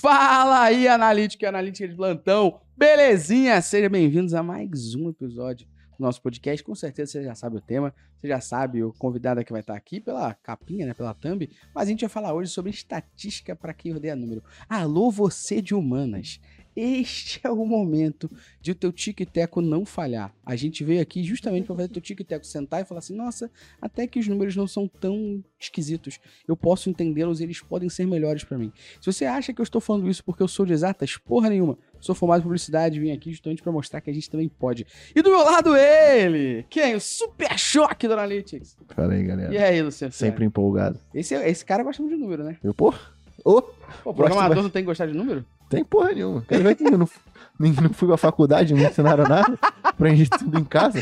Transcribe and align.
Fala 0.00 0.62
aí, 0.62 0.86
analítica 0.86 1.44
e 1.44 1.48
analítica 1.48 1.88
de 1.88 1.96
plantão. 1.96 2.60
Belezinha? 2.76 3.60
Sejam 3.60 3.90
bem-vindos 3.90 4.32
a 4.32 4.44
mais 4.44 4.94
um 4.94 5.08
episódio 5.08 5.66
do 5.98 6.04
nosso 6.04 6.22
podcast. 6.22 6.62
Com 6.62 6.72
certeza 6.72 7.10
você 7.10 7.24
já 7.24 7.34
sabe 7.34 7.56
o 7.56 7.60
tema, 7.60 7.92
você 8.16 8.28
já 8.28 8.40
sabe 8.40 8.84
o 8.84 8.92
convidado 8.92 9.44
que 9.44 9.50
vai 9.50 9.60
estar 9.60 9.74
aqui 9.74 9.98
pela 9.98 10.32
capinha, 10.34 10.86
né, 10.86 10.94
pela 10.94 11.12
thumb. 11.14 11.50
Mas 11.74 11.88
a 11.88 11.90
gente 11.90 12.02
vai 12.02 12.08
falar 12.08 12.32
hoje 12.32 12.48
sobre 12.48 12.70
estatística 12.70 13.56
para 13.56 13.74
quem 13.74 13.92
odeia 13.92 14.14
número. 14.14 14.40
Alô, 14.68 15.10
você 15.10 15.60
de 15.60 15.74
humanas. 15.74 16.40
Este 16.80 17.40
é 17.42 17.50
o 17.50 17.66
momento 17.66 18.30
de 18.60 18.70
o 18.70 18.74
teu 18.74 18.92
tic-teco 18.92 19.60
não 19.60 19.84
falhar. 19.84 20.32
A 20.46 20.54
gente 20.54 20.84
veio 20.84 21.02
aqui 21.02 21.24
justamente 21.24 21.64
para 21.64 21.74
fazer 21.74 21.88
teu 21.88 22.00
tic-teco 22.00 22.46
sentar 22.46 22.80
e 22.80 22.84
falar 22.84 23.00
assim: 23.00 23.16
nossa, 23.16 23.50
até 23.82 24.06
que 24.06 24.20
os 24.20 24.28
números 24.28 24.54
não 24.54 24.68
são 24.68 24.86
tão 24.86 25.42
esquisitos. 25.58 26.20
Eu 26.46 26.56
posso 26.56 26.88
entendê-los 26.88 27.40
e 27.40 27.42
eles 27.42 27.60
podem 27.60 27.88
ser 27.88 28.06
melhores 28.06 28.44
para 28.44 28.56
mim. 28.56 28.72
Se 29.00 29.12
você 29.12 29.24
acha 29.24 29.52
que 29.52 29.60
eu 29.60 29.64
estou 29.64 29.80
falando 29.80 30.08
isso 30.08 30.22
porque 30.22 30.40
eu 30.40 30.46
sou 30.46 30.64
de 30.64 30.72
exatas, 30.72 31.16
porra 31.16 31.50
nenhuma. 31.50 31.76
Sou 31.98 32.14
formado 32.14 32.38
em 32.38 32.42
publicidade, 32.44 33.00
vim 33.00 33.10
aqui 33.10 33.32
justamente 33.32 33.60
para 33.60 33.72
mostrar 33.72 34.00
que 34.00 34.08
a 34.08 34.14
gente 34.14 34.30
também 34.30 34.48
pode. 34.48 34.86
E 35.16 35.20
do 35.20 35.30
meu 35.30 35.42
lado 35.42 35.76
ele, 35.76 36.64
quem? 36.70 36.94
O 36.94 37.00
Super 37.00 37.58
Choque 37.58 38.06
do 38.06 38.12
Analytics. 38.12 38.76
Fala 38.90 39.14
aí, 39.14 39.24
galera. 39.24 39.52
E 39.52 39.58
aí, 39.58 39.82
Luciano? 39.82 40.12
Sempre 40.12 40.44
empolgado. 40.44 41.00
Esse, 41.12 41.34
esse 41.34 41.64
cara 41.64 41.82
gosta 41.82 42.00
muito 42.00 42.14
de 42.14 42.22
número, 42.22 42.44
né? 42.44 42.56
Eu, 42.62 42.72
pô? 42.72 42.94
Ô, 43.44 43.62
Pô, 43.62 44.10
o 44.10 44.14
programador 44.14 44.62
não 44.62 44.70
tem 44.70 44.82
que 44.82 44.86
gostar 44.86 45.06
de 45.06 45.14
número? 45.14 45.44
Tem 45.68 45.84
porra 45.84 46.12
nenhuma. 46.12 46.42
Quero 46.48 46.62
ver 46.62 46.74
que 46.74 46.84
eu 46.84 46.98
não, 46.98 47.08
nem- 47.58 47.72
não 47.72 47.90
fui 47.92 48.08
pra 48.08 48.16
faculdade, 48.16 48.72
não 48.74 48.80
me 48.80 48.86
ensinaram 48.88 49.24
nada. 49.24 49.58
Aprendi 49.82 50.28
tudo 50.28 50.58
em 50.58 50.64
casa. 50.64 50.98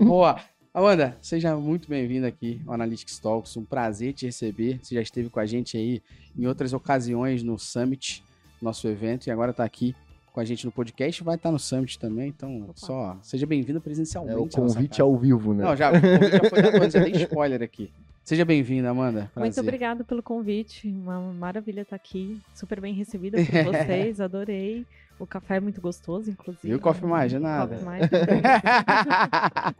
Boa. 0.00 0.36
Amanda, 0.72 1.16
seja 1.20 1.56
muito 1.56 1.88
bem-vinda 1.88 2.28
aqui 2.28 2.60
ao 2.66 2.74
Analytics 2.74 3.18
Talks. 3.18 3.56
Um 3.56 3.64
prazer 3.64 4.12
te 4.12 4.26
receber. 4.26 4.78
Você 4.82 4.94
já 4.94 5.02
esteve 5.02 5.28
com 5.28 5.40
a 5.40 5.46
gente 5.46 5.76
aí 5.76 6.02
em 6.38 6.46
outras 6.46 6.72
ocasiões 6.72 7.42
no 7.42 7.58
Summit, 7.58 8.22
nosso 8.62 8.86
evento, 8.86 9.26
e 9.26 9.30
agora 9.30 9.50
está 9.50 9.64
aqui 9.64 9.94
com 10.32 10.38
a 10.40 10.44
gente 10.44 10.64
no 10.64 10.70
podcast. 10.70 11.24
Vai 11.24 11.34
estar 11.34 11.50
no 11.50 11.58
Summit 11.58 11.98
também, 11.98 12.28
então 12.28 12.68
só 12.76 13.16
seja 13.22 13.44
bem-vinda 13.46 13.80
presencialmente. 13.80 14.36
É 14.36 14.40
o 14.40 14.46
convite 14.48 15.00
ao 15.00 15.16
vivo, 15.16 15.52
né? 15.52 15.64
Não, 15.64 15.74
já, 15.74 15.90
o 15.90 16.00
convite 16.00 16.30
já 16.30 16.50
foi 16.50 16.62
dado 16.62 16.76
antes, 16.76 16.92
já 16.92 17.02
tem 17.04 17.16
spoiler 17.22 17.62
aqui. 17.62 17.90
Seja 18.28 18.44
bem-vinda, 18.44 18.90
Amanda. 18.90 19.32
Muito 19.34 19.54
Prazer. 19.54 19.64
obrigada 19.64 20.04
pelo 20.04 20.22
convite. 20.22 20.86
Uma 20.86 21.18
maravilha 21.32 21.80
estar 21.80 21.96
aqui. 21.96 22.38
Super 22.54 22.78
bem 22.78 22.92
recebida 22.92 23.38
por 23.40 23.72
vocês. 23.72 24.20
Adorei. 24.20 24.84
O 25.18 25.26
café 25.26 25.56
é 25.56 25.60
muito 25.60 25.80
gostoso, 25.80 26.30
inclusive. 26.30 26.68
E 26.68 26.74
o 26.74 26.78
Coffee 26.78 27.08
Mais, 27.08 27.30
de 27.30 27.38
nada. 27.38 27.76
Coffee 27.76 27.86
Mais. 27.86 28.10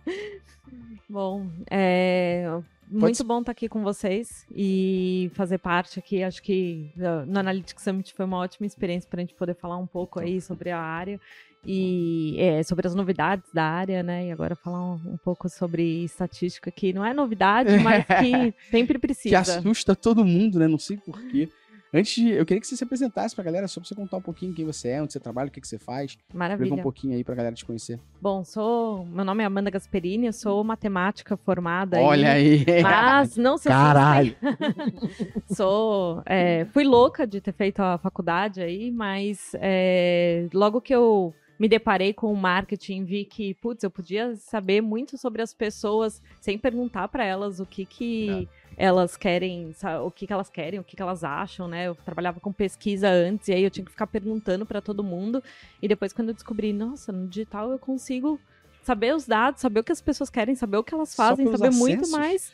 bom, 1.06 1.46
é 1.70 2.46
muito 2.90 3.22
bom 3.22 3.40
estar 3.40 3.52
aqui 3.52 3.68
com 3.68 3.82
vocês 3.82 4.46
e 4.50 5.30
fazer 5.34 5.58
parte 5.58 5.98
aqui. 5.98 6.22
Acho 6.22 6.42
que 6.42 6.90
uh, 6.96 7.26
no 7.26 7.40
Analytics 7.40 7.84
Summit 7.84 8.14
foi 8.14 8.24
uma 8.24 8.38
ótima 8.38 8.66
experiência 8.66 9.10
para 9.10 9.20
a 9.20 9.24
gente 9.24 9.34
poder 9.34 9.56
falar 9.56 9.76
um 9.76 9.86
pouco 9.86 10.20
aí 10.20 10.40
sobre 10.40 10.70
a 10.70 10.80
área 10.80 11.20
e 11.64 12.36
é, 12.38 12.62
sobre 12.62 12.86
as 12.86 12.94
novidades 12.94 13.50
da 13.52 13.64
área, 13.64 14.02
né? 14.02 14.26
E 14.26 14.32
agora 14.32 14.54
falar 14.56 14.80
um, 14.80 14.94
um 14.94 15.16
pouco 15.16 15.48
sobre 15.48 16.04
estatística, 16.04 16.70
que 16.70 16.92
não 16.92 17.04
é 17.04 17.12
novidade, 17.12 17.78
mas 17.78 18.04
que 18.04 18.54
sempre 18.70 18.94
que 18.94 19.00
precisa. 19.00 19.38
assusta 19.38 19.94
todo 19.94 20.24
mundo, 20.24 20.58
né? 20.58 20.68
Não 20.68 20.78
sei 20.78 20.96
porquê. 20.96 21.48
Antes 21.92 22.14
de. 22.16 22.30
Eu 22.30 22.44
queria 22.44 22.60
que 22.60 22.66
você 22.66 22.76
se 22.76 22.84
apresentasse 22.84 23.34
pra 23.34 23.42
galera, 23.42 23.66
só 23.66 23.80
pra 23.80 23.88
você 23.88 23.94
contar 23.94 24.18
um 24.18 24.22
pouquinho 24.22 24.54
quem 24.54 24.64
você 24.64 24.88
é, 24.88 25.02
onde 25.02 25.12
você 25.12 25.18
trabalha, 25.18 25.48
o 25.48 25.50
que, 25.50 25.60
que 25.60 25.66
você 25.66 25.78
faz. 25.78 26.10
Explica 26.10 26.36
Maravilha. 26.38 26.74
um 26.74 26.82
pouquinho 26.82 27.14
aí 27.16 27.24
pra 27.24 27.34
galera 27.34 27.54
te 27.54 27.64
conhecer. 27.64 27.98
Bom, 28.20 28.44
sou. 28.44 29.06
Meu 29.06 29.24
nome 29.24 29.42
é 29.42 29.46
Amanda 29.46 29.70
Gasperini, 29.70 30.26
eu 30.26 30.32
sou 30.32 30.62
matemática 30.62 31.34
formada. 31.36 31.98
Olha 31.98 32.32
aí. 32.32 32.64
Mas 32.82 33.36
não 33.38 33.56
se 33.56 33.68
Caralho. 33.68 34.36
assustem. 34.42 35.42
Sou. 35.56 36.22
é, 36.26 36.66
fui 36.66 36.84
louca 36.84 37.26
de 37.26 37.40
ter 37.40 37.52
feito 37.52 37.80
a 37.80 37.96
faculdade 37.96 38.60
aí, 38.60 38.90
mas 38.90 39.52
é, 39.54 40.46
logo 40.52 40.82
que 40.82 40.94
eu 40.94 41.34
me 41.58 41.68
deparei 41.68 42.12
com 42.12 42.32
o 42.32 42.36
marketing, 42.36 43.04
vi 43.04 43.24
que, 43.24 43.54
putz, 43.54 43.82
eu 43.82 43.90
podia 43.90 44.36
saber 44.36 44.80
muito 44.80 45.18
sobre 45.18 45.42
as 45.42 45.52
pessoas 45.52 46.22
sem 46.40 46.56
perguntar 46.56 47.08
para 47.08 47.24
elas 47.24 47.58
o 47.58 47.66
que 47.66 47.84
que 47.84 48.48
elas 48.76 49.16
querem, 49.16 49.74
o 50.04 50.10
que 50.10 50.26
que 50.26 50.32
elas 50.32 50.48
querem, 50.48 50.78
o 50.78 50.84
que 50.84 50.94
que 50.94 51.02
elas 51.02 51.24
acham, 51.24 51.66
né? 51.66 51.88
Eu 51.88 51.96
trabalhava 51.96 52.38
com 52.38 52.52
pesquisa 52.52 53.08
antes 53.08 53.48
e 53.48 53.52
aí 53.52 53.64
eu 53.64 53.70
tinha 53.70 53.84
que 53.84 53.90
ficar 53.90 54.06
perguntando 54.06 54.64
para 54.64 54.80
todo 54.80 55.02
mundo. 55.02 55.42
E 55.82 55.88
depois 55.88 56.12
quando 56.12 56.28
eu 56.28 56.34
descobri, 56.34 56.72
nossa, 56.72 57.10
no 57.10 57.26
digital 57.26 57.72
eu 57.72 57.78
consigo 57.78 58.38
saber 58.82 59.14
os 59.14 59.26
dados, 59.26 59.60
saber 59.60 59.80
o 59.80 59.84
que 59.84 59.92
as 59.92 60.00
pessoas 60.00 60.30
querem, 60.30 60.54
saber 60.54 60.76
o 60.76 60.84
que 60.84 60.94
elas 60.94 61.14
fazem, 61.14 61.50
saber 61.50 61.70
muito 61.72 62.02
acessos? 62.04 62.18
mais 62.18 62.52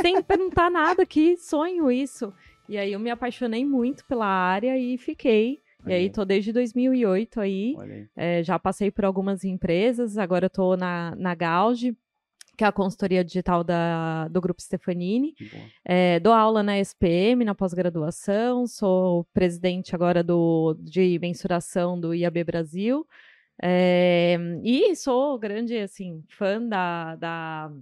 sem 0.00 0.20
perguntar 0.20 0.68
nada, 0.68 1.06
que 1.06 1.36
sonho 1.36 1.90
isso. 1.90 2.32
E 2.68 2.76
aí 2.76 2.92
eu 2.92 2.98
me 2.98 3.10
apaixonei 3.10 3.64
muito 3.64 4.04
pela 4.04 4.26
área 4.26 4.76
e 4.76 4.98
fiquei. 4.98 5.60
E 5.82 5.86
Olha 5.86 5.96
aí. 5.96 6.02
aí 6.02 6.10
tô 6.10 6.24
desde 6.24 6.52
2008 6.52 7.40
aí, 7.40 7.76
aí. 7.78 8.06
é, 8.14 8.42
já 8.42 8.58
passei 8.58 8.90
por 8.90 9.04
algumas 9.04 9.44
empresas, 9.44 10.16
agora 10.16 10.46
eu 10.46 10.50
tô 10.50 10.76
na, 10.76 11.14
na 11.16 11.34
Gauge, 11.34 11.96
que 12.56 12.64
é 12.64 12.66
a 12.66 12.72
consultoria 12.72 13.24
digital 13.24 13.64
da, 13.64 14.28
do 14.28 14.40
Grupo 14.40 14.62
Stefanini. 14.62 15.34
É, 15.84 16.20
dou 16.20 16.32
aula 16.32 16.62
na 16.62 16.78
SPM, 16.78 17.44
na 17.44 17.54
pós-graduação, 17.54 18.66
sou 18.66 19.24
presidente 19.32 19.94
agora 19.94 20.22
do, 20.22 20.76
de 20.78 21.18
mensuração 21.18 21.98
do 21.98 22.14
IAB 22.14 22.44
Brasil. 22.44 23.06
É, 23.60 24.36
e 24.62 24.94
sou 24.96 25.38
grande, 25.38 25.76
assim, 25.78 26.22
fã 26.28 26.60
da, 26.60 27.16
da, 27.16 27.72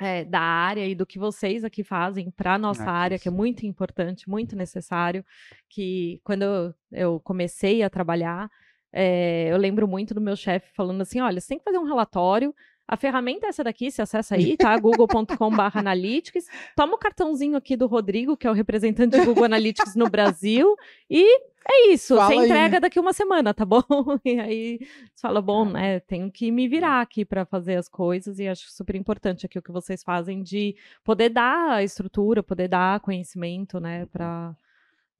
é, 0.00 0.24
da 0.24 0.40
área 0.40 0.86
e 0.86 0.94
do 0.94 1.06
que 1.06 1.18
vocês 1.18 1.64
aqui 1.64 1.84
fazem 1.84 2.30
para 2.30 2.54
a 2.54 2.58
nossa 2.58 2.84
Ah, 2.84 2.92
área, 2.92 3.18
que 3.18 3.28
é 3.28 3.30
muito 3.30 3.66
importante, 3.66 4.28
muito 4.28 4.56
necessário, 4.56 5.24
que 5.68 6.20
quando 6.24 6.42
eu, 6.42 6.74
eu 6.92 7.20
comecei 7.20 7.82
a 7.82 7.90
trabalhar, 7.90 8.50
é, 8.92 9.48
eu 9.52 9.56
lembro 9.58 9.86
muito 9.86 10.14
do 10.14 10.20
meu 10.20 10.36
chefe 10.36 10.72
falando 10.74 11.02
assim, 11.02 11.20
olha, 11.20 11.40
você 11.40 11.48
tem 11.48 11.58
que 11.58 11.64
fazer 11.64 11.78
um 11.78 11.84
relatório, 11.86 12.54
a 12.90 12.96
ferramenta 12.96 13.46
é 13.46 13.50
essa 13.50 13.62
daqui, 13.62 13.88
você 13.88 14.02
acessa 14.02 14.34
aí, 14.34 14.56
tá? 14.56 14.76
google.com.br 14.80 15.78
analytics, 15.78 16.46
toma 16.74 16.94
o 16.94 16.98
cartãozinho 16.98 17.56
aqui 17.56 17.76
do 17.76 17.86
Rodrigo, 17.86 18.36
que 18.36 18.48
é 18.48 18.50
o 18.50 18.52
representante 18.52 19.16
do 19.16 19.24
Google 19.24 19.44
Analytics 19.44 19.94
no 19.94 20.10
Brasil, 20.10 20.74
e 21.08 21.24
é 21.68 21.92
isso, 21.92 22.16
Fala 22.16 22.26
você 22.26 22.32
aí, 22.32 22.44
entrega 22.46 22.74
né? 22.76 22.80
daqui 22.80 22.98
uma 22.98 23.12
semana, 23.12 23.54
tá 23.54 23.64
bom? 23.64 23.82
E 24.24 24.40
aí 24.40 24.78
você 25.14 25.22
fala, 25.22 25.40
bom, 25.40 25.64
né, 25.66 26.00
tenho 26.00 26.32
que 26.32 26.50
me 26.50 26.66
virar 26.66 27.00
aqui 27.00 27.24
para 27.24 27.44
fazer 27.44 27.76
as 27.76 27.88
coisas, 27.88 28.40
e 28.40 28.48
acho 28.48 28.68
super 28.72 28.96
importante 28.96 29.46
aqui 29.46 29.58
o 29.58 29.62
que 29.62 29.70
vocês 29.70 30.02
fazem 30.02 30.42
de 30.42 30.74
poder 31.04 31.28
dar 31.28 31.74
a 31.74 31.84
estrutura, 31.84 32.42
poder 32.42 32.66
dar 32.66 32.98
conhecimento, 32.98 33.78
né, 33.78 34.06
para 34.06 34.52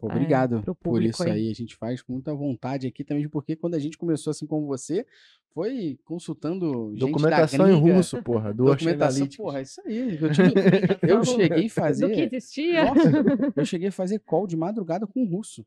Obrigado 0.06 0.58
É, 0.58 0.62
pro 0.62 0.74
por 0.74 0.90
público 0.92 1.10
isso 1.14 1.22
aí. 1.24 1.30
aí. 1.32 1.50
A 1.50 1.54
gente 1.54 1.76
faz 1.76 2.02
com 2.02 2.12
muita 2.12 2.34
vontade 2.34 2.86
aqui 2.86 3.04
também, 3.04 3.28
porque 3.28 3.56
quando 3.56 3.74
a 3.74 3.78
gente 3.78 3.96
começou 3.98 4.30
assim 4.30 4.46
como 4.46 4.66
você, 4.66 5.04
foi 5.52 5.98
consultando 6.04 6.90
gente 6.92 7.00
Documentação 7.00 7.68
em 7.70 7.78
russo, 7.92 8.22
porra. 8.22 8.54
Do 8.54 8.64
Documentação, 8.66 9.26
porra, 9.36 9.58
é 9.58 9.62
isso 9.62 9.80
aí. 9.84 10.18
Eu, 10.20 10.32
tive- 10.32 10.52
eu 11.02 11.24
cheguei 11.24 11.46
a 11.52 11.56
do 11.56 11.62
que 11.62 11.68
fazer. 11.68 12.22
existia. 12.34 12.84
Nossa, 12.84 13.00
eu 13.56 13.64
cheguei 13.64 13.88
a 13.88 13.92
fazer 13.92 14.18
call 14.20 14.46
de 14.46 14.56
madrugada 14.56 15.06
com 15.06 15.24
russo. 15.24 15.62
tu 15.62 15.66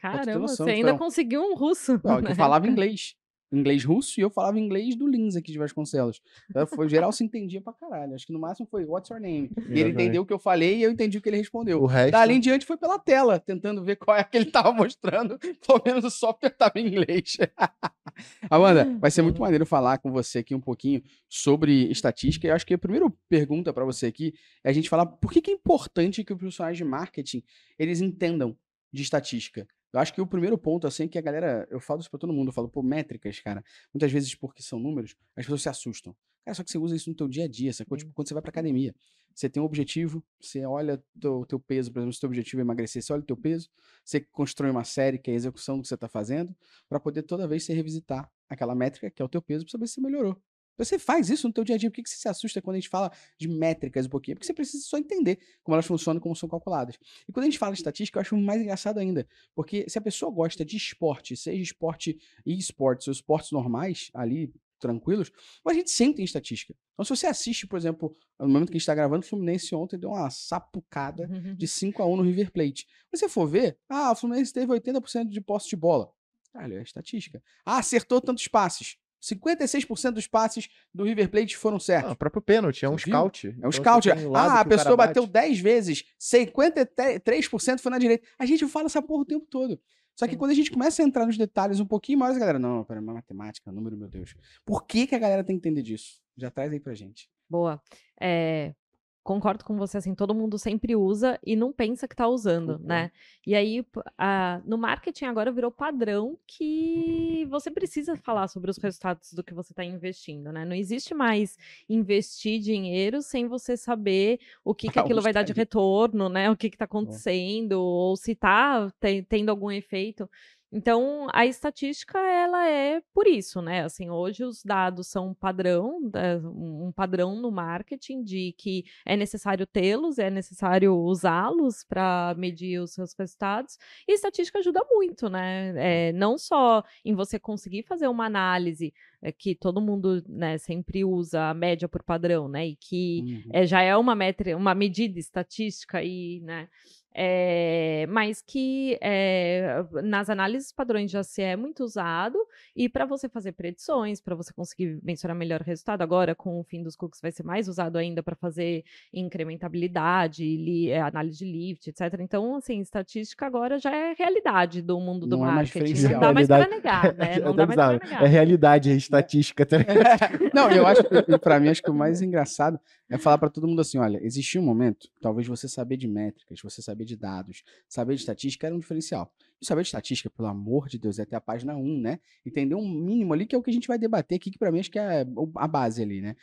Caramba, 0.02 0.38
noção, 0.40 0.66
você 0.66 0.72
ainda 0.72 0.88
então. 0.90 0.98
conseguiu 0.98 1.42
um 1.42 1.54
russo. 1.54 2.00
Não, 2.02 2.20
né? 2.20 2.30
eu 2.30 2.34
falava 2.34 2.66
inglês. 2.66 3.14
Inglês 3.52 3.84
russo 3.84 4.20
e 4.20 4.22
eu 4.22 4.30
falava 4.30 4.58
inglês 4.58 4.94
do 4.94 5.06
Lins 5.06 5.36
aqui 5.36 5.50
de 5.50 5.58
Vasconcelos. 5.58 6.20
Então, 6.48 6.66
foi, 6.66 6.88
geral 6.88 7.10
se 7.10 7.24
entendia 7.24 7.60
pra 7.60 7.72
caralho. 7.72 8.14
Acho 8.14 8.26
que 8.26 8.32
no 8.32 8.38
máximo 8.38 8.66
foi 8.70 8.84
What's 8.84 9.10
your 9.10 9.20
name? 9.20 9.50
E 9.68 9.80
ele 9.80 9.90
entendeu 9.90 10.22
o 10.22 10.26
que 10.26 10.32
eu 10.32 10.38
falei 10.38 10.78
e 10.78 10.82
eu 10.82 10.90
entendi 10.90 11.18
o 11.18 11.20
que 11.20 11.28
ele 11.28 11.38
respondeu. 11.38 11.82
O 11.82 11.86
resto. 11.86 12.12
Dali 12.12 12.34
em 12.34 12.40
diante 12.40 12.64
foi 12.64 12.76
pela 12.76 12.98
tela, 12.98 13.40
tentando 13.40 13.82
ver 13.82 13.96
qual 13.96 14.16
é 14.16 14.22
que 14.22 14.36
ele 14.36 14.46
tava 14.46 14.72
mostrando. 14.72 15.38
Pelo 15.66 15.82
menos 15.84 16.04
o 16.04 16.10
software 16.10 16.50
tava 16.50 16.78
em 16.78 16.86
inglês. 16.86 17.36
Amanda, 18.48 18.96
vai 18.98 19.10
ser 19.10 19.22
muito 19.22 19.40
maneiro 19.40 19.66
falar 19.66 19.98
com 19.98 20.12
você 20.12 20.38
aqui 20.38 20.54
um 20.54 20.60
pouquinho 20.60 21.02
sobre 21.28 21.90
estatística. 21.90 22.46
E 22.46 22.50
eu 22.50 22.54
acho 22.54 22.66
que 22.66 22.74
a 22.74 22.78
primeira 22.78 23.10
pergunta 23.28 23.72
para 23.72 23.84
você 23.84 24.06
aqui 24.06 24.34
é 24.62 24.70
a 24.70 24.72
gente 24.72 24.88
falar 24.88 25.06
por 25.06 25.32
que, 25.32 25.40
que 25.40 25.50
é 25.50 25.54
importante 25.54 26.22
que 26.22 26.32
os 26.32 26.38
profissionais 26.38 26.76
de 26.76 26.84
marketing 26.84 27.42
eles 27.78 28.00
entendam 28.00 28.56
de 28.92 29.02
estatística. 29.02 29.66
Eu 29.92 30.00
acho 30.00 30.12
que 30.14 30.20
o 30.20 30.26
primeiro 30.26 30.56
ponto, 30.56 30.86
assim, 30.86 31.08
que 31.08 31.18
a 31.18 31.20
galera. 31.22 31.66
Eu 31.70 31.80
falo 31.80 32.00
isso 32.00 32.10
pra 32.10 32.18
todo 32.18 32.32
mundo, 32.32 32.48
eu 32.48 32.52
falo, 32.52 32.68
pô, 32.68 32.82
métricas, 32.82 33.40
cara. 33.40 33.64
Muitas 33.92 34.12
vezes, 34.12 34.34
porque 34.34 34.62
são 34.62 34.78
números, 34.78 35.16
as 35.36 35.44
pessoas 35.44 35.62
se 35.62 35.68
assustam. 35.68 36.14
Cara, 36.44 36.54
só 36.54 36.62
que 36.64 36.70
você 36.70 36.78
usa 36.78 36.96
isso 36.96 37.10
no 37.10 37.16
teu 37.16 37.28
dia 37.28 37.44
a 37.44 37.48
dia, 37.48 37.72
sacou? 37.72 37.98
Tipo, 37.98 38.12
quando 38.12 38.28
você 38.28 38.34
vai 38.34 38.42
pra 38.42 38.50
academia, 38.50 38.94
você 39.34 39.48
tem 39.48 39.62
um 39.62 39.66
objetivo, 39.66 40.24
você 40.40 40.64
olha 40.64 41.02
o 41.24 41.44
teu 41.46 41.60
peso, 41.60 41.92
por 41.92 41.98
exemplo, 42.00 42.12
se 42.12 42.18
o 42.18 42.20
teu 42.20 42.28
objetivo 42.28 42.60
é 42.60 42.64
emagrecer, 42.64 43.02
você 43.02 43.12
olha 43.12 43.22
o 43.22 43.26
teu 43.26 43.36
peso, 43.36 43.68
você 44.04 44.20
constrói 44.20 44.70
uma 44.70 44.84
série, 44.84 45.18
que 45.18 45.30
é 45.30 45.34
a 45.34 45.36
execução 45.36 45.76
do 45.76 45.82
que 45.82 45.88
você 45.88 45.96
tá 45.96 46.08
fazendo, 46.08 46.54
pra 46.88 46.98
poder 46.98 47.22
toda 47.22 47.46
vez 47.46 47.64
você 47.64 47.74
revisitar 47.74 48.30
aquela 48.48 48.74
métrica, 48.74 49.10
que 49.10 49.20
é 49.20 49.24
o 49.24 49.28
teu 49.28 49.42
peso, 49.42 49.64
pra 49.64 49.72
saber 49.72 49.86
se 49.86 49.94
você 49.94 50.00
melhorou. 50.00 50.40
Você 50.84 50.98
faz 50.98 51.28
isso 51.28 51.46
no 51.46 51.52
teu 51.52 51.62
dia 51.62 51.74
a 51.74 51.78
dia. 51.78 51.90
Por 51.90 51.96
que, 51.96 52.02
que 52.02 52.10
você 52.10 52.16
se 52.16 52.28
assusta 52.28 52.62
quando 52.62 52.76
a 52.76 52.78
gente 52.78 52.88
fala 52.88 53.12
de 53.38 53.48
métricas 53.48 54.06
um 54.06 54.08
pouquinho? 54.08 54.36
Porque 54.36 54.46
você 54.46 54.54
precisa 54.54 54.82
só 54.84 54.96
entender 54.98 55.38
como 55.62 55.74
elas 55.74 55.86
funcionam 55.86 56.18
e 56.18 56.22
como 56.22 56.34
são 56.34 56.48
calculadas. 56.48 56.96
E 57.28 57.32
quando 57.32 57.44
a 57.44 57.46
gente 57.46 57.58
fala 57.58 57.72
de 57.72 57.78
estatística, 57.78 58.18
eu 58.18 58.20
acho 58.22 58.36
mais 58.36 58.60
engraçado 58.60 58.98
ainda. 58.98 59.28
Porque 59.54 59.84
se 59.88 59.98
a 59.98 60.00
pessoa 60.00 60.32
gosta 60.32 60.64
de 60.64 60.76
esporte, 60.76 61.36
seja 61.36 61.62
esporte 61.62 62.18
e 62.44 62.58
esportes 62.58 63.08
ou 63.08 63.12
esportes 63.12 63.52
normais, 63.52 64.10
ali, 64.14 64.52
tranquilos, 64.80 65.30
mas 65.62 65.76
a 65.76 65.78
gente 65.78 65.90
sempre 65.90 66.16
tem 66.16 66.24
estatística. 66.24 66.74
Então, 66.94 67.04
se 67.04 67.14
você 67.14 67.26
assiste, 67.26 67.66
por 67.66 67.76
exemplo, 67.76 68.16
no 68.38 68.48
momento 68.48 68.68
que 68.68 68.72
a 68.72 68.78
gente 68.78 68.82
está 68.82 68.94
gravando, 68.94 69.24
o 69.24 69.28
Fluminense 69.28 69.74
ontem 69.74 69.98
deu 69.98 70.10
uma 70.10 70.30
sapucada 70.30 71.28
de 71.56 71.68
5 71.68 72.02
a 72.02 72.06
1 72.06 72.16
no 72.16 72.22
River 72.22 72.50
Plate. 72.50 72.86
Se 73.14 73.18
você 73.18 73.28
for 73.28 73.46
ver, 73.46 73.78
ah, 73.88 74.12
o 74.12 74.16
Fluminense 74.16 74.52
teve 74.52 74.72
80% 74.72 75.28
de 75.28 75.40
posse 75.40 75.68
de 75.68 75.76
bola. 75.76 76.10
Olha, 76.54 76.74
é 76.74 76.82
estatística. 76.82 77.42
Ah, 77.64 77.78
acertou 77.78 78.20
tantos 78.20 78.48
passes. 78.48 78.96
56% 79.20 80.12
dos 80.12 80.26
passes 80.26 80.68
do 80.94 81.04
River 81.04 81.28
Plate 81.30 81.56
foram 81.56 81.78
certos. 81.78 82.10
Ah, 82.10 82.12
o 82.12 82.16
próprio 82.16 82.40
pênalti, 82.42 82.84
é 82.84 82.88
um 82.88 82.96
Você 82.98 83.04
viu? 83.06 83.14
scout. 83.14 83.46
É 83.46 83.50
um 83.50 83.54
Então, 83.56 83.72
scout. 83.72 84.08
o 84.10 84.30
lado 84.30 84.50
Ah, 84.50 84.60
a 84.60 84.64
pessoa 84.64 84.96
bate. 84.96 85.08
bateu 85.10 85.26
10 85.26 85.58
vezes, 85.60 86.04
53% 86.18 87.80
foi 87.80 87.90
na 87.90 87.98
direita. 87.98 88.26
A 88.38 88.46
gente 88.46 88.66
fala 88.66 88.86
essa 88.86 89.02
porra 89.02 89.22
o 89.22 89.26
tempo 89.26 89.46
todo. 89.46 89.80
Só 90.16 90.26
que 90.26 90.32
Sim. 90.32 90.38
quando 90.38 90.50
a 90.50 90.54
gente 90.54 90.70
começa 90.70 91.02
a 91.02 91.06
entrar 91.06 91.24
nos 91.26 91.38
detalhes 91.38 91.80
um 91.80 91.86
pouquinho 91.86 92.18
mais, 92.18 92.36
a 92.36 92.38
galera, 92.38 92.58
não, 92.58 92.84
pera, 92.84 93.00
matemática, 93.00 93.72
número, 93.72 93.96
meu 93.96 94.08
Deus. 94.08 94.34
Por 94.66 94.84
que, 94.84 95.06
que 95.06 95.14
a 95.14 95.18
galera 95.18 95.42
tem 95.42 95.56
que 95.58 95.66
entender 95.68 95.82
disso? 95.82 96.20
Já 96.36 96.50
traz 96.50 96.70
aí 96.72 96.80
pra 96.80 96.94
gente. 96.94 97.28
Boa. 97.48 97.80
É, 98.20 98.74
concordo 99.22 99.64
com 99.64 99.76
você, 99.76 99.98
assim, 99.98 100.14
todo 100.14 100.34
mundo 100.34 100.58
sempre 100.58 100.96
usa 100.96 101.38
e 101.44 101.54
não 101.54 101.72
pensa 101.72 102.08
que 102.08 102.16
tá 102.16 102.26
usando, 102.26 102.68
Concordo. 102.72 102.86
né? 102.88 103.10
E 103.46 103.54
aí, 103.54 103.84
a- 104.16 104.60
no 104.64 104.78
marketing 104.78 105.26
agora 105.26 105.52
virou 105.52 105.70
padrão 105.70 106.38
que 106.46 107.46
você 107.50 107.70
precisa 107.70 108.16
falar 108.16 108.48
sobre 108.48 108.70
os 108.70 108.78
resultados 108.78 109.32
do 109.34 109.44
que 109.44 109.52
você 109.54 109.72
está 109.72 109.84
investindo, 109.84 110.50
né? 110.52 110.64
Não 110.64 110.74
existe 110.74 111.14
mais 111.14 111.56
investir 111.88 112.60
dinheiro 112.60 113.20
sem 113.22 113.46
você 113.46 113.76
saber 113.76 114.40
o 114.64 114.74
que, 114.74 114.88
que 114.92 114.98
aquilo 114.98 115.20
vai 115.22 115.32
dar 115.32 115.42
de 115.42 115.52
caras. 115.52 115.58
retorno, 115.58 116.28
né? 116.28 116.50
O 116.50 116.56
que 116.56 116.68
está 116.68 116.84
acontecendo, 116.86 117.72
ou 117.72 118.16
se 118.16 118.34
tá 118.34 118.90
te- 119.00 119.22
tendo 119.28 119.50
algum 119.50 119.70
efeito. 119.70 120.28
Então, 120.72 121.26
a 121.32 121.44
estatística, 121.46 122.16
ela 122.18 122.68
é 122.68 123.02
por 123.12 123.26
isso, 123.26 123.60
né? 123.60 123.82
Assim, 123.84 124.08
hoje 124.08 124.44
os 124.44 124.62
dados 124.62 125.08
são 125.08 125.30
um 125.30 125.34
padrão, 125.34 125.98
um 126.44 126.92
padrão 126.94 127.34
no 127.40 127.50
marketing 127.50 128.22
de 128.22 128.54
que 128.56 128.84
é 129.04 129.16
necessário 129.16 129.66
tê-los, 129.66 130.18
é 130.18 130.30
necessário 130.30 130.94
usá-los 130.96 131.82
para 131.82 132.34
medir 132.38 132.80
os 132.80 132.92
seus 132.92 133.12
resultados. 133.18 133.78
E 134.06 134.12
estatística 134.12 134.60
ajuda 134.60 134.80
muito, 134.88 135.28
né? 135.28 135.74
É, 136.08 136.12
não 136.12 136.38
só 136.38 136.84
em 137.04 137.14
você 137.14 137.38
conseguir 137.38 137.82
fazer 137.82 138.06
uma 138.06 138.26
análise 138.26 138.94
é, 139.20 139.32
que 139.32 139.54
todo 139.56 139.80
mundo 139.80 140.22
né, 140.28 140.56
sempre 140.58 141.04
usa 141.04 141.50
a 141.50 141.54
média 141.54 141.88
por 141.88 142.02
padrão, 142.04 142.48
né? 142.48 142.68
E 142.68 142.76
que 142.76 143.24
Uhum. 143.26 143.50
é, 143.52 143.66
já 143.66 143.82
é 143.82 143.96
uma, 143.96 144.14
metri- 144.14 144.54
uma 144.54 144.74
medida 144.74 145.18
estatística 145.18 145.98
aí, 145.98 146.40
né? 146.44 146.68
É, 147.12 148.06
mas 148.08 148.40
que 148.40 148.96
é, 149.02 149.84
nas 150.04 150.30
análises 150.30 150.70
padrões 150.72 151.10
já 151.10 151.22
se 151.24 151.42
é 151.42 151.56
muito 151.56 151.82
usado 151.82 152.38
e 152.76 152.88
para 152.88 153.04
você 153.04 153.28
fazer 153.28 153.52
predições, 153.52 154.20
para 154.20 154.34
você 154.36 154.52
conseguir 154.52 154.98
mensurar 155.02 155.36
melhor 155.36 155.60
o 155.60 155.64
resultado, 155.64 156.02
agora 156.02 156.34
com 156.34 156.60
o 156.60 156.62
fim 156.64 156.82
dos 156.82 156.94
cookies 156.94 157.20
vai 157.20 157.32
ser 157.32 157.42
mais 157.42 157.66
usado 157.68 157.96
ainda 157.98 158.22
para 158.22 158.36
fazer 158.36 158.84
incrementabilidade, 159.12 160.44
li- 160.44 160.90
é, 160.90 161.00
análise 161.00 161.38
de 161.38 161.44
lift, 161.50 161.88
etc. 161.88 162.20
Então, 162.20 162.56
assim, 162.56 162.80
estatística 162.80 163.46
agora 163.46 163.78
já 163.78 163.94
é 163.94 164.14
realidade 164.16 164.82
do 164.82 164.98
mundo 165.00 165.26
do 165.26 165.36
Não 165.36 165.44
é 165.44 165.52
mais 165.52 165.56
marketing. 165.74 165.84
diferencial. 165.94 166.12
Não 166.12 166.20
dá 166.20 166.32
mais 166.32 166.46
para 166.48 166.68
negar, 166.68 167.14
né? 167.14 167.32
É 167.34 167.40
Não 167.40 167.54
dá 167.56 167.66
mais 167.66 167.76
para 167.76 167.92
negar. 168.04 168.22
É 168.22 168.26
realidade, 168.26 168.90
é 168.90 168.94
estatística. 168.94 169.66
tá 169.66 169.78
ligado? 169.78 170.50
Não, 170.54 170.70
eu 170.70 170.86
acho 170.86 171.02
que 171.04 171.38
pra 171.38 171.58
mim 171.60 171.68
acho 171.68 171.82
que 171.82 171.90
o 171.90 171.94
mais 171.94 172.22
engraçado 172.22 172.78
é 173.08 173.18
falar 173.18 173.38
pra 173.38 173.48
todo 173.50 173.66
mundo 173.66 173.80
assim, 173.80 173.98
olha, 173.98 174.18
existia 174.22 174.60
um 174.60 174.64
momento, 174.64 175.08
talvez 175.20 175.46
você 175.46 175.68
saber 175.68 175.96
de 175.96 176.06
métricas, 176.06 176.60
você 176.62 176.80
saber 176.80 176.99
de 177.04 177.16
dados, 177.16 177.62
saber 177.88 178.14
de 178.14 178.20
estatística 178.20 178.66
era 178.66 178.74
um 178.74 178.78
diferencial. 178.78 179.32
E 179.60 179.66
saber 179.66 179.82
de 179.82 179.88
estatística, 179.88 180.30
pelo 180.30 180.48
amor 180.48 180.88
de 180.88 180.98
Deus, 180.98 181.18
é 181.18 181.22
até 181.22 181.36
a 181.36 181.40
página 181.40 181.76
1, 181.76 182.00
né? 182.00 182.20
Entender 182.44 182.74
um 182.74 182.88
mínimo 182.88 183.32
ali 183.32 183.46
que 183.46 183.54
é 183.54 183.58
o 183.58 183.62
que 183.62 183.70
a 183.70 183.72
gente 183.72 183.88
vai 183.88 183.98
debater 183.98 184.36
aqui, 184.36 184.50
que 184.50 184.58
pra 184.58 184.72
mim 184.72 184.80
acho 184.80 184.90
que 184.90 184.98
é 184.98 185.26
a 185.56 185.68
base 185.68 186.02
ali, 186.02 186.20
né? 186.20 186.34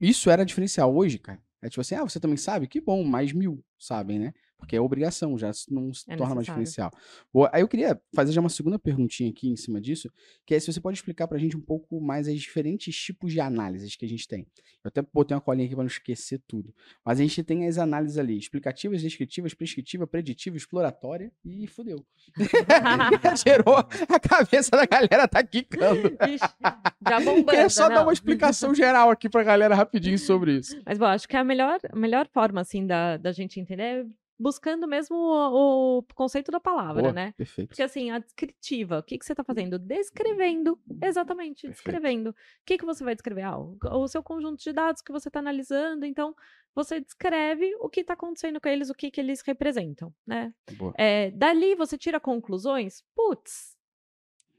Isso 0.00 0.30
era 0.30 0.44
diferencial 0.44 0.94
hoje, 0.94 1.18
cara. 1.18 1.40
É 1.62 1.68
tipo 1.68 1.80
assim, 1.80 1.94
ah, 1.94 2.02
você 2.04 2.20
também 2.20 2.36
sabe? 2.36 2.66
Que 2.66 2.80
bom, 2.80 3.02
mais 3.04 3.32
mil 3.32 3.64
sabem, 3.78 4.18
né? 4.18 4.34
Porque 4.58 4.74
é 4.74 4.80
obrigação, 4.80 5.36
já 5.38 5.50
não 5.70 5.92
se 5.92 6.04
É 6.10 6.16
torna 6.16 6.34
mais 6.34 6.48
necessário. 6.48 6.90
diferencial. 6.90 6.90
Boa, 7.32 7.50
Aí 7.52 7.60
eu 7.62 7.68
queria 7.68 8.00
fazer 8.14 8.32
já 8.32 8.40
uma 8.40 8.48
segunda 8.48 8.78
perguntinha 8.78 9.30
aqui 9.30 9.48
em 9.48 9.56
cima 9.56 9.80
disso, 9.80 10.10
que 10.44 10.54
é 10.54 10.58
se 10.60 10.72
você 10.72 10.80
pode 10.80 10.96
explicar 10.98 11.28
pra 11.28 11.38
gente 11.38 11.56
um 11.56 11.60
pouco 11.60 12.00
mais 12.00 12.26
as 12.26 12.40
diferentes 12.40 12.96
tipos 12.96 13.32
de 13.32 13.40
análises 13.40 13.94
que 13.96 14.04
a 14.04 14.08
gente 14.08 14.26
tem. 14.26 14.46
Eu 14.82 14.88
até 14.88 15.02
botei 15.02 15.34
uma 15.34 15.40
colinha 15.40 15.66
aqui 15.66 15.74
pra 15.74 15.84
não 15.84 15.88
esquecer 15.88 16.40
tudo. 16.46 16.74
Mas 17.04 17.20
a 17.20 17.22
gente 17.22 17.42
tem 17.42 17.66
as 17.66 17.76
análises 17.78 18.18
ali, 18.18 18.38
explicativas, 18.38 19.02
descritivas, 19.02 19.52
prescritiva, 19.54 20.06
preditiva, 20.06 20.56
exploratória 20.56 21.30
e 21.44 21.66
fudeu. 21.66 22.04
Gerou 23.46 23.76
a 23.76 24.20
cabeça 24.20 24.70
da 24.70 24.86
galera 24.86 25.28
tá 25.28 25.42
quicando. 25.42 26.16
Já 27.06 27.20
bombando. 27.20 27.46
Queria 27.46 27.68
só 27.68 27.88
dar 27.88 27.96
não. 27.96 28.02
uma 28.04 28.12
explicação 28.12 28.74
geral 28.74 29.10
aqui 29.10 29.28
pra 29.28 29.42
galera 29.42 29.74
rapidinho 29.74 30.18
sobre 30.18 30.58
isso. 30.58 30.80
Mas, 30.84 30.98
bom, 30.98 31.04
acho 31.06 31.28
que 31.28 31.36
a 31.36 31.44
melhor, 31.44 31.78
a 31.90 31.96
melhor 31.96 32.26
forma, 32.28 32.60
assim, 32.60 32.86
da, 32.86 33.16
da 33.16 33.32
gente 33.32 33.60
entender 33.60 33.82
é 33.82 34.06
buscando 34.38 34.86
mesmo 34.86 35.16
o, 35.16 35.98
o 35.98 36.02
conceito 36.14 36.50
da 36.50 36.60
palavra, 36.60 37.02
Boa, 37.02 37.12
né? 37.12 37.32
Perfeito. 37.36 37.68
Porque, 37.68 37.82
assim, 37.82 38.10
a 38.10 38.18
descritiva, 38.18 38.98
o 38.98 39.02
que, 39.02 39.18
que 39.18 39.24
você 39.24 39.32
está 39.32 39.44
fazendo? 39.44 39.78
Descrevendo, 39.78 40.78
exatamente, 41.02 41.62
Perfeito. 41.62 41.74
descrevendo. 41.74 42.30
O 42.30 42.34
que, 42.64 42.78
que 42.78 42.84
você 42.84 43.04
vai 43.04 43.14
descrever? 43.14 43.42
Ah, 43.42 43.58
o, 43.58 43.78
o 43.82 44.08
seu 44.08 44.22
conjunto 44.22 44.62
de 44.62 44.72
dados 44.72 45.02
que 45.02 45.12
você 45.12 45.28
está 45.28 45.40
analisando, 45.40 46.04
então, 46.04 46.34
você 46.74 47.00
descreve 47.00 47.74
o 47.80 47.88
que 47.88 48.00
está 48.00 48.12
acontecendo 48.14 48.60
com 48.60 48.68
eles, 48.68 48.90
o 48.90 48.94
que, 48.94 49.10
que 49.10 49.20
eles 49.20 49.40
representam, 49.40 50.14
né? 50.26 50.52
É, 50.96 51.30
dali 51.30 51.74
você 51.74 51.96
tira 51.96 52.20
conclusões? 52.20 53.02
Putz, 53.14 53.75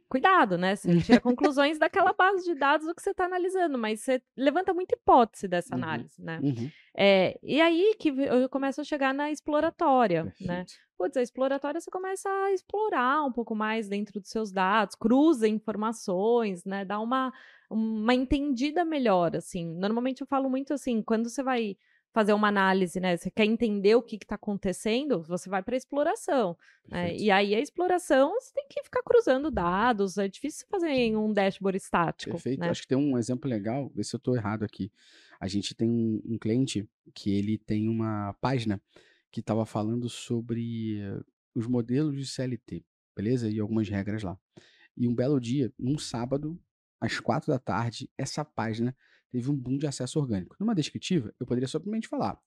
cuidado, 0.09 0.57
né? 0.57 0.75
Você 0.75 0.95
tira 0.97 1.19
conclusões 1.21 1.77
daquela 1.79 2.13
base 2.13 2.43
de 2.45 2.55
dados 2.55 2.87
do 2.87 2.95
que 2.95 3.01
você 3.01 3.11
está 3.11 3.25
analisando, 3.25 3.77
mas 3.77 4.01
você 4.01 4.21
levanta 4.35 4.73
muita 4.73 4.95
hipótese 4.95 5.47
dessa 5.47 5.75
Uhum. 5.75 5.81
análise, 5.83 6.21
né? 6.21 6.43
Uhum, 6.43 6.71
É, 6.95 7.37
e 7.43 7.61
aí 7.61 7.95
que 7.99 8.09
eu 8.09 8.49
começo 8.49 8.81
a 8.81 8.83
chegar 8.83 9.13
na 9.13 9.31
exploratória, 9.31 10.33
né? 10.39 10.65
perfeito. 10.65 10.73
Putz, 10.97 11.15
a 11.15 11.21
exploratória 11.21 11.79
você 11.79 11.91
começa 11.91 12.27
a 12.27 12.51
explorar 12.53 13.23
um 13.23 13.31
pouco 13.31 13.53
mais 13.55 13.87
dentro 13.87 14.19
dos 14.19 14.29
seus 14.31 14.51
dados, 14.51 14.95
cruza 14.95 15.47
informações, 15.47 16.65
né? 16.65 16.83
Dá 16.83 16.99
uma, 16.99 17.31
uma 17.69 18.13
entendida 18.15 18.83
melhor, 18.83 19.35
assim. 19.35 19.65
Normalmente 19.77 20.21
eu 20.21 20.27
falo 20.27 20.49
muito 20.49 20.73
assim, 20.73 21.03
quando 21.03 21.29
você 21.29 21.43
vai 21.43 21.77
fazer 22.17 22.33
uma 22.33 22.47
análise, 22.47 22.99
né? 22.99 23.15
Você 23.15 23.29
quer 23.29 23.45
entender 23.45 23.93
o 23.93 24.01
que 24.01 24.15
está 24.15 24.33
acontecendo, 24.33 25.21
você 25.21 25.47
vai 25.47 25.61
para 25.61 25.75
a 25.75 25.77
exploração. 25.77 26.57
né? 26.89 27.15
E 27.15 27.29
aí 27.29 27.53
a 27.53 27.59
exploração 27.59 28.33
você 28.41 28.51
tem 28.55 28.65
que 28.67 28.81
ficar 28.81 29.03
cruzando 29.03 29.51
dados, 29.51 30.17
é 30.17 30.27
difícil 30.27 30.65
fazer 30.67 30.89
em 30.89 31.15
um 31.15 31.31
dashboard 31.31 31.77
estático. 31.77 32.31
Perfeito. 32.31 32.59
né? 32.59 32.69
Acho 32.69 32.81
que 32.81 32.87
tem 32.87 32.97
um 32.97 33.19
exemplo 33.19 33.47
legal, 33.47 33.91
vê 33.93 34.03
se 34.03 34.15
eu 34.15 34.17
estou 34.17 34.35
errado 34.35 34.63
aqui. 34.63 34.91
A 35.39 35.47
gente 35.47 35.75
tem 35.75 35.87
um, 35.87 36.19
um 36.25 36.37
cliente 36.39 36.89
que 37.13 37.37
ele 37.37 37.55
tem 37.55 37.87
uma 37.87 38.33
página 38.41 38.81
que 39.31 39.39
estava 39.39 39.63
falando 39.63 40.09
sobre 40.09 40.99
os 41.53 41.67
modelos 41.67 42.17
de 42.17 42.25
CLT, 42.25 42.83
beleza? 43.15 43.47
E 43.47 43.59
algumas 43.59 43.87
regras 43.87 44.23
lá. 44.23 44.35
E 44.97 45.07
um 45.07 45.13
belo 45.13 45.39
dia, 45.39 45.71
num 45.77 45.99
sábado, 45.99 46.59
às 46.99 47.19
quatro 47.19 47.51
da 47.51 47.59
tarde, 47.59 48.09
essa 48.17 48.43
página 48.43 48.97
teve 49.37 49.51
um 49.51 49.55
boom 49.55 49.77
de 49.77 49.85
acesso 49.85 50.19
orgânico. 50.19 50.55
Numa 50.59 50.73
descritiva, 50.73 51.31
eu 51.39 51.45
poderia 51.45 51.67
simplesmente 51.67 52.07
falar: 52.07 52.39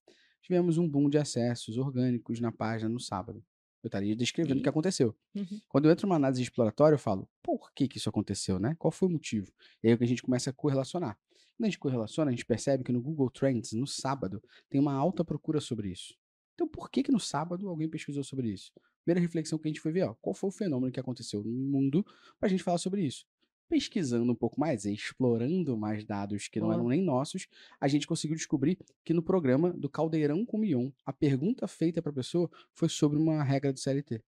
tivemos 0.43 0.77
um 0.77 0.89
boom 0.89 1.09
de 1.09 1.19
acessos 1.19 1.79
orgânicos 1.79 2.41
na 2.41 2.51
página 2.51 2.89
no 2.89 2.99
sábado. 2.99 3.45
Eu 3.83 3.89
estaria 3.89 4.15
descrevendo 4.15 4.59
o 4.59 4.63
que 4.63 4.69
aconteceu. 4.69 5.17
Uhum. 5.35 5.61
Quando 5.69 5.87
eu 5.87 5.93
entro 5.93 6.07
numa 6.07 6.17
análise 6.17 6.43
exploratória, 6.43 6.97
eu 6.97 6.99
falo, 6.99 7.27
por 7.43 7.73
que, 7.73 7.89
que 7.89 7.97
isso 7.97 8.11
aconteceu, 8.11 8.59
né? 8.59 8.77
Qual 8.79 8.91
foi 8.91 9.09
o 9.09 9.13
motivo? 9.13 9.51
E 9.83 9.87
aí 9.87 9.95
é 9.95 9.97
que 9.97 10.05
a 10.05 10.07
gente 10.07 10.23
começa 10.23 10.51
a 10.51 10.53
correlacionar. 10.53 11.17
Quando 11.57 11.65
a 11.65 11.67
gente 11.67 11.79
correlaciona, 11.79 12.31
a 12.31 12.33
gente 12.33 12.45
percebe 12.45 12.85
que 12.85 12.93
no 12.93 13.01
Google 13.01 13.31
Trends, 13.31 13.73
no 13.73 13.87
sábado, 13.87 14.43
tem 14.69 14.79
uma 14.79 14.93
alta 14.93 15.25
procura 15.25 15.61
sobre 15.61 15.89
isso. 15.91 16.15
Então, 16.55 16.69
por 16.69 16.91
que 16.91 17.03
que 17.03 17.13
no 17.13 17.21
sábado 17.21 17.69
alguém 17.69 17.89
pesquisou 17.89 18.23
sobre 18.23 18.49
isso? 18.49 18.71
Primeira 19.03 19.21
reflexão 19.21 19.59
que 19.59 19.67
a 19.67 19.71
gente 19.71 19.81
foi 19.81 19.93
ver, 19.93 20.03
ó, 20.03 20.15
qual 20.21 20.35
foi 20.35 20.49
o 20.49 20.53
fenômeno 20.53 20.93
que 20.93 21.01
aconteceu 21.01 21.43
no 21.43 21.51
mundo 21.51 22.05
para 22.39 22.49
a 22.49 22.51
gente 22.51 22.63
falar 22.63 22.77
sobre 22.77 23.03
isso. 23.03 23.25
Pesquisando 23.71 24.33
um 24.33 24.35
pouco 24.35 24.59
mais, 24.59 24.85
explorando 24.85 25.77
mais 25.77 26.05
dados 26.05 26.49
que 26.49 26.59
não 26.59 26.67
Boa. 26.67 26.75
eram 26.75 26.89
nem 26.89 27.01
nossos, 27.01 27.47
a 27.81 27.87
gente 27.87 28.05
conseguiu 28.05 28.37
descobrir 28.37 28.77
que 29.05 29.15
no 29.15 29.23
programa 29.23 29.71
do 29.71 29.89
Caldeirão 29.89 30.45
com 30.45 30.59
Mion, 30.59 30.91
a 31.07 31.13
pergunta 31.13 31.69
feita 31.69 32.03
para 32.03 32.11
a 32.11 32.15
pessoa 32.15 32.51
foi 32.75 32.89
sobre 32.89 33.17
uma 33.17 33.45
regra 33.45 33.73
do 33.73 33.79
CLT. 33.79 34.21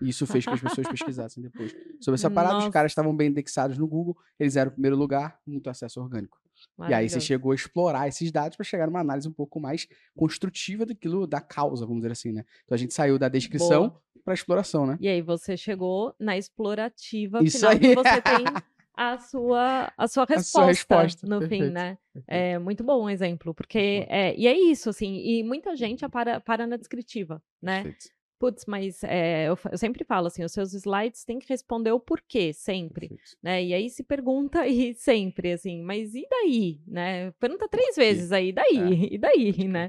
E 0.00 0.08
isso 0.08 0.26
fez 0.26 0.46
com 0.46 0.52
que 0.52 0.56
as 0.56 0.62
pessoas 0.62 0.88
pesquisassem 0.88 1.42
depois. 1.42 1.76
Sobre 2.00 2.14
essa 2.16 2.30
parada, 2.30 2.56
os 2.56 2.64
Nossa. 2.64 2.72
caras 2.72 2.92
estavam 2.92 3.14
bem 3.14 3.28
indexados 3.28 3.76
no 3.76 3.86
Google, 3.86 4.16
eles 4.38 4.56
eram 4.56 4.70
o 4.70 4.72
primeiro 4.72 4.96
lugar, 4.96 5.38
muito 5.46 5.68
acesso 5.68 6.00
orgânico. 6.00 6.40
E 6.88 6.94
aí 6.94 7.06
você 7.06 7.20
chegou 7.20 7.52
a 7.52 7.54
explorar 7.54 8.08
esses 8.08 8.32
dados 8.32 8.56
para 8.56 8.64
chegar 8.64 8.86
numa 8.86 9.00
análise 9.00 9.28
um 9.28 9.32
pouco 9.32 9.60
mais 9.60 9.86
construtiva 10.14 10.86
daquilo, 10.86 11.26
da 11.26 11.38
causa, 11.40 11.84
vamos 11.84 12.00
dizer 12.00 12.12
assim, 12.12 12.32
né? 12.32 12.46
Então 12.64 12.74
a 12.74 12.78
gente 12.78 12.94
saiu 12.94 13.18
da 13.18 13.28
descrição 13.28 13.94
para 14.24 14.34
exploração, 14.34 14.86
né? 14.86 14.96
E 15.00 15.06
aí 15.06 15.22
você 15.22 15.56
chegou 15.56 16.14
na 16.18 16.36
explorativa 16.36 17.44
Isso 17.44 17.58
final 17.58 17.72
aí. 17.72 17.78
que 17.78 17.94
você 17.94 18.22
tem 18.22 18.44
a 18.96 19.18
sua, 19.18 19.92
a 19.96 20.08
sua 20.08 20.24
resposta, 20.24 20.50
sua 20.50 20.64
resposta, 20.66 21.26
no 21.26 21.40
fim, 21.42 21.48
perfeito, 21.48 21.72
né? 21.72 21.98
perfeito. 22.14 22.24
É 22.28 22.58
muito 22.58 22.82
bom 22.82 23.04
o 23.04 23.10
exemplo, 23.10 23.52
porque 23.54 24.06
é, 24.08 24.34
e 24.36 24.46
é 24.46 24.58
isso, 24.58 24.88
assim, 24.88 25.16
e 25.18 25.42
muita 25.42 25.76
gente 25.76 26.08
para, 26.08 26.40
para 26.40 26.66
na 26.66 26.76
descritiva, 26.76 27.42
né? 27.60 27.82
Perfeito. 27.82 28.06
putz, 28.38 28.64
mas 28.66 29.02
é, 29.04 29.48
eu, 29.48 29.58
eu 29.70 29.78
sempre 29.78 30.04
falo 30.04 30.26
assim, 30.28 30.44
os 30.44 30.52
seus 30.52 30.72
slides 30.74 31.24
têm 31.24 31.38
que 31.38 31.48
responder 31.48 31.90
o 31.92 32.00
porquê, 32.00 32.52
sempre, 32.52 33.08
Perfeito. 33.08 33.36
né? 33.42 33.62
E 33.62 33.74
aí 33.74 33.90
se 33.90 34.02
pergunta 34.02 34.64
e 34.68 34.94
sempre, 34.94 35.52
assim, 35.52 35.82
mas 35.82 36.14
e 36.14 36.26
daí, 36.30 36.80
né? 36.86 37.30
Pergunta 37.32 37.68
três 37.68 37.96
vezes 37.96 38.32
aí, 38.32 38.48
e 38.48 38.52
daí, 38.52 38.78
É, 38.78 39.14
e 39.14 39.18
daí, 39.18 39.68
né? 39.68 39.88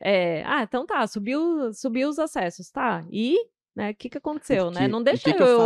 É, 0.00 0.42
ah, 0.44 0.62
então 0.62 0.84
tá, 0.84 1.06
subiu, 1.06 1.72
subiu 1.72 2.08
os 2.08 2.18
acessos, 2.18 2.70
tá? 2.70 3.06
E, 3.10 3.36
né, 3.78 3.90
o 3.92 3.94
que 3.94 4.08
que 4.10 4.18
aconteceu, 4.18 4.70
né? 4.70 4.80
quê? 4.80 4.88
Não 4.88 4.98
O 4.98 5.04
deixa 5.04 5.22
que 5.24 5.32
que 5.32 5.42
eu 5.42 5.46
eu, 5.46 5.56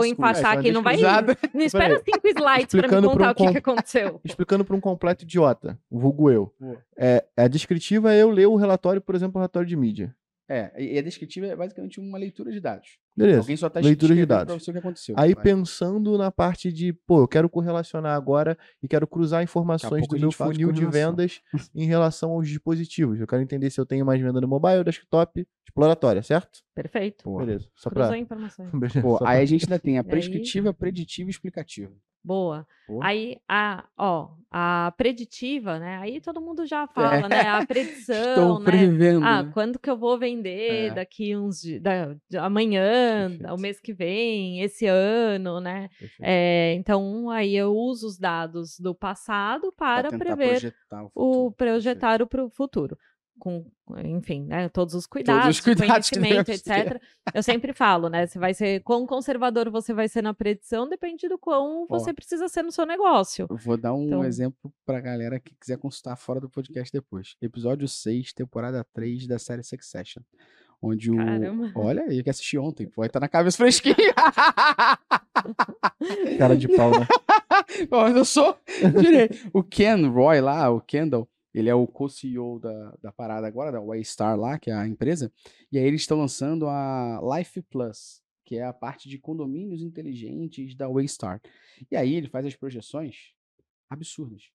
É, 0.54 0.58
aqui, 0.58 0.70
não 0.70 0.82
vai... 0.82 0.96
Não 1.54 1.60
espera 1.62 1.98
cinco 2.04 2.28
slides 2.28 2.66
pra 2.74 2.82
me 3.00 3.08
contar 3.08 3.28
um 3.28 3.30
o 3.30 3.34
que, 3.34 3.44
com- 3.44 3.52
que 3.52 3.58
aconteceu. 3.58 4.20
Explicando 4.24 4.64
para 4.64 4.76
um 4.76 4.80
completo 4.80 5.24
idiota, 5.24 5.78
vulgo 5.90 6.30
eu. 6.30 6.52
É, 6.96 7.24
a 7.36 7.48
descritiva 7.48 8.12
é 8.12 8.22
eu 8.22 8.30
ler 8.30 8.46
o 8.46 8.56
relatório, 8.56 9.00
por 9.00 9.14
exemplo, 9.14 9.36
o 9.36 9.40
relatório 9.40 9.66
de 9.68 9.76
mídia. 9.76 10.14
É, 10.52 10.82
e 10.82 10.98
a 10.98 11.02
descritiva 11.02 11.46
é 11.46 11.56
basicamente 11.56 11.98
uma 11.98 12.18
leitura 12.18 12.52
de 12.52 12.60
dados. 12.60 12.98
Beleza. 13.16 13.38
Alguém 13.40 13.56
só 13.56 13.70
tá 13.70 13.80
leitura 13.80 14.14
de 14.14 14.26
dados. 14.26 14.52
pra 14.54 14.62
você 14.62 14.70
o 14.70 14.74
que 14.74 14.78
aconteceu. 14.80 15.14
Aí 15.18 15.32
Vai. 15.34 15.42
pensando 15.44 16.18
na 16.18 16.30
parte 16.30 16.70
de, 16.70 16.92
pô, 16.92 17.20
eu 17.22 17.28
quero 17.28 17.48
correlacionar 17.48 18.14
agora 18.14 18.58
e 18.82 18.86
quero 18.88 19.06
cruzar 19.06 19.42
informações 19.42 20.06
do 20.06 20.18
meu 20.18 20.28
de 20.28 20.36
funil 20.36 20.70
de, 20.70 20.84
vendas 20.84 21.40
em 21.74 21.86
relação 21.86 22.32
aos 22.32 22.46
dispositivos. 22.48 23.18
Eu 23.18 23.26
quero 23.26 23.40
entender 23.42 23.70
se 23.70 23.80
eu 23.80 23.86
tenho 23.86 24.04
mais 24.04 24.20
venda 24.20 24.40
no 24.42 24.48
mobile, 24.48 24.84
desktop, 24.84 25.46
exploratória, 25.66 26.22
certo? 26.22 26.60
Perfeito. 26.74 27.24
Pô, 27.24 27.38
Beleza. 27.38 27.66
Só 27.74 27.88
Cruzou 27.88 28.10
pra... 28.10 28.18
informações. 28.18 28.70
Beleza, 28.78 29.00
Pô, 29.00 29.16
só 29.18 29.24
aí 29.24 29.36
pra- 29.36 29.42
a 29.42 29.44
gente 29.46 29.64
ainda 29.64 29.78
tem 29.78 29.96
a 29.98 30.00
aí- 30.02 30.06
prescritiva, 30.06 30.74
preditiva 30.74 31.28
e 31.28 31.32
explicativa. 31.32 31.92
Boa. 32.24 32.66
Pô. 32.86 33.00
Aí, 33.02 33.36
a, 33.48 33.84
ó, 33.96 34.30
a 34.50 34.92
preditiva, 34.96 35.78
né? 35.78 35.96
Aí 35.98 36.20
todo 36.20 36.40
mundo 36.40 36.64
já 36.66 36.86
fala, 37.24 37.28
né? 37.28 37.40
A 37.48 37.64
predição, 37.66 38.14
É. 38.16 38.30
Estou 38.30 38.58
né? 38.60 38.64
prevendo. 38.64 39.24
Ah, 39.24 39.42
né? 39.42 39.50
quando 39.52 39.78
que 39.78 39.88
eu 39.90 39.96
vou 39.96 40.18
vender 40.18 40.90
É. 40.90 40.94
daqui 40.94 41.34
uns 41.36 41.60
dias, 41.60 41.80
da, 41.82 42.16
amanhã, 42.44 43.28
Perfeito. 43.30 43.54
o 43.54 43.58
mês 43.58 43.80
que 43.80 43.92
vem, 43.92 44.60
esse 44.62 44.86
ano, 44.86 45.60
né? 45.60 45.88
É, 46.20 46.74
então, 46.74 47.30
aí 47.30 47.56
eu 47.56 47.74
uso 47.74 48.06
os 48.06 48.18
dados 48.18 48.78
do 48.78 48.94
passado 48.94 49.72
para 49.76 50.10
prever 50.10 50.48
projetar 50.60 51.02
o 51.04 51.06
o 51.06 51.10
futuro. 51.32 51.52
projetar 51.56 52.22
o 52.22 52.50
futuro. 52.50 52.98
Com, 53.38 53.66
enfim, 54.04 54.44
né, 54.44 54.68
todos 54.68 54.94
os 54.94 55.04
cuidados, 55.04 55.58
cuidados 55.60 56.08
que 56.10 56.16
conhecimento, 56.18 56.46
devemos 56.46 56.62
ter. 56.62 56.86
etc. 56.86 57.02
Eu 57.34 57.42
sempre 57.42 57.72
falo, 57.72 58.08
né? 58.08 58.24
Você 58.26 58.38
vai 58.38 58.54
ser 58.54 58.80
quão 58.84 59.04
conservador 59.04 59.68
você 59.68 59.92
vai 59.92 60.08
ser 60.08 60.22
na 60.22 60.32
predição, 60.32 60.88
depende 60.88 61.28
do 61.28 61.36
quão 61.36 61.82
Ó. 61.82 61.86
você 61.98 62.12
precisa 62.12 62.46
ser 62.48 62.62
no 62.62 62.70
seu 62.70 62.86
negócio. 62.86 63.46
Eu 63.50 63.56
vou 63.56 63.76
dar 63.76 63.94
um 63.94 64.04
Então- 64.06 64.24
exemplo 64.24 64.72
pra 64.86 65.00
galera 65.00 65.40
que 65.40 65.52
quiser 65.60 65.76
consultar 65.76 66.14
fora 66.16 66.38
do 66.40 66.48
podcast 66.48 66.92
depois. 66.92 67.34
Episódio 67.42 67.88
6, 67.88 68.32
temporada 68.32 68.86
3 68.92 69.26
da 69.26 69.40
série 69.40 69.64
Succession. 69.64 70.22
Onde 70.84 71.12
o. 71.12 71.16
Caramba. 71.16 71.70
Olha 71.76 72.02
aí, 72.02 72.24
que 72.24 72.30
assisti 72.30 72.58
ontem. 72.58 72.88
Pô, 72.88 73.02
aí 73.02 73.08
tá 73.08 73.20
na 73.20 73.28
cabeça 73.28 73.56
fresquinha. 73.56 73.94
Cara 76.38 76.56
de 76.56 76.68
pau, 76.68 76.90
né? 76.90 77.06
Eu 78.16 78.24
sou. 78.24 78.56
Direi. 79.00 79.28
O 79.52 79.62
Ken 79.62 80.06
Roy 80.08 80.40
lá, 80.40 80.70
o 80.70 80.80
Kendall, 80.80 81.28
ele 81.54 81.68
é 81.68 81.74
o 81.74 81.86
co-CEO 81.86 82.58
da, 82.58 82.96
da 83.02 83.12
parada 83.12 83.46
agora, 83.46 83.72
da 83.72 83.80
Waystar 83.80 84.38
lá, 84.38 84.58
que 84.58 84.70
é 84.70 84.74
a 84.74 84.86
empresa. 84.86 85.32
E 85.70 85.78
aí 85.78 85.84
eles 85.84 86.02
estão 86.02 86.18
lançando 86.18 86.66
a 86.66 87.20
Life 87.36 87.60
Plus, 87.62 88.22
que 88.44 88.56
é 88.56 88.64
a 88.64 88.72
parte 88.72 89.08
de 89.08 89.18
condomínios 89.18 89.82
inteligentes 89.82 90.74
da 90.74 90.88
Waystar. 90.88 91.40
E 91.90 91.96
aí 91.96 92.14
ele 92.14 92.28
faz 92.28 92.46
as 92.46 92.56
projeções 92.56 93.34
absurdas. 93.88 94.50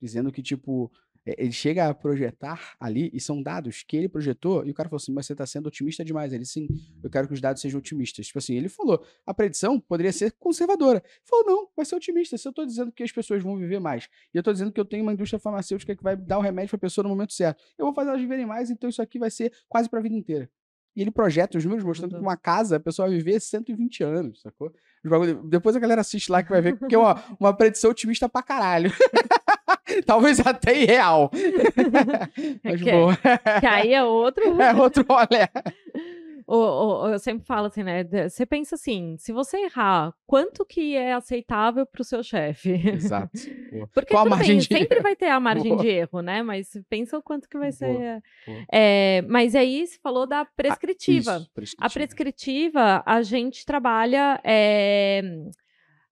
Dizendo 0.00 0.32
que, 0.32 0.42
tipo, 0.42 0.90
ele 1.24 1.52
chega 1.52 1.88
a 1.88 1.94
projetar 1.94 2.74
ali, 2.80 3.10
e 3.12 3.20
são 3.20 3.42
dados 3.42 3.84
que 3.86 3.96
ele 3.96 4.08
projetou, 4.08 4.66
e 4.66 4.70
o 4.70 4.74
cara 4.74 4.88
falou 4.88 5.00
assim, 5.00 5.12
mas 5.12 5.26
você 5.26 5.34
tá 5.34 5.46
sendo 5.46 5.66
otimista 5.66 6.04
demais. 6.04 6.32
Ele, 6.32 6.44
sim, 6.44 6.66
eu 7.02 7.08
quero 7.08 7.28
que 7.28 7.34
os 7.34 7.40
dados 7.40 7.62
sejam 7.62 7.78
otimistas. 7.78 8.26
Tipo 8.26 8.38
assim, 8.38 8.56
ele 8.56 8.68
falou, 8.68 9.04
a 9.26 9.32
predição 9.32 9.78
poderia 9.78 10.12
ser 10.12 10.32
conservadora. 10.32 10.98
Ele 10.98 11.24
falou, 11.24 11.46
não, 11.46 11.68
vai 11.76 11.86
ser 11.86 11.94
otimista. 11.94 12.36
Se 12.36 12.46
eu 12.46 12.52
tô 12.52 12.64
dizendo 12.64 12.90
que 12.90 13.02
as 13.02 13.12
pessoas 13.12 13.42
vão 13.42 13.56
viver 13.56 13.78
mais, 13.78 14.08
e 14.34 14.36
eu 14.36 14.42
tô 14.42 14.52
dizendo 14.52 14.72
que 14.72 14.80
eu 14.80 14.84
tenho 14.84 15.02
uma 15.02 15.12
indústria 15.12 15.38
farmacêutica 15.38 15.94
que 15.94 16.02
vai 16.02 16.16
dar 16.16 16.38
o 16.38 16.40
remédio 16.40 16.70
pra 16.70 16.78
pessoa 16.78 17.02
no 17.04 17.08
momento 17.08 17.32
certo, 17.32 17.62
eu 17.78 17.84
vou 17.84 17.94
fazer 17.94 18.10
elas 18.10 18.20
viverem 18.20 18.46
mais, 18.46 18.70
então 18.70 18.90
isso 18.90 19.00
aqui 19.00 19.18
vai 19.18 19.30
ser 19.30 19.52
quase 19.68 19.88
pra 19.88 20.00
vida 20.00 20.16
inteira. 20.16 20.50
E 20.94 21.00
ele 21.00 21.10
projeta 21.10 21.56
os 21.56 21.64
números 21.64 21.84
mostrando 21.84 22.14
que 22.16 22.20
uma 22.20 22.36
casa 22.36 22.76
a 22.76 22.80
pessoa 22.80 23.08
vai 23.08 23.16
viver 23.16 23.40
120 23.40 24.04
anos, 24.04 24.42
sacou? 24.42 24.72
Depois 25.48 25.74
a 25.74 25.80
galera 25.80 26.02
assiste 26.02 26.30
lá 26.30 26.42
que 26.42 26.50
vai 26.50 26.60
ver 26.60 26.78
que 26.86 26.94
é 26.94 26.98
uma, 26.98 27.22
uma 27.40 27.56
predição 27.56 27.90
otimista 27.90 28.28
pra 28.28 28.42
caralho. 28.42 28.90
Talvez 30.06 30.40
até 30.40 30.80
irreal. 30.82 31.30
Mas 32.62 32.82
Que- 32.82 32.92
boa. 32.92 33.16
Que 33.60 33.66
aí 33.66 33.92
é 33.94 34.02
outro. 34.04 34.42
É 34.60 34.74
outro 34.74 35.04
olé. 35.08 35.48
O- 36.46 36.56
o- 37.04 37.08
eu 37.08 37.18
sempre 37.18 37.46
falo 37.46 37.66
assim, 37.66 37.82
né? 37.84 38.04
Você 38.28 38.44
pensa 38.44 38.74
assim, 38.74 39.16
se 39.18 39.32
você 39.32 39.58
errar, 39.58 40.12
quanto 40.26 40.64
que 40.66 40.96
é 40.96 41.12
aceitável 41.14 41.86
pro 41.86 42.02
seu 42.04 42.22
chefe? 42.22 42.70
Exato. 42.72 43.30
Boa. 43.70 43.88
Porque 43.94 44.12
Qual 44.12 44.22
a 44.22 44.24
tudo 44.24 44.36
margem 44.36 44.56
bem, 44.56 44.60
sempre 44.80 45.00
vai 45.00 45.14
ter 45.16 45.28
a 45.28 45.38
margem 45.40 45.70
Boa. 45.70 45.82
de 45.82 45.88
erro, 45.88 46.20
né? 46.20 46.42
Mas 46.42 46.68
pensa 46.90 47.16
o 47.16 47.22
quanto 47.22 47.48
que 47.48 47.56
vai 47.56 47.70
ser. 47.72 47.86
boa. 47.94 48.62
É, 48.72 49.22
mas 49.28 49.54
aí 49.54 49.86
você 49.86 49.98
falou 50.02 50.26
da 50.26 50.44
prescritiva. 50.44 51.46
Isso, 51.60 51.76
A 51.78 51.88
prescritiva, 51.88 53.02
a 53.06 53.22
gente 53.22 53.64
trabalha. 53.64 54.40
é, 54.44 55.22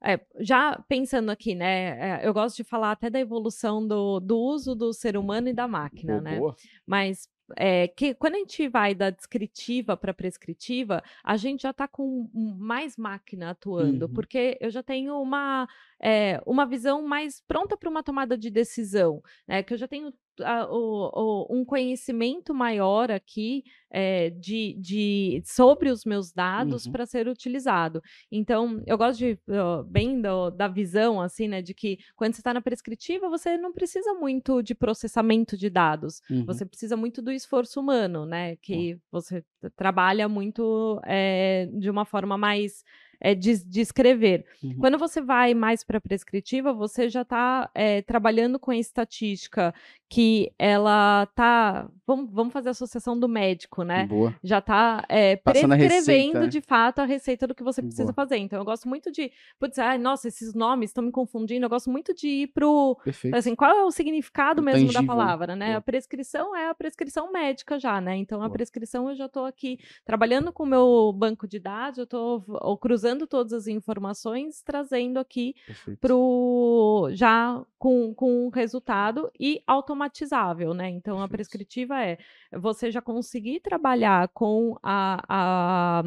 é, 0.05 0.21
já 0.39 0.83
pensando 0.89 1.31
aqui, 1.31 1.55
né? 1.55 2.21
é, 2.23 2.27
eu 2.27 2.33
gosto 2.33 2.57
de 2.57 2.65
falar 2.65 2.93
até 2.93 3.11
da 3.11 3.21
evolução 3.21 3.87
do, 3.87 4.19
do 4.21 4.39
uso 4.39 4.75
do 4.75 4.93
ser 4.93 5.17
humano 5.17 5.49
e 5.49 5.53
da 5.53 5.69
máquina, 5.69 6.15
Boa, 6.15 6.23
né? 6.23 6.39
boa. 6.39 6.57
Mas 6.87 7.29
é, 7.57 7.89
que, 7.89 8.15
quando 8.15 8.37
a 8.37 8.39
gente 8.39 8.69
vai 8.69 8.95
da 8.95 9.11
descritiva 9.11 9.97
para 9.97 10.15
prescritiva, 10.15 11.03
a 11.25 11.37
gente 11.37 11.63
já 11.63 11.71
está 11.71 11.89
com 11.89 12.29
mais 12.35 12.97
máquina 12.97 13.51
atuando, 13.51 14.07
Uhum. 14.07 14.13
porque 14.15 14.57
eu 14.61 14.71
já 14.71 14.83
tenho 14.83 15.21
uma, 15.21 15.69
é, 16.01 16.41
uma 16.47 16.65
visão 16.65 17.03
mais 17.03 17.41
pronta 17.47 17.77
para 17.77 17.91
uma 17.91 18.03
tomada 18.03 18.39
de 18.39 18.51
decisão, 18.51 19.21
né? 19.49 19.63
Que 19.65 19.75
eu 19.75 19.79
já 19.79 19.89
tenho 19.89 20.13
a- 20.45 20.69
o- 20.71 21.11
o- 21.15 21.47
um 21.59 21.65
conhecimento 21.65 22.55
maior 22.55 23.11
aqui 23.11 23.63
é, 23.93 24.31
de, 24.31 24.77
de- 24.79 25.43
sobre 25.45 25.91
os 25.91 26.05
meus 26.05 26.33
dados 26.33 26.87
Uhum. 26.87 26.93
para 26.93 27.05
ser 27.07 27.27
utilizado. 27.27 28.01
Então, 28.31 28.81
eu 28.87 28.97
gosto 28.97 29.19
de 29.19 29.37
ó, 29.49 29.83
bem 29.83 30.21
do- 30.23 30.51
da 30.51 30.69
visão 30.69 31.21
assim, 31.21 31.49
né, 31.49 31.61
de 31.61 31.75
que 31.75 31.99
quando 32.15 32.35
você 32.35 32.41
está 32.41 32.55
na 32.55 32.61
prescritiva, 32.61 33.29
você 33.29 33.57
não 33.59 33.73
precisa 33.73 34.15
muito 34.15 34.63
de 34.63 34.77
processamento 34.77 35.57
de 35.57 35.69
dados. 35.69 36.21
Uhum. 36.31 36.45
Você 36.47 36.65
precisa 36.65 36.97
muito 36.97 37.21
do 37.21 37.33
esforço 37.33 37.81
humano, 37.81 38.25
né? 38.25 38.55
Que 38.63 38.97
você 39.11 39.43
t- 39.61 39.71
trabalha 39.77 40.29
muito 40.29 41.01
é, 41.05 41.69
de 41.73 41.91
uma 41.91 42.05
forma 42.05 42.39
mais 42.39 42.85
é, 43.21 43.35
de, 43.35 43.65
de 43.65 43.81
escrever. 43.81 44.45
Uhum. 44.63 44.77
Quando 44.79 44.99
você 44.99 45.21
vai 45.21 45.55
mais 45.55 45.85
para 45.85 45.99
a 45.99 46.01
prescritiva, 46.01 46.73
você 46.73 47.09
já 47.09 47.23
está 47.23 47.71
trabalhando 48.07 48.59
com 48.59 48.71
a 48.71 48.77
estatística 48.77 49.75
que 50.11 50.53
ela 50.59 51.27
tá. 51.37 51.89
Vamos, 52.05 52.29
vamos 52.33 52.53
fazer 52.53 52.69
a 52.69 52.73
associação 52.73 53.19
do 53.19 53.29
médico, 53.29 53.85
né? 53.85 54.07
Boa. 54.07 54.35
já 54.43 54.59
está 54.59 54.99
a 54.99 55.05
prescrevendo 55.45 56.41
né? 56.41 56.47
de 56.49 56.61
fato 56.61 56.99
a 56.99 57.05
receita 57.05 57.47
do 57.47 57.55
que 57.55 57.63
você 57.63 57.81
precisa 57.81 58.05
Boa. 58.05 58.15
fazer. 58.15 58.37
Então, 58.39 58.59
eu 58.59 58.65
gosto 58.65 58.89
muito 58.89 59.13
de. 59.13 59.31
Putz, 59.59 59.79
ai, 59.79 59.99
nossa, 59.99 60.27
esses 60.27 60.53
nomes 60.53 60.91
estão 60.91 61.05
me 61.05 61.13
confundindo. 61.13 61.65
Eu 61.65 61.71
gosto 61.71 61.89
muito 61.89 62.13
de 62.13 62.27
ir 62.27 62.47
pro. 62.49 62.99
Perfeito. 63.05 63.37
Assim, 63.37 63.55
qual 63.55 63.71
é 63.71 63.85
o 63.85 63.91
significado 63.93 64.61
O 64.61 64.65
mesmo 64.65 64.89
da 64.89 64.95
tangível, 64.95 65.07
palavra, 65.07 65.55
né? 65.55 65.67
boa. 65.67 65.79
A 65.79 65.81
prescrição 65.81 66.57
é 66.57 66.69
a 66.69 66.75
prescrição 66.75 67.31
médica 67.31 67.79
já, 67.79 68.01
né? 68.01 68.17
Então, 68.17 68.43
a 68.43 68.51
prescrição 68.51 69.09
eu 69.11 69.15
já 69.15 69.27
estou 69.27 69.45
aqui 69.45 69.79
trabalhando 70.05 70.53
com 70.53 70.65
o 70.65 70.67
meu 70.67 71.13
banco 71.17 71.47
de 71.47 71.61
dados, 71.61 71.99
eu 71.99 72.05
estou 72.05 72.43
cruzando 72.79 73.10
todas 73.27 73.53
as 73.53 73.67
informações, 73.67 74.63
trazendo 74.63 75.19
aqui 75.19 75.55
Perfeito. 75.67 75.99
pro 76.01 77.09
já 77.13 77.65
com, 77.79 78.15
com 78.15 78.47
um 78.47 78.49
resultado 78.49 79.31
e 79.39 79.63
automatizável, 79.67 80.75
né? 80.75 80.89
Então 80.89 81.17
a 81.17 81.21
Perfeito. 81.21 81.33
prescritiva 81.33 82.03
é 82.03 82.19
você 82.53 82.91
já 82.91 83.01
conseguir 83.01 83.61
trabalhar 83.61 84.29
com 84.29 84.77
a, 84.83 85.23
a, 85.29 86.03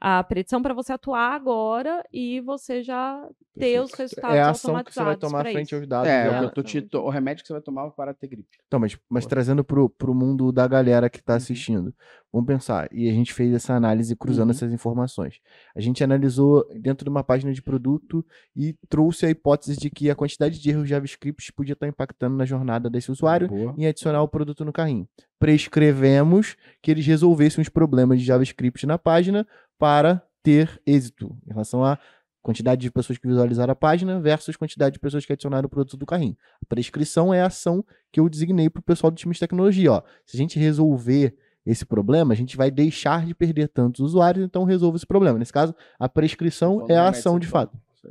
a 0.00 0.22
predição 0.22 0.60
para 0.60 0.74
você 0.74 0.92
atuar 0.92 1.32
agora 1.34 2.04
e 2.12 2.40
você 2.40 2.82
já 2.82 3.26
ter 3.58 3.80
os 3.80 3.92
resultados 3.94 4.36
É 4.36 4.40
a 4.42 4.50
ação 4.50 4.84
que 4.84 4.92
você 4.92 5.02
vai 5.02 5.16
tomar 5.16 5.42
frente 5.44 5.68
isso. 5.68 5.76
aos 5.76 5.86
dados. 5.86 6.08
É, 6.08 6.26
é 6.26 6.40
o 6.42 6.46
o, 6.46 6.50
to- 6.50 6.98
o 6.98 7.08
remédio 7.08 7.42
que 7.42 7.46
você 7.48 7.54
vai 7.54 7.62
tomar 7.62 7.90
para 7.92 8.12
ter 8.12 8.26
gripe. 8.28 8.48
Então, 8.66 8.78
mas, 8.78 8.98
mas 9.08 9.24
trazendo 9.24 9.64
pro, 9.64 9.88
pro 9.88 10.14
mundo 10.14 10.52
da 10.52 10.66
galera 10.68 11.08
que 11.08 11.22
tá 11.22 11.32
Uhum. 11.32 11.36
assistindo, 11.38 11.94
vamos 12.30 12.46
pensar. 12.46 12.88
E 12.92 13.08
a 13.08 13.12
gente 13.12 13.32
fez 13.32 13.54
essa 13.54 13.72
análise 13.72 14.14
cruzando 14.14 14.50
Uhum. 14.50 14.54
essas 14.56 14.70
informações. 14.72 15.40
A 15.74 15.80
gente 15.80 16.04
analisou 16.04 16.68
dentro 16.78 17.04
de 17.04 17.10
uma 17.10 17.24
página 17.24 17.50
de 17.54 17.62
produto 17.62 18.22
e 18.54 18.74
trouxe 18.90 19.24
a 19.24 19.30
hipótese 19.30 19.78
de 19.78 19.88
que 19.88 20.10
a 20.10 20.14
quantidade 20.14 20.60
de 20.60 20.68
erros 20.70 20.86
JavaScript 20.88 21.50
podia 21.54 21.72
estar 21.72 21.88
impactando 21.88 22.36
na 22.36 22.44
jornada 22.44 22.90
desse 22.90 23.10
usuário 23.10 23.48
Boa. 23.48 23.74
em 23.78 23.86
adicionar 23.86 24.22
o 24.22 24.28
produto 24.28 24.62
no 24.62 24.72
carrinho. 24.74 25.08
Prescrevemos 25.38 26.56
que 26.82 26.90
eles 26.90 27.06
resolvessem 27.06 27.60
os 27.62 27.68
problemas 27.68 28.18
de 28.20 28.24
JavaScript 28.26 28.86
na 28.86 28.96
página 28.98 29.46
para 29.78 30.22
ter 30.42 30.80
êxito 30.86 31.36
em 31.46 31.50
relação 31.50 31.84
à 31.84 31.98
quantidade 32.42 32.80
de 32.80 32.90
pessoas 32.90 33.18
que 33.18 33.26
visualizaram 33.26 33.72
a 33.72 33.76
página 33.76 34.20
versus 34.20 34.56
quantidade 34.56 34.94
de 34.94 35.00
pessoas 35.00 35.26
que 35.26 35.32
adicionaram 35.32 35.66
o 35.66 35.68
produto 35.70 35.96
do 35.96 36.06
carrinho. 36.06 36.36
A 36.62 36.66
prescrição 36.66 37.34
é 37.34 37.42
a 37.42 37.46
ação 37.46 37.84
que 38.12 38.20
eu 38.20 38.28
designei 38.28 38.70
para 38.70 38.78
o 38.80 38.82
pessoal 38.84 39.10
do 39.10 39.16
time 39.16 39.34
de 39.34 39.40
tecnologia. 39.40 39.92
Ó. 39.92 40.02
Se 40.24 40.36
a 40.36 40.38
gente 40.38 40.56
resolver 40.58 41.36
esse 41.64 41.84
problema, 41.84 42.32
a 42.32 42.36
gente 42.36 42.56
vai 42.56 42.70
deixar 42.70 43.26
de 43.26 43.34
perder 43.34 43.66
tantos 43.68 44.00
usuários, 44.00 44.44
então 44.44 44.62
resolva 44.62 44.96
esse 44.96 45.06
problema. 45.06 45.36
Nesse 45.36 45.52
caso, 45.52 45.74
a 45.98 46.08
prescrição 46.08 46.86
é 46.88 46.96
a 46.96 47.08
ação 47.08 47.38
de 47.40 47.48
fato. 47.48 47.76
isso. 47.92 48.06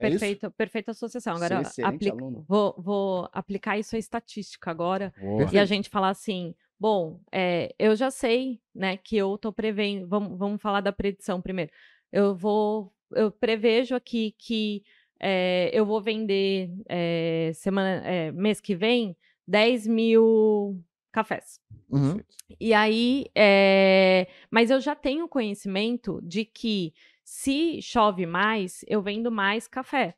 É 0.00 0.08
isso? 0.08 0.18
Perfeito, 0.18 0.50
perfeita 0.52 0.90
associação. 0.90 1.36
Agora, 1.36 1.62
aplica- 1.84 2.16
vou, 2.48 2.74
vou 2.78 3.28
aplicar 3.32 3.78
isso 3.78 3.94
à 3.94 3.98
estatística 3.98 4.68
agora. 4.70 5.12
Boa. 5.20 5.48
E 5.52 5.58
a 5.58 5.64
gente 5.64 5.88
falar 5.88 6.08
assim, 6.08 6.54
bom, 6.80 7.20
é, 7.30 7.74
eu 7.78 7.94
já 7.94 8.10
sei, 8.10 8.58
né, 8.74 8.96
que 8.96 9.16
eu 9.16 9.36
tô 9.36 9.52
prevendo, 9.52 10.08
vamos, 10.08 10.38
vamos 10.38 10.62
falar 10.62 10.80
da 10.80 10.92
predição 10.92 11.42
primeiro. 11.42 11.70
Eu 12.10 12.34
vou, 12.34 12.92
eu 13.12 13.30
prevejo 13.30 13.94
aqui 13.94 14.34
que 14.38 14.82
é, 15.20 15.70
eu 15.72 15.84
vou 15.84 16.00
vender 16.00 16.70
é, 16.88 17.52
semana, 17.54 18.32
mês 18.32 18.60
que 18.60 18.74
vem 18.74 19.14
10 19.46 19.86
mil 19.86 20.82
cafés. 21.12 21.60
Uhum. 21.88 22.20
E 22.58 22.72
aí, 22.72 23.26
é, 23.34 24.26
mas 24.50 24.70
eu 24.70 24.80
já 24.80 24.94
tenho 24.94 25.28
conhecimento 25.28 26.20
de 26.22 26.44
que 26.44 26.94
se 27.24 27.80
chove 27.82 28.26
mais, 28.26 28.84
eu 28.88 29.02
vendo 29.02 29.30
mais 29.30 29.68
café. 29.68 30.14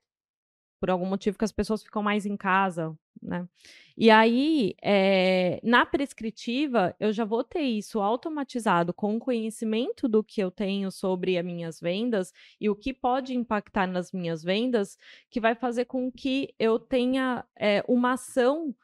Por 0.82 0.90
algum 0.90 1.06
motivo 1.06 1.38
que 1.38 1.44
as 1.44 1.52
pessoas 1.52 1.80
ficam 1.80 2.02
mais 2.02 2.26
em 2.26 2.36
casa, 2.36 2.92
né? 3.22 3.48
E 3.96 4.10
aí, 4.10 4.74
é, 4.82 5.60
na 5.62 5.86
prescritiva, 5.86 6.92
eu 6.98 7.12
já 7.12 7.24
vou 7.24 7.44
ter 7.44 7.60
isso 7.60 8.00
automatizado 8.00 8.92
com 8.92 9.14
o 9.14 9.20
conhecimento 9.20 10.08
do 10.08 10.24
que 10.24 10.40
eu 10.42 10.50
tenho 10.50 10.90
sobre 10.90 11.38
as 11.38 11.44
minhas 11.44 11.78
vendas 11.78 12.32
e 12.60 12.68
o 12.68 12.74
que 12.74 12.92
pode 12.92 13.32
impactar 13.32 13.86
nas 13.86 14.10
minhas 14.10 14.42
vendas, 14.42 14.98
que 15.30 15.38
vai 15.38 15.54
fazer 15.54 15.84
com 15.84 16.10
que 16.10 16.52
eu 16.58 16.80
tenha 16.80 17.44
é, 17.56 17.84
uma 17.86 18.14
ação 18.14 18.74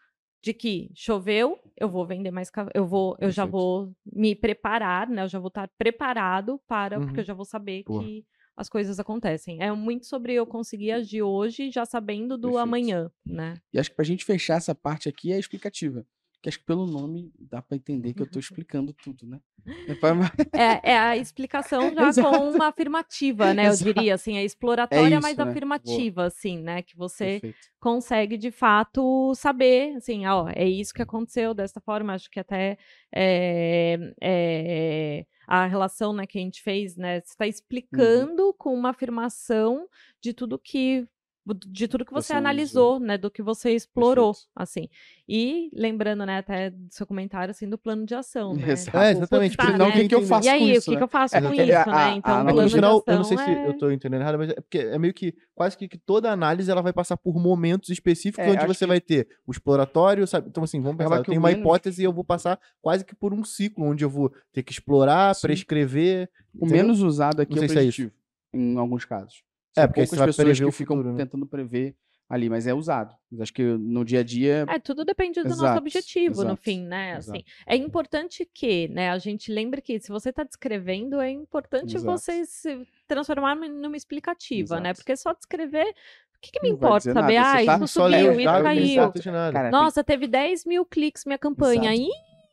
de 0.40 0.54
que 0.54 0.92
choveu, 0.94 1.58
eu 1.76 1.88
vou 1.88 2.06
vender 2.06 2.30
mais 2.30 2.48
eu 2.76 2.86
vou, 2.86 3.16
eu 3.20 3.32
já 3.32 3.42
Perfeito. 3.42 3.50
vou 3.50 3.92
me 4.06 4.36
preparar, 4.36 5.08
né? 5.08 5.24
Eu 5.24 5.28
já 5.28 5.40
vou 5.40 5.48
estar 5.48 5.68
preparado 5.76 6.60
para, 6.68 7.00
porque 7.00 7.18
Uhum. 7.18 7.22
eu 7.22 7.26
já 7.26 7.34
vou 7.34 7.44
saber 7.44 7.82
que 7.82 8.24
as 8.58 8.68
coisas 8.68 8.98
acontecem. 8.98 9.62
É 9.62 9.70
muito 9.72 10.04
sobre 10.06 10.34
eu 10.34 10.44
conseguir 10.44 10.90
agir 10.90 11.22
hoje, 11.22 11.70
já 11.70 11.86
sabendo 11.86 12.36
do 12.36 12.48
Perfeito. 12.48 12.62
amanhã, 12.62 13.10
né? 13.24 13.54
E 13.72 13.78
acho 13.78 13.90
que 13.90 13.96
pra 13.96 14.04
gente 14.04 14.24
fechar 14.24 14.56
essa 14.56 14.74
parte 14.74 15.08
aqui 15.08 15.32
é 15.32 15.38
explicativa. 15.38 16.04
Que 16.40 16.48
acho 16.48 16.58
que 16.60 16.64
pelo 16.64 16.86
nome 16.86 17.32
dá 17.38 17.60
pra 17.60 17.76
entender 17.76 18.14
que 18.14 18.22
eu 18.22 18.26
tô 18.26 18.38
explicando 18.38 18.92
tudo, 18.92 19.26
né? 19.26 19.40
É 19.88 19.94
pra- 19.94 20.14
É, 20.54 20.92
é 20.92 20.98
a 20.98 21.16
explicação 21.16 21.80
já 21.94 22.12
com 22.22 22.50
uma 22.50 22.68
afirmativa, 22.68 23.52
né? 23.52 23.66
Eu 23.66 23.72
Exato. 23.72 23.92
diria 23.94 24.14
assim, 24.14 24.36
é 24.36 24.44
exploratória, 24.44 25.14
isso, 25.18 25.22
mas 25.22 25.36
né? 25.36 25.44
afirmativa, 25.44 26.24
assim, 26.26 26.58
né? 26.58 26.82
Que 26.82 26.96
você 26.96 27.40
Perfeito. 27.40 27.56
consegue 27.80 28.36
de 28.36 28.50
fato 28.52 29.34
saber, 29.34 29.96
assim, 29.96 30.26
ó, 30.26 30.48
é 30.54 30.64
isso 30.68 30.94
que 30.94 31.02
aconteceu 31.02 31.52
dessa 31.54 31.80
forma. 31.80 32.14
Acho 32.14 32.30
que 32.30 32.38
até 32.38 32.78
é, 33.12 33.98
é, 34.22 35.26
a 35.46 35.66
relação 35.66 36.12
né, 36.12 36.24
que 36.26 36.38
a 36.38 36.42
gente 36.42 36.62
fez, 36.62 36.96
né? 36.96 37.20
Você 37.20 37.30
está 37.32 37.46
explicando 37.46 38.54
com 38.54 38.72
uma 38.74 38.90
afirmação 38.90 39.88
de 40.20 40.32
tudo 40.32 40.58
que 40.58 41.04
de 41.54 41.88
tudo 41.88 42.04
que 42.04 42.12
você, 42.12 42.28
Você 42.28 42.32
analisou, 42.34 42.98
né, 43.00 43.16
do 43.18 43.30
que 43.30 43.42
você 43.42 43.70
explorou, 43.72 44.32
Perfeito. 44.32 44.50
assim. 44.56 44.88
E 45.28 45.70
lembrando, 45.74 46.24
né, 46.24 46.38
até 46.38 46.70
do 46.70 46.86
seu 46.90 47.06
comentário 47.06 47.50
assim 47.50 47.68
do 47.68 47.76
plano 47.76 48.06
de 48.06 48.14
ação, 48.14 48.54
né? 48.54 48.70
Exato. 48.72 48.96
É, 48.96 49.10
exatamente. 49.12 49.56
Senão, 49.60 49.78
né? 49.78 49.88
o 49.88 49.92
que, 49.92 50.08
que 50.08 50.14
eu 50.14 50.18
Entendi. 50.18 50.28
faço 50.28 50.46
E 50.46 50.48
aí, 50.50 50.58
com 50.60 50.64
o 50.64 50.68
isso, 50.70 50.84
que, 50.86 50.90
né? 50.92 50.96
que 50.96 51.02
eu 51.02 51.08
faço 51.08 51.36
É, 51.36 51.40
com 51.42 51.48
é, 51.48 51.64
isso, 51.64 51.90
a- 51.90 52.10
né? 52.10 52.14
Então, 52.16 52.34
a- 52.34 52.40
o 52.40 52.44
no 52.44 52.48
É 52.48 52.52
que 52.52 52.52
plano 52.52 52.62
no 52.62 52.68
de 52.68 52.74
final, 52.74 53.04
eu 53.06 53.16
não 53.16 53.24
sei 53.24 53.36
se 53.38 53.50
é- 53.50 53.66
eu 53.68 53.78
tô 53.78 53.90
entendendo 53.90 54.20
errado, 54.22 54.38
mas 54.38 54.50
é 54.50 54.54
porque 54.54 54.78
é 54.78 54.98
meio 54.98 55.12
que 55.12 55.34
quase 55.54 55.76
que, 55.76 55.86
que 55.88 55.98
toda 55.98 56.30
análise 56.32 56.70
ela 56.70 56.80
vai 56.82 56.92
passar 56.92 57.16
por 57.16 57.34
momentos 57.38 57.90
específicos 57.90 58.44
É, 58.46 58.50
onde 58.50 58.66
você 58.66 58.84
que- 58.84 58.88
vai 58.88 59.00
ter 59.00 59.28
o 59.46 59.50
exploratório, 59.52 60.26
sabe? 60.26 60.48
Então, 60.48 60.64
assim, 60.64 60.80
vamos 60.80 60.96
pensar, 60.96 61.16
eu 61.16 61.22
que 61.22 61.30
tenho 61.30 61.40
o 61.40 61.42
uma 61.42 61.48
menos- 61.48 61.60
hipótese 61.62 62.00
e 62.02 62.04
eu 62.04 62.12
vou 62.12 62.24
passar 62.24 62.58
quase 62.80 63.04
que 63.04 63.14
por 63.14 63.34
um 63.34 63.44
ciclo 63.44 63.84
onde 63.84 64.04
eu 64.04 64.10
vou 64.10 64.32
ter 64.52 64.62
que 64.62 64.72
explorar, 64.72 65.34
Sim. 65.34 65.42
prescrever. 65.48 66.28
O 66.54 66.64
entendeu? 66.64 66.82
menos 66.84 67.02
usado 67.02 67.40
aqui 67.40 67.54
Não 67.54 67.62
é 67.62 67.66
o 67.66 67.68
se 67.68 67.78
é 67.78 67.82
isso. 67.84 67.96
preditivo, 68.02 68.12
em 68.54 68.76
alguns 68.78 69.04
casos. 69.04 69.42
É, 69.76 69.80
São 69.82 69.88
porque 69.88 70.00
aí 70.00 70.06
poucas 70.06 70.24
pessoas 70.26 70.36
prever 70.36 70.58
que 70.58 70.64
o 70.64 70.72
ficam 70.72 70.96
futuro, 70.96 71.14
né? 71.14 71.24
tentando 71.24 71.46
prever 71.46 71.96
ali, 72.28 72.48
mas 72.50 72.66
é 72.66 72.74
usado. 72.74 73.14
Mas 73.30 73.40
acho 73.42 73.52
que 73.54 73.62
no 73.62 74.04
dia 74.04 74.20
a 74.20 74.22
dia. 74.22 74.66
É, 74.68 74.78
tudo 74.78 75.04
depende 75.04 75.40
do 75.42 75.48
nosso 75.48 75.62
Exato, 75.62 75.78
objetivo, 75.78 76.34
no 76.42 76.50
exato, 76.50 76.62
fim, 76.62 76.82
né? 76.84 77.16
exato. 77.16 77.38
Assim, 77.38 77.44
é 77.66 77.76
importante 77.76 78.48
que, 78.52 78.88
né, 78.88 79.10
a 79.10 79.18
gente 79.18 79.50
lembre 79.52 79.80
que 79.80 79.98
se 80.00 80.08
você 80.10 80.30
está 80.30 80.44
descrevendo, 80.44 81.20
é 81.20 81.30
importante 81.30 81.96
Exato. 81.96 82.18
você 82.18 82.44
se 82.44 82.86
transformar 83.06 83.54
numa 83.56 83.96
explicativa, 83.96 84.78
né? 84.80 84.92
Porque 84.94 85.16
só 85.16 85.32
descrever, 85.32 85.86
o 85.86 86.40
que, 86.40 86.50
que 86.52 86.60
me 86.62 86.68
Não 86.70 86.76
importa 86.76 87.12
saber? 87.12 87.34
nada, 87.34 87.58
Ah, 87.60 87.64
tá- 87.64 87.76
isso 87.84 87.88
Só 87.88 88.06
ler 88.06 88.18
subiu, 88.18 88.40
isso 88.40 88.62
caiu. 88.62 89.12
Cara, 89.52 89.52
tem- 89.52 89.70
Nossa, 89.70 90.04
teve 90.04 90.26
10 90.26 90.64
mil 90.66 90.84
cliques 90.84 91.24
minha 91.24 91.38
campanha. 91.38 91.92
Exato. 91.92 92.02
Aí, 92.02 92.08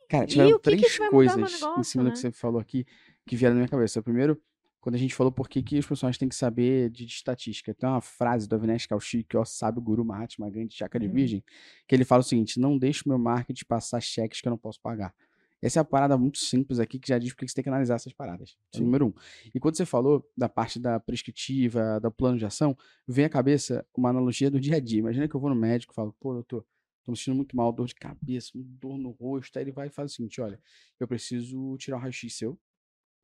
Cara, 0.07 0.23
E 0.25 0.27
tiveram 0.27 0.51
o 0.51 0.59
que 0.59 0.69
que 0.69 0.77
três 0.77 0.91
isso 0.91 0.99
vai 0.99 1.09
mudar 1.09 1.11
no 1.11 1.33
coisas 1.41 1.51
em 1.51 1.61
negócio, 1.63 1.83
cima 1.83 2.03
do 2.03 2.11
que 2.11 2.15
né? 2.17 2.21
você 2.21 2.31
falou 2.31 2.61
aqui 2.61 2.85
que 3.27 3.35
vieram 3.35 3.55
na 3.55 3.61
minha 3.61 3.67
cabeça. 3.69 4.03
Primeiro, 4.03 4.39
quando 4.85 4.93
a 4.93 4.99
gente 4.99 5.15
falou 5.15 5.31
por 5.31 5.49
que, 5.49 5.63
que 5.63 5.79
os 5.79 5.85
profissionais 5.87 6.15
têm 6.15 6.29
que 6.29 6.35
saber 6.35 6.91
de, 6.91 7.07
de 7.07 7.11
estatística. 7.11 7.73
Tem 7.73 7.89
uma 7.89 8.01
frase 8.01 8.47
do 8.47 8.53
Avinash 8.53 8.85
Kaushik, 8.85 9.23
que 9.23 9.35
é 9.35 9.39
o 9.39 9.43
sábio 9.43 9.81
guru 9.81 10.05
Mahatma 10.05 10.47
Gandhi 10.47 10.75
Chakra 10.75 10.99
de 10.99 11.07
Uhum. 11.07 11.13
Virgem, 11.13 11.43
que 11.87 11.95
ele 11.95 12.05
fala 12.05 12.21
o 12.21 12.23
seguinte, 12.23 12.59
não 12.59 12.77
deixe 12.77 13.01
o 13.03 13.09
meu 13.09 13.17
marketing 13.17 13.65
passar 13.65 13.99
cheques 13.99 14.41
que 14.41 14.47
eu 14.47 14.51
não 14.51 14.59
posso 14.59 14.79
pagar. 14.79 15.11
Essa 15.59 15.79
é 15.79 15.81
a 15.81 15.83
parada 15.83 16.15
muito 16.19 16.37
simples 16.37 16.77
aqui, 16.77 16.99
que 16.99 17.07
já 17.07 17.17
diz 17.17 17.33
porque 17.33 17.47
você 17.47 17.55
tem 17.55 17.63
que 17.63 17.69
analisar 17.69 17.95
essas 17.95 18.13
paradas. 18.13 18.55
É 18.75 18.79
número 18.79 19.07
um. 19.07 19.13
E 19.55 19.59
quando 19.59 19.75
você 19.75 19.87
falou 19.87 20.23
da 20.37 20.47
parte 20.47 20.79
da 20.79 20.99
prescritiva, 20.99 21.99
do 21.99 22.11
plano 22.11 22.37
de 22.37 22.45
ação, 22.45 22.77
vem 23.07 23.25
à 23.25 23.29
cabeça 23.29 23.83
uma 23.97 24.11
analogia 24.11 24.51
do 24.51 24.59
dia 24.59 24.75
a 24.75 24.79
dia. 24.79 24.99
Imagina 24.99 25.27
que 25.27 25.33
eu 25.33 25.39
vou 25.39 25.49
no 25.49 25.55
médico 25.55 25.93
e 25.93 25.95
falo, 25.95 26.15
pô, 26.19 26.31
doutor, 26.31 26.63
tô 27.03 27.11
me 27.11 27.17
sentindo 27.17 27.37
muito 27.37 27.57
mal, 27.57 27.73
dor 27.73 27.87
de 27.87 27.95
cabeça, 27.95 28.51
dor 28.53 28.99
no 28.99 29.09
rosto. 29.09 29.57
Aí 29.57 29.63
ele 29.63 29.71
vai 29.71 29.87
e 29.87 29.89
faz 29.89 30.11
o 30.11 30.15
seguinte: 30.15 30.39
olha, 30.39 30.61
eu 30.99 31.07
preciso 31.07 31.75
tirar 31.77 31.97
o 31.97 31.99
raio-x 31.99 32.37
seu, 32.37 32.55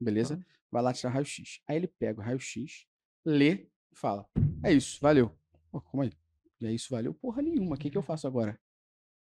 beleza? 0.01 0.43
Vai 0.71 0.81
lá 0.81 0.93
tirar 0.93 1.11
raio-x. 1.11 1.61
Aí 1.67 1.75
ele 1.75 1.87
pega 1.87 2.19
o 2.19 2.23
raio-x, 2.23 2.85
lê 3.25 3.67
e 3.91 3.95
fala: 3.95 4.25
é 4.63 4.73
isso, 4.73 4.99
valeu. 5.01 5.31
Pô, 5.69 5.81
como 5.81 6.03
aí? 6.03 6.11
E 6.59 6.67
é 6.67 6.71
isso, 6.71 6.89
valeu 6.91 7.13
porra 7.13 7.41
nenhuma. 7.41 7.75
O 7.75 7.79
que, 7.79 7.89
que 7.89 7.97
eu 7.97 8.01
faço 8.01 8.27
agora? 8.27 8.59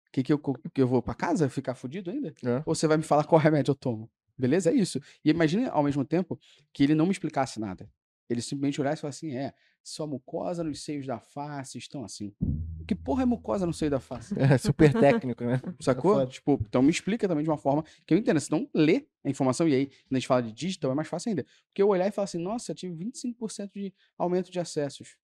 O 0.07 0.11
que, 0.11 0.23
que, 0.23 0.31
eu, 0.31 0.39
que 0.39 0.81
eu 0.81 0.87
vou 0.87 1.01
pra 1.01 1.13
casa 1.13 1.49
ficar 1.49 1.75
fudido 1.75 2.09
ainda? 2.09 2.33
É. 2.43 2.63
Ou 2.65 2.73
você 2.73 2.87
vai 2.87 2.97
me 2.97 3.03
falar 3.03 3.25
qual 3.25 3.39
remédio 3.39 3.71
eu 3.71 3.75
tomo? 3.75 4.09
Beleza? 4.37 4.69
É 4.69 4.73
isso. 4.73 4.99
E 5.23 5.29
imagine 5.29 5.65
ao 5.65 5.83
mesmo 5.83 6.05
tempo 6.05 6.39
que 6.73 6.83
ele 6.83 6.95
não 6.95 7.05
me 7.05 7.11
explicasse 7.11 7.59
nada. 7.59 7.89
Ele 8.29 8.41
simplesmente 8.41 8.81
olhasse 8.81 8.99
e 8.99 9.01
falasse 9.01 9.25
assim: 9.27 9.35
é, 9.37 9.53
sua 9.83 10.07
mucosa 10.07 10.63
nos 10.63 10.83
seios 10.83 11.05
da 11.05 11.19
face 11.19 11.77
estão 11.77 12.03
assim. 12.03 12.33
Que 12.87 12.93
porra 12.95 13.23
é 13.23 13.25
mucosa 13.25 13.65
no 13.65 13.73
seio 13.73 13.91
da 13.91 13.99
face? 13.99 14.33
É 14.37 14.57
super 14.57 14.93
técnico, 14.93 15.43
né? 15.43 15.59
Sacou? 15.79 16.13
foda. 16.15 16.27
Tipo, 16.27 16.59
então 16.67 16.81
me 16.81 16.89
explica 16.91 17.27
também 17.27 17.43
de 17.43 17.49
uma 17.49 17.57
forma 17.57 17.83
que 18.05 18.13
eu 18.13 18.17
entenda. 18.17 18.39
Senão, 18.39 18.69
lê 18.73 19.07
a 19.23 19.29
informação. 19.29 19.67
E 19.67 19.73
aí, 19.73 19.85
quando 19.87 20.13
a 20.13 20.19
gente 20.19 20.27
fala 20.27 20.43
de 20.43 20.51
digital, 20.51 20.91
é 20.91 20.95
mais 20.95 21.07
fácil 21.07 21.29
ainda. 21.29 21.45
Porque 21.67 21.81
eu 21.81 21.87
olhar 21.89 22.07
e 22.07 22.11
falar 22.11 22.25
assim, 22.25 22.37
nossa, 22.39 22.71
eu 22.71 22.75
tive 22.75 22.95
25% 23.05 23.71
de 23.73 23.93
aumento 24.17 24.51
de 24.51 24.59
acessos. 24.59 25.17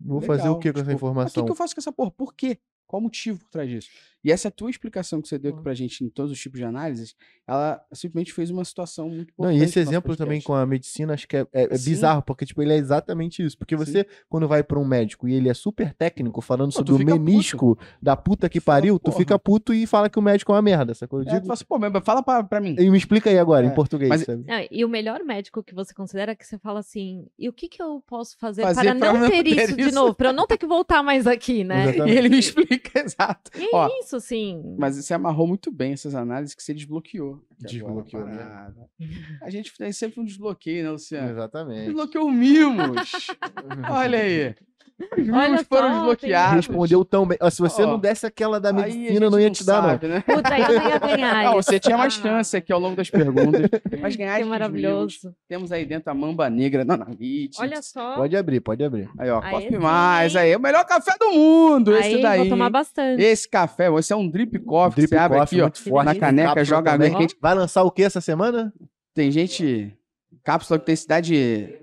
Vou 0.00 0.20
fazer 0.20 0.42
o 0.48 0.56
Legal. 0.56 0.58
que 0.60 0.72
com 0.72 0.78
essa 0.80 0.84
Tipo, 0.90 0.92
O 0.92 0.96
informação? 0.96 1.42
que, 1.42 1.46
que 1.46 1.52
eu 1.52 1.56
faço 1.56 1.74
com 1.74 1.80
essa 1.80 1.92
porra? 1.92 2.10
Por 2.10 2.34
quê? 2.34 2.58
Qual 2.86 3.00
o 3.00 3.02
motivo 3.04 3.38
por 3.38 3.48
trás 3.50 3.68
disso? 3.68 3.90
E 4.24 4.30
essa 4.30 4.50
tua 4.50 4.70
explicação 4.70 5.20
que 5.20 5.28
você 5.28 5.38
deu 5.38 5.52
aqui 5.52 5.62
pra 5.62 5.74
gente 5.74 6.04
em 6.04 6.08
todos 6.08 6.30
os 6.30 6.38
tipos 6.40 6.58
de 6.58 6.64
análises, 6.64 7.14
ela 7.46 7.80
simplesmente 7.92 8.32
fez 8.32 8.50
uma 8.50 8.64
situação 8.64 9.08
muito 9.08 9.32
Não, 9.38 9.46
importante. 9.50 9.60
e 9.60 9.64
esse 9.64 9.78
exemplo 9.80 10.16
também 10.16 10.40
com 10.40 10.54
a 10.54 10.64
medicina, 10.64 11.14
acho 11.14 11.26
que 11.26 11.36
é, 11.36 11.46
é- 11.52 11.74
é 11.74 11.76
Sim. 11.76 11.90
bizarro, 11.90 12.22
porque 12.22 12.46
tipo, 12.46 12.62
ele 12.62 12.72
é 12.72 12.76
exatamente 12.76 13.42
isso. 13.44 13.58
Porque 13.58 13.74
você, 13.74 14.06
quando 14.28 14.46
vai 14.46 14.62
pra 14.62 14.78
um 14.78 14.84
médico 14.84 15.26
e 15.28 15.34
ele 15.34 15.48
é 15.48 15.54
super 15.54 15.92
técnico, 15.92 16.40
falando 16.40 16.70
Pô, 16.72 16.78
sobre 16.78 16.92
o 16.92 16.98
menisco 17.04 17.76
da 18.00 18.16
puta 18.16 18.48
que 18.48 18.60
Fala, 18.60 18.78
pariu, 18.78 18.98
tu 18.98 19.04
porra. 19.06 19.16
fica 19.16 19.38
puto 19.38 19.74
e 19.74 19.86
fala 19.86 20.08
que 20.08 20.18
o 20.18 20.22
médico 20.22 20.52
é 20.52 20.54
uma 20.54 20.62
merda, 20.62 20.94
sacou? 20.94 21.20
Eu 21.22 21.26
É, 21.28 21.40
tu 21.40 21.46
fala 21.46 21.54
assim, 21.54 21.64
pô, 21.64 21.78
fala 22.04 22.22
pra, 22.22 22.44
pra 22.44 22.60
mim. 22.60 22.76
e 22.78 22.90
me 22.90 22.96
explica 22.98 23.28
aí 23.28 23.38
agora, 23.38 23.66
É, 23.66 23.70
em 23.70 23.74
português, 23.74 24.08
mas- 24.08 24.22
sabe? 24.22 24.44
Não, 24.46 24.66
e 24.70 24.84
o 24.84 24.88
melhor 24.88 25.24
médico 25.24 25.62
que 25.62 25.74
você 25.74 25.92
considera 25.92 26.32
é 26.32 26.34
que 26.36 26.46
você 26.46 26.58
fala 26.58 26.78
assim, 26.80 27.26
e 27.38 27.48
o 27.48 27.52
que, 27.52 27.68
que 27.68 27.82
eu 27.82 28.00
posso 28.06 28.38
fazer, 28.38 28.62
Fazer 28.62 28.82
para 28.84 28.94
pra 28.94 29.12
não 29.12 29.20
não 29.20 29.30
ter 29.30 29.42
ter 29.42 29.64
isso 29.64 29.76
de 29.76 29.82
isso? 29.82 29.94
novo, 29.94 30.14
para 30.14 30.28
eu 30.28 30.32
não 30.32 30.46
ter 30.46 30.58
que 30.58 30.66
voltar 30.66 31.02
mais 31.02 31.26
aqui, 31.26 31.64
né? 31.64 31.84
Exatamente. 31.88 32.14
E 32.14 32.18
ele 32.18 32.28
me 32.28 32.38
explica, 32.38 33.00
exato. 33.04 33.50
E 33.58 33.68
Ó, 33.74 33.86
é 33.86 33.88
isso, 34.12 34.16
assim. 34.16 34.74
Mas 34.78 34.96
você 34.96 35.14
amarrou 35.14 35.46
muito 35.46 35.70
bem 35.70 35.92
essas 35.92 36.14
análises 36.14 36.54
que 36.54 36.62
você 36.62 36.74
desbloqueou. 36.74 37.40
Desbloqueou, 37.58 38.24
né? 38.26 38.36
parada. 38.36 38.88
A 39.42 39.50
gente 39.50 39.72
tem 39.76 39.92
sempre 39.92 40.20
um 40.20 40.24
desbloqueio, 40.24 40.84
né, 40.84 40.90
Luciano? 40.90 41.30
Exatamente. 41.30 41.84
Desbloqueou 41.86 42.26
o 42.26 42.30
Mimos. 42.32 43.26
Olha 43.90 44.18
aí. 44.18 44.54
Os 45.18 45.26
Mimos 45.26 45.62
foram 45.62 45.88
só, 45.88 45.94
desbloqueados. 45.94 46.54
Respondeu 46.66 47.04
tão 47.04 47.26
bem. 47.26 47.36
Ó, 47.40 47.50
se 47.50 47.60
você 47.60 47.82
Ó, 47.82 47.86
não 47.86 47.98
desse 47.98 48.24
aquela 48.24 48.60
da 48.60 48.72
medicina, 48.72 49.28
não 49.28 49.40
ia 49.40 49.50
te 49.50 49.64
dar, 49.64 49.82
sabe, 49.82 50.06
né? 50.06 50.20
Puta, 50.20 50.56
eu 50.58 50.78
não 50.80 50.88
ia 50.88 50.98
ganhar 50.98 51.44
Não, 51.44 51.58
isso. 51.58 51.62
você 51.70 51.80
tinha 51.80 51.98
mais 51.98 52.16
Ah, 52.18 52.22
chance 52.22 52.56
aqui 52.56 52.72
ao 52.72 52.78
longo 52.78 52.94
das 52.94 53.10
perguntas. 53.10 53.62
Mas 54.00 54.14
ganhar 54.14 54.38
Que 54.38 54.44
maravilhoso. 54.44 55.18
Mimos. 55.24 55.36
Temos 55.48 55.72
aí 55.72 55.84
dentro 55.84 56.08
a 56.10 56.14
Mamba 56.14 56.48
Negra 56.48 56.84
da 56.84 56.94
Analytics. 56.94 57.58
Olha 57.58 57.82
só. 57.82 58.10
não. 58.10 58.16
Pode 58.18 58.36
abrir, 58.36 58.60
pode 58.60 58.84
abrir. 58.84 59.10
Aí, 59.18 59.28
ó, 59.28 59.40
Aí 59.42 59.70
Mais. 59.76 60.36
Aí, 60.36 60.54
o 60.54 60.60
melhor 60.60 60.84
café 60.84 61.14
do 61.18 61.32
mundo. 61.32 61.94
Aí, 61.94 62.12
esse 62.12 62.22
daí. 62.22 62.40
vou 62.40 62.48
tomar 62.50 62.70
bastante. 62.70 63.20
Esse 63.20 63.48
café, 63.48 63.90
esse 64.02 64.12
é 64.12 64.16
um 64.16 64.28
drip 64.28 64.58
coffee. 64.60 64.96
Drip 65.06 65.10
você 65.10 65.16
abre 65.16 65.38
coffee, 65.38 65.60
aqui, 65.60 65.62
ó. 65.62 65.64
muito 65.64 65.82
forte. 65.90 66.06
na 66.06 66.14
caneca, 66.14 66.48
cápsula 66.54 66.64
joga 66.64 66.92
água 66.92 67.10
quente. 67.18 67.36
Vai 67.40 67.54
lançar 67.54 67.82
o 67.82 67.90
que 67.90 68.02
essa 68.02 68.20
semana? 68.20 68.72
Tem 69.14 69.30
gente. 69.30 69.96
Cápsula 70.44 70.78
que 70.78 70.86
tem 70.86 70.96
cidade. 70.96 71.78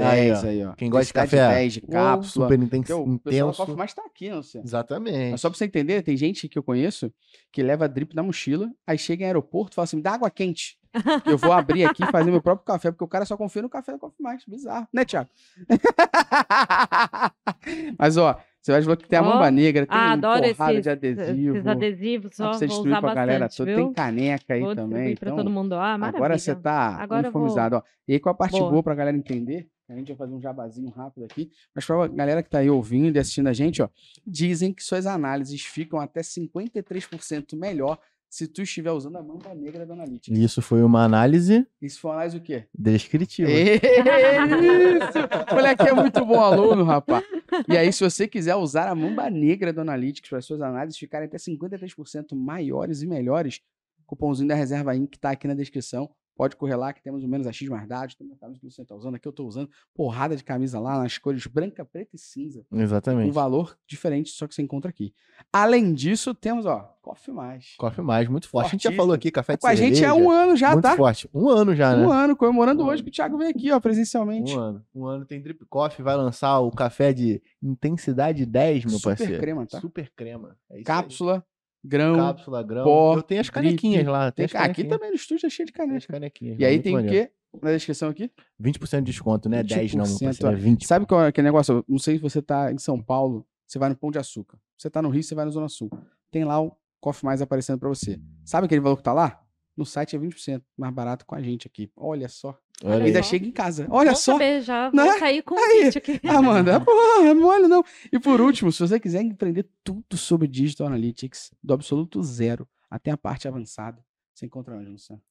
Aí, 0.00 0.28
10 0.28 0.44
ó. 0.44 0.46
aí, 0.46 0.64
ó. 0.64 0.72
Quem 0.74 0.88
gosta 0.88 1.06
de 1.06 1.12
café, 1.12 1.48
10 1.48 1.72
de 1.72 1.80
cápsula. 1.80 2.46
Super 2.46 2.62
inten- 2.62 2.82
Porque 2.82 2.92
o 2.92 3.18
pessoal 3.18 3.20
da 3.24 3.30
intenso. 3.40 3.56
Coffee 3.56 3.76
Mais 3.76 3.92
tá 3.94 4.02
aqui, 4.06 4.30
não 4.30 4.42
sei. 4.44 4.60
Exatamente. 4.62 5.32
Mas 5.32 5.40
só 5.40 5.50
pra 5.50 5.58
você 5.58 5.64
entender, 5.64 6.02
tem 6.02 6.16
gente 6.16 6.48
que 6.48 6.56
eu 6.56 6.62
conheço 6.62 7.12
que 7.52 7.64
leva 7.64 7.88
drip 7.88 8.14
na 8.14 8.22
mochila, 8.22 8.70
aí 8.86 8.96
chega 8.96 9.24
em 9.24 9.26
aeroporto 9.26 9.72
e 9.72 9.74
fala 9.74 9.84
assim: 9.84 9.96
me 9.96 10.02
dá 10.02 10.12
água 10.12 10.30
quente. 10.30 10.78
Eu 11.26 11.36
vou 11.36 11.52
abrir 11.52 11.84
aqui 11.84 12.04
e 12.04 12.12
fazer 12.12 12.30
meu 12.30 12.40
próprio 12.40 12.64
café, 12.64 12.90
porque 12.92 13.04
o 13.04 13.08
cara 13.08 13.24
só 13.26 13.36
confia 13.36 13.60
no 13.60 13.68
café 13.68 13.90
da 13.92 13.98
Coffee 13.98 14.22
Mais. 14.22 14.42
Bizarro, 14.46 14.86
né, 14.94 15.04
Thiago? 15.04 15.28
Mas, 17.98 18.16
ó, 18.16 18.38
você 18.72 18.86
vai 18.86 18.96
que 18.96 19.08
tem 19.08 19.18
a 19.18 19.22
mamba 19.22 19.50
negra, 19.50 19.86
tem 19.86 19.96
Ah, 19.96 20.12
adoro 20.12 20.42
porrada 20.54 20.72
esses, 20.72 20.82
de 20.84 20.90
adesivo. 20.90 21.56
esses 21.56 21.66
adesivos. 21.66 22.30
Dá 22.36 22.44
Ó, 22.46 22.48
pra 22.50 22.58
você 22.58 22.66
vou 22.66 22.80
usar 22.86 23.00
pra 23.00 23.14
galera 23.14 23.44
bastante, 23.46 23.56
toda. 23.66 23.76
viu? 23.76 23.84
Tem 23.86 23.92
caneca 23.94 24.54
aí 24.54 24.60
Vou 24.60 24.74
também. 24.74 25.12
Então, 25.12 25.36
todo 25.36 25.50
mundo. 25.50 25.74
Ah, 25.74 25.96
maravilha. 25.98 26.18
agora 26.18 26.38
você 26.38 26.54
tá 26.54 26.96
Agora 27.00 27.26
eu 27.28 27.32
vou- 27.32 27.42
uniformizado, 27.42 27.76
ó. 27.76 27.82
E 28.06 28.12
aí, 28.14 28.18
qual 28.20 28.34
a 28.34 28.36
parte 28.38 28.58
Boa. 28.58 28.70
boa 28.70 28.82
pra 28.82 28.94
galera 28.94 29.16
entender? 29.16 29.66
A 29.90 29.94
gente 29.94 30.08
vai 30.08 30.16
fazer 30.18 30.34
um 30.34 30.40
jabazinho 30.40 30.90
rápido 30.90 31.24
aqui. 31.24 31.50
Mas 31.74 31.86
pra 31.86 32.06
galera 32.08 32.42
que 32.42 32.50
tá 32.50 32.58
aí 32.58 32.68
ouvindo 32.68 33.16
e 33.16 33.18
assistindo 33.18 33.46
a 33.46 33.54
gente, 33.54 33.80
ó, 33.80 33.88
dizem 34.26 34.70
que 34.72 34.82
suas 34.84 35.06
análises 35.06 35.62
ficam 35.62 35.98
até 35.98 36.22
53% 36.22 37.56
melhor 37.56 37.98
se 38.28 38.46
tu 38.46 38.62
estiver 38.62 38.92
usando 38.92 39.16
a 39.16 39.22
mamba 39.22 39.54
negra 39.54 39.86
da 39.86 39.94
Analytics. 39.94 40.38
Isso 40.38 40.60
foi 40.60 40.82
uma 40.82 41.02
análise 41.02 41.66
Isso 41.80 42.00
foi 42.00 42.10
uma 42.10 42.16
análise 42.16 42.36
o 42.36 42.40
quê? 42.40 42.64
descritiva. 42.76 43.50
Isso! 43.50 45.18
O 45.50 45.54
moleque 45.54 45.88
é 45.88 45.92
muito 45.92 46.24
bom 46.24 46.40
aluno, 46.40 46.84
rapaz. 46.84 47.24
E 47.66 47.76
aí, 47.76 47.92
se 47.92 48.04
você 48.04 48.28
quiser 48.28 48.54
usar 48.56 48.88
a 48.88 48.94
mamba 48.94 49.30
negra 49.30 49.72
do 49.72 49.80
Analytics 49.80 50.28
para 50.28 50.40
suas 50.40 50.60
análises 50.60 50.98
ficarem 50.98 51.26
até 51.26 51.38
53% 51.38 52.34
maiores 52.34 53.02
e 53.02 53.06
melhores, 53.06 53.60
cupomzinho 54.06 54.48
da 54.48 54.54
Reserva 54.54 54.94
Inc. 54.94 55.10
que 55.10 55.18
tá 55.18 55.30
aqui 55.30 55.46
na 55.46 55.54
descrição. 55.54 56.10
Pode 56.38 56.54
correr 56.54 56.76
lá 56.76 56.92
que 56.92 57.02
temos 57.02 57.24
o 57.24 57.28
menos 57.28 57.48
X 57.48 57.68
mais 57.68 57.88
dados. 57.88 58.14
Tem 58.14 58.30
a 58.32 58.36
camisa 58.36 58.60
que 58.60 58.70
você 58.70 58.84
tá 58.84 58.94
usando. 58.94 59.16
Aqui 59.16 59.26
eu 59.26 59.32
tô 59.32 59.44
usando 59.44 59.68
porrada 59.92 60.36
de 60.36 60.44
camisa 60.44 60.78
lá 60.78 60.96
nas 61.02 61.18
cores 61.18 61.44
branca, 61.48 61.84
preta 61.84 62.14
e 62.14 62.18
cinza. 62.18 62.64
Um 62.70 62.80
Exatamente. 62.80 63.32
valor 63.32 63.76
diferente, 63.88 64.30
só 64.30 64.46
que 64.46 64.54
você 64.54 64.62
encontra 64.62 64.88
aqui. 64.88 65.12
Além 65.52 65.92
disso, 65.92 66.32
temos, 66.32 66.64
ó, 66.64 66.94
Coffee 67.02 67.34
Mais. 67.34 67.74
Coffee 67.76 68.04
mais, 68.04 68.28
muito 68.28 68.48
forte. 68.48 68.66
A 68.66 68.70
gente 68.70 68.82
já 68.82 68.90
Fortíssimo. 68.90 69.02
falou 69.02 69.14
aqui, 69.16 69.30
café 69.32 69.54
de 69.56 69.60
Com 69.62 69.66
a 69.66 69.74
gente 69.74 70.04
há 70.04 70.14
um 70.14 70.30
ano 70.30 70.54
já, 70.56 70.72
muito 70.74 70.84
tá? 70.84 70.96
forte. 70.96 71.28
Um 71.34 71.48
ano 71.48 71.74
já, 71.74 71.96
né? 71.96 72.06
Um 72.06 72.12
ano, 72.12 72.36
comemorando 72.36 72.84
Um 72.84 72.86
hoje 72.86 73.00
ano. 73.00 73.04
que 73.04 73.10
o 73.10 73.12
Thiago 73.12 73.36
veio 73.36 73.50
aqui, 73.50 73.72
ó, 73.72 73.80
presencialmente. 73.80 74.54
Um 74.54 74.60
ano. 74.60 74.84
Um 74.94 75.06
ano 75.06 75.24
tem 75.24 75.42
Drip 75.42 75.64
Coffee, 75.68 76.04
vai 76.04 76.14
lançar 76.16 76.60
o 76.60 76.70
café 76.70 77.12
de 77.12 77.42
intensidade 77.60 78.46
10, 78.46 78.84
meu 78.84 78.94
Super 78.98 79.16
parceiro. 79.16 79.40
crema, 79.40 79.66
tá? 79.66 79.80
Super 79.80 80.08
crema. 80.14 80.56
É 80.70 80.80
isso 80.80 81.28
aí. 81.30 81.42
Cápsula, 81.82 81.84
grão. 81.84 82.16
Cápsula, 82.16 82.62
grão. 82.62 82.84
pó, 82.84 83.14
Eu 83.16 83.22
tenho 83.22 83.40
as 83.40 83.46
drip, 83.48 83.54
canequinhas 83.54 84.06
lá. 84.06 84.30
Tem, 84.32 84.46
Tem 84.46 84.58
as 84.58 84.64
aqui 84.66 84.74
canequinhas. 84.82 84.90
também 84.90 85.10
no 85.10 85.16
estúdio 85.16 85.46
é 85.46 85.50
cheio 85.50 85.66
de 85.66 85.72
caneca. 85.72 86.06
canequinhas. 86.06 86.56
E 86.58 86.64
aí 86.64 86.80
tem 86.80 86.96
o 86.96 87.06
quê? 87.06 87.30
Na 87.62 87.70
descrição 87.72 88.10
aqui? 88.10 88.30
20% 88.62 88.98
de 88.98 89.04
desconto, 89.04 89.48
né? 89.48 89.62
10 89.62 89.94
não, 89.94 90.04
meu 90.04 90.14
20%, 90.16 90.24
parceiro. 90.24 90.52
É 90.52 90.56
20. 90.56 90.86
Sabe 90.86 91.06
qual 91.06 91.22
é 91.24 91.28
aquele 91.28 91.46
negócio? 91.46 91.84
Não 91.88 91.98
sei 91.98 92.16
se 92.16 92.22
você 92.22 92.42
tá 92.42 92.70
em 92.72 92.78
São 92.78 93.00
Paulo, 93.02 93.46
você 93.66 93.78
vai 93.78 93.88
no 93.88 93.96
Pão 93.96 94.10
de 94.10 94.18
Açúcar. 94.18 94.58
Você 94.76 94.90
tá 94.90 95.00
no 95.00 95.08
Rio, 95.08 95.22
você 95.22 95.34
vai 95.34 95.44
na 95.46 95.50
Zona 95.50 95.68
Sul. 95.68 95.90
Tem 96.30 96.44
lá 96.44 96.60
o 96.60 96.76
Coffee 97.00 97.24
Mais 97.24 97.40
aparecendo 97.40 97.78
pra 97.78 97.88
você. 97.88 98.20
Sabe 98.44 98.66
aquele 98.66 98.80
valor 98.82 98.96
que 98.96 99.02
tá 99.02 99.12
lá? 99.12 99.40
No 99.78 99.86
site 99.86 100.16
é 100.16 100.18
20% 100.18 100.60
mais 100.76 100.92
barato 100.92 101.24
com 101.24 101.36
a 101.36 101.40
gente 101.40 101.68
aqui. 101.68 101.88
Olha 101.96 102.28
só. 102.28 102.58
Olha. 102.84 103.04
Ainda 103.04 103.22
chega 103.22 103.46
em 103.46 103.52
casa. 103.52 103.86
Olha 103.88 104.10
Bom 104.10 104.16
só. 104.16 104.32
saber, 104.32 104.60
já 104.60 104.90
Né? 104.92 105.04
vou 105.04 105.18
sair 105.20 105.40
com 105.42 105.54
um 105.54 105.58
Aí. 105.58 105.84
kit 105.84 105.98
aqui. 105.98 106.20
Amanda, 106.28 106.80
porra, 106.84 107.32
mole 107.34 107.68
não. 107.68 107.84
E 108.12 108.18
por 108.18 108.40
último, 108.40 108.72
se 108.72 108.80
você 108.80 108.98
quiser 108.98 109.24
aprender 109.24 109.68
tudo 109.84 110.16
sobre 110.16 110.48
Digital 110.48 110.88
Analytics, 110.88 111.52
do 111.62 111.74
absoluto 111.74 112.20
zero 112.24 112.68
até 112.90 113.12
a 113.12 113.16
parte 113.16 113.46
avançada, 113.46 114.04
você 114.34 114.46
encontra 114.46 114.74
onde, 114.76 114.90
Luciano? 114.90 115.22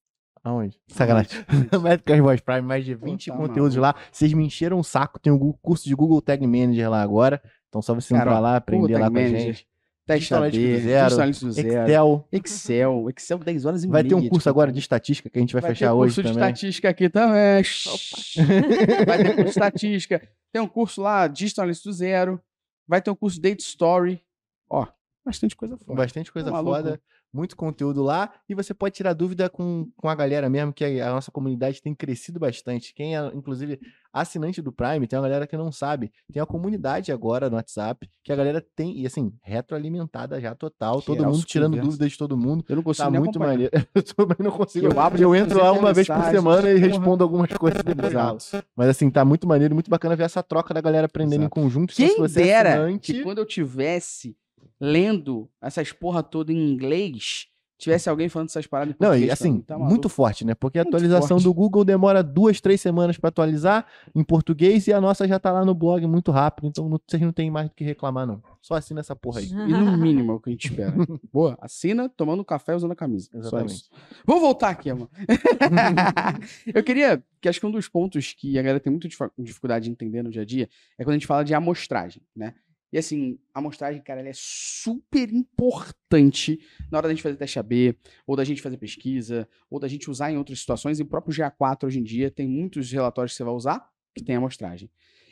Aonde? 0.44 0.80
Sacanagem. 0.88 1.30
Métricas 1.84 2.20
Voz 2.20 2.40
Prime, 2.40 2.62
mais 2.62 2.86
de 2.86 2.96
Pô, 2.96 3.06
20 3.06 3.30
tá 3.32 3.36
conteúdos 3.36 3.76
lá. 3.76 3.96
Vocês 4.12 4.32
me 4.32 4.46
encheram 4.46 4.80
o 4.80 4.84
saco. 4.84 5.20
Tem 5.20 5.34
o 5.34 5.38
Gu- 5.38 5.58
curso 5.62 5.84
de 5.90 5.94
Google 5.96 6.22
Tag 6.22 6.46
Manager 6.48 6.90
lá 6.90 7.02
agora. 7.02 7.42
Então 7.68 7.82
só 7.82 7.94
você 7.94 8.14
Cara, 8.14 8.30
entrar 8.30 8.40
lá, 8.40 8.56
aprender 8.56 8.98
lá 8.98 9.12
com 9.12 9.18
a 9.18 9.28
gente. 9.28 9.68
AB, 10.08 10.34
Analytics 10.34 11.42
do 11.44 11.52
zero, 11.52 11.68
do 11.76 11.82
Excel. 11.82 12.28
Excel, 12.32 13.10
Excel 13.10 13.38
10 13.40 13.66
horas 13.66 13.84
e 13.84 13.88
Vai 13.88 14.04
meia. 14.04 14.10
ter 14.10 14.16
um 14.16 14.30
curso 14.30 14.50
agora 14.50 14.72
de 14.72 14.80
estatística 14.80 15.30
que 15.30 15.38
a 15.38 15.42
gente 15.42 15.54
vai, 15.54 15.62
Vai 15.62 15.72
fechar 15.72 15.88
ter 15.88 15.92
hoje 15.94 16.16
curso 16.16 16.24
de 16.24 16.34
também. 16.34 16.50
estatística 16.54 16.90
aqui 16.90 17.10
também. 17.10 17.64
Vai 19.06 19.18
ter 19.18 19.26
curso 19.30 19.44
de 19.44 19.50
estatística. 19.50 20.30
Tem 20.52 20.62
um 20.62 20.68
curso 20.68 21.02
lá, 21.02 21.28
Digital 21.28 21.64
Analytics 21.64 21.84
do 21.84 21.94
zero. 21.94 22.42
Vai 22.88 23.02
ter 23.02 23.12
um 23.12 23.16
curso 23.16 23.36
de 23.42 23.50
Data 23.50 23.62
Story. 23.62 24.22
Ó, 24.70 24.86
bastante 25.26 25.56
coisa 25.56 25.78
fora. 25.78 25.98
Bastante 25.98 26.32
coisa 26.32 26.52
maluco. 26.52 26.76
foda, 26.76 27.02
muito 27.34 27.56
conteúdo 27.56 28.02
lá. 28.04 28.32
E 28.50 28.56
você 28.56 28.74
pode 28.74 28.96
tirar 28.96 29.14
dúvida 29.14 29.50
com, 29.50 29.90
com 29.96 30.10
a 30.10 30.16
galera 30.16 30.50
mesmo, 30.50 30.74
que 30.74 30.84
a, 30.84 31.10
a 31.10 31.14
nossa 31.14 31.32
comunidade 31.32 31.82
tem 31.82 31.94
crescido 31.94 32.40
bastante. 32.40 32.94
Quem 32.94 33.16
é, 33.18 33.32
inclusive, 33.34 33.80
assinante 34.12 34.62
do 34.62 34.72
Prime, 34.72 35.06
tem 35.06 35.18
uma 35.20 35.28
galera 35.28 35.46
que 35.46 35.56
não 35.58 35.72
sabe. 35.72 36.12
Tem 36.32 36.42
a 36.42 36.46
comunidade 36.46 37.12
agora 37.12 37.50
no 37.50 37.56
WhatsApp, 37.58 38.10
que 38.24 38.32
a 38.32 38.36
galera 38.36 38.66
tem, 38.76 38.98
e 39.00 39.06
assim, 39.06 39.32
retroalimentada 39.44 40.40
já 40.42 40.56
total. 40.56 41.02
todo 41.02 41.18
Geral 41.18 41.32
mundo 41.34 41.46
tirando 41.46 41.72
conversa. 41.72 41.86
dúvidas 41.88 42.12
de 42.12 42.18
todo 42.18 42.38
mundo. 42.38 42.64
Eu 42.68 42.76
não 42.78 42.84
consigo 42.84 43.12
Tá 43.12 43.20
muito 43.20 43.40
maneiro. 43.40 43.72
Eu 43.94 44.04
também 44.04 44.38
não 44.40 44.52
consigo. 44.52 44.88
Eu 44.88 45.00
abro 45.00 45.22
Eu 45.22 45.36
entro 45.36 45.60
lá 45.60 45.72
uma 45.72 45.94
vez 45.94 46.08
por 46.08 46.24
semana 46.26 46.70
e 46.72 46.78
respondo 46.78 47.24
algumas 47.24 47.52
coisas 47.54 47.82
depois. 47.84 48.08
Exato. 48.12 48.66
Mas 48.76 48.90
assim, 48.90 49.10
tá 49.10 49.24
muito 49.24 49.48
maneiro, 49.48 49.74
muito 49.74 49.90
bacana 49.90 50.16
ver 50.16 50.24
essa 50.24 50.42
troca 50.42 50.74
da 50.74 50.82
galera 50.82 51.06
aprendendo 51.06 51.42
Exato. 51.44 51.60
em 51.60 51.64
conjunto. 51.64 51.94
Então, 51.94 52.08
se 52.08 52.14
Quem 52.14 52.22
você 52.22 52.42
é 52.42 52.46
dera 52.46 52.70
assinante- 52.84 53.14
que 53.14 53.24
quando 53.24 53.38
eu 53.40 53.46
tivesse 53.46 54.36
lendo 54.80 55.50
essas 55.62 55.92
porra 55.92 56.22
toda 56.22 56.52
em 56.52 56.72
inglês, 56.72 57.48
tivesse 57.78 58.10
alguém 58.10 58.28
falando 58.28 58.50
essas 58.50 58.66
paradas 58.66 58.96
em 58.96 58.98
Não, 59.04 59.16
e 59.16 59.30
assim, 59.30 59.62
tá 59.62 59.78
muito 59.78 60.10
forte, 60.10 60.44
né? 60.44 60.56
Porque 60.56 60.80
a 60.80 60.84
Muito 60.84 60.96
atualização 60.96 61.38
forte. 61.38 61.44
do 61.44 61.54
Google 61.54 61.86
demora 61.86 62.24
duas, 62.24 62.60
três 62.60 62.82
semanas 62.82 63.18
pra 63.18 63.30
atualizar 63.30 63.86
em 64.16 64.24
português 64.24 64.88
e 64.88 64.94
a 64.94 65.00
nossa 65.00 65.28
já 65.28 65.40
tá 65.40 65.52
lá 65.52 65.64
no 65.64 65.76
blog 65.76 66.06
muito 66.08 66.32
rápido. 66.32 66.68
Então 66.68 66.90
não, 66.90 67.00
vocês 67.08 67.22
não 67.22 67.32
tem 67.32 67.52
mais 67.52 67.70
do 67.70 67.76
que 67.76 67.84
reclamar, 67.84 68.26
não. 68.26 68.42
Só 68.62 68.74
assina 68.76 69.00
essa 69.00 69.16
porra 69.16 69.40
aí. 69.40 69.48
E 69.48 69.54
no 69.54 69.96
mínimo 69.98 70.32
é 70.32 70.36
o 70.36 70.40
que 70.40 70.50
a 70.50 70.54
gente 70.54 70.68
espera. 70.70 70.94
Boa, 71.32 71.58
assina 71.62 72.10
tomando 72.10 72.44
café 72.44 72.76
usando 72.76 72.92
a 72.92 72.96
camisa. 72.96 73.30
Exatamente. 73.34 73.86
Vamos 74.26 74.42
voltar 74.42 74.70
aqui, 74.70 74.90
amor. 74.90 75.10
eu 76.74 76.84
queria, 76.84 77.24
que 77.40 77.48
acho 77.48 77.60
que 77.60 77.66
um 77.66 77.72
dos 77.72 77.88
pontos 77.88 78.34
que 78.34 78.58
a 78.58 78.62
galera 78.62 78.80
tem 78.80 78.92
muita 78.92 79.08
dificuldade 79.38 79.86
de 79.86 79.92
entender 79.92 80.24
no 80.24 80.32
dia 80.32 80.42
a 80.42 80.46
dia 80.46 80.68
é 80.98 81.04
quando 81.04 81.12
a 81.12 81.18
gente 81.18 81.28
fala 81.28 81.44
de 81.46 81.54
amostragem, 81.54 82.24
né? 82.36 82.56
E 82.98 83.00
assim, 83.00 83.38
a 83.54 83.60
amostragem, 83.60 84.02
cara, 84.02 84.22
ela 84.22 84.30
é 84.30 84.34
super 84.34 85.32
importante 85.32 86.60
na 86.90 86.98
hora 86.98 87.08
da 87.08 87.14
gente 87.14 87.22
fazer 87.22 87.36
teste 87.36 87.60
AB, 87.60 87.96
ou 88.26 88.36
da 88.36 88.44
gente 88.44 88.60
fazer 88.60 88.76
pesquisa, 88.78 89.48
ou 89.70 89.80
da 89.80 89.88
gente 89.88 90.10
usar 90.10 90.32
em 90.32 90.38
outras 90.40 90.62
situações. 90.62 90.98
E 90.98 91.04
o 91.04 91.06
próprio 91.06 91.32
GA4 91.32 91.84
hoje 91.84 92.00
em 92.00 92.04
dia 92.04 92.32
tem 92.32 92.48
muitos 92.48 92.92
relatórios 92.92 93.34
que 93.34 93.38
você 93.38 93.44
vai 93.44 93.54
usar 93.54 93.88
que 94.16 94.24
tem 94.24 94.36
amostragem. 94.36 94.90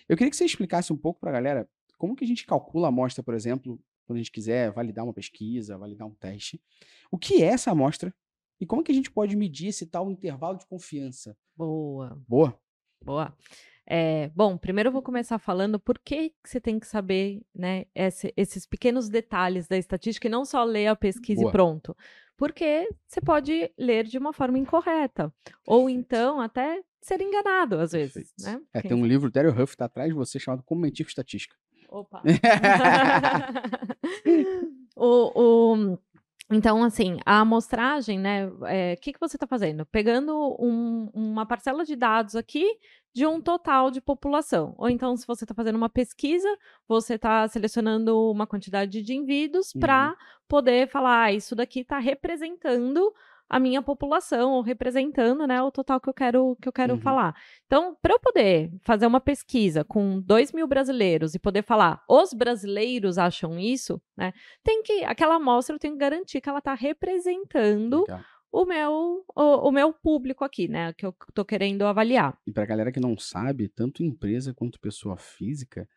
Eu 0.08 0.15
queria 0.15 0.30
que 0.30 0.38
você 0.38 0.45
explicasse 0.45 0.93
um 0.93 0.95
pouco 0.95 1.19
pra 1.19 1.32
galera 1.32 1.67
como 1.97 2.15
que 2.15 2.23
a 2.23 2.28
gente 2.28 2.45
calcula 2.45 2.88
a 2.88 2.89
amostra, 2.89 3.23
por 3.23 3.34
exemplo, 3.34 3.82
quando 4.06 4.17
a 4.17 4.19
gente 4.19 4.32
quiser 4.32 4.71
validar 4.71 5.04
uma 5.04 5.12
pesquisa, 5.12 5.75
validar 5.75 6.08
um 6.08 6.13
teste. 6.13 6.62
O 7.10 7.17
que 7.17 7.41
é 7.41 7.47
essa 7.47 7.71
amostra? 7.71 8.13
E 8.62 8.65
como 8.67 8.84
que 8.84 8.91
a 8.91 8.95
gente 8.95 9.10
pode 9.10 9.36
medir 9.36 9.69
esse 9.69 9.88
tal 9.88 10.12
intervalo 10.12 10.60
de 10.60 10.67
confiança? 10.67 11.36
Boa, 11.58 12.15
Boa. 12.28 12.60
boa. 13.04 13.36
É, 13.88 14.30
bom, 14.36 14.58
primeiro 14.58 14.89
eu 14.89 14.93
vou 14.93 15.02
começar 15.02 15.38
falando 15.38 15.80
por 15.80 16.00
que 16.00 16.30
que 16.43 16.50
você 16.50 16.60
tem 16.60 16.80
que 16.80 16.88
saber 16.88 17.41
né, 17.54 17.86
esse- 17.93 18.34
esses 18.36 18.65
pequenos 18.65 19.10
detalhes 19.10 19.67
da 19.67 19.78
estatística 19.78 20.28
e 20.28 20.32
não 20.32 20.43
só 20.43 20.63
ler 20.63 20.88
a 20.88 20.95
pesquisa 20.95 21.41
Boa. 21.41 21.50
e 21.50 21.52
pronto. 21.52 21.95
Porque 22.38 22.89
você 23.08 23.21
pode 23.21 23.71
ler 23.78 24.06
de 24.06 24.17
uma 24.17 24.34
forma 24.34 24.58
incorreta. 24.58 25.32
Ou 25.67 25.89
então 25.89 26.41
até 26.41 26.82
ser 27.00 27.21
enganado, 27.21 27.80
às 27.80 27.91
vezes. 27.91 28.34
Né? 28.41 28.60
É, 28.74 28.82
tem 28.82 28.98
um 28.98 29.06
livro, 29.06 29.30
Daryl 29.32 29.54
Huff, 29.62 29.78
tá 29.78 29.86
atrás 29.86 30.10
de 30.10 30.15
você, 30.15 30.39
chamado 30.39 30.63
Como 30.63 30.82
Mentir 30.82 31.06
com 31.06 31.10
Estatística. 31.10 31.56
Opa. 31.88 32.24
o, 34.95 35.93
o- 35.93 35.98
então, 36.51 36.84
assim, 36.84 37.17
a 37.25 37.39
amostragem, 37.39 38.19
né? 38.19 38.45
O 38.47 39.01
que, 39.01 39.13
que 39.13 39.19
você 39.19 39.36
está 39.36 39.47
fazendo? 39.47 39.86
Pegando 39.86 40.55
um- 40.60 41.10
uma 41.13 41.45
parcela 41.45 41.84
de 41.84 41.95
dados 41.95 42.36
aqui 42.36 42.65
de 43.13 43.25
um 43.25 43.41
total 43.41 43.89
de 43.89 43.99
população. 44.01 44.75
Ou 44.77 44.89
então, 44.89 45.15
se 45.17 45.25
você 45.25 45.43
está 45.45 45.53
fazendo 45.55 45.77
uma 45.77 45.89
pesquisa, 45.89 46.47
você 46.88 47.15
está 47.15 47.47
selecionando 47.47 48.29
uma 48.29 48.45
quantidade 48.45 49.01
de 49.01 49.13
indivíduos 49.15 49.73
Uhum. 49.73 49.79
para 49.81 50.15
poder 50.47 50.88
falar, 50.89 51.23
ah, 51.23 51.31
isso 51.34 51.55
daqui 51.55 51.79
está 51.79 51.97
representando 51.97 53.12
a 53.49 53.60
minha 53.60 53.81
população, 53.81 54.53
ou 54.53 54.62
representando 54.62 55.45
né, 55.45 55.62
o 55.62 55.71
total 55.71 55.99
que 56.01 56.10
eu 56.10 56.13
quero, 56.13 56.58
que 56.62 56.67
eu 56.67 56.73
quero 56.73 56.95
Uhum. 56.95 56.99
falar. 56.99 57.36
Então, 57.65 57.95
para 58.01 58.13
eu 58.13 58.19
poder 58.19 58.71
fazer 58.84 59.05
uma 59.05 59.19
pesquisa 59.21 59.84
com 59.84 60.19
2 60.21 60.51
mil 60.51 60.67
brasileiros 60.67 61.36
e 61.36 61.39
poder 61.39 61.63
falar, 61.63 62.03
os 62.10 62.34
brasileiros 62.34 63.17
acham 63.17 63.60
isso, 63.60 64.01
né? 64.17 64.34
Tem 64.63 64.81
que, 64.84 65.03
aquela 65.03 65.36
amostra 65.36 65.75
eu 65.75 65.79
tenho 65.79 65.93
que 65.93 65.99
garantir 65.99 66.41
que 66.41 66.49
ela 66.49 66.60
está 66.60 66.73
representando 66.73 68.01
Legal. 68.01 68.21
o 68.51 68.65
meu, 68.65 69.23
o, 69.36 69.69
o 69.69 69.71
meu 69.71 69.93
público 69.93 70.43
aqui, 70.43 70.67
né? 70.67 70.93
Que 70.93 71.05
eu 71.05 71.15
tô 71.34 71.45
querendo 71.45 71.84
avaliar. 71.86 72.38
E 72.47 72.51
pra 72.51 72.65
galera 72.65 72.91
que 72.91 72.99
não 72.99 73.17
sabe, 73.17 73.67
tanto 73.69 74.03
empresa 74.03 74.53
quanto 74.53 74.79
pessoa 74.79 75.17
física, 75.17 75.88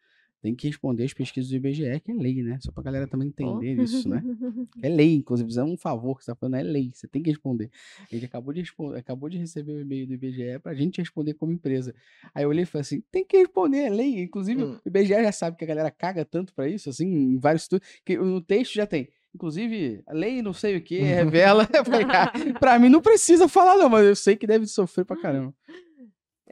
tem 0.40 0.54
que 0.54 0.66
responder 0.68 1.04
as 1.04 1.12
pesquisas 1.12 1.50
do 1.50 1.56
IBGE, 1.56 2.00
que 2.00 2.10
é 2.12 2.14
lei, 2.14 2.42
né? 2.42 2.58
Só 2.60 2.70
pra 2.70 2.82
galera 2.82 3.06
também 3.08 3.28
entender 3.28 3.82
isso, 3.82 4.08
né? 4.08 4.22
É 4.82 4.88
lei, 4.88 5.14
inclusive, 5.16 5.58
é 5.58 5.64
um 5.64 5.76
favor 5.76 6.16
que 6.18 6.24
você 6.24 6.30
tá 6.30 6.36
falando, 6.36 6.54
é 6.56 6.62
lei, 6.62 6.90
você 6.94 7.08
tem 7.08 7.22
que 7.22 7.30
responder. 7.30 7.70
A 8.10 8.14
gente 8.14 8.24
acabou 8.26 8.52
de, 8.52 8.60
responder, 8.60 8.98
acabou 8.98 9.28
de 9.28 9.36
receber 9.38 9.72
o 9.72 9.80
e-mail 9.80 10.06
do 10.06 10.14
IBGE 10.14 10.58
pra 10.62 10.74
gente 10.74 10.98
responder 11.00 11.34
como 11.34 11.50
empresa. 11.52 11.94
Aí 12.34 12.44
eu 12.44 12.48
olhei 12.48 12.62
e 12.62 12.66
falei 12.66 12.82
assim, 12.82 13.02
tem 13.10 13.24
que 13.26 13.36
responder, 13.36 13.78
é 13.78 13.90
lei. 13.90 14.20
Inclusive, 14.22 14.62
Hum. 14.64 14.76
o 14.84 14.88
IBGE 14.88 15.08
já 15.22 15.32
sabe 15.32 15.56
que 15.56 15.64
a 15.64 15.66
galera 15.66 15.90
caga 15.90 16.24
tanto 16.24 16.54
pra 16.54 16.68
isso, 16.68 16.88
assim, 16.88 17.06
em 17.06 17.38
vários 17.38 17.62
estudos, 17.62 17.88
que 18.04 18.16
no 18.16 18.40
texto 18.40 18.74
já 18.74 18.86
tem. 18.86 19.08
Inclusive, 19.34 20.02
a 20.06 20.12
lei 20.14 20.40
não 20.42 20.52
sei 20.52 20.76
o 20.76 20.80
que, 20.82 20.98
revela. 21.02 21.66
Pra 22.60 22.78
mim 22.78 22.88
não 22.88 23.00
precisa 23.00 23.46
falar 23.48 23.76
não, 23.76 23.88
mas 23.88 24.06
eu 24.06 24.16
sei 24.16 24.36
que 24.36 24.46
deve 24.46 24.66
sofrer 24.66 25.04
pra 25.04 25.16
caramba. 25.20 25.54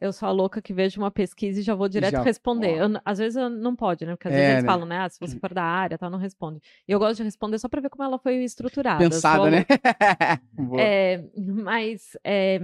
Eu 0.01 0.13
sou 0.13 0.29
a 0.29 0.33
louca 0.33 0.61
que 0.61 0.73
vejo 0.73 1.01
uma 1.01 1.11
pesquisa 1.11 1.61
e 1.61 1.63
já 1.63 1.75
vou 1.75 1.89
direto 1.89 2.13
Já, 2.13 2.23
responder. 2.23 2.77
Eu 2.79 3.01
às 3.05 3.19
vezes 3.19 3.37
eu 3.37 3.49
não 3.49 3.75
pode, 3.75 4.05
né? 4.05 4.15
Porque 4.15 4.29
às 4.29 4.35
É, 4.35 4.37
vezes 4.37 4.51
eles 4.53 4.63
né? 4.65 4.69
falam, 4.71 4.87
né? 4.87 4.99
Ah, 4.99 5.09
se 5.09 5.19
você 5.19 5.39
for 5.39 5.55
da 5.55 5.63
área, 5.63 5.97
tal, 5.97 6.11
não 6.11 6.19
responde. 6.19 6.61
E 6.87 6.93
eu 6.93 6.99
gosto 6.99 7.17
de 7.19 7.23
responder 7.23 7.59
só 7.59 7.69
pra 7.69 7.81
ver 7.81 7.89
como 7.89 8.05
ela 8.05 8.19
foi 8.19 8.37
estruturada. 8.45 9.03
Eu 9.03 9.11
sou 9.11 9.17
Pensada, 9.17 9.51
né? 9.51 9.65
É, 10.79 11.25
mas 11.37 12.17
é, 12.23 12.61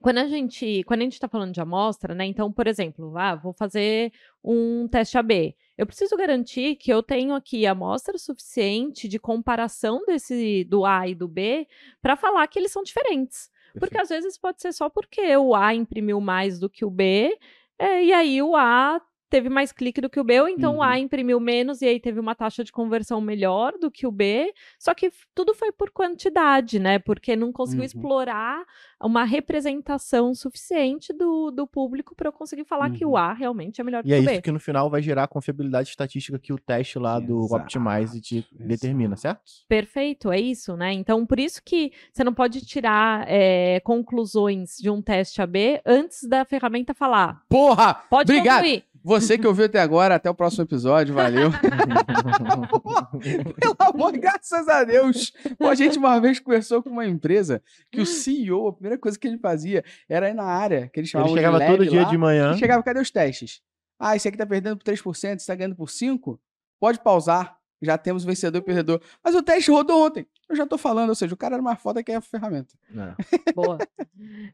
quando 0.00 0.18
a 0.18 0.26
gente 0.28 0.82
quando 0.84 1.00
a 1.00 1.04
gente 1.04 1.14
está 1.14 1.28
falando 1.28 1.52
de 1.52 1.60
amostra, 1.60 2.14
né? 2.14 2.24
Então, 2.24 2.52
por 2.52 2.66
exemplo, 2.66 3.16
ah, 3.18 3.34
vou 3.34 3.52
fazer 3.52 4.12
um 4.42 4.88
teste 4.88 5.18
AB. 5.18 5.54
Eu 5.76 5.86
preciso 5.86 6.16
garantir 6.16 6.76
que 6.76 6.92
eu 6.92 7.02
tenho 7.02 7.34
aqui 7.34 7.66
amostra 7.66 8.16
suficiente 8.18 9.08
de 9.08 9.18
comparação 9.18 10.04
desse 10.06 10.64
do 10.64 10.84
A 10.84 11.08
e 11.08 11.14
do 11.14 11.26
B 11.28 11.66
para 12.00 12.16
falar 12.16 12.46
que 12.46 12.58
eles 12.58 12.72
são 12.72 12.82
diferentes. 12.82 13.50
Porque 13.78 14.00
às 14.00 14.08
vezes 14.08 14.38
pode 14.38 14.60
ser 14.60 14.72
só 14.72 14.88
porque 14.88 15.36
o 15.36 15.54
A 15.54 15.74
imprimiu 15.74 16.20
mais 16.20 16.58
do 16.58 16.68
que 16.68 16.84
o 16.84 16.90
B, 16.90 17.36
é, 17.78 18.04
e 18.04 18.12
aí 18.12 18.42
o 18.42 18.56
A 18.56 19.00
teve 19.30 19.48
mais 19.48 19.70
clique 19.72 20.00
do 20.00 20.10
que 20.10 20.18
o 20.20 20.24
B, 20.24 20.40
ou 20.40 20.48
então 20.48 20.76
o 20.78 20.82
A 20.82 20.90
Uhum. 20.90 20.96
imprimiu 20.96 21.38
menos 21.40 21.80
e 21.80 21.86
aí 21.86 22.00
teve 22.00 22.18
uma 22.20 22.34
taxa 22.34 22.62
de 22.64 22.72
conversão 22.72 23.20
melhor 23.20 23.78
do 23.78 23.90
que 23.90 24.06
o 24.06 24.10
B. 24.12 24.52
Só 24.78 24.92
que 24.92 25.10
tudo 25.34 25.54
foi 25.54 25.70
por 25.72 25.90
quantidade, 25.90 26.78
né? 26.78 26.98
Porque 26.98 27.36
não 27.36 27.52
conseguiu 27.52 27.80
Uhum. 27.82 27.86
explorar 27.86 28.64
uma 29.02 29.24
representação 29.24 30.34
suficiente 30.34 31.12
do, 31.12 31.50
do 31.50 31.66
público 31.66 32.14
para 32.14 32.28
eu 32.28 32.32
conseguir 32.32 32.64
falar 32.64 32.90
que 32.90 33.04
o 33.04 33.10
Uhum. 33.10 33.16
A 33.16 33.32
realmente 33.32 33.80
é 33.80 33.84
melhor 33.84 34.00
E 34.04 34.08
que 34.08 34.14
é 34.14 34.18
o 34.18 34.22
isso 34.22 34.34
B. 34.34 34.42
que 34.42 34.50
no 34.52 34.60
final 34.60 34.90
vai 34.90 35.00
gerar 35.00 35.24
a 35.24 35.28
confiabilidade 35.28 35.88
estatística 35.90 36.38
que 36.38 36.52
o 36.52 36.58
teste 36.58 36.98
lá 36.98 37.18
do 37.20 37.44
Exato, 37.44 37.62
Optimize 37.62 38.20
te 38.20 38.44
determina, 38.52 39.16
certo? 39.16 39.42
Perfeito, 39.68 40.30
é 40.32 40.40
isso, 40.40 40.76
né? 40.76 40.92
Então, 40.92 41.24
por 41.24 41.38
isso 41.38 41.62
que 41.64 41.92
você 42.12 42.24
não 42.24 42.34
pode 42.34 42.64
tirar 42.64 43.24
é, 43.28 43.80
conclusões 43.80 44.76
de 44.76 44.90
um 44.90 45.00
teste 45.00 45.40
AB 45.40 45.80
antes 45.86 46.26
da 46.28 46.44
ferramenta 46.44 46.92
falar. 46.92 47.42
Porra! 47.48 47.94
Pode 47.94 48.32
Obrigado! 48.32 48.62
concluir. 48.62 48.84
Você 49.02 49.38
que 49.38 49.46
ouviu 49.46 49.64
até 49.64 49.80
agora, 49.80 50.14
até 50.14 50.28
o 50.28 50.34
próximo 50.34 50.64
episódio, 50.64 51.14
valeu. 51.14 51.50
Pelo 53.58 53.76
amor, 53.78 54.12
graças 54.12 54.68
a 54.68 54.84
Deus. 54.84 55.32
Pô, 55.58 55.68
a 55.68 55.74
gente 55.74 55.98
uma 55.98 56.20
vez 56.20 56.38
conversou 56.38 56.82
com 56.82 56.90
uma 56.90 57.06
empresa 57.06 57.62
que 57.90 58.00
o 58.00 58.06
CEO, 58.06 58.68
a 58.68 58.72
primeira 58.72 58.98
coisa 58.98 59.18
que 59.18 59.26
ele 59.26 59.38
fazia 59.38 59.84
era 60.08 60.28
ir 60.28 60.34
na 60.34 60.44
área, 60.44 60.88
que 60.88 61.00
Ele 61.00 61.06
chamavam 61.06 61.34
chegava 61.34 61.58
de 61.58 61.66
todo 61.66 61.86
dia 61.86 62.02
lá, 62.02 62.10
de 62.10 62.18
manhã. 62.18 62.56
chegava, 62.56 62.82
cadê 62.82 63.00
os 63.00 63.10
testes? 63.10 63.62
Ah, 63.98 64.16
esse 64.16 64.28
aqui 64.28 64.36
tá 64.36 64.46
perdendo 64.46 64.76
por 64.76 64.84
3%, 64.84 65.36
esse 65.36 65.46
tá 65.46 65.54
ganhando 65.54 65.76
por 65.76 65.88
5%? 65.88 66.38
Pode 66.78 66.98
pausar, 67.00 67.56
já 67.82 67.98
temos 67.98 68.24
vencedor 68.24 68.58
e 68.58 68.62
perdedor. 68.62 69.00
Mas 69.22 69.34
o 69.34 69.42
teste 69.42 69.70
rodou 69.70 70.06
ontem. 70.06 70.26
Eu 70.50 70.56
já 70.56 70.66
tô 70.66 70.76
falando, 70.76 71.10
ou 71.10 71.14
seja, 71.14 71.32
o 71.32 71.36
cara 71.36 71.54
era 71.54 71.62
mais 71.62 71.80
foda 71.80 72.02
que 72.02 72.10
a 72.10 72.20
ferramenta. 72.20 72.74
É. 72.94 73.14
Boa. 73.54 73.78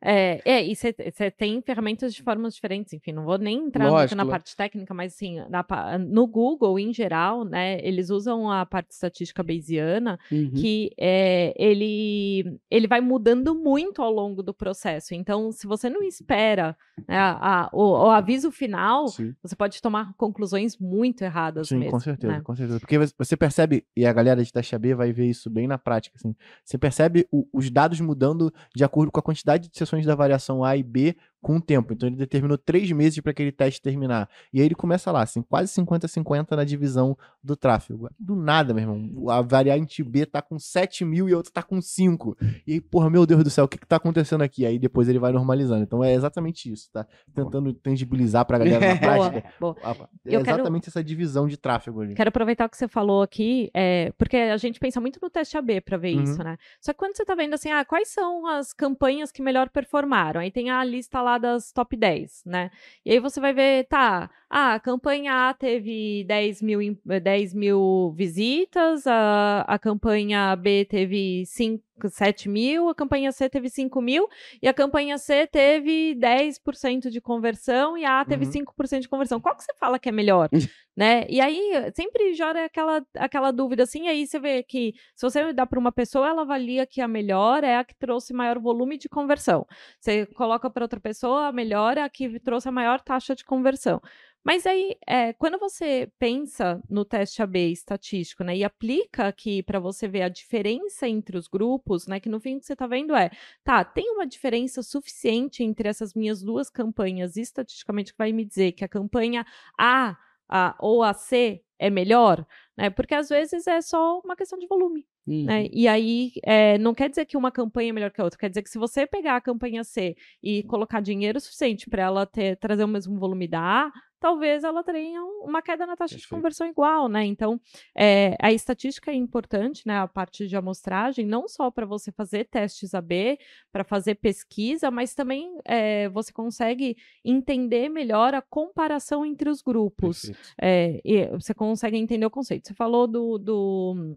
É, 0.00 0.40
é, 0.44 0.64
e 0.64 0.74
você 0.76 0.92
tem 1.30 1.60
ferramentas 1.62 2.14
de 2.14 2.22
formas 2.22 2.54
diferentes, 2.54 2.92
enfim, 2.92 3.12
não 3.12 3.24
vou 3.24 3.38
nem 3.38 3.64
entrar 3.66 3.84
muito 3.84 3.94
Lógico, 3.94 4.14
na 4.14 4.26
parte 4.26 4.54
técnica, 4.54 4.92
mas 4.94 5.14
assim, 5.14 5.38
na 5.48 5.64
no 5.98 6.26
Google, 6.26 6.78
em 6.78 6.92
geral, 6.92 7.44
né, 7.44 7.78
eles 7.82 8.10
usam 8.10 8.50
a 8.50 8.64
parte 8.66 8.90
estatística 8.92 9.42
bayesiana, 9.42 10.18
Uhum. 10.30 10.50
que 10.54 10.90
é, 10.98 11.54
ele, 11.56 12.58
ele 12.70 12.86
vai 12.86 13.00
mudando 13.00 13.54
muito 13.54 14.02
ao 14.02 14.10
longo 14.12 14.42
do 14.42 14.52
processo. 14.54 15.14
Então, 15.14 15.50
se 15.50 15.66
você 15.66 15.88
não 15.88 16.02
espera 16.02 16.76
né, 17.08 17.16
a- 17.18 17.62
a- 17.64 17.70
o, 17.72 18.04
o 18.06 18.10
aviso 18.10 18.50
final, 18.52 19.08
Sim. 19.08 19.34
você 19.42 19.56
pode 19.56 19.80
tomar 19.80 20.12
conclusões 20.16 20.76
muito 20.78 21.22
erradas 21.22 21.68
Sim, 21.68 21.78
mesmo. 21.78 21.92
com 21.92 22.00
certeza, 22.00 22.32
né? 22.34 22.40
com 22.42 22.54
certeza. 22.54 22.80
Porque 22.80 22.98
você- 22.98 23.36
percebe, 23.36 23.84
e 23.96 24.06
a 24.06 24.12
galera 24.12 24.42
de 24.42 24.52
teste 24.52 24.74
AB 24.74 24.94
vai 24.94 25.12
ver 25.12 25.26
isso 25.26 25.48
bem 25.50 25.66
na 25.66 25.78
prática, 25.86 26.16
assim. 26.18 26.34
Você 26.64 26.76
percebe 26.76 27.26
o- 27.32 27.46
os 27.52 27.70
dados 27.70 28.00
mudando 28.00 28.52
de 28.74 28.82
acordo 28.84 29.12
com 29.12 29.20
a 29.20 29.22
quantidade 29.22 29.68
de 29.70 29.78
sessões 29.78 30.04
da 30.04 30.14
variação 30.16 30.64
A 30.64 30.76
e 30.76 30.82
B 30.82 31.16
com 31.46 31.56
o 31.58 31.60
tempo. 31.60 31.92
Então 31.92 32.08
ele 32.08 32.16
determinou 32.16 32.58
três 32.58 32.90
meses 32.90 33.20
para 33.20 33.30
aquele 33.30 33.52
teste 33.52 33.80
terminar. 33.80 34.28
E 34.52 34.58
aí 34.58 34.66
ele 34.66 34.74
começa 34.74 35.12
lá, 35.12 35.22
assim, 35.22 35.42
quase 35.42 35.72
50-50 35.80 36.56
na 36.56 36.64
divisão 36.64 37.16
do 37.40 37.54
tráfego. 37.56 38.08
Do 38.18 38.34
nada, 38.34 38.74
meu 38.74 38.82
irmão. 38.82 39.30
A 39.30 39.40
variante 39.42 40.02
B 40.02 40.26
tá 40.26 40.42
com 40.42 40.58
7 40.58 41.04
mil 41.04 41.28
e 41.28 41.32
a 41.32 41.36
outra 41.36 41.52
tá 41.52 41.62
com 41.62 41.80
5. 41.80 42.36
E 42.66 42.72
aí, 42.72 42.80
porra, 42.80 43.08
meu 43.08 43.24
Deus 43.24 43.44
do 43.44 43.50
céu, 43.50 43.64
o 43.64 43.68
que 43.68 43.78
que 43.78 43.86
tá 43.86 43.94
acontecendo 43.94 44.42
aqui? 44.42 44.66
Aí 44.66 44.76
depois 44.76 45.08
ele 45.08 45.20
vai 45.20 45.30
normalizando. 45.30 45.84
Então 45.84 46.02
é 46.02 46.12
exatamente 46.14 46.72
isso, 46.72 46.90
tá? 46.92 47.06
Tentando 47.32 47.72
tangibilizar 47.74 48.44
pra 48.44 48.58
galera 48.58 48.80
na 48.80 48.94
Boa, 49.00 49.30
prática. 49.30 49.52
boa. 49.60 49.76
a- 49.84 49.90
É 50.24 50.34
Eu 50.36 50.42
quero- 50.42 50.56
exatamente 50.58 50.88
essa 50.88 51.04
divisão 51.04 51.46
de 51.46 51.56
tráfego 51.56 52.00
ali. 52.00 52.14
Quero 52.16 52.28
aproveitar 52.28 52.66
o 52.66 52.68
que 52.68 52.76
você 52.76 52.88
falou 52.88 53.22
aqui, 53.22 53.70
é, 53.72 54.10
porque 54.18 54.36
a 54.36 54.56
gente 54.56 54.80
pensa 54.80 55.00
muito 55.00 55.20
no 55.22 55.30
teste 55.30 55.56
AB 55.56 55.80
para 55.80 55.96
ver 55.96 56.16
Uhum. 56.16 56.22
isso, 56.24 56.42
né? 56.42 56.56
Só 56.80 56.92
que 56.92 56.98
quando 56.98 57.16
você 57.16 57.24
tá 57.24 57.36
vendo 57.36 57.54
assim, 57.54 57.70
ah, 57.70 57.84
quais 57.84 58.08
são 58.08 58.46
as 58.48 58.72
campanhas 58.72 59.30
que 59.30 59.40
melhor 59.40 59.68
performaram? 59.70 60.40
Aí 60.40 60.50
tem 60.50 60.70
a 60.70 60.82
lista 60.82 61.22
lá 61.22 61.35
das 61.38 61.72
top 61.72 61.96
10, 61.96 62.42
né? 62.44 62.70
E 63.04 63.12
aí 63.12 63.18
você 63.20 63.40
vai 63.40 63.52
ver, 63.52 63.84
tá, 63.88 64.30
a 64.50 64.78
campanha 64.80 65.48
A 65.50 65.54
teve 65.54 66.24
10 66.24 66.60
mil, 66.62 66.80
im- 66.82 66.98
eh, 67.08 67.20
10 67.20 67.54
mil 67.54 68.12
visitas, 68.16 69.06
a, 69.06 69.62
a 69.62 69.78
campanha 69.78 70.54
B 70.56 70.84
teve 70.84 71.44
5, 71.46 71.82
7 72.08 72.48
mil, 72.48 72.88
a 72.88 72.94
campanha 72.94 73.32
C 73.32 73.48
teve 73.48 73.68
5 73.68 74.00
mil, 74.00 74.28
e 74.62 74.68
a 74.68 74.74
campanha 74.74 75.18
C 75.18 75.46
teve 75.46 76.14
10% 76.14 77.10
de 77.10 77.20
conversão 77.20 77.96
e 77.96 78.04
a 78.04 78.20
A 78.20 78.24
teve 78.24 78.44
Uhum. 78.44 78.50
5% 78.50 79.00
de 79.02 79.08
conversão. 79.08 79.40
Qual 79.40 79.54
que 79.56 79.62
você 79.64 79.72
fala 79.78 79.98
que 79.98 80.08
é 80.08 80.12
melhor? 80.12 80.48
né? 80.96 81.26
E 81.28 81.40
aí 81.40 81.72
sempre 81.94 82.32
gera 82.34 82.64
aquela, 82.64 83.04
aquela 83.16 83.50
dúvida 83.50 83.82
assim, 83.82 84.08
aí 84.08 84.26
você 84.26 84.38
vê 84.38 84.62
que 84.62 84.94
se 85.14 85.28
você 85.28 85.52
dá 85.52 85.66
para 85.66 85.78
uma 85.78 85.92
pessoa, 85.92 86.28
ela 86.28 86.42
avalia 86.42 86.86
que 86.86 87.00
a 87.00 87.08
melhor 87.08 87.62
é 87.62 87.76
a 87.76 87.84
que 87.84 87.94
trouxe 87.94 88.32
maior 88.32 88.58
volume 88.58 88.96
de 88.96 89.08
conversão. 89.08 89.66
Você 90.00 90.24
coloca 90.26 90.70
para 90.70 90.84
outra 90.84 90.98
pessoa, 90.98 91.48
a 91.48 91.52
melhor 91.52 91.98
é 91.98 92.02
a 92.02 92.08
que 92.08 92.40
trouxe 92.40 92.68
a 92.68 92.72
maior 92.72 93.00
taxa 93.00 93.34
de 93.34 93.44
conversão. 93.44 94.00
Mas 94.46 94.64
aí, 94.64 94.96
é, 95.04 95.32
quando 95.32 95.58
você 95.58 96.08
pensa 96.20 96.80
no 96.88 97.04
teste 97.04 97.42
AB 97.42 97.72
estatístico, 97.72 98.44
né, 98.44 98.56
e 98.56 98.62
aplica 98.62 99.26
aqui 99.26 99.60
para 99.60 99.80
você 99.80 100.06
ver 100.06 100.22
a 100.22 100.28
diferença 100.28 101.08
entre 101.08 101.36
os 101.36 101.48
grupos, 101.48 102.06
né, 102.06 102.20
que 102.20 102.28
no 102.28 102.38
fim 102.38 102.56
o 102.56 102.60
que 102.60 102.66
você 102.66 102.74
está 102.74 102.86
vendo 102.86 103.12
é, 103.16 103.28
tá, 103.64 103.84
tem 103.84 104.08
uma 104.12 104.24
diferença 104.24 104.84
suficiente 104.84 105.64
entre 105.64 105.88
essas 105.88 106.14
minhas 106.14 106.44
duas 106.44 106.70
campanhas 106.70 107.36
estatisticamente 107.36 108.12
que 108.12 108.18
vai 108.18 108.32
me 108.32 108.44
dizer 108.44 108.70
que 108.70 108.84
a 108.84 108.88
campanha 108.88 109.44
A 109.76 110.16
a, 110.48 110.76
ou 110.78 111.02
a 111.02 111.12
C 111.12 111.64
é 111.76 111.90
melhor, 111.90 112.46
né? 112.76 112.88
Porque 112.88 113.16
às 113.16 113.28
vezes 113.28 113.66
é 113.66 113.80
só 113.80 114.20
uma 114.20 114.36
questão 114.36 114.60
de 114.60 114.68
volume, 114.68 115.04
Uhum. 115.26 115.44
né? 115.44 115.66
E 115.72 115.88
aí 115.88 116.32
é, 116.44 116.78
não 116.78 116.94
quer 116.94 117.08
dizer 117.08 117.26
que 117.26 117.36
uma 117.36 117.50
campanha 117.50 117.90
é 117.90 117.92
melhor 117.92 118.10
que 118.10 118.20
a 118.20 118.24
outra, 118.24 118.38
quer 118.38 118.48
dizer 118.48 118.62
que 118.62 118.70
se 118.70 118.78
você 118.78 119.06
pegar 119.06 119.36
a 119.36 119.40
campanha 119.40 119.82
C 119.82 120.16
e 120.42 120.62
colocar 120.64 121.00
dinheiro 121.00 121.40
suficiente 121.40 121.90
para 121.90 122.02
ela 122.02 122.26
ter, 122.26 122.56
trazer 122.56 122.84
o 122.84 122.88
mesmo 122.88 123.18
volume 123.18 123.48
da 123.48 123.86
A, 123.86 123.92
talvez 124.20 124.64
ela 124.64 124.82
tenha 124.82 125.22
uma 125.42 125.60
queda 125.60 125.86
na 125.86 125.96
taxa 125.96 126.16
de 126.16 126.28
conversão 126.28 126.66
igual, 126.66 127.08
né? 127.08 127.24
Então 127.24 127.60
é, 127.96 128.36
a 128.40 128.52
estatística 128.52 129.10
é 129.10 129.14
importante, 129.14 129.82
né? 129.86 129.98
A 129.98 130.08
parte 130.08 130.46
de 130.46 130.56
amostragem, 130.56 131.26
não 131.26 131.48
só 131.48 131.70
para 131.70 131.86
você 131.86 132.12
fazer 132.12 132.44
testes 132.44 132.94
AB, 132.94 133.38
para 133.72 133.84
fazer 133.84 134.14
pesquisa, 134.16 134.90
mas 134.90 135.14
também 135.14 135.58
é, 135.64 136.08
você 136.08 136.32
consegue 136.32 136.96
entender 137.24 137.88
melhor 137.88 138.34
a 138.34 138.42
comparação 138.42 139.24
entre 139.26 139.50
os 139.50 139.60
grupos. 139.60 140.30
É, 140.60 141.00
e 141.04 141.26
você 141.28 141.52
consegue 141.52 141.96
entender 141.96 142.26
o 142.26 142.30
conceito. 142.30 142.68
Você 142.68 142.74
falou 142.74 143.06
do, 143.06 143.38
do, 143.38 144.16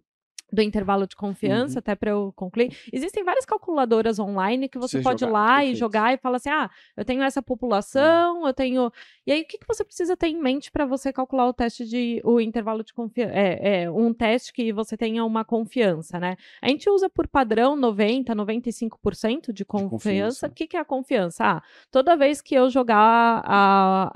do 0.52 0.62
intervalo 0.62 1.06
de 1.08 1.16
confiança, 1.16 1.76
Uhum. 1.76 1.80
até 1.80 1.96
para 1.96 2.12
eu 2.12 2.34
concluir. 2.36 2.76
Existem 2.92 3.24
várias 3.24 3.46
calculadoras 3.46 4.18
online 4.20 4.68
que 4.68 4.78
você 4.80 4.98
Você 4.98 5.04
pode 5.04 5.24
ir 5.24 5.28
jogar, 5.28 5.34
lá 5.40 5.52
e 5.52 5.58
perfeito. 5.58 5.78
jogar 5.78 6.14
e 6.14 6.18
falar 6.18 6.38
assim: 6.38 6.50
ah, 6.50 6.70
eu 6.98 7.06
tenho 7.06 7.22
essa 7.24 7.42
população, 7.42 8.46
eu 8.48 8.54
tenho. 8.54 8.92
E 9.28 9.32
aí, 9.32 9.42
o 9.42 9.46
que, 9.46 9.58
que 9.60 9.68
você 9.68 9.84
precisa 9.86 10.18
ter 10.18 10.28
em 10.28 10.38
mente 10.42 10.72
para 10.72 10.86
você 10.86 11.14
calcular 11.14 11.48
o 11.48 11.54
teste 11.54 11.86
de. 11.86 12.20
o 12.24 12.40
intervalo 12.40 12.84
de 12.84 12.94
confiança? 12.94 13.34
É, 13.34 13.84
é, 13.84 13.92
um 13.92 14.14
teste 14.14 14.52
que 14.52 14.74
você 14.74 14.98
tenha 14.98 15.24
uma 15.24 15.46
confiança, 15.46 16.20
né? 16.20 16.36
A 16.62 16.68
gente 16.70 16.90
usa 16.90 17.10
por 17.10 17.28
padrão 17.28 17.76
90%, 17.78 18.34
95% 18.34 19.54
de 19.54 19.64
confiança. 19.66 19.90
confiança. 19.90 20.48
O 20.48 20.52
que, 20.52 20.68
que 20.68 20.78
é 20.78 20.80
a 20.80 20.86
confiança? 20.86 21.44
Ah, 21.46 21.64
toda 21.92 22.16
vez 22.18 22.42
que 22.42 22.56
eu 22.56 22.70
jogar 22.70 23.42
a, 23.46 24.12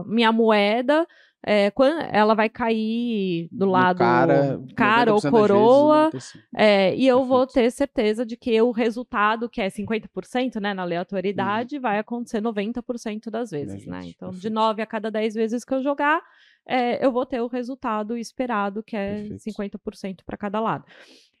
a 0.00 0.04
minha 0.06 0.30
moeda 0.32 1.06
é, 1.48 1.70
quan- 1.70 2.00
ela 2.12 2.34
vai 2.34 2.48
cair 2.48 3.48
do 3.52 3.66
lado 3.66 3.98
cara, 3.98 4.60
cara 4.74 5.12
90% 5.12 5.14
ou 5.14 5.20
vezes, 5.20 5.30
coroa. 5.30 6.10
95%. 6.10 6.42
É, 6.56 6.94
e 6.96 7.06
eu 7.06 7.24
vou 7.24 7.46
ter 7.46 7.70
certeza 7.70 8.26
de 8.26 8.36
que 8.36 8.60
o 8.60 8.72
resultado, 8.72 9.48
que 9.48 9.60
é 9.60 9.70
50%, 9.70 10.56
né, 10.60 10.74
na 10.74 10.82
Uhum. 10.82 10.86
aleatoriedade, 10.88 11.78
vai 11.78 11.98
acontecer 12.00 12.40
90% 12.40 13.30
das 13.30 13.50
vezes, 13.52 13.86
né? 13.86 13.98
vezes, 14.00 14.14
Então, 14.16 14.28
de 14.30 14.34
perfeito. 14.34 14.54
9 14.54 14.82
a 14.82 14.86
cada 14.86 15.08
10 15.10 15.34
vezes 15.34 15.64
que 15.64 15.72
eu 15.72 15.82
jogar, 15.82 16.20
é, 16.68 17.04
eu 17.04 17.12
vou 17.12 17.24
ter 17.24 17.40
o 17.40 17.46
resultado 17.46 18.18
esperado, 18.18 18.82
que 18.82 18.96
é 18.96 19.14
Perfeito. 19.28 19.38
50% 19.44 20.24
para 20.26 20.36
cada 20.36 20.58
lado. 20.58 20.84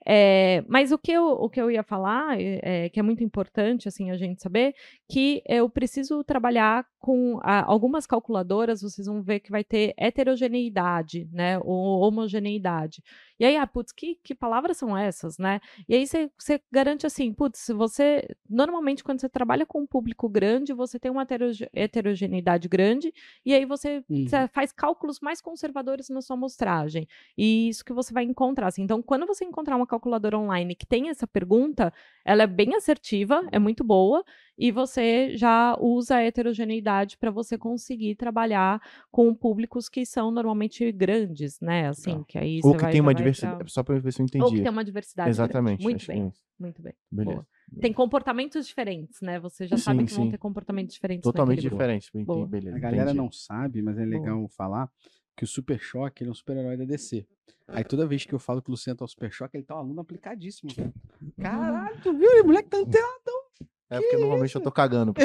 É, 0.08 0.62
mas 0.68 0.92
o 0.92 0.98
que, 0.98 1.10
eu, 1.10 1.24
o 1.26 1.50
que 1.50 1.60
eu 1.60 1.68
ia 1.68 1.82
falar, 1.82 2.40
é, 2.40 2.88
que 2.88 3.00
é 3.00 3.02
muito 3.02 3.24
importante 3.24 3.88
assim 3.88 4.12
a 4.12 4.16
gente 4.16 4.40
saber, 4.40 4.72
que 5.10 5.42
eu 5.44 5.68
preciso 5.68 6.22
trabalhar 6.22 6.86
com 7.00 7.40
ah, 7.42 7.64
algumas 7.66 8.06
calculadoras, 8.06 8.82
vocês 8.82 9.08
vão 9.08 9.20
ver 9.20 9.40
que 9.40 9.50
vai 9.50 9.64
ter 9.64 9.94
heterogeneidade, 9.96 11.28
né, 11.32 11.58
ou 11.58 12.00
homogeneidade. 12.02 13.02
E 13.38 13.44
aí, 13.44 13.56
ah, 13.56 13.66
putz, 13.66 13.92
que, 13.92 14.16
que 14.22 14.34
palavras 14.34 14.76
são 14.76 14.96
essas, 14.96 15.38
né? 15.38 15.60
E 15.88 15.94
aí 15.94 16.06
você 16.06 16.30
você 16.38 16.60
garante 16.72 17.06
assim, 17.06 17.32
putz, 17.32 17.66
você, 17.74 18.26
normalmente 18.48 19.04
quando 19.04 19.20
você 19.20 19.28
trabalha 19.28 19.66
com 19.66 19.80
um 19.82 19.86
público 19.86 20.28
grande, 20.28 20.72
você 20.72 20.98
tem 20.98 21.10
uma 21.10 21.22
heteroge- 21.22 21.68
heterogeneidade 21.72 22.68
grande, 22.68 23.12
e 23.44 23.54
aí 23.54 23.64
você 23.64 24.02
Uhum. 24.08 24.26
você 24.26 24.48
faz 24.48 24.72
cálculos 24.72 25.20
mais 25.20 25.40
conservadores 25.40 26.08
na 26.08 26.20
sua 26.20 26.34
amostragem. 26.36 27.06
E 27.36 27.68
isso 27.68 27.84
que 27.84 27.92
você 27.92 28.12
vai 28.12 28.24
encontrar. 28.24 28.66
assim. 28.68 28.82
Então, 28.82 29.02
quando 29.02 29.26
você 29.26 29.44
encontrar 29.44 29.76
uma 29.76 29.86
calculadora 29.86 30.36
online 30.38 30.74
que 30.74 30.86
tem 30.86 31.08
essa 31.10 31.26
pergunta, 31.26 31.92
ela 32.24 32.42
é 32.42 32.46
bem 32.46 32.74
assertiva, 32.74 33.46
é 33.52 33.58
muito 33.58 33.84
boa, 33.84 34.24
e 34.58 34.70
você 34.72 35.36
já 35.36 35.76
usa 35.80 36.16
a 36.16 36.22
heterogeneidade 36.22 37.16
para 37.18 37.30
você 37.30 37.56
conseguir 37.58 38.16
trabalhar 38.16 38.80
com 39.10 39.34
públicos 39.34 39.88
que 39.88 40.04
são 40.06 40.30
normalmente 40.30 40.90
grandes, 40.92 41.60
né? 41.60 41.88
Assim, 41.88 42.12
Legal. 42.12 42.26
que 42.26 42.38
aí 42.38 42.62
Ou 42.62 42.74
que 42.76 42.86
tem 42.86 43.00
uma 43.00 43.14
diversidade. 43.32 43.58
pra- 43.58 43.68
Só 43.68 43.82
pra 43.82 43.98
ver 43.98 44.12
se 44.12 44.20
eu 44.20 44.24
Ou 44.24 44.28
que 44.30 44.38
entendi. 44.38 44.62
tem 44.62 44.70
uma 44.70 44.84
diversidade. 44.84 45.30
Exatamente. 45.30 45.82
Muito 45.82 46.00
que 46.00 46.06
bem, 46.08 46.22
é 46.24 46.26
isso. 46.28 46.42
muito 46.58 46.82
bem. 46.82 46.94
Beleza. 47.10 47.36
Boa. 47.36 47.80
Tem 47.80 47.92
comportamentos 47.92 48.66
diferentes, 48.66 49.20
né? 49.20 49.38
Você 49.40 49.66
já 49.66 49.76
sabe 49.76 50.00
Sim, 50.00 50.06
que 50.06 50.14
vão 50.14 50.24
sim. 50.26 50.30
ter 50.30 50.38
comportamentos 50.38 50.94
diferentes. 50.94 51.22
Totalmente 51.24 51.56
naquele 51.58 51.68
grupo. 51.70 51.82
diferente. 51.82 52.08
Entendi, 52.10 52.24
Boa. 52.26 52.46
Beleza. 52.46 52.76
A 52.76 52.80
galera 52.80 53.02
entendi. 53.10 53.18
não 53.18 53.30
sabe, 53.32 53.82
mas 53.82 53.98
é 53.98 54.04
legal 54.04 54.48
falar 54.48 54.88
que 55.36 55.44
o 55.44 55.46
Super 55.46 55.78
Choque 55.80 56.22
ele 56.22 56.30
é 56.30 56.32
um 56.32 56.34
super-herói 56.34 56.76
da 56.76 56.84
DC. 56.84 57.26
Aí 57.68 57.82
toda 57.82 58.06
vez 58.06 58.24
que 58.24 58.32
eu 58.34 58.38
falo 58.38 58.62
que 58.62 58.70
o 58.70 58.72
Luciano 58.72 58.96
tá 58.96 59.04
o 59.04 59.08
Super 59.08 59.30
Choque, 59.32 59.56
ele 59.56 59.64
tá 59.64 59.74
um 59.74 59.78
aluno 59.80 60.00
aplicadíssimo. 60.00 60.72
cara. 60.74 60.92
Caralho, 61.40 62.00
tu 62.02 62.12
viu? 62.16 62.42
O 62.42 62.46
moleque 62.46 62.68
tá 62.68 62.78
antenado. 62.78 63.45
É 63.88 64.00
porque 64.00 64.16
normalmente 64.16 64.54
eu 64.54 64.60
tô 64.60 64.72
cagando. 64.72 65.14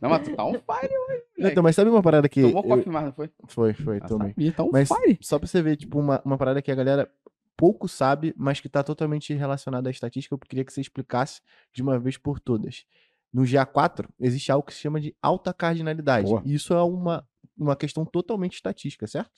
Não, 0.00 0.10
mas 0.10 0.28
tu 0.28 0.36
tá 0.36 0.44
on 0.44 0.52
fire 0.54 0.92
hoje, 1.08 1.22
então, 1.38 1.62
mas 1.62 1.74
sabe 1.74 1.90
uma 1.90 2.02
parada 2.02 2.28
que. 2.28 2.42
Tomou 2.42 2.62
eu- 2.62 2.68
coffee 2.68 2.92
mais, 2.92 3.06
não 3.06 3.12
foi? 3.12 3.30
Foi, 3.48 3.72
foi, 3.72 3.98
Ah, 4.02 4.06
tomei. 4.06 4.28
sabia, 4.30 4.52
tá 4.52 4.62
on 4.64 4.70
Mas 4.72 4.88
fire. 4.88 5.18
só 5.22 5.38
pra 5.38 5.48
você 5.48 5.62
ver, 5.62 5.76
tipo, 5.76 5.98
uma, 5.98 6.20
uma 6.24 6.36
parada 6.36 6.60
que 6.60 6.70
a 6.70 6.74
galera 6.74 7.10
pouco 7.56 7.88
sabe, 7.88 8.34
mas 8.36 8.60
que 8.60 8.68
tá 8.68 8.82
totalmente 8.82 9.32
relacionada 9.34 9.88
à 9.88 9.90
estatística, 9.90 10.34
eu 10.34 10.38
queria 10.38 10.64
que 10.64 10.72
você 10.72 10.80
explicasse 10.80 11.40
de 11.72 11.82
uma 11.82 11.98
vez 11.98 12.16
por 12.18 12.38
todas. 12.40 12.84
No 13.32 13.42
GA4, 13.42 14.06
existe 14.18 14.50
algo 14.50 14.66
que 14.66 14.74
se 14.74 14.80
chama 14.80 15.00
de 15.00 15.14
alta 15.22 15.52
cardinalidade. 15.54 16.26
Boa. 16.26 16.42
E 16.44 16.54
isso 16.54 16.74
é 16.74 16.82
uma, 16.82 17.26
uma 17.56 17.76
questão 17.76 18.04
totalmente 18.04 18.54
estatística, 18.54 19.06
certo? 19.06 19.30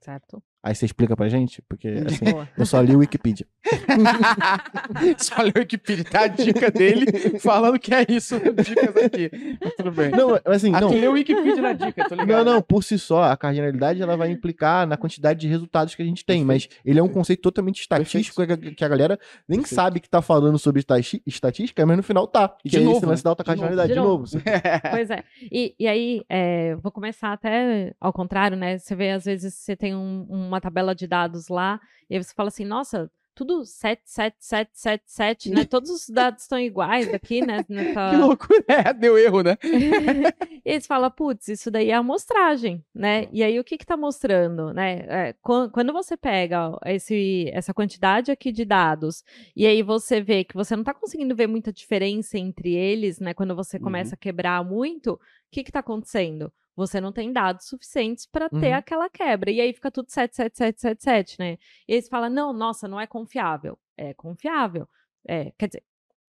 certo. 0.00 0.42
Aí 0.66 0.74
você 0.74 0.86
explica 0.86 1.14
pra 1.14 1.28
gente? 1.28 1.60
Porque, 1.68 1.88
assim, 2.06 2.24
eu 2.56 2.64
só 2.64 2.80
li 2.80 2.96
o 2.96 3.00
Wikipedia. 3.00 3.46
Só 5.18 5.42
leu 5.42 5.52
o 5.56 5.58
Wikipedia, 5.60 6.04
tá 6.04 6.22
a 6.22 6.26
dica 6.26 6.70
dele 6.70 7.06
falando 7.40 7.78
que 7.78 7.94
é 7.94 8.04
isso, 8.08 8.38
dicas 8.38 8.96
aqui. 9.04 9.30
Mas 9.62 9.74
tudo 9.74 9.90
bem. 9.92 10.10
Não, 10.10 10.30
mas 10.30 10.56
assim, 10.56 10.72
ah, 10.74 10.80
não. 10.80 10.88
tu 10.88 10.94
leu 10.94 11.10
o 11.10 11.14
Wikipedia 11.14 11.60
na 11.62 11.72
dica, 11.72 12.08
tô 12.08 12.14
ligado. 12.14 12.44
Não, 12.44 12.54
não, 12.54 12.62
por 12.62 12.82
si 12.82 12.98
só, 12.98 13.24
a 13.24 13.36
cardinalidade 13.36 14.02
ela 14.02 14.16
vai 14.16 14.30
implicar 14.30 14.86
na 14.86 14.96
quantidade 14.96 15.40
de 15.40 15.48
resultados 15.48 15.94
que 15.94 16.02
a 16.02 16.04
gente 16.04 16.24
tem, 16.24 16.44
mas 16.44 16.68
ele 16.84 16.98
é 16.98 17.02
um 17.02 17.08
conceito 17.08 17.40
totalmente 17.42 17.80
estatístico 17.80 18.44
que 18.46 18.52
a- 18.52 18.56
que 18.56 18.84
a 18.84 18.88
galera 18.88 19.18
nem 19.48 19.60
Perfeito. 19.60 19.74
sabe 19.74 20.00
que 20.00 20.08
tá 20.08 20.20
falando 20.22 20.58
sobre 20.58 20.82
estatística, 21.26 21.84
mas 21.86 21.96
no 21.96 22.02
final 22.02 22.26
tá. 22.26 22.56
E 22.64 22.70
que 22.70 22.76
de 22.76 22.82
é 22.82 22.84
novo, 22.84 22.96
esse 22.98 23.06
lance 23.06 23.20
né? 23.20 23.24
da 23.24 23.30
alta 23.30 23.42
De 23.44 23.48
novo. 23.50 23.60
cardinalidade. 23.60 23.88
De 23.88 23.94
De 23.94 24.00
novo. 24.00 24.10
novo. 24.10 24.26
você- 24.26 24.42
Pois 24.90 25.10
é. 25.10 25.24
E, 25.50 25.74
e 25.78 25.86
aí, 25.86 26.22
é, 26.28 26.74
vou 26.76 26.90
começar 26.92 27.32
até 27.32 27.92
ao 28.00 28.12
contrário, 28.12 28.56
né? 28.56 28.78
Você 28.78 28.94
vê, 28.94 29.10
às 29.10 29.24
vezes, 29.24 29.54
você 29.54 29.76
tem 29.76 29.94
um- 29.94 30.26
uma 30.28 30.53
tabela 30.60 30.94
de 30.94 31.06
dados 31.06 31.48
lá, 31.48 31.80
e 32.08 32.16
aí 32.16 32.22
você 32.22 32.32
fala 32.34 32.48
assim, 32.48 32.64
nossa, 32.64 33.10
tudo 33.36 33.64
7, 33.64 34.00
7, 34.04 34.36
7, 34.38 34.70
7, 34.72 35.02
7, 35.06 35.50
né? 35.50 35.64
Todos 35.64 35.90
os 35.90 36.08
dados 36.08 36.42
estão 36.42 36.56
iguais 36.56 37.12
aqui, 37.12 37.42
né? 37.42 37.64
Nessa... 37.68 38.10
Que 38.14 38.16
loucura 38.16 38.64
é, 38.68 38.92
deu 38.94 39.18
erro, 39.18 39.42
né? 39.42 39.56
e 40.64 40.70
eles 40.70 40.86
falam, 40.86 41.10
putz, 41.10 41.48
isso 41.48 41.68
daí 41.68 41.90
é 41.90 41.94
amostragem, 41.94 42.84
né? 42.94 43.26
E 43.32 43.42
aí 43.42 43.58
o 43.58 43.64
que 43.64 43.76
que 43.76 43.84
tá 43.84 43.96
mostrando, 43.96 44.72
né? 44.72 45.04
É, 45.08 45.32
quan- 45.42 45.68
quando 45.68 45.92
você 45.92 46.16
pega 46.16 46.78
esse, 46.86 47.50
essa 47.52 47.74
quantidade 47.74 48.30
aqui 48.30 48.52
de 48.52 48.64
dados 48.64 49.24
e 49.56 49.66
aí 49.66 49.82
você 49.82 50.20
vê 50.20 50.44
que 50.44 50.54
você 50.54 50.76
não 50.76 50.84
tá 50.84 50.94
conseguindo 50.94 51.34
ver 51.34 51.48
muita 51.48 51.72
diferença 51.72 52.38
entre 52.38 52.72
eles, 52.72 53.18
né? 53.18 53.34
Quando 53.34 53.56
você 53.56 53.78
Uhum. 53.78 53.82
começa 53.82 54.14
a 54.14 54.18
quebrar 54.18 54.64
muito, 54.64 55.14
o 55.14 55.18
que 55.50 55.64
que 55.64 55.72
tá 55.72 55.80
acontecendo? 55.80 56.52
Você 56.76 57.00
não 57.00 57.12
tem 57.12 57.32
dados 57.32 57.66
suficientes 57.68 58.26
para 58.26 58.48
ter 58.48 58.70
Uhum. 58.70 58.74
aquela 58.74 59.08
quebra. 59.08 59.50
E 59.50 59.60
aí 59.60 59.72
fica 59.72 59.90
tudo 59.90 60.10
7, 60.10 60.34
7, 60.34 60.56
7, 60.56 60.80
7, 60.80 61.02
7, 61.02 61.36
né? 61.38 61.56
E 61.88 61.92
eles 61.94 62.08
falam, 62.08 62.28
não, 62.30 62.52
nossa, 62.52 62.88
não 62.88 63.00
é 63.00 63.06
confiável. 63.06 63.78
É 63.96 64.12
confiável. 64.14 64.88
É, 65.26 65.52
quer 65.56 65.68
dizer, 65.68 65.82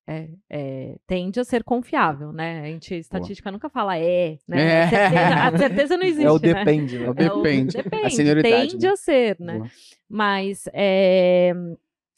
é, 0.07 0.29
é, 0.47 0.95
tende 1.07 1.39
a 1.39 1.43
ser 1.43 1.63
confiável, 1.63 2.31
né? 2.31 2.61
A 2.61 2.65
gente, 2.67 2.93
estatística 2.93 3.51
nunca 3.51 3.69
fala 3.69 3.97
é, 3.97 4.37
né? 4.47 4.61
É. 4.61 4.83
A, 4.83 4.89
certeza, 4.89 5.35
a 5.35 5.57
certeza 5.57 5.97
não 5.97 6.05
existe, 6.05 6.25
É 6.27 6.31
o 6.31 6.39
né? 6.39 6.53
depende, 6.53 6.99
né? 6.99 7.05
É 7.05 7.09
o 7.09 7.13
É 7.17 7.31
o- 7.33 7.41
Depende. 7.41 7.73
depende, 7.77 8.05
A 8.05 8.09
senioridade, 8.11 8.71
tende 8.71 8.85
né? 8.85 8.91
a 8.91 8.95
ser, 8.95 9.37
né? 9.39 9.69
Mas, 10.07 10.69
é, 10.73 11.53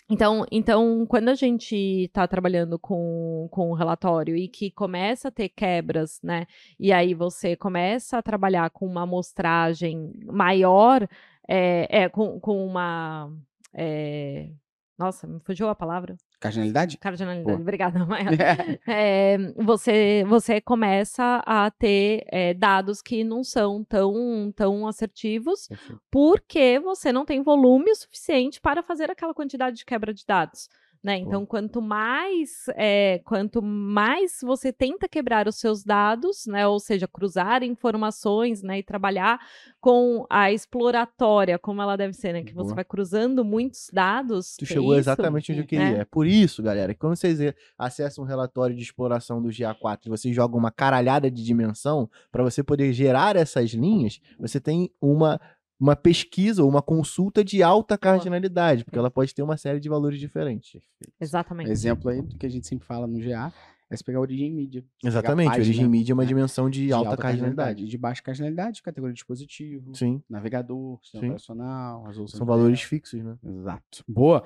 então, 0.09 0.45
então, 0.51 1.05
quando 1.05 1.29
a 1.29 1.35
gente 1.35 1.75
está 1.75 2.25
trabalhando 2.27 2.79
com, 2.79 3.47
com 3.51 3.71
um 3.71 3.73
relatório 3.73 4.37
e 4.37 4.47
que 4.47 4.71
começa 4.71 5.27
a 5.27 5.31
ter 5.31 5.49
quebras, 5.49 6.21
né? 6.23 6.47
E 6.79 6.93
aí 6.93 7.13
você 7.13 7.55
começa 7.57 8.17
a 8.17 8.21
trabalhar 8.23 8.69
com 8.69 8.85
uma 8.87 9.03
amostragem 9.03 10.13
maior, 10.25 11.07
é, 11.47 12.03
é, 12.03 12.09
com, 12.09 12.39
com 12.39 12.65
uma. 12.65 13.31
é, 13.73 14.49
nossa, 14.97 15.27
me 15.27 15.39
fugiu 15.41 15.69
a 15.69 15.75
palavra. 15.75 16.17
Cardinalidade? 16.39 16.97
Cardinalidade, 16.97 17.47
Boa. 17.47 17.59
obrigada, 17.59 18.05
Maia. 18.05 18.27
É, 18.87 19.37
você, 19.57 20.23
você 20.27 20.61
começa 20.61 21.41
a 21.45 21.69
ter 21.71 22.23
é, 22.27 22.53
dados 22.53 23.01
que 23.01 23.23
não 23.23 23.43
são 23.43 23.83
tão, 23.83 24.51
tão 24.55 24.87
assertivos 24.87 25.67
porque 26.11 26.79
você 26.79 27.11
não 27.11 27.25
tem 27.25 27.41
volume 27.41 27.93
suficiente 27.95 28.61
para 28.61 28.83
fazer 28.83 29.09
aquela 29.09 29.33
quantidade 29.33 29.77
de 29.77 29.85
quebra 29.85 30.13
de 30.13 30.25
dados. 30.25 30.69
Né? 31.03 31.17
Então, 31.17 31.45
quanto 31.45 31.81
mais 31.81 32.65
é, 32.75 33.19
quanto 33.23 33.61
mais 33.61 34.39
você 34.41 34.73
tenta 34.73 35.07
quebrar 35.07 35.47
os 35.47 35.55
seus 35.55 35.83
dados, 35.83 36.45
né? 36.47 36.67
ou 36.67 36.79
seja, 36.79 37.07
cruzar 37.07 37.63
informações 37.63 38.61
né? 38.61 38.79
e 38.79 38.83
trabalhar 38.83 39.39
com 39.79 40.25
a 40.29 40.51
exploratória, 40.51 41.57
como 41.57 41.81
ela 41.81 41.95
deve 41.95 42.13
ser, 42.13 42.33
né? 42.33 42.43
que 42.43 42.53
você 42.53 42.67
Boa. 42.67 42.75
vai 42.75 42.85
cruzando 42.85 43.45
muitos 43.45 43.89
dados. 43.91 44.55
Tu 44.57 44.65
é 44.65 44.67
chegou 44.67 44.93
isso? 44.93 45.01
exatamente 45.01 45.51
onde 45.51 45.61
eu 45.61 45.67
queria. 45.67 45.97
É. 45.97 45.99
É 45.99 46.05
por 46.05 46.27
isso, 46.27 46.61
galera, 46.61 46.93
que 46.93 46.99
quando 46.99 47.15
vocês 47.15 47.39
acessam 47.77 48.23
um 48.23 48.27
relatório 48.27 48.75
de 48.75 48.81
exploração 48.81 49.41
do 49.41 49.49
GA4 49.49 49.99
e 50.05 50.09
você 50.09 50.33
joga 50.33 50.57
uma 50.57 50.71
caralhada 50.71 51.29
de 51.29 51.43
dimensão, 51.43 52.09
para 52.31 52.43
você 52.43 52.63
poder 52.63 52.91
gerar 52.93 53.35
essas 53.35 53.71
linhas, 53.71 54.19
você 54.39 54.59
tem 54.59 54.91
uma, 55.01 55.39
uma 55.79 55.95
pesquisa 55.95 56.63
ou 56.63 56.69
uma 56.69 56.81
consulta 56.81 57.43
de 57.43 57.61
alta 57.61 57.97
cardinalidade, 57.97 58.83
porque 58.83 58.97
ela 58.97 59.11
pode 59.11 59.33
ter 59.33 59.43
uma 59.43 59.57
série 59.57 59.79
de 59.79 59.87
valores 59.87 60.19
diferentes. 60.19 60.81
Exatamente. 61.19 61.69
Exemplo 61.69 62.09
aí 62.09 62.21
do 62.21 62.37
que 62.37 62.45
a 62.45 62.49
gente 62.49 62.67
sempre 62.67 62.85
fala 62.85 63.05
no 63.05 63.19
GA 63.19 63.53
é 63.89 63.95
você 63.95 64.03
pegar 64.03 64.17
a 64.17 64.21
origem 64.21 64.51
mídia. 64.51 64.85
Exatamente, 65.03 65.47
página 65.47 65.65
origem 65.65 65.87
mídia 65.87 66.11
é 66.11 66.13
uma 66.13 66.23
né, 66.23 66.27
dimensão 66.27 66.69
de, 66.69 66.91
alta, 66.91 67.15
cardinalidade. 67.15 67.85
E 67.85 67.87
de 67.87 67.97
baixa 67.97 68.21
cardinalidade, 68.21 68.81
categoria 68.81 69.13
de 69.13 69.17
dispositivo, 69.17 69.95
Sim, 69.95 70.21
navegador, 70.29 70.99
sistema 71.01 71.21
Sim. 71.21 71.27
operacional, 71.27 72.03
resolução 72.03 72.37
são 72.37 72.45
de 72.45 72.51
valores 72.51 72.81
fixos, 72.81 73.23
né? 73.23 73.37
Exato. 73.43 74.03
Boa. 74.07 74.43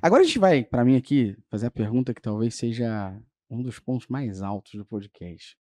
Agora 0.00 0.22
a 0.22 0.24
gente 0.24 0.38
vai, 0.38 0.64
pra 0.64 0.84
mim 0.84 0.96
aqui, 0.96 1.36
fazer 1.50 1.66
a 1.66 1.70
pergunta 1.70 2.14
que 2.14 2.22
talvez 2.22 2.54
seja 2.54 3.18
um 3.50 3.62
dos 3.62 3.80
pontos 3.80 4.06
mais 4.08 4.42
altos 4.42 4.74
do 4.74 4.84
podcast. 4.84 5.56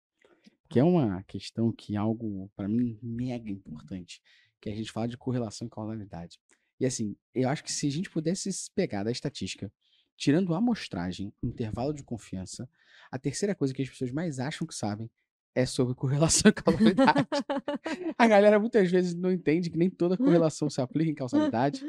Que 0.70 0.80
é 0.80 0.84
uma 0.84 1.24
questão 1.24 1.72
que 1.72 1.96
é 1.96 1.98
algo, 1.98 2.50
pra 2.56 2.68
mim, 2.68 2.98
mega 3.02 3.50
importante. 3.50 4.22
Que 4.64 4.70
a 4.70 4.76
gente 4.76 4.94
fala 4.94 5.10
de 5.10 5.18
correlação 5.18 5.68
e 5.68 5.70
causalidade. 5.70 6.40
E 6.80 6.86
assim, 6.86 7.18
eu 7.36 7.50
acho 7.50 7.62
que 7.62 7.72
se 7.72 7.86
a 7.86 7.92
gente 7.92 8.10
pudesse 8.10 8.52
se 8.54 8.72
pegar 8.72 9.04
da 9.04 9.12
estatística, 9.12 9.70
tirando 10.16 10.54
a 10.54 10.58
amostragem, 10.58 11.34
intervalo 11.44 11.94
de 11.94 12.02
confiança, 12.02 12.70
a 13.12 13.20
terceira 13.20 13.54
coisa 13.54 13.74
que 13.74 13.82
as 13.82 13.90
pessoas 13.90 14.12
mais 14.12 14.40
acham 14.40 14.66
que 14.66 14.74
sabem 14.74 15.10
é 15.54 15.66
sobre 15.66 15.94
correlação 16.00 16.50
e 16.50 16.54
causalidade. 16.54 17.28
a 18.18 18.26
galera 18.26 18.58
muitas 18.58 18.90
vezes 18.90 19.14
não 19.14 19.34
entende 19.34 19.70
que 19.70 19.78
nem 19.78 19.90
toda 19.90 20.16
correlação 20.16 20.70
se 20.70 20.80
aplica 20.80 21.12
em 21.12 21.16
causalidade. 21.16 21.84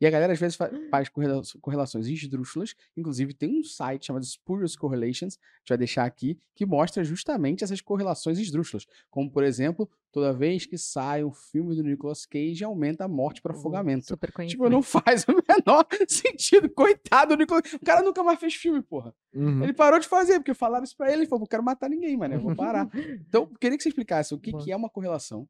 E 0.00 0.06
a 0.06 0.10
galera 0.10 0.32
às 0.32 0.38
vezes 0.40 0.56
fa- 0.56 0.70
faz 0.90 1.08
correla- 1.10 1.42
correlações 1.60 2.06
esdrúxulas. 2.06 2.74
Inclusive, 2.96 3.34
tem 3.34 3.60
um 3.60 3.62
site 3.62 4.06
chamado 4.06 4.24
Spurious 4.24 4.74
Correlations, 4.76 5.34
a 5.36 5.58
gente 5.58 5.68
vai 5.68 5.78
deixar 5.78 6.04
aqui, 6.06 6.38
que 6.54 6.64
mostra 6.64 7.04
justamente 7.04 7.62
essas 7.64 7.80
correlações 7.80 8.38
esdrúxulas. 8.38 8.86
Como, 9.10 9.30
por 9.30 9.44
exemplo, 9.44 9.88
toda 10.10 10.32
vez 10.32 10.64
que 10.64 10.78
sai 10.78 11.22
um 11.22 11.32
filme 11.32 11.74
do 11.76 11.82
Nicolas 11.82 12.24
Cage, 12.24 12.64
aumenta 12.64 13.04
a 13.04 13.08
morte 13.08 13.42
por 13.42 13.50
afogamento. 13.50 14.06
Super 14.06 14.32
conhecido. 14.32 14.58
Tipo, 14.58 14.70
não 14.70 14.80
faz 14.82 15.24
o 15.28 15.32
menor 15.32 15.86
sentido. 16.08 16.70
Coitado 16.70 17.36
do 17.36 17.38
Nicolas. 17.40 17.70
O 17.74 17.80
cara 17.80 18.02
nunca 18.02 18.22
mais 18.24 18.40
fez 18.40 18.54
filme, 18.54 18.80
porra. 18.80 19.14
Uhum. 19.34 19.62
Ele 19.62 19.72
parou 19.74 19.98
de 20.00 20.08
fazer, 20.08 20.38
porque 20.40 20.54
falaram 20.54 20.84
isso 20.84 20.96
pra 20.96 21.08
ele. 21.12 21.22
Ele 21.22 21.26
falou: 21.28 21.40
não 21.40 21.46
quero 21.46 21.62
matar 21.62 21.90
ninguém, 21.90 22.16
mano. 22.16 22.34
Eu 22.34 22.40
vou 22.40 22.56
parar. 22.56 22.88
Então, 23.28 23.46
queria 23.60 23.76
que 23.76 23.82
você 23.82 23.90
explicasse 23.90 24.34
o 24.34 24.38
que, 24.38 24.52
que 24.52 24.72
é 24.72 24.76
uma 24.76 24.88
correlação, 24.88 25.46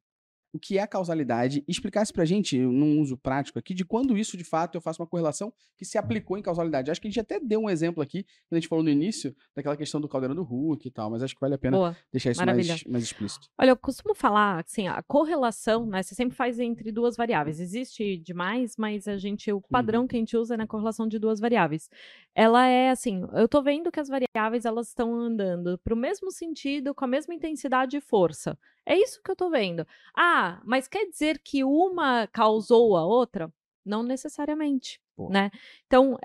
o 0.53 0.59
que 0.59 0.79
é 0.79 0.83
a 0.83 0.87
causalidade, 0.87 1.65
e 1.67 1.71
explicasse 1.71 2.13
pra 2.13 2.25
gente, 2.25 2.59
num 2.59 3.01
uso 3.01 3.17
prático 3.17 3.59
aqui, 3.59 3.73
de 3.73 3.85
quando 3.85 4.17
isso, 4.19 4.37
de 4.37 4.45
fato, 4.45 4.77
eu 4.77 4.81
faço 4.81 5.01
uma 5.01 5.07
correlação 5.07 5.53
que 5.77 5.85
se 5.85 5.97
aplicou 5.97 6.37
em 6.37 6.43
causalidade. 6.43 6.91
Acho 6.91 7.01
que 7.01 7.07
a 7.07 7.11
gente 7.11 7.21
até 7.21 7.39
deu 7.39 7.61
um 7.61 7.71
exemplo 7.71 8.03
aqui, 8.03 8.25
quando 8.25 8.53
a 8.53 8.61
gente 8.61 8.69
falou 8.69 8.85
no 8.85 8.91
início, 8.91 9.35
daquela 9.55 9.77
questão 9.77 10.01
do 10.01 10.09
caldeirão 10.09 10.35
do 10.35 10.43
Hulk 10.43 10.87
e 10.87 10.91
tal, 10.91 11.11
mas 11.11 11.23
acho 11.23 11.35
que 11.35 11.41
vale 11.41 11.55
a 11.55 11.59
pena 11.59 11.77
Boa. 11.77 11.97
deixar 12.13 12.33
isso 12.33 12.45
mais, 12.45 12.85
mais 12.85 13.05
explícito. 13.05 13.49
Olha, 13.59 13.71
eu 13.71 13.77
costumo 13.77 14.15
falar, 14.15 14.65
assim, 14.65 14.89
a 14.89 15.03
correlação, 15.03 15.87
né? 15.87 16.03
Você 16.03 16.15
sempre 16.15 16.37
faz 16.37 16.59
entre 16.59 16.91
duas 16.91 17.17
variáveis. 17.17 17.61
Existe 17.61 18.19
demais, 18.19 18.77
mas 18.77 19.07
a 19.07 19.17
gente, 19.17 19.53
o 19.53 19.61
padrão 19.61 20.07
que 20.07 20.17
a 20.17 20.19
gente 20.19 20.37
usa 20.37 20.55
é 20.55 20.57
na 20.57 20.67
correlação 20.67 21.07
de 21.07 21.19
duas 21.19 21.41
variáveis. 21.41 21.89
Ela 22.35 22.67
é 22.67 22.91
assim, 22.91 23.27
eu 23.35 23.49
tô 23.49 23.63
vendo 23.63 23.91
que 23.91 24.01
as 24.01 24.09
variáveis 24.09 24.65
elas 24.65 24.89
estão 24.89 25.15
andando 25.15 25.79
pro 25.79 25.97
mesmo 25.97 26.31
sentido, 26.31 26.95
com 26.95 27.05
a 27.05 27.09
mesma 27.09 27.35
intensidade 27.35 27.97
e 27.97 28.01
força. 28.01 28.59
É 28.87 28.97
isso 28.97 29.21
que 29.23 29.31
eu 29.31 29.37
tô 29.37 29.51
vendo. 29.51 29.87
Ah, 30.17 30.40
mas 30.65 30.89
quer 30.89 31.07
dizer 31.09 31.41
que 31.43 31.63
uma 31.65 32.27
causou 32.29 32.97
a 32.97 33.05
outra? 33.05 33.53
Não 33.85 34.03
necessariamente. 34.03 35.01
Né? 35.29 35.51
Então, 35.87 36.15
o 36.15 36.19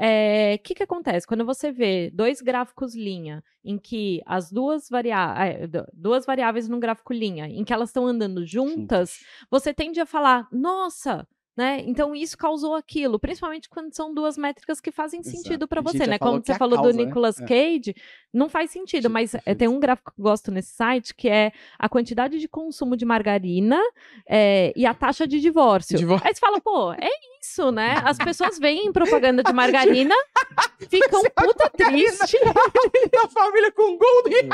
que, 0.64 0.74
que 0.76 0.84
acontece? 0.84 1.28
Quando 1.28 1.46
você 1.46 1.70
vê 1.72 2.10
dois 2.14 2.42
gráficos 2.42 2.96
linha, 2.96 3.44
em 3.64 3.78
que 3.78 4.22
as 4.26 4.50
duas, 4.52 4.88
varia 4.90 5.34
eh, 5.38 5.68
du- 5.68 5.86
duas 5.92 6.26
variáveis 6.26 6.70
num 6.70 6.80
gráfico 6.80 7.12
linha, 7.12 7.46
em 7.48 7.64
que 7.66 7.74
elas 7.74 7.90
estão 7.90 8.08
andando 8.08 8.46
juntas, 8.46 9.20
você 9.52 9.74
tende 9.74 10.00
a 10.00 10.06
falar, 10.06 10.48
nossa, 10.52 11.28
né? 11.56 11.82
Então 11.86 12.14
isso 12.14 12.38
causou 12.38 12.76
aquilo, 12.76 13.18
principalmente 13.18 13.70
quando 13.70 13.94
são 13.94 14.14
duas 14.14 14.38
métricas 14.38 14.82
que 14.82 14.92
fazem 14.92 15.22
Exato. 15.22 15.38
sentido 15.38 15.68
para 15.68 15.82
você, 15.82 16.06
né? 16.06 16.20
que 16.20 16.26
você 16.26 16.52
é 16.52 16.58
falou 16.58 16.76
causa, 16.76 16.92
do 16.92 16.98
né? 16.98 17.06
Nicolas 17.06 17.40
É. 17.40 17.46
Cage, 17.46 17.96
não 18.34 18.50
faz 18.50 18.72
sentido, 18.72 19.10
mas 19.10 19.32
perfeito. 19.32 19.58
tem 19.58 19.68
um 19.68 19.80
gráfico 19.80 20.12
que 20.14 20.20
eu 20.20 20.24
gosto 20.24 20.52
nesse 20.52 20.74
site 20.74 21.16
que 21.16 21.30
é 21.30 21.54
a 21.80 21.88
quantidade 21.88 22.38
de 22.38 22.48
consumo 22.48 22.98
de 22.98 23.06
margarina 23.06 23.80
eh, 24.28 24.74
e 24.76 24.86
a 24.86 24.94
taxa 24.94 25.26
de 25.26 25.40
divórcio. 25.40 25.98
Divórcio. 25.98 26.28
Aí 26.28 26.34
você 26.34 26.40
fala, 26.40 26.60
pô, 26.60 26.92
é 26.92 27.10
isso, 27.42 27.72
né? 27.72 27.96
As 28.04 28.18
pessoas 28.18 28.60
veem 28.60 28.92
propaganda 28.92 29.42
de 29.42 29.54
margarina, 29.54 30.16
ficam 30.90 31.22
puta 31.24 31.70
triste. 31.70 32.38
a 33.24 33.30
família 33.30 33.72
com 33.72 33.98
Golden! 33.98 34.50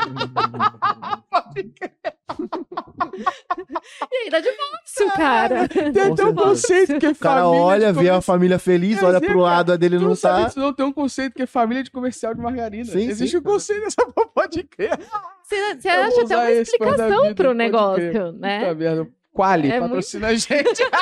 E 4.10 4.16
aí 4.16 4.30
dá 4.30 4.40
divórcio, 4.40 5.10
cara. 5.16 5.68
Tem 5.68 6.12
até 6.12 6.24
um 6.24 6.34
conceito 6.34 6.91
que 6.98 7.06
é 7.06 7.10
O 7.10 7.14
cara 7.16 7.46
olha, 7.48 7.92
de 7.92 7.98
vê 8.00 8.10
a 8.10 8.20
família 8.20 8.58
feliz, 8.58 8.98
Quer 8.98 9.04
olha 9.06 9.20
pro 9.20 9.28
cara, 9.28 9.40
lado, 9.40 9.72
a 9.72 9.76
dele 9.76 9.96
Tu 9.96 10.02
não 10.02 10.08
não 10.10 10.16
sabe 10.16 10.54
tá. 10.54 10.60
não. 10.60 10.72
Tem 10.72 10.84
um 10.86 10.92
conceito 10.92 11.34
que 11.34 11.42
é 11.42 11.46
família 11.46 11.82
de 11.82 11.90
comercial 11.90 12.34
de 12.34 12.40
margarina. 12.40 12.84
Sim, 12.84 13.08
Existe 13.08 13.32
sim. 13.32 13.38
um 13.38 13.42
conceito 13.42 13.82
dessa 13.82 14.04
porra, 14.06 14.28
pode 14.34 14.62
crer. 14.64 14.98
Você, 15.44 15.74
você 15.80 15.88
acha 15.88 16.22
até 16.22 16.36
uma 16.36 16.50
explicação 16.52 17.22
vida, 17.22 17.34
pro 17.34 17.52
negócio, 17.54 18.10
crer. 18.10 18.32
né? 18.32 18.60
Puta 18.60 18.74
merda. 18.74 19.08
Quali, 19.32 19.68
É 19.68 19.80
muito- 19.80 19.88
patrocina 19.90 20.28
a 20.28 20.34
gente. 20.34 20.82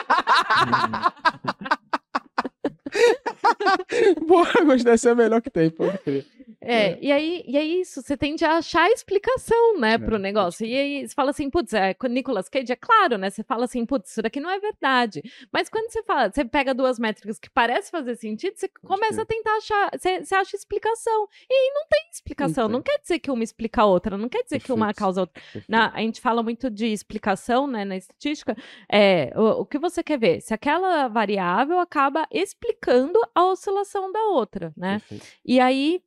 Porra, 4.26 4.64
gostei 4.64 4.84
dessa 4.93 5.09
é 5.11 5.12
a 5.12 5.14
melhor 5.14 5.41
que 5.41 5.51
tem, 5.51 5.70
pode 5.70 5.99
crer. 5.99 6.26
É, 6.62 6.98
e 7.00 7.11
aí, 7.11 7.42
e 7.46 7.56
é 7.56 7.64
isso, 7.64 8.02
você 8.02 8.16
tende 8.16 8.44
a 8.44 8.58
achar 8.58 8.82
a 8.82 8.90
explicação, 8.90 9.78
né, 9.78 9.94
É, 9.94 9.98
pro 9.98 10.18
negócio. 10.18 10.66
E 10.66 10.76
aí 10.76 11.08
você 11.08 11.14
fala 11.14 11.30
assim, 11.30 11.48
putz, 11.48 11.72
é, 11.72 11.96
Nicolas 12.08 12.48
Cage, 12.48 12.72
é 12.72 12.76
claro, 12.76 13.16
né? 13.16 13.30
Você 13.30 13.42
fala 13.42 13.64
assim, 13.64 13.86
putz, 13.86 14.11
isso 14.11 14.22
daqui 14.22 14.40
não 14.40 14.50
é 14.50 14.58
verdade. 14.58 15.22
Mas 15.52 15.68
quando 15.68 15.90
você 15.90 16.02
fala, 16.02 16.30
você 16.30 16.44
pega 16.44 16.74
duas 16.74 16.98
métricas 16.98 17.38
que 17.38 17.48
parecem 17.48 17.90
fazer 17.90 18.14
sentido, 18.16 18.54
você 18.56 18.68
começa 18.86 19.22
a 19.22 19.24
tentar 19.24 19.56
achar, 19.56 19.90
você, 19.96 20.22
você 20.24 20.34
acha 20.34 20.54
explicação. 20.56 21.28
E 21.48 21.54
aí 21.54 21.72
não 21.74 21.86
tem 21.88 22.00
explicação. 22.12 22.64
Não 22.68 22.74
Não, 22.80 22.82
quer 22.82 22.98
dizer 23.00 23.18
que 23.18 23.30
uma 23.30 23.42
explica 23.44 23.82
a 23.82 23.86
outra, 23.86 24.18
não 24.18 24.28
quer 24.28 24.42
dizer 24.42 24.61
que 24.61 24.72
uma 24.72 24.86
Perfeito. 24.86 24.98
causa 24.98 25.20
a 25.20 25.22
outra. 25.22 25.42
Na- 25.68 25.92
a 25.94 26.00
gente 26.00 26.20
fala 26.20 26.42
muito 26.42 26.70
de 26.70 26.86
explicação, 26.86 27.66
né, 27.66 27.84
na 27.84 27.96
estatística. 27.96 28.56
É, 28.90 29.32
o, 29.34 29.62
o 29.62 29.66
que 29.66 29.78
você 29.78 30.02
quer 30.02 30.18
ver? 30.18 30.40
Se 30.40 30.52
aquela 30.52 31.08
variável 31.08 31.78
acaba 31.78 32.26
explicando 32.30 33.18
a 33.34 33.46
oscilação 33.46 34.12
da 34.12 34.20
outra, 34.28 34.72
né? 34.76 34.98
Perfeito. 34.98 35.26
E 35.44 35.58
aí. 35.58 36.02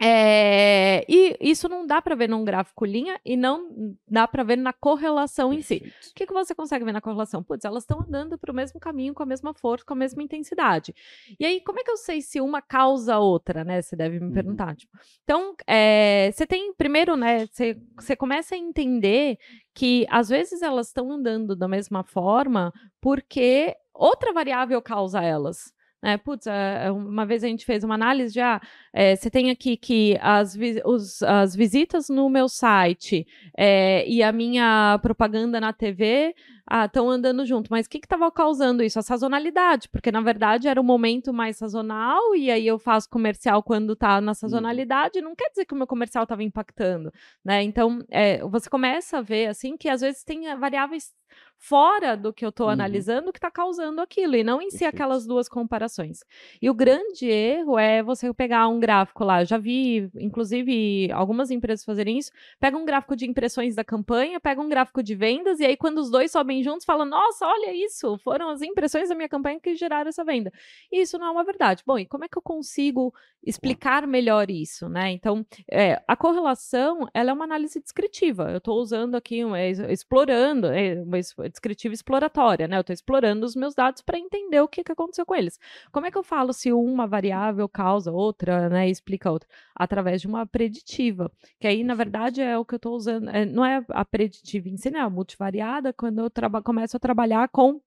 É, 0.00 1.04
e 1.08 1.36
isso 1.40 1.68
não 1.68 1.86
dá 1.86 2.02
para 2.02 2.14
ver 2.14 2.28
num 2.28 2.44
gráfico 2.44 2.84
linha 2.84 3.18
e 3.24 3.36
não 3.36 3.96
dá 4.06 4.28
para 4.28 4.42
ver 4.42 4.56
na 4.56 4.72
correlação 4.72 5.52
em 5.52 5.62
si. 5.62 5.80
Perfeito. 5.80 6.10
O 6.10 6.14
que, 6.14 6.26
que 6.26 6.32
você 6.32 6.54
consegue 6.54 6.84
ver 6.84 6.92
na 6.92 7.00
correlação? 7.00 7.42
Putz, 7.42 7.64
elas 7.64 7.82
estão 7.82 8.00
andando 8.02 8.36
para 8.38 8.52
o 8.52 8.54
mesmo 8.54 8.78
caminho, 8.78 9.14
com 9.14 9.22
a 9.22 9.26
mesma 9.26 9.54
força, 9.54 9.84
com 9.84 9.94
a 9.94 9.96
mesma 9.96 10.22
intensidade. 10.22 10.94
E 11.40 11.44
aí, 11.46 11.60
como 11.62 11.80
é 11.80 11.84
que 11.84 11.90
eu 11.90 11.96
sei 11.96 12.20
se 12.20 12.40
uma 12.40 12.60
causa 12.60 13.14
a 13.14 13.18
outra, 13.18 13.64
né? 13.64 13.80
Você 13.80 13.96
deve 13.96 14.20
me 14.20 14.26
Uhum. 14.26 14.32
perguntar. 14.32 14.76
tipo. 14.76 14.92
Então, 15.24 15.54
é, 15.66 16.30
você 16.32 16.46
tem, 16.46 16.74
primeiro, 16.74 17.16
né? 17.16 17.46
Você, 17.46 17.76
você 17.96 18.14
começa 18.14 18.54
a 18.54 18.58
entender 18.58 19.38
que 19.74 20.06
às 20.10 20.28
vezes 20.28 20.62
elas 20.62 20.88
estão 20.88 21.10
andando 21.10 21.56
da 21.56 21.68
mesma 21.68 22.02
forma 22.04 22.72
porque 23.00 23.74
outra 23.94 24.32
variável 24.32 24.80
causa 24.82 25.22
elas. 25.22 25.74
Né? 26.02 26.16
Putz, 26.18 26.46
é, 26.46 26.90
uma 26.90 27.24
vez 27.26 27.42
a 27.42 27.48
gente 27.48 27.64
fez 27.64 27.82
uma 27.82 27.94
análise 27.94 28.32
de, 28.32 28.40
ah, 28.40 28.60
é, 28.92 29.16
você 29.16 29.30
tem 29.30 29.50
aqui 29.50 29.76
que 29.76 30.16
as, 30.20 30.54
vi- 30.54 30.82
os- 30.84 31.22
as 31.22 31.54
visitas 31.56 32.08
no 32.08 32.28
meu 32.28 32.48
site 32.48 33.26
é, 33.56 34.06
e 34.08 34.22
a 34.22 34.30
minha 34.30 34.98
propaganda 35.02 35.60
na 35.60 35.72
TV 35.72 36.34
estão 36.70 37.08
andando 37.10 37.44
junto. 37.46 37.68
Mas 37.70 37.86
o 37.86 37.90
que 37.90 37.98
estava 37.98 38.30
causando 38.30 38.82
isso? 38.82 38.98
A 38.98 39.02
sazonalidade, 39.02 39.88
porque 39.88 40.10
na 40.10 40.20
verdade 40.20 40.68
era 40.68 40.80
um 40.80 40.84
momento 40.84 41.32
mais 41.32 41.56
sazonal 41.56 42.34
e 42.34 42.50
aí 42.50 42.66
eu 42.66 42.78
faço 42.78 43.08
comercial 43.08 43.62
quando 43.62 43.92
está 43.92 44.20
na 44.20 44.34
sazonalidade. 44.34 45.20
Não 45.20 45.34
quer 45.34 45.50
dizer 45.50 45.64
que 45.64 45.74
o 45.74 45.76
meu 45.76 45.86
comercial 45.86 46.24
estava 46.24 46.42
impactando, 46.42 47.12
né? 47.44 47.62
Então 47.62 48.04
é, 48.10 48.38
você 48.46 48.68
começa 48.68 49.18
a 49.18 49.22
ver 49.22 49.46
assim 49.46 49.76
que 49.76 49.88
às 49.88 50.00
vezes 50.00 50.24
tem 50.24 50.48
eh, 50.48 50.56
variáveis 50.56 51.14
fora 51.58 52.16
do 52.16 52.32
que 52.32 52.44
eu 52.44 52.50
estou 52.50 52.66
Uhum. 52.66 52.72
analisando 52.72 53.32
que 53.32 53.38
está 53.38 53.50
causando 53.50 54.00
aquilo 54.00 54.36
e 54.36 54.44
não 54.44 54.60
em 54.60 54.70
si 54.70 54.84
aquelas 54.84 55.26
duas 55.26 55.48
comparações. 55.48 56.20
E 56.60 56.68
o 56.70 56.74
grande 56.74 57.26
erro 57.26 57.78
é 57.78 58.02
você 58.02 58.32
pegar 58.32 58.68
um 58.68 58.78
gráfico 58.78 59.24
lá. 59.24 59.42
Eu 59.42 59.46
já 59.46 59.58
vi, 59.58 60.08
inclusive, 60.18 61.10
algumas 61.12 61.50
empresas 61.50 61.84
fazerem 61.84 62.18
isso. 62.18 62.30
Pega 62.60 62.76
um 62.76 62.84
gráfico 62.84 63.16
de 63.16 63.26
impressões 63.26 63.74
da 63.74 63.82
campanha, 63.84 64.38
pega 64.38 64.60
um 64.60 64.68
gráfico 64.68 65.02
de 65.02 65.14
vendas, 65.14 65.58
e 65.60 65.64
aí, 65.64 65.76
quando 65.76 65.98
os 65.98 66.10
dois 66.10 66.30
sobem 66.30 66.55
juntos, 66.62 66.84
fala: 66.84 67.04
Nossa, 67.04 67.46
olha 67.46 67.72
isso! 67.74 68.18
Foram 68.18 68.48
as 68.50 68.62
impressões 68.62 69.08
da 69.08 69.14
minha 69.14 69.28
campanha 69.28 69.60
que 69.60 69.74
geraram 69.74 70.08
essa 70.08 70.24
venda. 70.24 70.52
E 70.90 71.00
isso 71.02 71.18
não 71.18 71.26
é 71.26 71.30
uma 71.30 71.44
verdade. 71.44 71.82
Bom, 71.86 71.98
e 71.98 72.06
como 72.06 72.24
é 72.24 72.28
que 72.28 72.36
eu 72.38 72.42
consigo 72.42 73.12
explicar 73.44 74.06
melhor 74.06 74.50
isso, 74.50 74.88
né? 74.88 75.10
Então, 75.12 75.46
é, 75.70 76.02
a 76.06 76.16
correlação 76.16 77.06
ela 77.14 77.30
é 77.30 77.32
uma 77.32 77.44
análise 77.44 77.80
descritiva. 77.80 78.50
Eu 78.50 78.58
estou 78.58 78.78
usando 78.80 79.14
aqui, 79.14 79.44
uma, 79.44 79.60
ex- 79.60 79.78
explorando, 79.78 80.66
é, 80.66 81.00
uma 81.02 81.18
es- 81.18 81.34
descritiva 81.50 81.94
exploratória, 81.94 82.66
né? 82.66 82.76
Eu 82.76 82.80
estou 82.80 82.92
explorando 82.94 83.46
os 83.46 83.54
meus 83.54 83.74
dados 83.74 84.02
para 84.02 84.18
entender 84.18 84.60
o 84.60 84.68
que, 84.68 84.82
que 84.82 84.92
aconteceu 84.92 85.24
com 85.24 85.34
eles. 85.34 85.58
Como 85.92 86.06
é 86.06 86.10
que 86.10 86.18
eu 86.18 86.22
falo 86.24 86.52
se 86.52 86.72
uma 86.72 87.06
variável 87.06 87.68
causa 87.68 88.10
outra, 88.10 88.68
né? 88.68 88.88
E 88.88 88.90
explica 88.90 89.30
outra? 89.30 89.48
Através 89.74 90.20
de 90.20 90.26
uma 90.26 90.46
preditiva. 90.46 91.30
Que 91.60 91.66
aí, 91.68 91.84
na 91.84 91.94
verdade, 91.94 92.40
é 92.40 92.58
o 92.58 92.64
que 92.64 92.74
eu 92.74 92.78
estou 92.78 92.94
usando. 92.96 93.28
é, 93.30 93.44
não 93.44 93.64
é 93.64 93.84
a 93.90 94.04
preditiva 94.04 94.68
em 94.68 94.76
si, 94.76 94.90
né? 94.90 94.98
A 95.00 95.10
multivariada, 95.10 95.92
quando 95.92 96.18
eu 96.20 96.30
começo 96.62 96.96
a 96.96 97.00
trabalhar 97.00 97.48
com 97.48 97.80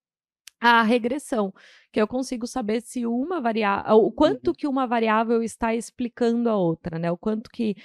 a 0.62 0.84
regressão, 0.84 1.54
que 1.92 2.02
eu 2.02 2.08
consigo 2.08 2.46
saber 2.46 2.82
se 2.82 3.06
uma 3.06 3.40
variável, 3.40 3.96
o 3.96 4.12
quanto 4.12 4.54
que 4.54 4.68
uma 4.68 4.86
variável 4.86 5.42
está 5.42 5.74
explicando 5.74 6.50
a 6.50 6.58
outra, 6.58 7.00
né? 7.00 7.12
O 7.12 7.18
quanto 7.18 7.50
que 7.50 7.76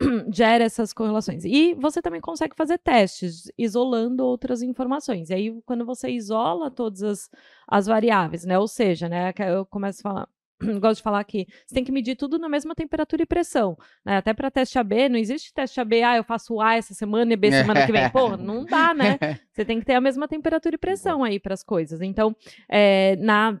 gera 0.32 0.64
essas 0.64 0.92
correlações. 0.92 1.44
E 1.44 1.74
você 1.74 2.02
também 2.02 2.20
consegue 2.20 2.54
fazer 2.56 2.78
testes, 2.78 3.50
isolando 3.56 4.24
outras 4.24 4.62
informações. 4.62 5.30
E 5.30 5.34
aí, 5.34 5.62
quando 5.64 5.86
você 5.86 6.10
isola 6.10 6.70
todas 6.70 7.02
as, 7.02 7.30
as 7.68 7.86
variáveis, 7.86 8.44
né? 8.44 8.58
Ou 8.58 8.68
seja, 8.68 9.08
né? 9.08 9.32
Eu 9.38 9.66
começo 9.66 10.00
a 10.00 10.10
falar. 10.10 10.28
Gosto 10.80 10.98
de 10.98 11.02
falar 11.02 11.22
que 11.24 11.46
você 11.66 11.74
tem 11.74 11.84
que 11.84 11.92
medir 11.92 12.16
tudo 12.16 12.38
na 12.38 12.48
mesma 12.48 12.74
temperatura 12.74 13.22
e 13.22 13.26
pressão. 13.26 13.76
Né? 14.04 14.16
Até 14.16 14.32
para 14.32 14.50
teste 14.50 14.78
AB, 14.78 15.08
não 15.08 15.18
existe 15.18 15.52
teste 15.52 15.80
AB, 15.80 16.02
ah, 16.02 16.16
eu 16.16 16.24
faço 16.24 16.60
A 16.60 16.76
essa 16.76 16.94
semana 16.94 17.32
e 17.32 17.36
B 17.36 17.50
semana 17.50 17.86
que 17.86 17.92
vem. 17.92 18.08
Pô, 18.10 18.36
não 18.36 18.64
dá, 18.64 18.94
né? 18.94 19.18
Você 19.52 19.64
tem 19.64 19.78
que 19.80 19.86
ter 19.86 19.94
a 19.94 20.00
mesma 20.00 20.26
temperatura 20.28 20.74
e 20.74 20.78
pressão 20.78 21.22
aí 21.22 21.38
para 21.38 21.54
as 21.54 21.62
coisas. 21.62 22.00
Então, 22.00 22.34
é, 22.70 23.16
na 23.16 23.60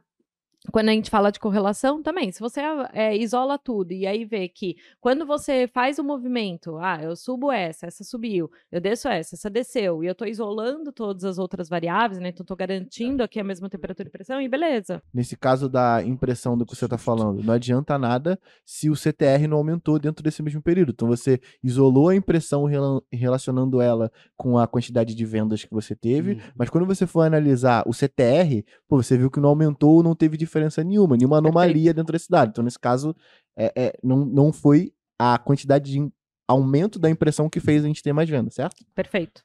quando 0.70 0.88
a 0.90 0.92
gente 0.92 1.10
fala 1.10 1.32
de 1.32 1.40
correlação, 1.40 2.00
também, 2.02 2.30
se 2.30 2.38
você 2.38 2.60
é, 2.92 3.16
isola 3.16 3.58
tudo 3.58 3.92
e 3.92 4.06
aí 4.06 4.24
vê 4.24 4.48
que 4.48 4.76
quando 5.00 5.26
você 5.26 5.66
faz 5.66 5.98
o 5.98 6.04
movimento, 6.04 6.76
ah, 6.78 7.00
eu 7.02 7.16
subo 7.16 7.50
essa, 7.50 7.86
essa 7.86 8.04
subiu, 8.04 8.48
eu 8.70 8.80
desço 8.80 9.08
essa, 9.08 9.34
essa 9.34 9.50
desceu, 9.50 10.04
e 10.04 10.06
eu 10.06 10.14
tô 10.14 10.24
isolando 10.24 10.92
todas 10.92 11.24
as 11.24 11.36
outras 11.36 11.68
variáveis, 11.68 12.20
né? 12.20 12.28
Então 12.28 12.46
tô 12.46 12.54
garantindo 12.54 13.24
aqui 13.24 13.40
a 13.40 13.44
mesma 13.44 13.68
temperatura 13.68 14.08
e 14.08 14.12
pressão, 14.12 14.40
e 14.40 14.48
beleza. 14.48 15.02
Nesse 15.12 15.36
caso 15.36 15.68
da 15.68 16.00
impressão 16.04 16.56
do 16.56 16.64
que 16.64 16.76
você 16.76 16.84
está 16.84 16.96
falando, 16.96 17.42
não 17.42 17.54
adianta 17.54 17.98
nada 17.98 18.38
se 18.64 18.88
o 18.88 18.94
CTR 18.94 19.48
não 19.48 19.56
aumentou 19.56 19.98
dentro 19.98 20.22
desse 20.22 20.42
mesmo 20.44 20.62
período. 20.62 20.92
Então 20.92 21.08
você 21.08 21.40
isolou 21.62 22.08
a 22.10 22.14
impressão 22.14 22.66
rela- 22.66 23.02
relacionando 23.10 23.80
ela 23.80 24.12
com 24.36 24.56
a 24.56 24.66
quantidade 24.68 25.12
de 25.12 25.24
vendas 25.24 25.64
que 25.64 25.72
você 25.74 25.96
teve, 25.96 26.34
Uhum. 26.34 26.40
mas 26.54 26.70
quando 26.70 26.86
você 26.86 27.04
for 27.04 27.22
analisar 27.22 27.82
o 27.84 27.92
CTR, 27.92 28.64
pô, 28.88 29.02
você 29.02 29.18
viu 29.18 29.28
que 29.28 29.40
não 29.40 29.48
aumentou 29.48 29.96
ou 29.96 30.02
não 30.04 30.14
teve 30.14 30.36
diferença 30.36 30.51
nenhuma, 30.84 31.16
nenhuma 31.16 31.38
anomalia 31.38 31.92
dentro 31.94 32.12
desse 32.12 32.28
dado. 32.30 32.50
Então, 32.50 32.64
nesse 32.64 32.78
caso, 32.78 33.14
é, 33.56 33.72
é, 33.74 33.98
não, 34.02 34.24
não 34.24 34.52
foi 34.52 34.92
a 35.18 35.38
quantidade 35.38 35.90
de 35.92 36.12
aumento 36.46 36.98
da 36.98 37.08
impressão 37.08 37.48
que 37.48 37.60
fez 37.60 37.84
a 37.84 37.86
gente 37.86 38.02
ter 38.02 38.12
mais 38.12 38.28
vendas, 38.28 38.54
certo? 38.54 38.84
Perfeito. 38.94 39.42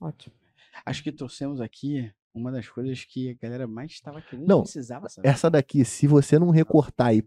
Ótimo. 0.00 0.34
Acho 0.84 1.02
que 1.02 1.10
trouxemos 1.10 1.60
aqui 1.60 2.10
uma 2.34 2.52
das 2.52 2.68
coisas 2.68 3.02
que 3.02 3.30
a 3.30 3.34
galera 3.42 3.66
mais 3.66 3.92
estava 3.92 4.20
querendo 4.20 4.46
Não, 4.46 4.62
precisava 4.62 5.08
saber. 5.08 5.26
Essa 5.28 5.50
daqui, 5.50 5.84
se 5.84 6.06
você 6.06 6.38
não 6.38 6.50
recortar 6.50 7.14
e 7.14 7.24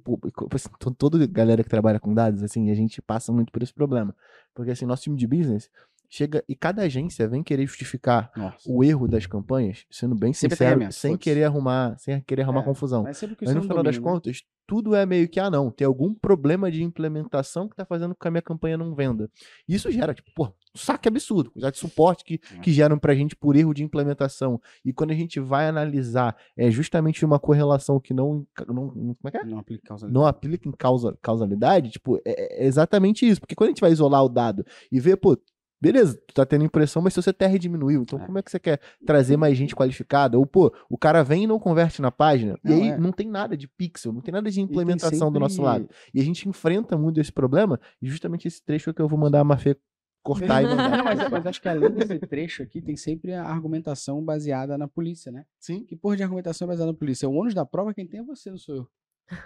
assim, 0.53 0.69
to- 0.79 0.91
toda 0.91 1.25
galera 1.25 1.63
que 1.63 1.69
trabalha 1.69 1.99
com 1.99 2.13
dados, 2.13 2.43
assim, 2.43 2.69
a 2.69 2.75
gente 2.75 3.01
passa 3.01 3.31
muito 3.31 3.51
por 3.51 3.63
esse 3.63 3.73
problema. 3.73 4.15
Porque 4.53 4.71
assim, 4.71 4.85
nosso 4.85 5.03
time 5.03 5.17
de 5.17 5.25
business 5.25 5.69
chega 6.09 6.43
e 6.49 6.55
cada 6.55 6.81
agência 6.81 7.27
vem 7.27 7.43
querer 7.43 7.65
justificar 7.67 8.31
Nossa. 8.35 8.57
o 8.67 8.83
erro 8.83 9.07
das 9.07 9.25
campanhas, 9.25 9.85
sendo 9.91 10.15
bem 10.15 10.33
Sempre 10.33 10.55
sincero, 10.57 10.79
sem 10.91 11.11
foda-se. 11.11 11.17
querer 11.23 11.43
arrumar, 11.43 11.97
sem 11.99 12.19
querer 12.21 12.41
arrumar 12.41 12.61
É, 12.61 12.65
confusão. 12.65 13.03
Mas 13.03 13.21
Mas 13.21 13.31
no 13.49 13.55
não 13.55 13.61
final 13.61 13.83
das 13.83 13.95
domina, 13.95 14.11
né? 14.11 14.15
contas, 14.15 14.43
tudo 14.67 14.93
é 14.93 15.03
meio 15.05 15.27
que, 15.27 15.39
ah, 15.39 15.49
não, 15.49 15.71
tem 15.71 15.85
algum 15.85 16.13
problema 16.13 16.69
de 16.71 16.83
implementação 16.83 17.67
que 17.67 17.75
tá 17.75 17.83
fazendo 17.85 18.13
com 18.13 18.21
que 18.21 18.27
a 18.27 18.31
minha 18.31 18.41
campanha 18.41 18.77
não 18.77 18.93
venda. 18.93 19.29
Isso 19.67 19.91
gera, 19.91 20.13
tipo, 20.13 20.29
pô, 20.35 20.45
um 20.45 20.77
saque 20.77 21.07
absurdo, 21.07 21.49
quantidade 21.49 21.73
de 21.75 21.79
suporte 21.79 22.23
que, 22.23 22.39
É. 22.55 22.59
que 22.59 22.71
geram 22.71 22.99
pra 22.99 23.15
gente 23.15 23.35
por 23.35 23.55
erro 23.55 23.73
de 23.73 23.83
implementação. 23.83 24.61
E 24.85 24.93
quando 24.93 25.09
a 25.11 25.15
gente 25.15 25.39
vai 25.39 25.67
analisar, 25.67 26.35
é 26.55 26.69
justamente 26.69 27.25
uma 27.25 27.39
correlação 27.39 27.99
que 27.99 28.13
não. 28.13 28.45
não 28.67 28.89
como 28.89 29.17
é 29.25 29.31
que 29.31 29.37
é? 29.37 29.43
Não 29.43 29.57
aplica 29.57 29.87
causa 29.87 30.07
Não 30.07 30.25
aplica 30.27 30.69
em 30.69 30.71
causa, 30.71 31.17
causalidade, 31.19 31.89
tipo, 31.89 32.17
é, 32.25 32.63
é 32.63 32.65
exatamente 32.67 33.27
isso. 33.27 33.39
Porque 33.41 33.55
quando 33.55 33.69
a 33.69 33.71
gente 33.71 33.81
vai 33.81 33.91
isolar 33.91 34.23
o 34.23 34.29
dado 34.29 34.63
e 34.91 34.99
ver, 34.99 35.17
pô, 35.17 35.35
beleza, 35.81 36.21
tu 36.27 36.33
tá 36.33 36.45
tendo 36.45 36.65
impressão, 36.65 37.01
mas 37.01 37.13
seu 37.13 37.23
CTR 37.23 37.57
diminuiu. 37.59 38.01
Então, 38.01 38.19
É. 38.19 38.25
como 38.25 38.37
é 38.37 38.41
que 38.41 38.51
você 38.51 38.59
quer 38.59 38.79
trazer 39.05 39.37
mais 39.37 39.57
gente 39.57 39.75
qualificada? 39.75 40.37
Ou, 40.37 40.45
pô, 40.45 40.73
o 40.89 40.97
cara 40.97 41.23
vem 41.23 41.43
e 41.43 41.47
não 41.47 41.59
converte 41.59 42.01
na 42.01 42.11
página. 42.11 42.57
Não, 42.63 42.77
e 42.77 42.81
aí 42.81 42.87
é. 42.89 42.97
não 42.97 43.11
tem 43.11 43.27
nada 43.27 43.55
de 43.55 43.67
pixel, 43.67 44.11
não 44.13 44.21
tem 44.21 44.31
nada 44.33 44.49
de 44.49 44.59
implementação 44.61 45.31
do 45.31 45.39
nosso 45.39 45.55
sempre- 45.55 45.65
lado. 45.69 45.89
E 46.13 46.19
a 46.19 46.23
gente 46.23 46.47
enfrenta 46.49 46.97
muito 46.97 47.19
esse 47.19 47.31
problema, 47.31 47.79
e 48.01 48.07
justamente 48.07 48.47
esse 48.47 48.63
trecho 48.63 48.89
é 48.89 48.93
que 48.93 49.01
eu 49.01 49.07
vou 49.07 49.17
mandar 49.19 49.39
a 49.39 49.43
Mafê 49.43 49.77
cortar 50.21 50.61
e 50.61 50.65
mandar. 50.67 50.97
Não, 50.97 51.03
mas, 51.05 51.29
mas 51.31 51.45
acho 51.47 51.61
que 51.61 51.69
além 51.69 51.91
desse 51.91 52.19
trecho 52.19 52.61
aqui, 52.61 52.81
tem 52.81 52.95
sempre 52.97 53.33
a 53.33 53.43
argumentação 53.45 54.23
baseada 54.23 54.77
na 54.77 54.87
polícia, 54.87 55.31
né? 55.31 55.45
Sim. 55.59 55.85
Que 55.85 55.95
porra 55.95 56.17
de 56.17 56.23
argumentação 56.23 56.65
é 56.65 56.69
baseada 56.69 56.91
na 56.91 56.97
polícia? 56.97 57.27
O 57.29 57.33
ônus 57.33 57.53
da 57.53 57.65
prova 57.65 57.93
quem 57.93 58.05
tem 58.05 58.19
é 58.19 58.23
você, 58.23 58.51
não 58.51 58.57
sou 58.57 58.75
eu. 58.75 58.87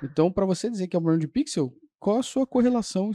Então, 0.02 0.32
pra 0.32 0.46
você 0.46 0.70
dizer 0.70 0.88
que 0.88 0.96
é 0.96 1.00
um 1.00 1.02
problema 1.02 1.20
de 1.22 1.28
pixel, 1.28 1.74
qual 2.00 2.18
a 2.20 2.24
sua 2.24 2.48
correlação 2.48 3.12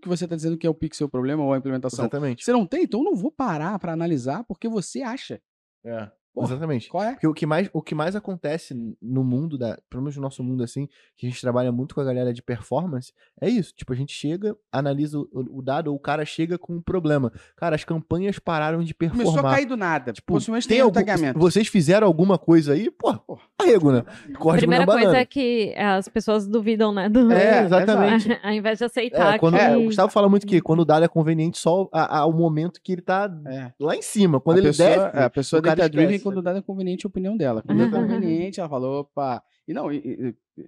que 0.00 0.08
você 0.08 0.26
tá 0.26 0.34
dizendo 0.34 0.56
que 0.56 0.66
é 0.66 0.70
o 0.70 0.74
pixel 0.74 1.06
o 1.06 1.10
problema 1.10 1.42
ou 1.44 1.52
a 1.52 1.58
implementação? 1.58 2.04
Exatamente. 2.04 2.44
Você 2.44 2.52
não 2.52 2.66
tem? 2.66 2.84
Então 2.84 3.00
eu 3.00 3.04
não 3.04 3.14
vou 3.14 3.30
parar 3.30 3.78
pra 3.78 3.92
analisar 3.92 4.44
porque 4.44 4.68
você 4.68 5.02
acha. 5.02 5.40
É. 5.84 6.10
Porra, 6.32 6.46
Exatamente. 6.52 6.88
Qual 6.88 7.02
é? 7.02 7.12
Porque 7.12 7.26
o 7.26 7.34
que 7.34 7.44
mais, 7.44 7.68
o 7.72 7.82
que 7.82 7.94
mais 7.94 8.14
acontece 8.14 8.74
no 9.02 9.24
mundo, 9.24 9.58
da, 9.58 9.76
pelo 9.90 10.02
menos 10.02 10.16
no 10.16 10.22
nosso 10.22 10.42
mundo, 10.44 10.62
assim, 10.62 10.88
que 11.16 11.26
a 11.26 11.28
gente 11.28 11.40
trabalha 11.40 11.72
muito 11.72 11.94
com 11.94 12.00
a 12.00 12.04
galera 12.04 12.32
de 12.32 12.40
performance, 12.40 13.12
é 13.40 13.48
isso. 13.48 13.74
Tipo, 13.76 13.92
a 13.92 13.96
gente 13.96 14.12
chega, 14.12 14.56
analisa 14.70 15.18
o, 15.18 15.28
o 15.58 15.60
dado, 15.62 15.88
ou 15.88 15.96
o 15.96 15.98
cara 15.98 16.24
chega 16.24 16.56
com 16.56 16.74
um 16.76 16.80
problema. 16.80 17.32
Cara, 17.56 17.74
as 17.74 17.84
campanhas 17.84 18.38
pararam 18.38 18.82
de 18.82 18.94
performar. 18.94 19.26
Começou 19.26 19.48
a 19.48 19.52
cair 19.54 19.66
do 19.66 19.76
nada. 19.76 20.12
Tipo, 20.12 20.32
Possivelmente 20.34 20.68
tem 20.68 20.76
tem 20.76 20.82
algum, 20.82 21.38
vocês 21.40 21.66
fizeram 21.66 22.06
alguma 22.06 22.38
coisa 22.38 22.74
aí? 22.74 22.90
Pô, 22.90 23.12
Porra. 23.18 23.42
arrego, 23.60 23.90
né? 23.92 24.04
Corte 24.38 24.60
Primeira 24.60 24.86
na 24.86 24.92
coisa 24.92 25.06
banana. 25.08 25.22
é 25.22 25.26
que 25.26 25.74
as 25.76 26.08
pessoas 26.08 26.46
duvidam, 26.46 26.92
né? 26.92 27.08
Do... 27.08 27.30
É, 27.32 27.64
exatamente. 27.64 28.38
Ao 28.42 28.52
invés 28.52 28.78
de 28.78 28.84
aceitar 28.84 29.34
É, 29.34 29.38
quando, 29.38 29.56
que... 29.56 29.60
é, 29.62 29.76
o 29.76 29.84
Gustavo 29.84 30.12
fala 30.12 30.28
muito 30.28 30.46
que 30.46 30.60
quando 30.60 30.80
o 30.80 30.84
dado 30.84 31.04
é 31.04 31.08
conveniente 31.08 31.58
só 31.58 31.88
a- 31.92 32.18
ao 32.20 32.32
momento 32.32 32.80
que 32.82 32.92
ele 32.92 33.02
tá 33.02 33.28
É. 33.46 33.72
lá 33.80 33.96
em 33.96 34.02
cima. 34.02 34.40
Quando 34.40 34.58
a 34.58 34.60
ele 34.60 34.68
pessoa, 34.68 34.88
desce, 34.88 35.16
é, 35.16 35.22
a 35.24 35.30
pessoa 35.30 35.60
o 35.60 35.62
cara 35.62 35.88
esquece. 36.20 36.24
quando 36.24 36.38
o 36.38 36.42
dado 36.42 36.58
é 36.58 36.62
conveniente 36.62 37.06
a 37.06 37.08
opinião 37.08 37.36
dela. 37.36 37.62
Quando 37.62 37.82
é 37.82 37.88
conveniente, 37.90 38.60
ela 38.60 38.68
falou, 38.68 39.00
opa. 39.00 39.42
E 39.66 39.72
não, 39.74 39.92
e- 39.92 40.36
e- 40.56 40.64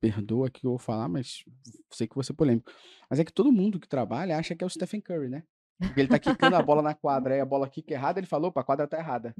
perdoa 0.00 0.48
que 0.50 0.64
eu 0.64 0.70
vou 0.70 0.78
falar, 0.78 1.08
mas 1.08 1.44
sei 1.92 2.06
que 2.06 2.14
vou 2.14 2.22
ser 2.22 2.32
polêmico. 2.34 2.70
Mas 3.10 3.18
é 3.18 3.24
que 3.24 3.32
todo 3.32 3.50
mundo 3.52 3.80
que 3.80 3.88
trabalha 3.88 4.36
acha 4.38 4.54
que 4.54 4.62
é 4.62 4.66
o 4.66 4.70
Stephen 4.70 5.00
Curry, 5.00 5.28
né? 5.28 5.42
Porque 5.78 6.00
ele 6.00 6.08
tá 6.08 6.18
quicando 6.18 6.54
a 6.56 6.62
bola 6.62 6.82
na 6.82 6.94
quadra, 6.94 7.34
aí 7.34 7.40
a 7.40 7.44
bola 7.46 7.68
quica 7.68 7.94
errada, 7.94 8.18
ele 8.20 8.26
falou, 8.26 8.50
opa, 8.50 8.60
a 8.60 8.64
quadra 8.64 8.86
tá 8.86 8.98
errada. 8.98 9.34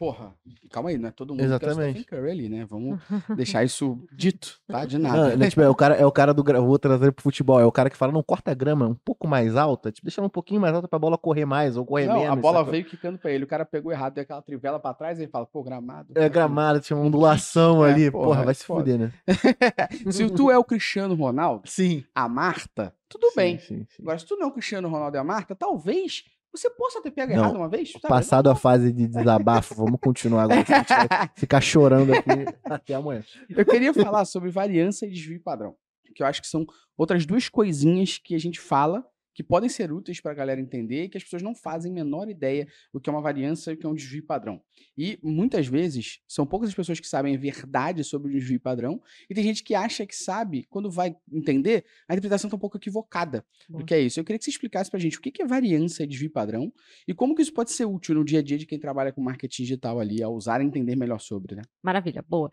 Porra, 0.00 0.34
calma 0.70 0.88
aí, 0.88 0.96
não 0.96 1.10
é 1.10 1.12
todo 1.12 1.34
mundo 1.34 1.40
que 1.40 1.42
é 1.42 1.46
Exatamente. 1.46 2.04
Curry 2.06 2.30
ali, 2.30 2.48
né? 2.48 2.64
Vamos 2.64 2.98
deixar 3.36 3.62
isso 3.64 4.02
dito, 4.10 4.58
tá? 4.66 4.86
De 4.86 4.96
Não, 4.96 5.10
nada. 5.10 5.36
né, 5.36 5.50
tipo, 5.50 5.60
é 5.60 5.68
o 5.68 5.74
cara, 5.74 5.94
é 5.94 6.06
o 6.06 6.10
cara 6.10 6.32
do. 6.32 6.42
Vou 6.42 6.78
trazer 6.78 7.12
pro 7.12 7.22
futebol. 7.22 7.60
É 7.60 7.66
o 7.66 7.70
cara 7.70 7.90
que 7.90 7.96
fala, 7.98 8.10
não, 8.10 8.22
corta 8.22 8.50
a 8.50 8.54
grama 8.54 8.86
um 8.88 8.94
pouco 8.94 9.28
mais 9.28 9.56
alta. 9.56 9.92
Tipo, 9.92 10.06
deixa 10.06 10.18
ela 10.22 10.26
um 10.26 10.30
pouquinho 10.30 10.58
mais 10.58 10.74
alta 10.74 10.88
pra 10.88 10.98
bola 10.98 11.18
correr 11.18 11.44
mais 11.44 11.76
ou 11.76 11.84
correr 11.84 12.06
Não, 12.06 12.14
menos. 12.20 12.30
a 12.30 12.36
bola 12.36 12.64
veio 12.64 12.82
quicando 12.86 13.18
pra 13.18 13.30
ele, 13.30 13.44
o 13.44 13.46
cara 13.46 13.66
pegou 13.66 13.92
errado, 13.92 14.14
deu 14.14 14.22
aquela 14.22 14.40
trivela 14.40 14.80
pra 14.80 14.94
trás, 14.94 15.18
e 15.18 15.24
ele 15.24 15.30
fala, 15.30 15.44
pô, 15.44 15.62
gramado. 15.62 16.14
É 16.14 16.30
gramado, 16.30 16.80
tinha 16.80 16.96
uma 16.96 17.04
ondulação 17.04 17.84
É, 17.84 17.92
ali. 17.92 18.10
porra, 18.10 18.24
Porra, 18.24 18.40
é 18.40 18.44
vai 18.46 18.54
se 18.54 18.64
foda. 18.64 18.80
fuder, 18.80 18.98
né? 18.98 19.12
Se 20.10 20.30
tu 20.30 20.50
é 20.50 20.56
o 20.56 20.64
Cristiano 20.64 21.14
Ronaldo, 21.14 21.68
Sim. 21.68 22.04
a 22.14 22.26
Marta, 22.26 22.94
tudo 23.06 23.30
bem. 23.36 23.58
Sim, 23.58 23.84
sim. 23.90 24.02
Agora, 24.02 24.18
se 24.18 24.24
tu 24.24 24.34
não 24.36 24.44
é 24.46 24.48
o 24.48 24.52
Cristiano 24.52 24.88
Ronaldo 24.88 25.14
e 25.16 25.20
a 25.20 25.24
Marta, 25.24 25.54
talvez 25.54 26.24
você 26.52 26.68
possa 26.70 27.00
ter 27.02 27.10
pego 27.10 27.32
Não, 27.32 27.38
errado 27.44 27.56
uma 27.56 27.68
vez. 27.68 27.92
sabe? 27.92 28.08
Passado 28.08 28.50
a 28.50 28.54
fase 28.56 28.92
de 28.92 29.06
desabafo, 29.06 29.74
vamos 29.74 29.98
continuar 30.00 30.44
agora. 30.44 30.60
a 30.60 30.64
gente 30.64 30.88
vai 30.88 31.30
ficar 31.36 31.60
chorando 31.60 32.12
aqui 32.12 32.30
até 32.64 32.94
amanhã. 32.94 33.22
Eu 33.48 33.64
queria 33.64 33.94
falar 33.94 34.24
sobre 34.24 34.50
variância 34.50 35.06
e 35.06 35.10
desvio 35.10 35.40
padrão. 35.42 35.74
Que 36.14 36.22
eu 36.22 36.26
acho 36.26 36.40
que 36.40 36.48
são 36.48 36.66
outras 36.98 37.24
duas 37.24 37.48
coisinhas 37.48 38.18
que 38.18 38.34
a 38.34 38.38
gente 38.38 38.58
fala 38.58 39.04
que 39.40 39.44
podem 39.44 39.70
ser 39.70 39.90
úteis 39.90 40.20
para 40.20 40.32
a 40.32 40.34
galera 40.34 40.60
entender 40.60 41.04
e 41.04 41.08
que 41.08 41.16
as 41.16 41.24
pessoas 41.24 41.40
não 41.40 41.54
fazem 41.54 41.90
a 41.90 41.94
menor 41.94 42.28
ideia 42.28 42.68
o 42.92 43.00
que 43.00 43.08
é 43.08 43.12
uma 43.12 43.22
variância 43.22 43.70
e 43.70 43.74
o 43.74 43.76
que 43.78 43.86
é 43.86 43.88
um 43.88 43.94
desvio 43.94 44.22
padrão. 44.22 44.60
E 44.98 45.18
muitas 45.22 45.66
vezes 45.66 46.20
são 46.28 46.44
poucas 46.44 46.68
as 46.68 46.74
pessoas 46.74 47.00
que 47.00 47.08
sabem 47.08 47.34
a 47.34 47.38
verdade 47.38 48.04
sobre 48.04 48.28
o 48.28 48.38
desvio 48.38 48.60
padrão 48.60 49.00
e 49.30 49.34
tem 49.34 49.42
gente 49.42 49.64
que 49.64 49.74
acha 49.74 50.04
que 50.04 50.14
sabe, 50.14 50.66
quando 50.68 50.90
vai 50.90 51.16
entender, 51.32 51.86
a 52.06 52.12
interpretação 52.12 52.48
está 52.48 52.56
um 52.56 52.60
pouco 52.60 52.76
equivocada 52.76 53.42
do 53.66 53.78
Bom. 53.78 53.84
que 53.86 53.94
é 53.94 54.00
isso. 54.00 54.20
Eu 54.20 54.24
queria 54.24 54.38
que 54.38 54.44
você 54.44 54.50
explicasse 54.50 54.90
para 54.90 54.98
a 54.98 55.00
gente 55.00 55.16
o 55.16 55.22
que 55.22 55.30
que 55.30 55.40
é 55.40 55.46
variância 55.46 56.04
e 56.04 56.06
desvio 56.06 56.30
padrão 56.30 56.70
e 57.08 57.14
como 57.14 57.34
que 57.34 57.40
isso 57.40 57.54
pode 57.54 57.72
ser 57.72 57.86
útil 57.86 58.16
no 58.16 58.24
dia 58.24 58.40
a 58.40 58.42
dia 58.42 58.58
de 58.58 58.66
quem 58.66 58.78
trabalha 58.78 59.10
com 59.10 59.22
marketing 59.22 59.62
digital 59.62 60.00
ali, 60.00 60.22
a 60.22 60.28
usar 60.28 60.60
e 60.60 60.66
entender 60.66 60.96
melhor 60.96 61.18
sobre, 61.18 61.54
né? 61.56 61.62
Maravilha, 61.82 62.22
boa. 62.28 62.50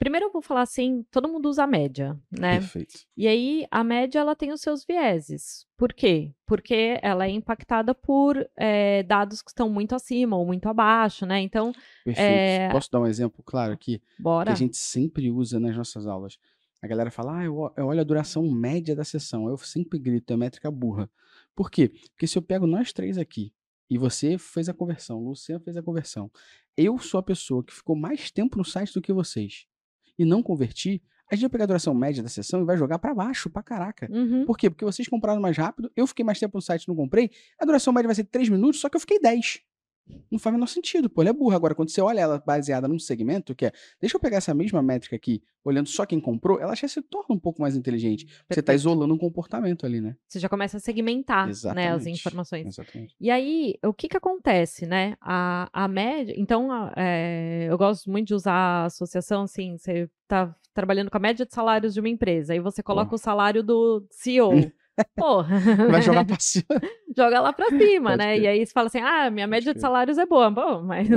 Primeiro 0.00 0.28
eu 0.28 0.32
vou 0.32 0.40
falar 0.40 0.62
assim, 0.62 1.04
todo 1.10 1.28
mundo 1.28 1.46
usa 1.46 1.64
a 1.64 1.66
média, 1.66 2.18
né? 2.30 2.58
Perfeito. 2.58 3.00
E 3.14 3.28
aí, 3.28 3.66
a 3.70 3.84
média, 3.84 4.18
ela 4.18 4.34
tem 4.34 4.50
os 4.50 4.62
seus 4.62 4.82
vieses. 4.82 5.66
Por 5.76 5.92
quê? 5.92 6.32
Porque 6.46 6.98
ela 7.02 7.26
é 7.26 7.28
impactada 7.28 7.94
por 7.94 8.34
eh, 8.56 9.02
dados 9.02 9.42
que 9.42 9.50
estão 9.50 9.68
muito 9.68 9.94
acima 9.94 10.38
ou 10.38 10.46
muito 10.46 10.70
abaixo, 10.70 11.26
né? 11.26 11.38
Então, 11.40 11.70
Perfeito. 12.02 12.26
É, 12.26 12.70
Posso 12.72 12.90
dar 12.90 13.00
um 13.00 13.06
exemplo 13.06 13.44
claro 13.44 13.74
aqui? 13.74 13.98
que 13.98 14.22
bora. 14.22 14.50
a 14.50 14.54
gente 14.54 14.78
sempre 14.78 15.30
usa 15.30 15.60
nas 15.60 15.76
nossas 15.76 16.06
aulas. 16.06 16.38
A 16.80 16.86
galera 16.86 17.10
fala, 17.10 17.40
ah, 17.40 17.44
eu, 17.44 17.70
eu 17.76 17.86
olho 17.86 18.00
a 18.00 18.04
duração 18.04 18.50
média 18.50 18.96
da 18.96 19.04
sessão. 19.04 19.50
Eu 19.50 19.58
sempre 19.58 19.98
grito, 19.98 20.32
é 20.32 20.36
métrica 20.38 20.70
burra. 20.70 21.10
Por 21.54 21.70
quê? 21.70 21.92
Porque 22.12 22.26
se 22.26 22.38
eu 22.38 22.42
pego 22.42 22.66
nós 22.66 22.90
três 22.90 23.18
aqui, 23.18 23.52
e 23.90 23.98
você 23.98 24.38
fez 24.38 24.66
a 24.66 24.72
conversão, 24.72 25.18
o 25.18 25.28
Luciano 25.28 25.62
fez 25.62 25.76
a 25.76 25.82
conversão, 25.82 26.30
eu 26.74 26.98
sou 26.98 27.18
a 27.18 27.22
pessoa 27.22 27.62
que 27.62 27.74
ficou 27.74 27.94
mais 27.94 28.30
tempo 28.30 28.56
no 28.56 28.64
site 28.64 28.94
do 28.94 29.02
que 29.02 29.12
vocês, 29.12 29.66
e 30.20 30.24
não 30.26 30.42
converti, 30.42 31.02
a 31.30 31.34
gente 31.34 31.42
vai 31.42 31.50
pegar 31.50 31.64
a 31.64 31.68
duração 31.68 31.94
média 31.94 32.22
da 32.22 32.28
sessão 32.28 32.60
e 32.60 32.64
vai 32.64 32.76
jogar 32.76 32.98
pra 32.98 33.14
baixo, 33.14 33.48
pra 33.48 33.62
caraca. 33.62 34.06
Uhum. 34.12 34.44
Por 34.44 34.58
quê? 34.58 34.68
Porque 34.68 34.84
vocês 34.84 35.08
compraram 35.08 35.40
mais 35.40 35.56
rápido, 35.56 35.90
eu 35.96 36.06
fiquei 36.06 36.24
mais 36.24 36.38
tempo 36.38 36.58
no 36.58 36.60
site 36.60 36.84
e 36.84 36.88
não 36.88 36.94
comprei, 36.94 37.30
a 37.58 37.64
duração 37.64 37.90
média 37.90 38.06
vai 38.06 38.14
ser 38.14 38.24
3 38.24 38.50
minutos, 38.50 38.80
só 38.80 38.90
que 38.90 38.96
eu 38.96 39.00
fiquei 39.00 39.18
10. 39.18 39.60
Não 40.30 40.38
faz 40.38 40.52
o 40.52 40.56
menor 40.56 40.66
sentido, 40.66 41.10
pô, 41.10 41.22
ele 41.22 41.30
é 41.30 41.32
burro. 41.32 41.54
Agora, 41.56 41.74
quando 41.74 41.90
você 41.90 42.00
olha 42.00 42.20
ela 42.20 42.42
baseada 42.44 42.86
num 42.86 42.98
segmento, 42.98 43.54
que 43.54 43.66
é, 43.66 43.72
deixa 44.00 44.16
eu 44.16 44.20
pegar 44.20 44.36
essa 44.36 44.54
mesma 44.54 44.80
métrica 44.82 45.16
aqui, 45.16 45.42
olhando 45.64 45.88
só 45.88 46.06
quem 46.06 46.20
comprou, 46.20 46.60
ela 46.60 46.74
já 46.74 46.86
se 46.86 47.02
torna 47.02 47.34
um 47.34 47.38
pouco 47.38 47.60
mais 47.60 47.74
inteligente. 47.76 48.24
Você 48.26 48.32
tá 48.32 48.46
Perfeito. 48.72 48.72
isolando 48.78 49.12
um 49.14 49.18
comportamento 49.18 49.84
ali, 49.84 50.00
né? 50.00 50.16
Você 50.28 50.38
já 50.38 50.48
começa 50.48 50.76
a 50.76 50.80
segmentar 50.80 51.48
né, 51.74 51.90
as 51.90 52.06
informações. 52.06 52.66
Exatamente. 52.66 53.14
E 53.20 53.30
aí, 53.30 53.74
o 53.84 53.92
que 53.92 54.08
que 54.08 54.16
acontece, 54.16 54.86
né? 54.86 55.16
A, 55.20 55.68
a 55.72 55.88
média. 55.88 56.34
Então, 56.36 56.70
a- 56.70 56.92
é, 56.96 57.66
eu 57.68 57.76
gosto 57.76 58.10
muito 58.10 58.28
de 58.28 58.34
usar 58.34 58.52
a 58.54 58.84
associação, 58.84 59.42
assim, 59.42 59.76
você 59.76 60.08
tá 60.28 60.54
trabalhando 60.72 61.10
com 61.10 61.16
a 61.16 61.20
média 61.20 61.44
de 61.44 61.52
salários 61.52 61.92
de 61.92 61.98
uma 62.00 62.08
empresa, 62.08 62.52
aí 62.52 62.60
você 62.60 62.82
coloca 62.82 63.14
o 63.14 63.18
salário 63.18 63.62
do 63.62 64.06
CEO. 64.10 64.50
Porra. 65.16 65.58
Vai 65.90 66.02
jogar 66.02 66.24
pra 66.24 66.36
cima. 66.38 66.64
Joga 67.16 67.40
lá 67.40 67.52
pra 67.52 67.66
cima, 67.68 68.10
Pode 68.10 68.18
né? 68.18 68.34
crer. 68.34 68.42
E 68.42 68.46
aí 68.46 68.66
você 68.66 68.72
fala 68.72 68.86
assim: 68.86 69.00
ah, 69.00 69.30
minha 69.30 69.46
média 69.46 69.74
de 69.74 69.80
salários 69.80 70.16
é 70.18 70.26
boa. 70.26 70.50
Bom, 70.50 70.82
mas. 70.82 71.08
É, 71.10 71.14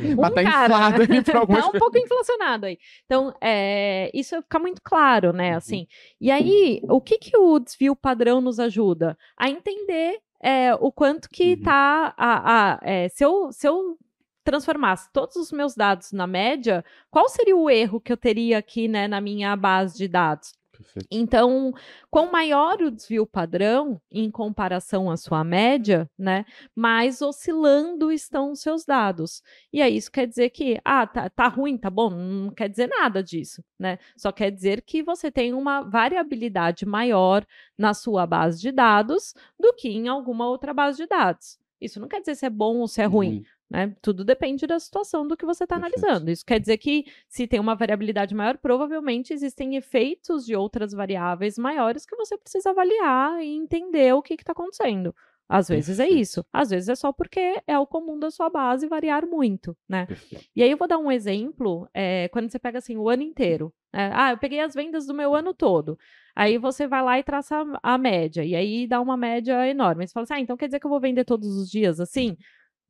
mas 0.16 0.34
tá 0.34 0.42
inflado 0.42 1.02
aí 1.02 1.22
pra 1.22 1.38
algumas 1.40 1.64
tá 1.64 1.68
um 1.68 1.78
pouco 1.78 1.98
inflacionado 1.98 2.66
aí. 2.66 2.78
Então, 3.04 3.34
é, 3.40 4.10
isso 4.14 4.40
fica 4.42 4.58
muito 4.58 4.80
claro, 4.82 5.32
né? 5.32 5.54
Assim. 5.54 5.86
E 6.20 6.30
aí, 6.30 6.80
o 6.88 7.00
que, 7.00 7.18
que 7.18 7.36
o 7.36 7.58
desvio 7.58 7.94
padrão 7.94 8.40
nos 8.40 8.58
ajuda? 8.58 9.16
A 9.36 9.50
entender 9.50 10.18
é, 10.42 10.74
o 10.76 10.90
quanto 10.90 11.28
que 11.28 11.54
Uhum. 11.54 11.62
tá. 11.62 12.14
A, 12.16 12.72
a- 12.74 12.78
é, 12.82 13.08
se, 13.10 13.24
eu, 13.24 13.52
se 13.52 13.68
eu 13.68 13.98
transformasse 14.42 15.08
todos 15.12 15.36
os 15.36 15.52
meus 15.52 15.74
dados 15.74 16.12
na 16.12 16.26
média, 16.26 16.82
qual 17.10 17.28
seria 17.28 17.54
o 17.56 17.68
erro 17.68 18.00
que 18.00 18.10
eu 18.12 18.16
teria 18.16 18.56
aqui, 18.58 18.88
né, 18.88 19.06
na 19.06 19.20
minha 19.20 19.54
base 19.54 19.96
de 19.98 20.08
dados? 20.08 20.52
Perfeito. 20.80 21.08
Então, 21.10 21.72
quanto 22.10 22.32
maior 22.32 22.80
o 22.80 22.90
desvio 22.90 23.26
padrão 23.26 24.00
em 24.10 24.30
comparação 24.30 25.10
à 25.10 25.16
sua 25.16 25.44
média, 25.44 26.10
né, 26.18 26.44
mais 26.74 27.20
oscilando 27.20 28.10
estão 28.10 28.52
os 28.52 28.60
seus 28.60 28.84
dados. 28.84 29.42
E 29.72 29.82
aí 29.82 29.96
isso 29.96 30.10
quer 30.10 30.26
dizer 30.26 30.50
que, 30.50 30.80
ah, 30.84 31.06
tá, 31.06 31.28
tá 31.28 31.48
ruim, 31.48 31.76
tá 31.76 31.90
bom? 31.90 32.10
Não 32.10 32.50
quer 32.50 32.68
dizer 32.68 32.86
nada 32.86 33.22
disso, 33.22 33.62
né? 33.78 33.98
Só 34.16 34.32
quer 34.32 34.50
dizer 34.50 34.82
que 34.82 35.02
você 35.02 35.30
tem 35.30 35.52
uma 35.52 35.82
variabilidade 35.82 36.86
maior 36.86 37.44
na 37.76 37.92
sua 37.92 38.26
base 38.26 38.60
de 38.60 38.72
dados 38.72 39.34
do 39.58 39.74
que 39.74 39.88
em 39.88 40.08
alguma 40.08 40.48
outra 40.48 40.72
base 40.72 40.96
de 40.96 41.06
dados. 41.06 41.58
Isso 41.80 42.00
não 42.00 42.08
quer 42.08 42.20
dizer 42.20 42.34
se 42.34 42.46
é 42.46 42.50
bom 42.50 42.78
ou 42.78 42.88
se 42.88 43.00
é 43.00 43.06
ruim 43.06 43.36
Uhum. 43.38 43.44
Né? 43.70 43.94
Tudo 44.02 44.24
depende 44.24 44.66
da 44.66 44.80
situação 44.80 45.26
do 45.26 45.36
que 45.36 45.46
você 45.46 45.64
está 45.64 45.76
analisando. 45.76 46.30
Isso 46.30 46.44
quer 46.44 46.58
dizer 46.58 46.76
que, 46.78 47.04
se 47.28 47.46
tem 47.46 47.60
uma 47.60 47.76
variabilidade 47.76 48.34
maior, 48.34 48.58
provavelmente 48.58 49.32
existem 49.32 49.76
efeitos 49.76 50.44
de 50.44 50.56
outras 50.56 50.92
variáveis 50.92 51.56
maiores 51.56 52.04
que 52.04 52.16
você 52.16 52.36
precisa 52.36 52.70
avaliar 52.70 53.40
e 53.40 53.56
entender 53.56 54.12
o 54.12 54.22
que 54.22 54.34
está 54.34 54.52
acontecendo. 54.52 55.14
Às 55.48 55.68
vezes 55.68 55.98
é 55.98 56.04
Perfeito. 56.04 56.22
isso, 56.22 56.46
às 56.52 56.70
vezes 56.70 56.88
é 56.88 56.94
só 56.94 57.12
porque 57.12 57.60
é 57.66 57.76
o 57.76 57.84
comum 57.84 58.16
da 58.16 58.30
sua 58.30 58.48
base 58.48 58.86
variar 58.86 59.26
muito, 59.26 59.76
né? 59.88 60.06
Perfeito. 60.06 60.44
E 60.54 60.62
aí 60.62 60.70
eu 60.70 60.76
vou 60.76 60.86
dar 60.86 60.96
um 60.98 61.10
exemplo, 61.10 61.88
é, 61.92 62.28
quando 62.28 62.48
você 62.48 62.56
pega 62.56 62.78
assim 62.78 62.96
o 62.96 63.08
ano 63.08 63.22
inteiro. 63.22 63.72
né? 63.92 64.12
Ah, 64.14 64.30
eu 64.30 64.38
peguei 64.38 64.60
as 64.60 64.74
vendas 64.74 65.06
do 65.06 65.14
meu 65.14 65.34
ano 65.34 65.52
todo. 65.52 65.98
Aí 66.36 66.56
você 66.56 66.86
vai 66.86 67.02
lá 67.02 67.18
e 67.18 67.24
traça 67.24 67.64
a, 67.82 67.98
média, 67.98 68.44
e 68.44 68.54
aí 68.54 68.86
dá 68.86 69.00
uma 69.00 69.16
média 69.16 69.66
enorme. 69.68 70.06
Você 70.06 70.12
fala 70.12 70.22
assim, 70.22 70.34
ah, 70.34 70.40
então 70.40 70.56
quer 70.56 70.66
dizer 70.66 70.78
que 70.78 70.86
eu 70.86 70.90
vou 70.90 71.00
vender 71.00 71.24
todos 71.24 71.48
os 71.56 71.68
dias 71.68 71.98
assim? 71.98 72.36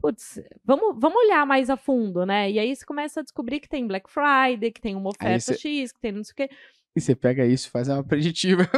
Putz, 0.01 0.41
vamos, 0.65 0.97
vamos 0.99 1.17
olhar 1.25 1.45
mais 1.47 1.69
a 1.71 1.77
fundo, 1.77 2.25
né? 2.25 2.51
E 2.51 2.59
aí 2.59 2.75
você 2.75 2.85
começa 2.87 3.21
a 3.21 3.23
descobrir 3.23 3.61
que 3.61 3.69
tem 3.69 3.87
Black 3.87 4.11
Friday, 4.11 4.71
que 4.71 4.81
tem 4.81 4.97
uma 4.97 5.11
oferta 5.11 5.39
cê- 5.55 5.59
X, 5.59 5.93
que 5.93 6.01
tem 6.01 6.13
não 6.13 6.25
sei 6.25 6.33
o 6.33 6.37
quê. 6.37 6.51
E 6.97 7.01
você 7.01 7.15
pega 7.15 7.47
isso 7.47 7.69
e 7.69 7.71
faz 7.71 7.89
uma 7.89 8.03
preditiva. 8.03 8.69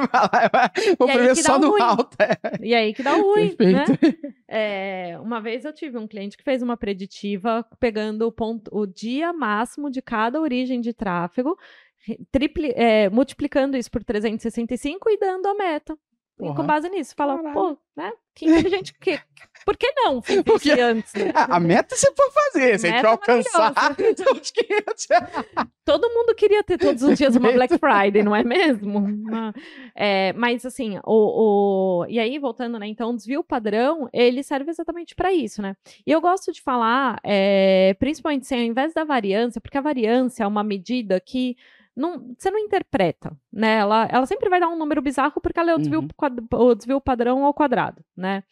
Vou 0.99 1.09
E 1.09 1.13
prever 1.13 1.37
só 1.37 1.59
no 1.59 1.71
ruim. 1.71 1.81
alto. 1.81 2.15
é. 2.21 2.37
E 2.61 2.75
aí 2.75 2.93
que 2.93 3.03
dá 3.03 3.13
ruim, 3.17 3.57
né? 3.59 3.85
Perfeito. 3.87 4.35
É, 4.49 5.19
uma 5.21 5.41
vez 5.41 5.65
eu 5.65 5.73
tive 5.73 5.97
um 5.97 6.07
cliente 6.07 6.37
que 6.37 6.45
fez 6.45 6.61
uma 6.61 6.77
preditiva 6.77 7.65
pegando 7.81 8.27
o, 8.27 8.33
ponto, 8.33 8.71
o 8.77 8.87
dia 8.87 9.33
máximo 9.33 9.91
de 9.91 10.03
cada 10.03 10.39
origem 10.41 10.79
de 10.81 10.93
tráfego, 10.93 11.57
tripli- 12.31 12.75
é, 12.77 13.09
multiplicando 13.09 13.79
isso 13.79 13.91
por 13.91 14.05
365 14.05 15.09
e 15.09 15.17
dando 15.19 15.47
a 15.47 15.55
meta. 15.55 15.97
E 16.51 16.55
com 16.55 16.65
base 16.67 16.89
nisso, 16.89 17.15
fala, 17.17 17.37
Caralho. 17.37 17.55
pô, 17.55 17.79
né? 17.97 18.13
Que 18.35 18.47
inteligente. 18.47 18.95
que, 19.01 19.21
por 19.65 19.77
que 19.77 19.93
não? 19.95 20.21
Porque- 20.45 20.71
antes, 20.73 21.13
né? 21.15 21.31
A 21.35 21.61
meta 21.61 21.95
você 21.95 22.11
pode 22.13 22.33
fazer, 22.35 22.79
se 22.81 22.87
a 22.87 22.91
gente 22.91 22.97
Meta 22.97 23.09
alcançar 23.09 23.73
os 24.33 24.51
500. 24.51 25.07
Todo 25.85 26.09
mundo 26.11 26.35
queria 26.35 26.63
ter 26.65 26.79
todos 26.79 27.03
os 27.03 27.19
dias 27.19 27.37
uma 27.37 27.53
Black 27.53 27.77
Friday, 27.79 28.23
não 28.23 28.35
é 28.35 28.43
mesmo? 28.43 28.99
Uma- 28.99 29.53
é, 29.95 30.33
mas 30.33 30.65
assim, 30.65 30.99
o, 31.05 32.03
o- 32.03 32.07
e 32.09 32.19
aí 32.19 32.39
voltando, 32.39 32.79
né? 32.79 32.87
Então, 32.87 33.11
o 33.11 33.17
desvio 33.17 33.43
padrão 33.45 34.09
ele 34.13 34.43
serve 34.43 34.71
exatamente 34.71 35.15
para 35.15 35.33
isso, 35.33 35.61
né? 35.61 35.77
E 36.07 36.11
eu 36.11 36.21
gosto 36.21 36.53
de 36.53 36.63
falar, 36.63 37.21
é, 37.25 37.95
principalmente 37.99 38.43
assim, 38.43 38.55
ao 38.57 38.63
invés 38.63 38.95
da 38.95 39.05
variância, 39.05 39.61
porque 39.61 39.77
a 39.79 39.83
variância 39.83 40.45
é 40.45 40.47
uma 40.47 40.65
medida 40.65 41.21
que 41.21 41.57
não, 41.97 42.35
você 42.39 42.51
não 42.51 42.59
interpreta, 42.59 43.37
né? 43.53 43.79
Ela, 43.79 44.09
ela 44.11 44.27
sempre 44.27 44.49
vai 44.49 44.59
dar 44.61 44.69
um 44.69 44.79
número 44.79 45.03
bizarro 45.03 45.41
porque 45.41 45.59
ela 45.61 45.71
é 45.71 45.75
o 45.75 45.79
desvio, 45.79 46.01
Uhum. 46.01 46.09
quad- 46.17 46.39
o 46.55 46.75
desvio 46.75 47.01
padrão 47.01 47.45
ao 47.45 47.53
quadrado, 47.55 48.03
né? 48.17 48.43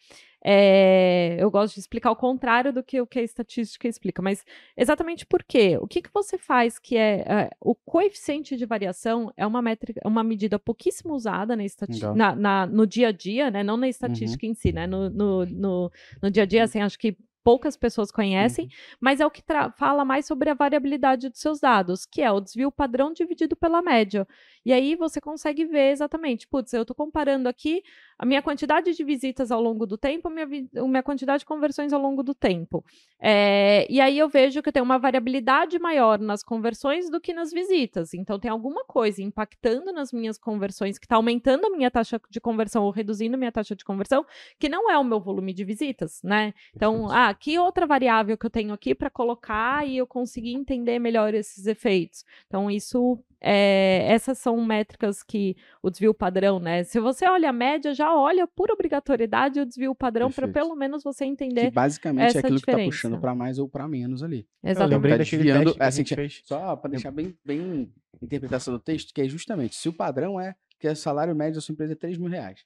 É, 0.43 1.37
eu 1.39 1.51
gosto 1.51 1.75
de 1.75 1.79
explicar 1.81 2.09
o 2.09 2.15
contrário 2.15 2.73
do 2.73 2.81
que 2.83 2.99
o 2.99 3.05
que 3.05 3.19
a 3.19 3.21
estatística 3.21 3.87
explica, 3.87 4.21
mas 4.23 4.43
exatamente 4.75 5.23
por 5.25 5.43
quê? 5.43 5.77
O 5.79 5.87
que, 5.87 6.01
que 6.01 6.09
você 6.11 6.35
faz 6.37 6.79
que 6.79 6.97
é, 6.97 7.19
é, 7.27 7.49
o 7.61 7.75
coeficiente 7.75 8.57
de 8.57 8.65
variação 8.65 9.31
é 9.37 9.45
uma 9.45 9.61
métrica, 9.61 10.01
uma 10.03 10.23
medida 10.23 10.57
pouquíssimo 10.57 11.13
usada 11.13 11.55
na 11.55 11.61
Legal. 11.87 12.15
na- 12.15 12.35
na- 12.35 12.65
no 12.65 12.87
dia 12.87 13.09
a 13.09 13.11
dia, 13.11 13.51
né? 13.51 13.61
Não 13.63 13.77
na 13.77 13.87
estatística 13.87 14.45
em 14.45 14.53
si, 14.55 14.71
né? 14.71 14.87
No, 14.87 15.09
no, 15.11 15.45
no, 15.45 15.91
no 16.21 16.31
dia 16.31 16.43
a 16.43 16.45
dia, 16.45 16.63
assim, 16.63 16.81
acho 16.81 16.97
que 16.97 17.15
poucas 17.43 17.75
pessoas 17.75 18.11
conhecem, 18.11 18.69
mas 18.99 19.19
é 19.19 19.25
o 19.25 19.31
que 19.31 19.43
fala 19.77 20.05
mais 20.05 20.25
sobre 20.25 20.49
a 20.49 20.53
variabilidade 20.53 21.29
dos 21.29 21.39
seus 21.39 21.59
dados, 21.59 22.05
que 22.05 22.21
é 22.21 22.31
o 22.31 22.39
desvio 22.39 22.71
padrão 22.71 23.11
dividido 23.11 23.55
pela 23.55 23.81
média. 23.81 24.27
E 24.65 24.71
aí 24.71 24.95
você 24.95 25.19
consegue 25.19 25.65
ver 25.65 25.91
exatamente, 25.91 26.47
putz, 26.47 26.73
eu 26.73 26.83
estou 26.83 26.95
comparando 26.95 27.49
aqui 27.49 27.81
a 28.17 28.25
minha 28.25 28.41
quantidade 28.41 28.93
de 28.93 29.03
visitas 29.03 29.51
ao 29.51 29.59
longo 29.59 29.87
do 29.87 29.97
tempo, 29.97 30.27
a 30.27 30.31
minha, 30.31 30.45
a 30.77 30.87
minha 30.87 31.01
quantidade 31.01 31.39
de 31.39 31.45
conversões 31.45 31.91
ao 31.91 31.99
longo 31.99 32.21
do 32.21 32.35
tempo. 32.35 32.85
É, 33.19 33.87
e 33.89 33.99
aí 33.99 34.19
eu 34.19 34.29
vejo 34.29 34.61
que 34.61 34.69
eu 34.69 34.73
tenho 34.73 34.85
uma 34.85 34.99
variabilidade 34.99 35.79
maior 35.79 36.19
nas 36.19 36.43
conversões 36.43 37.09
do 37.09 37.19
que 37.19 37.33
nas 37.33 37.51
visitas. 37.51 38.13
Então 38.13 38.39
tem 38.39 38.51
alguma 38.51 38.85
coisa 38.85 39.23
impactando 39.23 39.91
nas 39.91 40.11
minhas 40.11 40.37
conversões 40.37 40.99
que 40.99 41.05
está 41.05 41.15
aumentando 41.15 41.65
a 41.65 41.69
minha 41.71 41.89
taxa 41.89 42.21
de 42.29 42.39
conversão 42.39 42.83
ou 42.83 42.91
reduzindo 42.91 43.33
a 43.33 43.37
minha 43.37 43.51
taxa 43.51 43.75
de 43.75 43.83
conversão, 43.83 44.23
que 44.59 44.69
não 44.69 44.91
é 44.91 44.97
o 44.99 45.03
meu 45.03 45.19
volume 45.19 45.51
de 45.51 45.63
visitas, 45.63 46.21
né? 46.23 46.53
Então, 46.75 47.07
Perfeito. 47.07 47.13
Ah, 47.31 47.33
que 47.33 47.57
outra 47.57 47.87
variável 47.87 48.37
que 48.37 48.45
eu 48.45 48.49
tenho 48.49 48.73
aqui 48.73 48.93
para 48.93 49.09
colocar 49.09 49.87
e 49.87 49.97
eu 49.97 50.05
conseguir 50.05 50.53
entender 50.53 50.99
melhor 50.99 51.33
esses 51.33 51.65
efeitos. 51.65 52.23
Então, 52.47 52.69
isso 52.69 53.17
é, 53.39 54.05
essas 54.07 54.37
são 54.37 54.63
métricas 54.63 55.23
que 55.23 55.55
o 55.81 55.89
desvio 55.89 56.13
padrão, 56.13 56.59
né? 56.59 56.83
Se 56.83 56.99
você 56.99 57.27
olha 57.27 57.49
a 57.49 57.53
média, 57.53 57.93
já 57.93 58.15
olha 58.15 58.47
por 58.47 58.69
obrigatoriedade 58.71 59.59
o 59.59 59.65
desvio 59.65 59.95
padrão 59.95 60.31
para 60.31 60.47
pelo 60.47 60.75
menos 60.75 61.03
você 61.03 61.25
Que 61.25 61.31
entender 61.31 61.71
basicamente 61.71 62.25
essa 62.27 62.37
é 62.37 62.41
aquilo 62.41 62.59
que 62.59 62.65
tá 62.65 62.73
diferença. 62.73 62.95
puxando 62.95 63.19
pra 63.19 63.33
mais 63.33 63.57
ou 63.57 63.67
pra 63.67 63.87
menos 63.87 64.21
ali. 64.21 64.47
Eu 64.63 64.69
exatamente. 64.69 64.93
lembrei 64.93 65.11
Tá 65.11 65.17
desviando, 65.17 65.73
que 65.73 65.81
a 65.81 65.87
assim, 65.87 65.97
gente 65.97 66.15
fez. 66.15 66.41
Só 66.45 66.75
para 66.75 66.91
deixar 66.91 67.11
bem, 67.11 67.35
bem 67.43 67.91
interpretação 68.21 68.73
do 68.73 68.79
texto, 68.79 69.13
que 69.13 69.21
é 69.21 69.27
justamente 69.27 69.75
se 69.75 69.89
o 69.89 69.93
padrão 69.93 70.39
é 70.39 70.55
que 70.79 70.87
o 70.87 70.95
salário 70.95 71.35
médio 71.35 71.55
da 71.55 71.61
sua 71.61 71.73
empresa 71.73 71.93
é 71.93 71.95
3 71.95 72.17
mil 72.17 72.29
reais. 72.29 72.63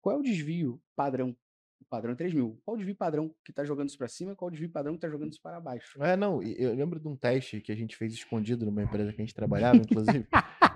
Qual 0.00 0.16
é 0.16 0.18
o 0.18 0.22
desvio 0.22 0.80
padrão? 0.94 1.34
Padrão 1.88 2.12
é 2.12 2.14
3 2.16 2.34
mil. 2.34 2.60
Qual 2.64 2.74
o 2.74 2.78
desvio 2.78 2.94
padrão 2.94 3.34
que 3.44 3.52
tá 3.52 3.64
jogando 3.64 3.88
isso 3.88 3.96
pra 3.98 4.08
cima? 4.08 4.34
Qual 4.36 4.48
o 4.48 4.50
desvio 4.50 4.68
padrão 4.70 4.94
que 4.94 5.00
tá 5.00 5.08
jogando 5.08 5.30
isso 5.32 5.40
para 5.40 5.58
baixo? 5.60 6.02
É, 6.02 6.16
não, 6.16 6.42
eu 6.42 6.74
lembro 6.74 7.00
de 7.00 7.08
um 7.08 7.16
teste 7.16 7.60
que 7.60 7.72
a 7.72 7.74
gente 7.76 7.96
fez 7.96 8.12
escondido 8.12 8.66
numa 8.66 8.82
empresa 8.82 9.12
que 9.12 9.20
a 9.20 9.24
gente 9.24 9.34
trabalhava, 9.34 9.76
inclusive, 9.78 10.26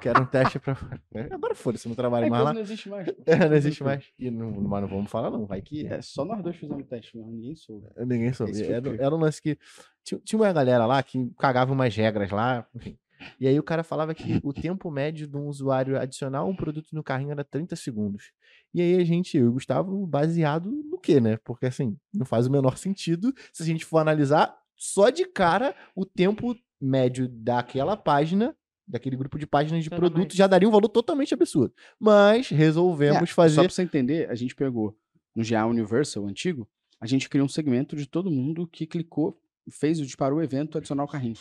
que 0.01 0.09
era 0.09 0.21
um 0.21 0.27
teste 0.27 0.59
pra. 0.59 0.77
Agora 1.31 1.55
foda-se, 1.55 1.89
não 1.89 1.95
trabalho 1.95 2.27
É, 2.27 2.31
mais 2.31 2.45
lá. 2.45 2.53
não 2.55 2.61
existe 2.61 2.89
mais. 2.89 3.07
É, 3.27 3.49
não 3.49 3.55
existe 3.57 3.83
mais. 3.85 4.05
E 4.19 4.31
não, 4.31 4.51
mas 4.51 4.83
não 4.83 4.89
vamos 4.89 5.11
falar, 5.11 5.31
não. 5.31 5.47
Vai 5.47 5.61
que. 5.61 5.87
É, 5.87 6.01
só 6.01 6.25
nós 6.25 6.43
dois 6.43 6.57
fizemos 6.57 6.87
teste 6.87 7.17
mesmo, 7.17 7.31
ninguém 7.33 7.55
soube. 7.55 7.87
Ninguém 7.99 8.33
soube. 8.33 8.63
Era, 8.63 8.89
era 8.97 9.15
um 9.15 9.19
lance 9.19 9.41
que. 9.41 9.59
Tinha, 10.05 10.21
tinha 10.25 10.39
uma 10.41 10.53
galera 10.53 10.85
lá 10.87 11.03
que 11.03 11.31
cagava 11.39 11.73
umas 11.73 11.95
regras 11.95 12.31
lá, 12.31 12.67
enfim. 12.75 12.99
E 13.39 13.47
aí 13.47 13.57
o 13.57 13.63
cara 13.63 13.85
falava 13.85 14.13
que 14.15 14.41
o 14.43 14.53
tempo 14.53 14.91
médio 14.91 15.29
de 15.29 15.37
um 15.37 15.47
usuário 15.47 15.97
adicionar 15.97 16.45
um 16.45 16.57
produto 16.57 16.89
no 16.93 17.05
carrinho 17.05 17.31
era 17.31 17.45
30 17.45 17.77
segundos. 17.77 18.33
E 18.75 18.81
aí 18.81 18.97
a 18.97 19.05
gente, 19.05 19.37
eu 19.37 19.45
e 19.47 19.49
o 19.49 19.53
Gustavo, 19.53 20.07
baseado 20.07 20.71
no 20.71 20.99
quê, 20.99 21.21
né? 21.21 21.37
Porque 21.45 21.67
assim, 21.67 21.97
não 22.13 22.25
faz 22.25 22.47
o 22.47 22.51
menor 22.51 22.77
sentido 22.79 23.33
se 23.53 23.63
a 23.63 23.67
gente 23.67 23.85
for 23.85 23.99
analisar 23.99 24.55
só 24.77 25.11
de 25.11 25.25
cara 25.27 25.75
o 25.95 26.05
tempo 26.07 26.57
médio 26.81 27.29
daquela 27.29 27.97
página, 27.97 28.57
daquele 28.89 29.17
grupo 29.17 29.39
de 29.39 29.47
páginas 29.47 29.85
de 29.85 29.91
Totalmente. 29.91 30.13
produto, 30.15 30.35
já 30.37 30.47
daria 30.47 30.69
um 30.69 30.73
valor 30.73 30.89
totalmente 30.89 31.33
absurdo. 31.35 31.73
Mas 32.01 32.49
resolvemos 32.49 33.23
É, 33.23 33.27
Só 33.27 33.35
fazer. 33.35 33.61
pra 33.61 33.69
você 33.69 33.83
entender, 33.83 34.29
a 34.31 34.35
gente 34.35 34.55
pegou 34.55 34.97
no 35.37 35.45
GA 35.45 35.67
Universal 35.67 36.27
antigo, 36.27 36.69
a 37.01 37.07
gente 37.07 37.29
criou 37.29 37.45
um 37.47 37.49
segmento 37.49 37.95
de 37.95 38.07
todo 38.07 38.31
mundo 38.31 38.67
que 38.67 38.87
clicou, 38.87 39.39
fez 39.71 40.01
o 40.01 40.05
disparou 40.05 40.39
o 40.39 40.43
evento 40.43 40.77
adicionar 40.79 41.05
o 41.05 41.09
carrinho. 41.09 41.37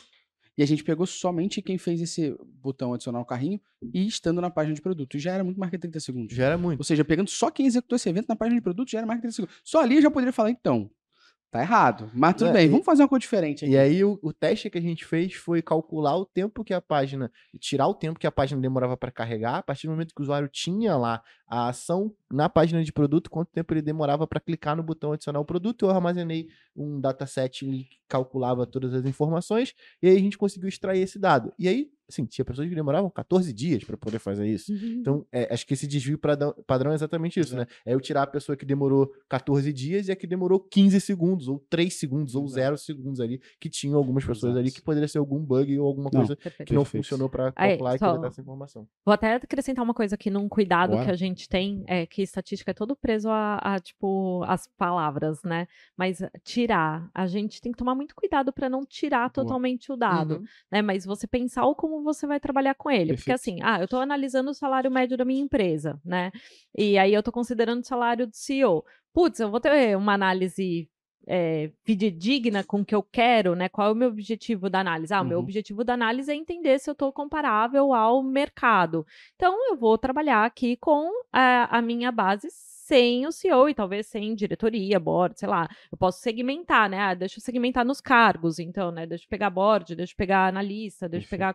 E 0.57 0.63
a 0.63 0.67
gente 0.67 0.83
pegou 0.83 1.05
somente 1.05 1.61
quem 1.61 1.77
fez 1.77 2.01
esse 2.01 2.35
botão 2.61 2.93
adicionar 2.93 3.19
o 3.21 3.25
carrinho 3.25 3.59
e 3.93 4.05
estando 4.05 4.41
na 4.41 4.49
página 4.49 4.75
de 4.75 4.81
produto. 4.81 5.17
Já 5.17 5.33
era 5.33 5.43
muito 5.43 5.59
mais 5.59 5.69
que 5.71 5.77
30 5.77 5.99
segundos. 5.99 6.35
Já 6.35 6.45
era 6.45 6.57
muito. 6.57 6.79
Ou 6.79 6.83
seja, 6.83 7.05
pegando 7.05 7.29
só 7.29 7.49
quem 7.49 7.65
executou 7.65 7.95
esse 7.95 8.09
evento 8.09 8.27
na 8.27 8.35
página 8.35 8.55
de 8.57 8.61
produto 8.61 8.89
já 8.91 8.99
era 8.99 9.07
mais 9.07 9.17
que 9.19 9.23
30 9.23 9.35
segundos. 9.35 9.55
Só 9.63 9.81
ali 9.81 9.95
eu 9.95 10.01
já 10.01 10.11
poderia 10.11 10.33
falar, 10.33 10.49
então, 10.51 10.91
tá 11.49 11.61
errado. 11.61 12.11
Mas 12.13 12.35
tudo 12.35 12.49
É, 12.49 12.53
bem, 12.53 12.65
e- 12.65 12.69
vamos 12.69 12.85
fazer 12.85 13.01
uma 13.03 13.09
coisa 13.09 13.21
diferente 13.21 13.65
aqui. 13.65 13.73
E 13.73 13.77
aí 13.77 14.03
o, 14.03 14.19
o 14.21 14.31
teste 14.33 14.69
que 14.69 14.77
a 14.77 14.81
gente 14.81 15.05
fez 15.05 15.33
foi 15.33 15.61
calcular 15.61 16.15
o 16.17 16.25
tempo 16.25 16.63
que 16.63 16.73
a 16.73 16.81
página, 16.81 17.31
tirar 17.59 17.87
o 17.87 17.93
tempo 17.93 18.19
que 18.19 18.27
a 18.27 18.31
página 18.31 18.59
demorava 18.61 18.95
para 18.97 19.11
carregar, 19.11 19.57
a 19.57 19.63
partir 19.63 19.87
do 19.87 19.91
momento 19.91 20.13
que 20.13 20.21
o 20.21 20.23
usuário 20.23 20.47
tinha 20.49 20.95
lá 20.97 21.21
a 21.51 21.67
ação 21.67 22.15
na 22.31 22.47
página 22.47 22.81
de 22.81 22.93
produto, 22.93 23.29
quanto 23.29 23.49
tempo 23.51 23.73
ele 23.73 23.81
demorava 23.81 24.25
para 24.25 24.39
clicar 24.39 24.73
no 24.75 24.81
botão 24.81 25.11
adicionar 25.11 25.41
o 25.41 25.45
produto. 25.45 25.85
Eu 25.85 25.89
armazenei 25.91 26.47
um 26.73 26.99
dataset 27.01 27.65
que 27.65 27.87
calculava 28.07 28.65
todas 28.65 28.93
as 28.93 29.05
informações 29.05 29.73
e 30.01 30.07
aí 30.07 30.15
a 30.15 30.19
gente 30.19 30.37
conseguiu 30.37 30.69
extrair 30.69 31.01
esse 31.01 31.19
dado. 31.19 31.51
E 31.59 31.67
aí 31.67 31.91
assim, 32.09 32.25
tinha 32.25 32.43
pessoas 32.43 32.67
que 32.67 32.75
demoravam 32.75 33.09
14 33.09 33.53
dias 33.53 33.85
para 33.85 33.95
poder 33.95 34.19
fazer 34.19 34.45
isso. 34.45 34.73
Então, 34.73 35.25
é, 35.31 35.47
acho 35.53 35.65
que 35.65 35.73
esse 35.73 35.87
desvio 35.87 36.17
padrão, 36.17 36.53
padrão 36.67 36.91
é 36.91 36.95
exatamente 36.95 37.39
isso, 37.39 37.55
né? 37.55 37.65
É 37.85 37.93
eu 37.93 38.01
tirar 38.01 38.23
a 38.23 38.27
pessoa 38.27 38.57
que 38.57 38.65
demorou 38.65 39.13
14 39.29 39.71
dias 39.71 40.09
e 40.09 40.11
a 40.11 40.15
que 40.17 40.27
demorou 40.27 40.59
15 40.59 40.99
segundos, 40.99 41.47
ou 41.47 41.59
3 41.69 41.93
segundos, 41.93 42.35
ou 42.35 42.43
Exato. 42.43 42.55
0 42.55 42.77
segundos 42.79 43.21
ali, 43.21 43.39
que 43.61 43.69
tinham 43.69 43.95
algumas 43.97 44.25
pessoas 44.25 44.51
Exato. 44.51 44.59
ali 44.59 44.71
que 44.71 44.81
poderia 44.81 45.07
ser 45.07 45.19
algum 45.19 45.39
bug 45.39 45.79
ou 45.79 45.87
alguma 45.87 46.09
coisa 46.09 46.35
que 46.35 46.73
não 46.73 46.83
funcionou 46.83 47.29
para 47.29 47.53
Aí, 47.55 47.69
calcular 47.71 47.95
e 47.95 47.99
só- 47.99 48.09
coletar 48.09 48.27
essa 48.27 48.41
informação. 48.41 48.87
Vou 49.05 49.13
até 49.13 49.35
acrescentar 49.35 49.81
uma 49.81 49.93
coisa 49.93 50.15
aqui 50.15 50.29
num 50.29 50.49
cuidado 50.49 50.91
Bora. 50.91 51.05
que 51.05 51.11
a 51.11 51.15
gente 51.15 51.40
tem, 51.47 51.83
é 51.87 52.05
que 52.05 52.21
estatística 52.21 52.71
é 52.71 52.73
todo 52.73 52.95
preso 52.95 53.29
a, 53.29 53.57
a, 53.57 53.79
tipo, 53.79 54.43
as 54.47 54.67
palavras, 54.77 55.41
né? 55.43 55.67
Mas 55.97 56.21
tirar, 56.43 57.09
a 57.13 57.27
gente 57.27 57.61
tem 57.61 57.71
que 57.71 57.77
tomar 57.77 57.95
muito 57.95 58.15
cuidado 58.15 58.51
para 58.53 58.69
não 58.69 58.85
tirar 58.85 59.29
Boa. 59.29 59.31
totalmente 59.31 59.91
o 59.91 59.95
dado, 59.95 60.35
Uhum. 60.35 60.43
né? 60.71 60.81
Mas 60.81 61.05
você 61.05 61.25
pensar 61.27 61.65
o 61.65 61.75
como 61.75 62.03
você 62.03 62.27
vai 62.27 62.39
trabalhar 62.39 62.75
com 62.75 62.89
ele. 62.91 63.13
Porque 63.15 63.31
Perfeito. 63.31 63.59
assim, 63.59 63.63
ah, 63.63 63.79
eu 63.81 63.87
tô 63.87 63.97
analisando 63.97 64.51
o 64.51 64.53
salário 64.53 64.91
médio 64.91 65.17
da 65.17 65.25
minha 65.25 65.41
empresa, 65.41 65.99
né? 66.03 66.31
E 66.77 66.97
aí 66.97 67.13
eu 67.13 67.23
tô 67.23 67.31
considerando 67.31 67.81
o 67.81 67.87
salário 67.87 68.27
do 68.27 68.35
CEO. 68.35 68.83
Putz, 69.13 69.39
eu 69.39 69.49
vou 69.51 69.59
ter 69.59 69.95
uma 69.97 70.13
análise 70.13 70.89
é, 71.27 71.71
fidedigna 71.83 72.63
com 72.63 72.81
o 72.81 72.85
que 72.85 72.95
eu 72.95 73.03
quero, 73.03 73.55
né? 73.55 73.69
Qual 73.69 73.87
é 73.89 73.91
o 73.91 73.95
meu 73.95 74.09
objetivo 74.09 74.69
da 74.69 74.79
análise? 74.79 75.13
Ah, 75.13 75.21
o 75.21 75.25
meu 75.25 75.37
Uhum. 75.37 75.43
objetivo 75.43 75.83
da 75.83 75.93
análise 75.93 76.31
é 76.31 76.35
entender 76.35 76.79
se 76.79 76.89
eu 76.89 76.93
estou 76.93 77.11
comparável 77.13 77.93
ao 77.93 78.21
mercado. 78.23 79.05
Então, 79.35 79.55
eu 79.69 79.77
vou 79.77 79.97
trabalhar 79.97 80.45
aqui 80.45 80.75
com 80.77 81.09
a, 81.31 81.77
a 81.77 81.81
minha 81.81 82.11
base 82.11 82.47
sem 82.51 83.25
o 83.25 83.31
CEO 83.31 83.69
e 83.69 83.73
talvez 83.73 84.07
sem 84.07 84.35
diretoria, 84.35 84.99
board, 84.99 85.39
sei 85.39 85.47
lá. 85.47 85.69
Eu 85.89 85.97
posso 85.97 86.19
segmentar, 86.19 86.89
né? 86.89 86.99
Ah, 86.99 87.13
deixa 87.13 87.39
eu 87.39 87.43
segmentar 87.43 87.85
nos 87.85 88.01
cargos, 88.01 88.59
então, 88.59 88.91
né? 88.91 89.05
Deixa 89.05 89.23
eu 89.23 89.29
pegar 89.29 89.49
board, 89.49 89.95
deixa 89.95 90.11
eu 90.11 90.17
pegar 90.17 90.47
analista, 90.47 91.07
deixa 91.07 91.25
eu 91.25 91.29
pegar. 91.29 91.53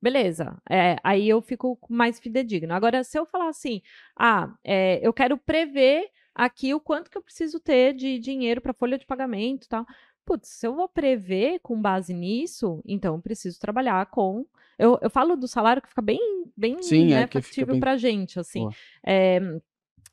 Beleza. 0.00 0.60
É, 0.68 0.96
aí 1.02 1.26
eu 1.28 1.40
fico 1.40 1.78
mais 1.88 2.20
fidedigno. 2.20 2.74
Agora, 2.74 3.02
se 3.02 3.18
eu 3.18 3.24
falar 3.24 3.48
assim, 3.48 3.80
ah, 4.18 4.52
é, 4.62 5.00
eu 5.06 5.12
quero 5.12 5.38
prever 5.38 6.08
aqui 6.34 6.74
o 6.74 6.80
quanto 6.80 7.10
que 7.10 7.16
eu 7.18 7.22
preciso 7.22 7.60
ter 7.60 7.94
de 7.94 8.18
dinheiro 8.18 8.60
para 8.60 8.72
folha 8.74 8.98
de 8.98 9.06
pagamento 9.06 9.64
e 9.64 9.68
tal. 9.68 9.86
Putz, 10.24 10.48
se 10.48 10.66
eu 10.66 10.74
vou 10.74 10.88
prever 10.88 11.58
com 11.62 11.80
base 11.80 12.14
nisso, 12.14 12.80
então 12.86 13.14
eu 13.16 13.20
preciso 13.22 13.60
trabalhar 13.60 14.04
com. 14.06 14.46
Eu, 14.78 14.98
eu 15.02 15.10
falo 15.10 15.36
do 15.36 15.46
salário 15.46 15.82
que 15.82 15.88
fica 15.88 16.00
bem, 16.02 16.18
bem 16.56 16.80
Sim, 16.80 17.12
é, 17.12 17.16
né, 17.20 17.26
fica 17.26 17.42
factível 17.42 17.74
bem- 17.74 17.80
pra 17.80 17.96
gente, 17.96 18.40
assim. 18.40 18.66
É, 19.06 19.40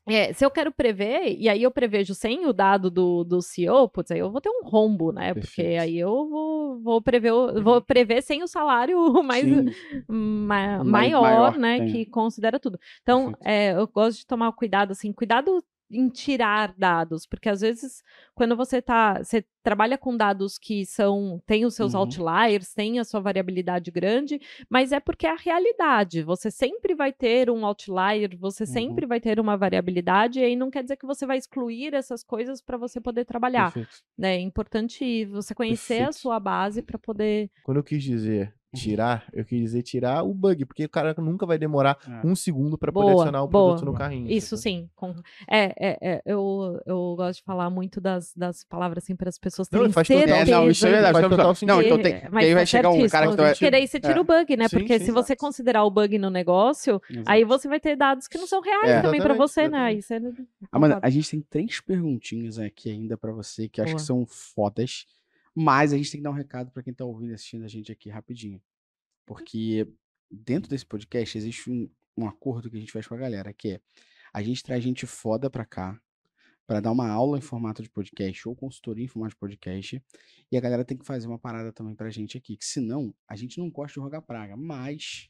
é, 0.08 0.34
se 0.34 0.44
eu 0.44 0.50
quero 0.52 0.72
prever, 0.72 1.36
e 1.38 1.48
aí 1.48 1.62
eu 1.64 1.72
prevejo 1.72 2.14
sem 2.16 2.46
o 2.46 2.52
dado 2.52 2.90
do, 2.90 3.24
do 3.24 3.42
CEO, 3.42 3.88
putz, 3.88 4.12
aí 4.12 4.20
eu 4.20 4.32
vou 4.32 4.42
ter 4.42 4.50
um 4.50 4.64
rombo, 4.64 5.12
né? 5.12 5.34
Porque 5.34 5.62
Perfeito. 5.62 5.82
aí 5.82 5.98
eu 5.98 6.28
vou, 6.28 6.80
vou, 6.82 7.02
prever, 7.02 7.32
vou 7.64 7.82
prever 7.82 8.22
sem 8.22 8.44
o 8.44 8.48
salário 8.48 8.98
mais, 9.24 9.48
ma- 10.08 10.84
maior, 10.84 11.22
maior 11.22 11.58
né? 11.58 11.78
tem. 11.78 11.92
Que 11.92 12.06
considera 12.08 12.60
tudo. 12.60 12.80
Então, 13.02 13.32
é, 13.42 13.74
eu 13.74 13.88
gosto 13.88 14.20
de 14.20 14.26
tomar 14.28 14.52
cuidado, 14.54 14.92
assim, 14.92 15.14
cuidado 15.14 15.64
em 15.92 16.10
tirar 16.10 16.74
dados, 16.78 17.26
porque 17.26 17.50
às 17.50 17.62
vezes 17.62 18.04
quando 18.34 18.56
você 18.56 18.82
tá, 18.82 19.24
você 19.24 19.46
trabalha 19.64 19.98
com 19.98 20.16
dados 20.18 20.58
que 20.58 20.86
são, 20.86 21.42
tem 21.46 21.66
os 21.66 21.76
seus 21.76 21.94
Uhum. 21.94 21.96
outliers, 21.96 22.74
tem 22.74 23.00
a 23.00 23.04
sua 23.04 23.20
variabilidade 23.20 23.92
grande, 23.92 24.40
mas 24.70 24.92
é 24.92 25.00
porque 25.00 25.28
é 25.28 25.32
a 25.32 25.36
realidade. 25.36 26.24
Você 26.24 26.50
sempre 26.50 26.96
vai 26.96 27.12
ter 27.14 27.50
um 27.50 27.66
outlier, 27.66 28.36
você 28.38 28.66
Uhum. 28.66 28.66
sempre 28.66 29.06
vai 29.06 29.20
ter 29.20 29.40
uma 29.40 29.58
variabilidade, 29.58 30.40
e 30.40 30.44
aí 30.44 30.56
não 30.56 30.72
quer 30.72 30.84
dizer 30.84 30.98
que 30.98 31.06
você 31.06 31.26
vai 31.26 31.38
excluir 31.38 31.94
essas 31.94 32.24
coisas 32.24 32.62
para 32.62 32.78
você 32.78 33.00
poder 33.02 33.26
trabalhar. 33.26 33.74
perfeito. 33.74 34.04
né? 34.18 34.36
É 34.38 34.40
importante 34.40 35.26
você 35.26 35.54
conhecer 35.56 36.02
a 36.02 36.12
Perfeito. 36.12 36.14
sua 36.14 36.40
base 36.40 36.82
para 36.82 36.98
poder. 37.00 37.50
Quando 37.64 37.78
eu 37.78 37.84
quis 37.84 38.04
dizer. 38.04 38.56
Tirar, 38.74 39.26
eu 39.34 39.44
quis 39.44 39.60
dizer 39.62 39.82
tirar 39.84 40.24
o 40.24 40.34
bug, 40.34 40.66
porque 40.66 40.86
o 40.86 40.90
cara 40.90 41.14
nunca 41.18 41.46
vai 41.46 41.58
demorar 41.58 41.98
É. 42.08 42.26
um 42.26 42.36
segundo 42.36 42.78
para 42.78 42.92
poder 42.92 43.12
Boa, 43.12 43.24
adicionar 43.24 43.44
o 43.44 43.48
boa. 43.48 43.70
produto 43.76 43.86
no 43.86 43.94
carrinho. 43.98 44.32
Isso 44.32 44.56
sim. 44.58 44.90
com- 44.96 45.14
É, 45.50 45.66
é, 45.78 45.98
é, 46.02 46.22
eu, 46.26 46.80
eu 46.86 47.14
gosto 47.18 47.40
de 47.40 47.44
falar 47.44 47.70
muito 47.70 48.00
das, 48.00 48.34
das 48.36 48.64
palavras 48.64 49.04
assim 49.04 49.16
para 49.16 49.30
as 49.30 49.38
pessoas 49.38 49.70
Não, 49.72 49.80
terem 49.80 49.92
faz 49.94 50.08
total 50.08 50.20
certeza. 50.28 50.52
É, 50.52 50.54
não, 50.56 50.70
isso 50.70 50.88
é 50.88 50.92
verdade. 50.92 51.14
Faz 51.14 51.24
Não, 51.24 51.30
total 51.30 51.48
Não, 51.48 51.56
sentido. 51.56 51.82
então 51.82 52.02
tem. 52.02 52.14
É, 52.14 52.20
que 52.22 52.38
aí 52.38 52.54
vai 52.54 52.62
tá 52.64 52.66
chegar 52.66 52.90
um 52.90 53.08
cara 53.10 53.30
que 53.30 53.36
vai. 53.36 53.52
Porque 53.54 53.72
daí 53.72 53.88
você 53.88 54.00
tira 54.00 54.18
É. 54.18 54.20
o 54.20 54.24
bug, 54.24 54.58
né? 54.58 54.68
Sim, 54.68 54.78
Porque 54.78 55.00
sim, 55.00 55.06
se 55.06 55.12
você 55.12 55.36
considerar 55.36 55.84
o 55.84 55.92
bug 55.92 56.18
no 56.18 56.30
negócio, 56.30 57.02
Exato. 57.10 57.30
aí 57.30 57.44
você 57.44 57.68
vai 57.68 57.80
ter 57.80 57.96
dados 57.96 58.28
que 58.28 58.38
não 58.38 58.48
são 58.48 58.62
reais 58.62 58.90
É. 58.90 59.02
também 59.02 59.20
para 59.22 59.34
Exatamente, 59.34 59.38
você, 59.38 59.68
né? 59.68 59.94
Exatamente. 59.94 60.36
você... 60.36 60.68
Amanda, 60.72 60.96
concordo. 60.96 61.08
a 61.08 61.10
gente 61.10 61.30
tem 61.32 61.42
três 61.42 61.82
perguntinhas 61.82 62.58
aqui 62.58 62.90
ainda 62.90 63.18
pra 63.18 63.32
você 63.32 63.68
que 63.68 63.82
eu 63.82 63.86
acho 63.86 63.96
que 63.96 64.02
são 64.02 64.26
fodas, 64.26 65.06
mas 65.56 65.94
a 65.94 65.98
gente 65.98 66.12
tem 66.12 66.20
que 66.20 66.24
dar 66.24 66.32
um 66.32 66.34
recado 66.34 66.72
pra 66.72 66.84
quem 66.84 66.94
tá 66.94 67.06
ouvindo 67.06 67.32
e 67.32 67.34
assistindo 67.34 67.66
a 67.66 67.68
gente 67.68 67.92
aqui 67.92 68.10
rapidinho. 68.10 68.62
Porque 69.26 69.88
dentro 70.30 70.70
desse 70.70 70.86
podcast 70.86 71.38
existe 71.38 71.70
um, 71.70 71.90
um 72.18 72.28
acordo 72.28 72.70
que 72.70 72.78
a 72.78 72.80
gente 72.80 72.92
faz 72.92 73.08
com 73.08 73.16
a 73.16 73.18
galera, 73.18 73.54
que 73.54 73.70
é 73.70 73.82
a 74.34 74.42
gente 74.42 74.64
traz 74.64 74.84
gente 74.84 75.06
foda 75.06 75.50
pra 75.50 75.66
cá 75.66 76.00
pra 76.66 76.80
dar 76.80 76.92
uma 76.92 77.10
aula 77.10 77.38
em 77.38 77.42
formato 77.42 77.84
de 77.84 77.90
podcast 77.90 78.48
ou 78.48 78.56
consultoria 78.56 79.04
em 79.04 79.08
formato 79.08 79.36
de 79.36 79.40
podcast, 79.40 80.02
e 80.50 80.56
a 80.56 80.62
galera 80.62 80.86
tem 80.86 80.98
que 80.98 81.06
fazer 81.06 81.28
uma 81.28 81.38
parada 81.38 81.74
também 81.74 81.94
pra 81.94 82.10
gente 82.10 82.38
aqui, 82.38 82.56
que 82.56 82.64
senão 82.64 83.14
a 83.28 83.36
gente 83.36 83.58
não 83.60 83.70
gosta 83.70 83.96
de 83.96 84.00
rogar 84.00 84.22
praga, 84.22 84.56
mas 84.56 85.30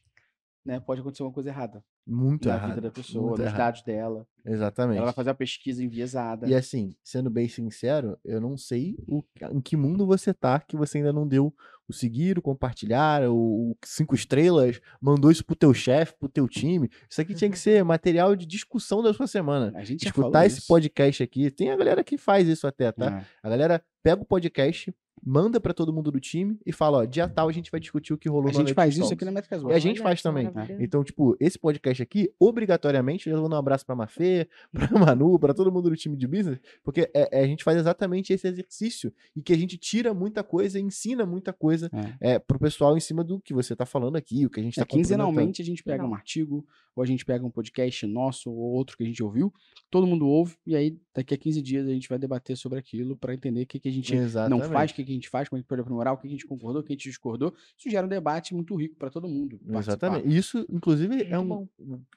né, 0.64 0.78
pode 0.80 1.00
acontecer 1.00 1.22
uma 1.22 1.32
coisa 1.32 1.48
errada 1.48 1.84
Muito 2.06 2.48
na 2.48 2.54
errado. 2.54 2.68
vida 2.70 2.80
da 2.82 2.90
pessoa, 2.90 3.30
nos 3.32 3.40
errado. 3.40 3.56
dados 3.56 3.82
dela. 3.82 4.26
Exatamente. 4.44 4.96
Ela 4.96 5.06
vai 5.06 5.14
fazer 5.14 5.30
uma 5.30 5.34
pesquisa 5.34 5.82
enviesada. 5.82 6.48
E 6.48 6.54
assim, 6.54 6.94
sendo 7.02 7.28
bem 7.30 7.48
sincero, 7.48 8.18
eu 8.24 8.40
não 8.40 8.56
sei 8.56 8.96
o, 9.08 9.22
em 9.50 9.60
que 9.60 9.76
mundo 9.76 10.06
você 10.06 10.32
tá 10.32 10.60
que 10.60 10.76
você 10.76 10.98
ainda 10.98 11.12
não 11.12 11.26
deu 11.26 11.52
o 11.88 11.92
seguir, 11.92 12.38
o 12.38 12.42
compartilhar, 12.42 13.28
o, 13.28 13.34
o 13.72 13.76
cinco 13.84 14.14
estrelas, 14.14 14.80
mandou 15.00 15.30
isso 15.30 15.44
pro 15.44 15.56
teu 15.56 15.74
chefe, 15.74 16.14
pro 16.18 16.28
teu 16.28 16.48
time. 16.48 16.88
Isso 17.10 17.20
aqui 17.20 17.34
tinha 17.34 17.50
que 17.50 17.58
ser 17.58 17.84
material 17.84 18.34
de 18.36 18.46
discussão 18.46 19.02
da 19.02 19.12
sua 19.12 19.26
semana. 19.26 19.72
A 19.76 19.84
gente 19.84 20.04
já 20.04 20.12
falou 20.12 20.28
Escutar 20.30 20.46
esse 20.46 20.58
isso. 20.58 20.68
podcast 20.68 21.22
aqui. 21.22 21.50
Tem 21.50 21.70
a 21.70 21.76
galera 21.76 22.02
que 22.04 22.16
faz 22.16 22.48
isso 22.48 22.66
até, 22.66 22.92
tá? 22.92 23.20
É. 23.20 23.26
A 23.42 23.50
galera 23.50 23.82
pega 24.02 24.22
o 24.22 24.24
podcast, 24.24 24.94
manda 25.24 25.60
pra 25.60 25.72
todo 25.72 25.92
mundo 25.92 26.10
do 26.10 26.18
time 26.18 26.58
e 26.66 26.72
fala, 26.72 26.98
ó, 26.98 27.04
dia 27.04 27.28
tal 27.28 27.48
a 27.48 27.52
gente 27.52 27.70
vai 27.70 27.78
discutir 27.80 28.12
o 28.12 28.18
que 28.18 28.28
rolou 28.28 28.48
A 28.48 28.52
no 28.52 28.58
gente 28.58 28.74
faz 28.74 28.96
isso 28.96 29.12
aqui 29.12 29.24
na. 29.24 29.30
Métricas 29.30 29.62
E 29.62 29.66
a 29.72 29.78
gente 29.78 29.98
Olha, 30.00 30.08
faz 30.08 30.22
também. 30.22 30.50
Então, 30.80 31.04
tipo, 31.04 31.36
esse 31.38 31.58
podcast 31.58 32.02
aqui, 32.02 32.28
obrigatoriamente, 32.40 33.28
eu 33.28 33.40
dando 33.40 33.54
um 33.54 33.58
abraço 33.58 33.84
pra 33.84 33.94
Mafê, 33.94 34.48
pra 34.72 34.88
Manu, 34.98 35.38
pra 35.38 35.52
todo 35.54 35.70
mundo 35.72 35.90
do 35.90 35.96
time 35.96 36.16
de 36.16 36.26
business, 36.26 36.58
porque 36.82 37.10
é- 37.14 37.40
é, 37.40 37.44
a 37.44 37.46
gente 37.46 37.64
faz 37.64 37.76
exatamente 37.78 38.32
esse 38.32 38.46
exercício 38.46 39.12
e 39.36 39.42
que 39.42 39.52
a 39.52 39.56
gente 39.56 39.76
tira 39.76 40.12
muita 40.14 40.42
coisa, 40.42 40.78
ensina 40.78 41.24
muita 41.26 41.52
coisa 41.52 41.90
É. 42.20 42.32
é, 42.34 42.38
pro 42.38 42.58
pessoal 42.58 42.96
em 42.96 43.00
cima 43.00 43.22
do 43.24 43.40
que 43.40 43.52
você 43.54 43.74
tá 43.76 43.86
falando 43.86 44.16
aqui, 44.16 44.46
o 44.46 44.50
que 44.50 44.60
a 44.60 44.62
gente 44.62 44.78
É, 44.78 44.82
tá 44.82 44.86
complementando. 44.86 45.08
quinzenalmente 45.24 45.62
a 45.62 45.64
gente 45.64 45.82
pega 45.82 46.04
um 46.04 46.14
artigo, 46.14 46.66
ou 46.94 47.02
a 47.02 47.06
gente 47.06 47.24
pega 47.24 47.44
um 47.44 47.50
podcast 47.50 48.06
nosso, 48.06 48.50
ou 48.50 48.72
outro 48.72 48.96
que 48.96 49.02
a 49.02 49.06
gente 49.06 49.22
ouviu, 49.22 49.52
todo 49.90 50.06
mundo 50.06 50.26
ouve, 50.26 50.56
e 50.66 50.76
aí 50.76 50.96
daqui 51.14 51.32
a 51.34 51.38
15 51.38 51.62
dias 51.62 51.86
a 51.86 51.90
gente 51.90 52.08
vai 52.08 52.18
debater 52.18 52.56
sobre 52.56 52.78
aquilo 52.78 53.16
pra 53.16 53.32
entender 53.34 53.62
o 53.62 53.66
que, 53.66 53.78
que 53.80 53.88
a 53.88 53.92
gente 53.92 54.14
Exatamente. 54.14 54.60
não 54.62 54.68
faz, 54.70 54.90
o 54.90 54.94
que, 54.94 55.04
que 55.04 55.11
a 55.12 55.14
gente 55.14 55.28
faz, 55.28 55.48
como 55.48 55.58
a 55.58 55.60
gente 55.60 55.68
pode 55.68 55.80
aprimorar, 55.80 56.14
o 56.14 56.16
que 56.16 56.26
a 56.26 56.30
gente 56.30 56.46
concordou, 56.46 56.80
o 56.80 56.84
que 56.84 56.92
a 56.92 56.96
gente 56.96 57.08
discordou. 57.08 57.54
Isso 57.76 57.90
gera 57.90 58.06
um 58.06 58.08
debate 58.08 58.54
muito 58.54 58.74
rico 58.74 58.96
pra 58.96 59.10
todo 59.10 59.28
mundo. 59.28 59.58
participar. 59.58 59.78
Exatamente. 59.78 60.36
Isso, 60.36 60.66
inclusive, 60.70 61.22
é 61.24 61.38
um. 61.38 61.68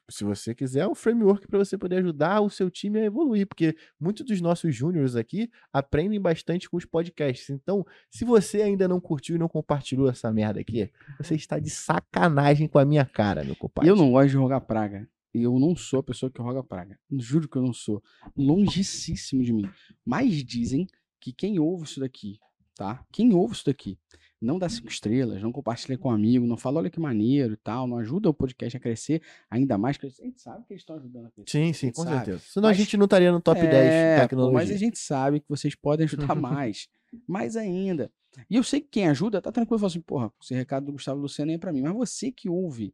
Se 0.09 0.23
você 0.23 0.55
quiser, 0.55 0.81
é 0.81 0.87
um 0.87 0.95
framework 0.95 1.47
para 1.47 1.59
você 1.59 1.77
poder 1.77 1.97
ajudar 1.97 2.41
o 2.41 2.49
seu 2.49 2.69
time 2.69 2.99
a 2.99 3.05
evoluir, 3.05 3.47
porque 3.47 3.75
muitos 3.99 4.25
dos 4.25 4.41
nossos 4.41 4.75
júniores 4.75 5.15
aqui 5.15 5.49
aprendem 5.71 6.19
bastante 6.19 6.69
com 6.69 6.77
os 6.77 6.85
podcasts. 6.85 7.49
Então, 7.49 7.85
se 8.09 8.25
você 8.25 8.61
ainda 8.61 8.87
não 8.87 8.99
curtiu 8.99 9.35
e 9.35 9.39
não 9.39 9.47
compartilhou 9.47 10.09
essa 10.09 10.31
merda 10.31 10.59
aqui, 10.59 10.89
você 11.17 11.35
está 11.35 11.59
de 11.59 11.69
sacanagem 11.69 12.67
com 12.67 12.79
a 12.79 12.85
minha 12.85 13.05
cara, 13.05 13.43
meu 13.43 13.55
compadre. 13.55 13.89
eu 13.89 13.95
não 13.95 14.11
gosto 14.11 14.29
de 14.29 14.37
rogar 14.37 14.61
praga. 14.61 15.07
E 15.33 15.43
eu 15.43 15.59
não 15.59 15.75
sou 15.75 15.99
a 15.99 16.03
pessoa 16.03 16.31
que 16.31 16.41
roga 16.41 16.63
praga. 16.63 16.97
Juro 17.11 17.49
que 17.49 17.57
eu 17.57 17.61
não 17.61 17.73
sou. 17.73 18.01
Longicíssimo 18.37 19.43
de 19.43 19.51
mim. 19.51 19.69
Mas 20.05 20.41
dizem 20.41 20.87
que 21.19 21.33
quem 21.33 21.59
ouve 21.59 21.83
isso 21.83 21.99
daqui, 21.99 22.39
tá? 22.75 23.03
Quem 23.11 23.33
ouve 23.33 23.53
isso 23.55 23.65
daqui, 23.65 23.97
não 24.41 24.59
dá 24.59 24.67
cinco 24.69 24.89
estrelas, 24.89 25.41
não 25.41 25.51
compartilha 25.51 25.97
com 25.97 26.09
um 26.09 26.11
amigo, 26.11 26.45
não 26.45 26.57
fala, 26.57 26.79
olha 26.79 26.89
que 26.89 26.99
maneiro 26.99 27.53
e 27.53 27.57
tal, 27.57 27.87
não 27.87 27.97
ajuda 27.97 28.29
o 28.29 28.33
podcast 28.33 28.77
a 28.77 28.79
crescer 28.79 29.21
ainda 29.49 29.77
mais, 29.77 29.97
que 29.97 30.05
a 30.05 30.09
gente 30.09 30.39
sabe 30.41 30.65
que 30.65 30.73
eles 30.73 30.81
estão 30.81 30.97
ajudando 30.97 31.27
a 31.27 31.31
crescer. 31.31 31.49
Sim, 31.51 31.73
sim, 31.73 31.91
com 31.91 32.03
sabe. 32.03 32.15
certeza. 32.17 32.39
Senão 32.49 32.69
Mas- 32.69 32.77
a 32.77 32.79
gente 32.81 32.97
não 32.97 33.05
estaria 33.05 33.31
no 33.31 33.41
top 33.41 33.59
10 33.61 33.73
É, 33.73 34.15
pô, 34.17 34.21
tecnologia. 34.23 34.53
mas 34.53 34.71
a 34.71 34.77
gente 34.77 34.99
sabe 34.99 35.39
que 35.39 35.45
vocês 35.49 35.73
podem 35.75 36.03
ajudar 36.05 36.35
mais. 36.35 36.87
mais 37.27 37.55
ainda. 37.55 38.11
E 38.49 38.57
eu 38.57 38.63
sei 38.63 38.81
que 38.81 38.89
quem 38.89 39.07
ajuda 39.07 39.41
tá 39.41 39.49
tranquilo, 39.51 39.79
fala 39.79 39.87
assim, 39.89 40.01
porra, 40.01 40.31
esse 40.43 40.53
recado 40.53 40.87
do 40.87 40.91
Gustavo 40.91 41.21
Luciano 41.21 41.51
é 41.53 41.57
pra 41.57 41.71
mim. 41.71 41.81
Mas 41.81 41.93
você 41.93 42.29
que 42.31 42.49
ouve 42.49 42.93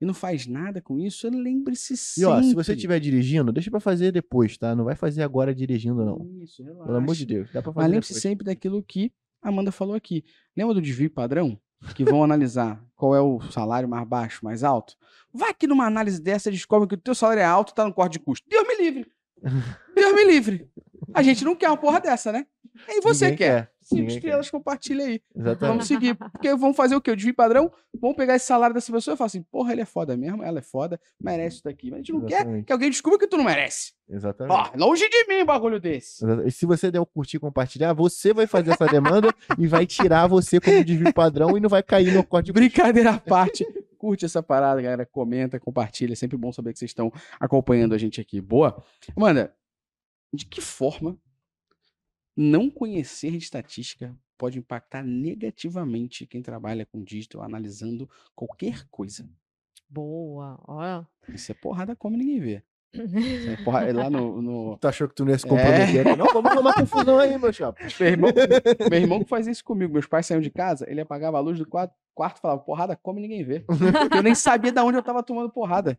e 0.00 0.04
não 0.04 0.12
faz 0.14 0.46
nada 0.46 0.80
com 0.82 0.98
isso, 0.98 1.28
lembre-se 1.28 1.94
E 1.94 1.96
sempre. 1.96 2.24
ó, 2.26 2.42
se 2.42 2.54
você 2.54 2.72
estiver 2.74 3.00
dirigindo, 3.00 3.52
deixa 3.52 3.70
pra 3.70 3.80
fazer 3.80 4.12
depois, 4.12 4.56
tá? 4.58 4.74
Não 4.74 4.84
vai 4.84 4.94
fazer 4.96 5.22
agora 5.22 5.54
dirigindo, 5.54 6.04
não. 6.04 6.26
Isso, 6.42 6.62
relaxa. 6.62 6.84
Pelo 6.86 6.98
amor 6.98 7.14
de 7.14 7.26
Deus. 7.26 7.50
Dá 7.52 7.62
pra 7.62 7.72
Mas 7.72 7.76
fazer 7.82 7.88
lembre-se 7.88 8.12
depois. 8.12 8.22
sempre 8.22 8.44
daquilo 8.44 8.82
que 8.82 9.10
a 9.42 9.48
Amanda 9.48 9.72
falou 9.72 9.94
aqui. 9.94 10.24
Lembra 10.56 10.74
do 10.74 10.82
desvio 10.82 11.10
padrão? 11.10 11.58
Que 11.94 12.04
vão 12.04 12.22
analisar 12.24 12.82
qual 12.94 13.14
é 13.14 13.20
o 13.20 13.40
salário 13.50 13.88
mais 13.88 14.06
baixo, 14.08 14.44
mais 14.44 14.62
alto? 14.64 14.94
Vai 15.32 15.52
que 15.54 15.66
numa 15.66 15.86
análise 15.86 16.20
dessa 16.20 16.50
descobre 16.50 16.88
que 16.88 16.94
o 16.94 16.98
teu 16.98 17.14
salário 17.14 17.40
é 17.40 17.44
alto 17.44 17.70
e 17.72 17.74
tá 17.74 17.84
no 17.84 17.92
corte 17.92 18.14
de 18.14 18.18
custo. 18.20 18.46
Deus 18.48 18.66
me 18.66 18.76
livre! 18.76 19.06
Deus 19.94 20.14
me 20.14 20.24
livre! 20.24 20.68
A 21.14 21.22
gente 21.22 21.44
não 21.44 21.54
quer 21.54 21.68
uma 21.68 21.76
porra 21.76 22.00
dessa, 22.00 22.32
né? 22.32 22.46
E 22.88 23.00
você 23.00 23.30
Ninguém 23.30 23.38
quer. 23.38 23.70
cinco 23.80 24.02
Ninguém 24.02 24.16
estrelas, 24.16 24.50
compartilha 24.50 25.04
aí. 25.06 25.22
Exatamente. 25.34 25.60
Vamos 25.60 25.86
seguir. 25.86 26.14
Porque 26.14 26.54
vamos 26.54 26.76
fazer 26.76 26.94
o 26.94 27.00
quê? 27.00 27.10
O 27.10 27.16
desvio 27.16 27.34
padrão, 27.34 27.72
vamos 27.98 28.16
pegar 28.16 28.36
esse 28.36 28.44
salário 28.46 28.74
dessa 28.74 28.92
pessoa 28.92 29.14
e 29.14 29.16
falar 29.16 29.26
assim, 29.26 29.42
porra, 29.42 29.72
ele 29.72 29.80
é 29.80 29.84
foda 29.86 30.14
mesmo, 30.16 30.42
ela 30.42 30.58
é 30.58 30.62
foda, 30.62 31.00
merece 31.18 31.56
isso 31.56 31.64
daqui. 31.64 31.86
Mas 31.90 31.94
a 31.94 31.98
gente 31.98 32.12
não 32.12 32.20
quer 32.26 32.34
Exatamente. 32.40 32.66
que 32.66 32.72
alguém 32.72 32.90
descubra 32.90 33.18
que 33.18 33.26
tu 33.26 33.36
não 33.38 33.44
merece. 33.44 33.92
Exatamente. 34.08 34.54
Ó, 34.54 34.70
longe 34.76 35.08
de 35.08 35.26
mim 35.26 35.42
um 35.42 35.46
bagulho 35.46 35.80
desse. 35.80 36.22
Exato. 36.24 36.46
E 36.46 36.50
se 36.50 36.66
você 36.66 36.90
der 36.90 37.00
o 37.00 37.06
curtir 37.06 37.38
e 37.38 37.40
compartilhar, 37.40 37.92
você 37.94 38.34
vai 38.34 38.46
fazer 38.46 38.72
essa 38.72 38.86
demanda 38.86 39.34
e 39.58 39.66
vai 39.66 39.86
tirar 39.86 40.26
você 40.26 40.60
como 40.60 40.84
desvio 40.84 41.12
padrão 41.14 41.56
e 41.56 41.60
não 41.60 41.70
vai 41.70 41.82
cair 41.82 42.12
no 42.12 42.22
corte 42.22 42.46
de 42.46 42.52
Brincadeira 42.52 43.12
à 43.12 43.18
parte. 43.18 43.64
Curte 43.96 44.26
essa 44.26 44.42
parada, 44.42 44.82
galera. 44.82 45.06
Comenta, 45.06 45.58
compartilha. 45.58 46.12
É 46.12 46.16
sempre 46.16 46.36
bom 46.36 46.52
saber 46.52 46.74
que 46.74 46.78
vocês 46.78 46.90
estão 46.90 47.10
acompanhando 47.40 47.94
a 47.94 47.98
gente 47.98 48.20
aqui. 48.20 48.40
Boa? 48.42 48.84
Amanda, 49.16 49.54
de 50.32 50.44
que 50.46 50.60
forma 50.60 51.18
não 52.36 52.68
conhecer 52.70 53.30
de 53.32 53.38
estatística 53.38 54.14
pode 54.36 54.58
impactar 54.58 55.02
negativamente 55.02 56.26
quem 56.26 56.42
trabalha 56.42 56.84
com 56.84 57.02
digital, 57.02 57.42
analisando 57.42 58.08
qualquer 58.34 58.86
coisa? 58.90 59.28
Boa, 59.88 60.60
ó. 60.66 61.04
Isso 61.32 61.50
é 61.52 61.54
porrada 61.54 61.96
como 61.96 62.16
ninguém 62.16 62.40
vê. 62.40 62.62
É 62.92 63.56
porra- 63.62 63.84
é 63.84 63.92
lá 63.92 64.08
no, 64.10 64.40
no- 64.42 64.76
Tu 64.80 64.88
achou 64.88 65.08
que 65.08 65.14
tu 65.14 65.24
não 65.24 65.32
ia 65.32 65.38
se 65.38 65.46
comprometer? 65.46 66.06
aqui? 66.06 66.16
Não, 66.18 66.26
vamos 66.32 66.50
arrumar 66.50 66.74
confusão 66.74 67.18
aí, 67.18 67.38
meu 67.38 67.52
chapa. 67.52 67.78
Meu 68.00 68.08
irmão, 68.08 68.30
meu 68.90 68.98
irmão 69.00 69.22
que 69.22 69.28
fazia 69.28 69.52
isso 69.52 69.64
comigo. 69.64 69.92
Meus 69.92 70.06
pais 70.06 70.26
saíam 70.26 70.40
de 70.40 70.50
casa, 70.50 70.88
ele 70.90 71.00
apagava 71.00 71.36
a 71.36 71.40
luz 71.40 71.58
do 71.58 71.66
quarto, 71.66 71.94
quarto 72.14 72.38
e 72.38 72.40
falava, 72.40 72.60
porrada, 72.62 72.96
come 72.96 73.20
ninguém 73.20 73.44
vê. 73.44 73.64
Eu 74.14 74.22
nem 74.22 74.34
sabia 74.34 74.72
de 74.72 74.80
onde 74.80 74.96
eu 74.98 75.02
tava 75.02 75.22
tomando 75.22 75.50
porrada. 75.50 75.98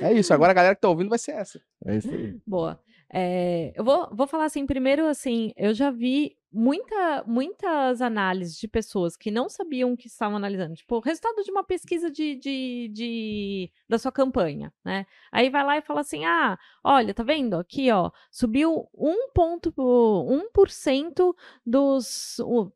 É 0.00 0.12
isso, 0.12 0.32
agora 0.34 0.50
a 0.50 0.54
galera 0.54 0.74
que 0.74 0.80
tá 0.80 0.88
ouvindo 0.88 1.08
vai 1.08 1.18
ser 1.18 1.32
essa. 1.32 1.60
É 1.84 1.96
isso 1.96 2.10
aí. 2.10 2.40
Boa. 2.46 2.80
É, 3.12 3.72
eu 3.76 3.84
vou, 3.84 4.08
vou 4.14 4.26
falar 4.26 4.46
assim, 4.46 4.66
primeiro, 4.66 5.06
assim, 5.06 5.52
eu 5.56 5.72
já 5.72 5.90
vi 5.90 6.36
muita, 6.52 7.24
muitas 7.26 8.00
análises 8.00 8.56
de 8.58 8.68
pessoas 8.68 9.16
que 9.16 9.30
não 9.30 9.48
sabiam 9.48 9.92
o 9.92 9.96
que 9.96 10.06
estavam 10.08 10.36
analisando. 10.36 10.74
Tipo, 10.74 10.96
o 10.96 11.00
resultado 11.00 11.42
de 11.42 11.50
uma 11.50 11.64
pesquisa 11.64 12.10
de, 12.10 12.34
de, 12.36 12.88
de- 12.92 13.70
da 13.88 13.98
sua 13.98 14.12
campanha, 14.12 14.72
né? 14.84 15.06
Aí 15.32 15.48
vai 15.50 15.64
lá 15.64 15.76
e 15.78 15.82
fala 15.82 16.00
assim, 16.00 16.24
ah, 16.24 16.58
olha, 16.82 17.14
tá 17.14 17.22
vendo? 17.22 17.54
Aqui, 17.56 17.90
ó, 17.90 18.10
subiu 18.30 18.88
1,1% 18.94 21.34
dos... 21.64 22.38
o- 22.40 22.72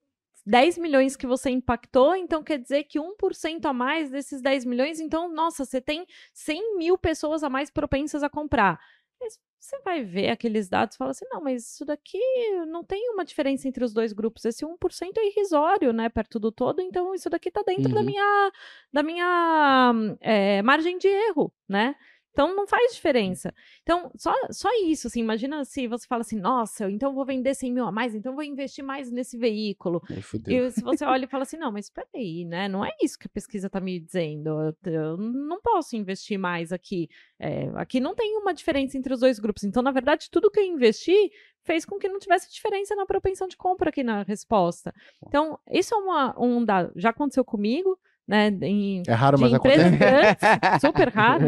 10 0.47 0.79
milhões 0.79 1.15
que 1.15 1.27
você 1.27 1.51
impactou, 1.51 2.17
então 2.17 2.43
quer 2.43 2.59
dizer 2.59 2.85
que 2.85 2.99
1% 2.99 3.67
a 3.67 3.73
mais 3.75 4.11
desses 4.11 4.41
10 4.41 4.65
milhões, 4.65 4.99
então, 4.99 5.29
nossa, 5.31 5.63
você 5.65 5.79
tem 5.79 6.07
100 6.33 6.79
mil 6.79 6.97
pessoas 6.97 7.43
a 7.43 7.51
mais 7.51 7.71
propensas 7.71 8.23
a 8.23 8.31
comprar. 8.31 8.81
Mas 9.21 9.39
você 9.61 9.79
vai 9.85 10.03
ver 10.05 10.31
aqueles 10.31 10.69
dados 10.69 10.95
e 10.95 10.99
fala 10.99 11.11
assim: 11.11 11.25
não, 11.31 11.41
mas 11.41 11.65
isso 11.75 11.85
daqui 11.85 12.19
não 12.69 12.85
tem 12.85 13.11
uma 13.11 13.25
diferença 13.25 13.69
entre 13.69 13.85
os 13.85 13.93
dois 13.93 14.13
grupos. 14.13 14.45
Esse 14.45 14.65
1% 14.65 15.19
é 15.19 15.27
irrisório, 15.29 15.93
né? 15.93 16.09
Perto 16.09 16.39
do 16.39 16.53
todo, 16.53 16.81
então 16.81 17.15
isso 17.15 17.29
daqui 17.31 17.51
tá 17.51 17.63
dentro 17.67 17.95
da 17.95 18.01
Uhum. 18.01 18.07
minha, 18.07 18.53
da 18.93 19.03
minha 19.03 19.93
eh, 20.21 20.63
margem 20.63 20.99
de 20.99 21.09
erro, 21.09 21.53
né? 21.69 21.95
Então 22.39 22.55
não 22.55 22.69
faz 22.69 22.95
diferença. 22.95 23.53
Então, 23.83 24.13
só, 24.15 24.33
só 24.53 24.69
isso, 24.85 25.09
assim, 25.09 25.19
imagina 25.19 25.65
se 25.65 25.89
você 25.89 26.07
fala 26.07 26.21
assim, 26.21 26.39
nossa, 26.39 26.89
então 26.89 27.11
eu 27.11 27.15
vou 27.17 27.25
vender 27.25 27.53
100 27.53 27.73
mil 27.73 27.85
a 27.85 27.91
mais, 27.91 28.15
então 28.15 28.33
vou 28.33 28.45
investir 28.45 28.85
mais 28.85 29.11
nesse 29.11 29.37
veículo. 29.37 30.01
E 30.53 30.71
se 30.71 30.81
você 30.81 31.05
olha 31.05 31.25
e 31.25 31.29
fala 31.29 31.43
assim, 31.43 31.57
não, 31.57 31.73
mas 31.73 31.87
espera 31.87 32.07
aí, 32.15 32.45
né? 32.45 32.69
Não 32.69 32.85
é 32.85 32.91
isso 33.03 33.19
que 33.19 33.27
a 33.27 33.29
pesquisa 33.31 33.67
está 33.67 33.81
me 33.81 33.99
dizendo. 33.99 34.51
Eu, 34.51 34.93
eu 34.93 35.17
não 35.17 35.61
posso 35.61 35.97
investir 35.97 36.39
mais 36.39 36.73
aqui. 36.73 37.09
É, 37.41 37.73
aqui 37.75 37.99
não 37.99 38.15
tem 38.15 38.37
uma 38.37 38.55
diferença 38.55 38.97
entre 38.97 39.13
os 39.13 39.19
dois 39.19 39.41
grupos. 39.41 39.65
Então, 39.65 39.83
na 39.83 39.91
verdade, 39.91 40.31
tudo 40.31 40.49
que 40.49 40.61
eu 40.61 40.65
investi 40.65 41.33
fez 41.65 41.85
com 41.85 41.99
que 41.99 42.09
não 42.09 42.21
tivesse 42.21 42.53
diferença 42.53 42.95
na 42.95 43.05
propensão 43.05 43.49
de 43.49 43.57
compra 43.57 43.89
aqui 43.89 44.05
na 44.05 44.23
resposta. 44.23 44.95
Então, 45.27 45.59
isso 45.73 45.93
é 45.93 45.99
uma, 45.99 46.41
um 46.41 46.65
dado. 46.65 46.93
Já 46.95 47.11
aconteceu 47.11 47.45
comigo, 47.45 47.99
né? 48.29 48.49
Em, 48.63 49.03
É 49.09 49.13
raro, 49.15 49.41
mas 49.41 49.55
empresas 49.55 49.87
acontece. 49.87 50.37
grandes, 50.37 50.81
super 50.83 51.09
raro 51.09 51.45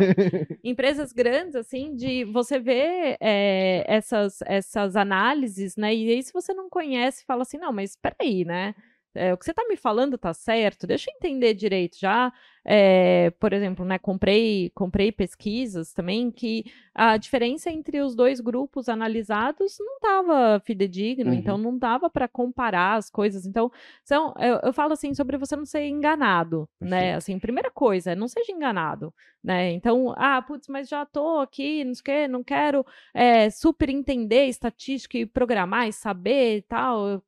empresas 0.64 1.12
grandes, 1.12 1.54
assim, 1.54 1.94
de 1.94 2.24
você 2.24 2.58
ver 2.58 3.18
é, 3.20 3.84
essas, 3.86 4.38
essas 4.46 4.96
análises, 4.96 5.76
né? 5.76 5.94
E 5.94 6.10
aí, 6.10 6.22
se 6.22 6.32
você 6.32 6.54
não 6.54 6.70
conhece, 6.70 7.24
fala 7.26 7.42
assim, 7.42 7.58
não, 7.58 7.72
mas 7.72 7.90
espera 7.90 8.16
aí, 8.18 8.44
né? 8.44 8.74
É, 9.14 9.32
o 9.32 9.36
que 9.36 9.44
você 9.44 9.50
está 9.52 9.64
me 9.68 9.76
falando 9.76 10.18
tá 10.18 10.32
certo, 10.32 10.86
deixa 10.86 11.10
eu 11.10 11.14
entender 11.14 11.54
direito. 11.54 11.98
Já, 12.00 12.32
é, 12.64 13.30
por 13.38 13.52
exemplo, 13.52 13.84
né, 13.84 13.98
comprei, 13.98 14.70
comprei 14.74 15.12
pesquisas 15.12 15.92
também 15.92 16.30
que 16.30 16.64
a 16.94 17.16
diferença 17.16 17.70
entre 17.70 18.00
os 18.00 18.14
dois 18.14 18.40
grupos 18.40 18.88
analisados 18.88 19.76
não 19.80 19.96
estava 19.96 20.60
fidedigno, 20.64 21.30
Uhum. 21.30 21.34
então 21.34 21.58
não 21.58 21.76
dava 21.76 22.08
para 22.08 22.26
comparar 22.28 22.94
as 22.96 23.10
coisas. 23.10 23.44
Então, 23.46 23.70
são, 24.04 24.32
eu, 24.38 24.60
eu 24.62 24.72
falo 24.72 24.92
assim 24.92 25.12
sobre 25.12 25.36
você 25.36 25.56
não 25.56 25.66
ser 25.66 25.86
enganado, 25.88 26.68
né? 26.80 26.90
Perfeito. 26.90 27.16
Assim, 27.18 27.38
primeira 27.38 27.70
coisa, 27.70 28.14
não 28.14 28.28
seja 28.28 28.52
enganado, 28.52 29.12
né? 29.42 29.72
Então, 29.72 30.14
ah, 30.16 30.40
putz, 30.40 30.68
mas 30.68 30.88
já 30.88 31.04
tô 31.04 31.40
aqui, 31.40 31.84
não 31.84 31.94
sei 31.94 32.00
o 32.00 32.04
quê, 32.04 32.28
não 32.28 32.44
quero 32.44 32.86
é, 33.12 33.50
super 33.50 33.88
entender 33.90 34.46
estatística 34.46 35.18
e 35.18 35.26
programar 35.26 35.88
e 35.88 35.92
saber 35.92 36.58
e 36.58 36.62
tal, 36.62 37.22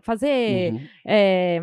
fazer 0.00 0.72
Uhum. 0.72 0.80
é, 1.06 1.60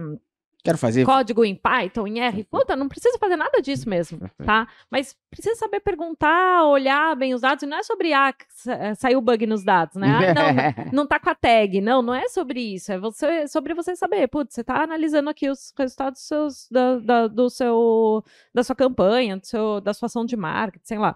Quero 0.62 0.78
fazer. 0.78 1.06
código 1.06 1.46
em 1.46 1.56
Python, 1.56 2.06
em 2.06 2.20
R. 2.20 2.44
Puta, 2.44 2.76
não 2.76 2.90
precisa 2.90 3.18
fazer 3.18 3.38
nada 3.38 3.62
disso 3.62 3.88
mesmo, 3.90 4.20
tá? 4.46 4.68
Mas 4.92 5.16
precisa 5.32 5.56
saber 5.56 5.80
perguntar, 5.80 6.66
olhar 6.66 7.16
bem 7.16 7.34
os 7.34 7.40
dados, 7.42 7.64
e 7.64 7.66
não 7.66 7.78
é 7.78 7.84
sobre, 7.84 8.12
ah, 8.12 8.34
sa- 8.50 8.94
saiu 8.96 9.22
bug 9.22 9.46
nos 9.48 9.64
dados, 9.64 9.96
né? 9.96 10.08
Ah, 10.10 10.34
não, 10.34 10.92
não 11.04 11.08
tá 11.08 11.18
com 11.18 11.30
a 11.30 11.36
tag. 11.36 11.80
Não, 11.80 12.02
não 12.02 12.14
é 12.14 12.28
sobre 12.28 12.60
isso. 12.60 12.92
É 12.92 13.00
você, 13.00 13.48
sobre 13.48 13.74
você 13.74 13.96
saber, 13.96 14.28
putz, 14.28 14.54
você 14.54 14.64
tá 14.64 14.84
analisando 14.84 15.30
aqui 15.30 15.50
os 15.50 15.74
resultados 15.78 16.20
dos 16.20 16.28
seus, 16.28 16.68
da, 16.70 17.00
da- 17.00 17.28
do 17.28 17.50
seu, 17.50 18.24
da 18.54 18.62
sua 18.62 18.76
campanha, 18.76 19.38
do 19.38 19.46
seu, 19.48 19.80
da 19.80 19.94
sua 19.94 20.08
ação 20.08 20.26
de 20.26 20.36
marketing, 20.36 20.86
sei 20.86 20.98
lá. 20.98 21.16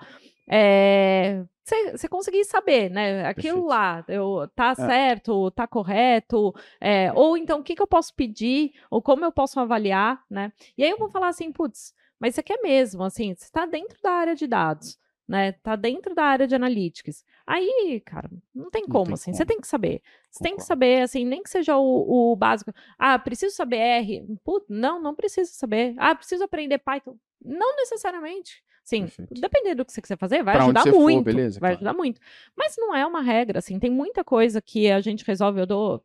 É, 0.50 1.44
você, 1.64 2.08
conseguir 2.10 2.44
saber, 2.46 2.90
né? 2.90 3.26
Aquilo 3.26 3.64
Perfeito. 3.64 3.68
lá, 3.70 4.06
eu, 4.08 4.48
tá 4.56 4.76
certo, 4.76 5.50
tá 5.52 5.66
correto, 5.66 6.54
é, 6.80 7.12
ou 7.14 7.38
então 7.38 7.60
o 7.60 7.64
que, 7.64 7.76
que 7.76 7.82
eu 7.82 7.88
posso 7.88 8.14
pedir, 8.14 8.74
ou 8.92 9.02
como 9.02 9.24
eu 9.24 9.32
posso 9.32 9.60
avaliar, 9.60 10.24
né? 10.30 10.52
E 10.78 10.84
aí 10.84 10.90
eu 10.90 10.98
vou 10.98 11.10
falar 11.10 11.30
assim, 11.30 11.52
putz, 11.52 11.94
mas 12.20 12.36
você 12.36 12.44
quer 12.44 12.62
mesmo, 12.62 13.04
assim, 13.04 13.34
você 13.34 13.46
está 13.46 13.66
dentro 13.66 13.98
da 14.02 14.12
área 14.12 14.36
de 14.36 14.46
dados, 14.46 15.00
né? 15.28 15.54
Tá 15.54 15.76
dentro 15.76 16.14
da 16.14 16.24
área 16.26 16.46
de 16.46 16.54
analytics. 16.56 17.24
Aí, 17.48 18.02
cara, 18.06 18.30
não 18.54 18.70
tem 18.70 18.84
Não 18.84 18.90
como, 18.90 19.06
tem 19.06 19.14
assim, 19.14 19.32
como. 19.32 19.38
você 19.38 19.46
tem 19.46 19.60
que 19.60 19.68
saber. 19.68 20.02
Você 20.30 20.44
tem 20.44 20.56
que 20.56 20.64
saber, 20.64 21.02
assim, 21.02 21.26
nem 21.26 21.42
que 21.42 21.50
seja 21.50 21.78
o, 21.78 22.32
o 22.32 22.36
básico. 22.36 22.74
Ah, 22.98 23.18
preciso 23.18 23.56
saber 23.56 23.78
R. 23.78 24.26
Putz, 24.44 24.66
não, 24.70 25.02
não 25.02 25.16
preciso 25.16 25.54
saber. 25.54 25.96
Ah, 25.98 26.14
preciso 26.14 26.44
aprender 26.44 26.78
Python. 26.80 27.16
Não 27.42 27.76
necessariamente. 27.76 28.64
Sim, 28.84 29.04
Perfeito. 29.04 29.40
dependendo 29.40 29.78
do 29.78 29.86
que 29.86 29.94
você 29.94 30.02
quiser 30.02 30.18
fazer, 30.18 30.44
vai 30.44 30.56
Pra 30.56 30.64
ajudar 30.66 30.84
você 30.84 30.92
for, 30.92 31.00
muito. 31.00 31.24
beleza, 31.24 31.60
vai 31.60 31.72
claro. 31.72 31.76
ajudar 31.78 31.94
muito. 31.94 32.20
Mas 32.56 32.76
não 32.78 32.94
é 32.94 33.06
uma 33.06 33.22
regra, 33.22 33.60
assim, 33.60 33.80
tem 33.80 33.90
muita 33.90 34.24
coisa 34.24 34.62
que 34.62 34.92
a 34.92 35.00
gente 35.00 35.24
resolve. 35.26 35.62
Eu 35.62 35.66
dou. 35.66 36.04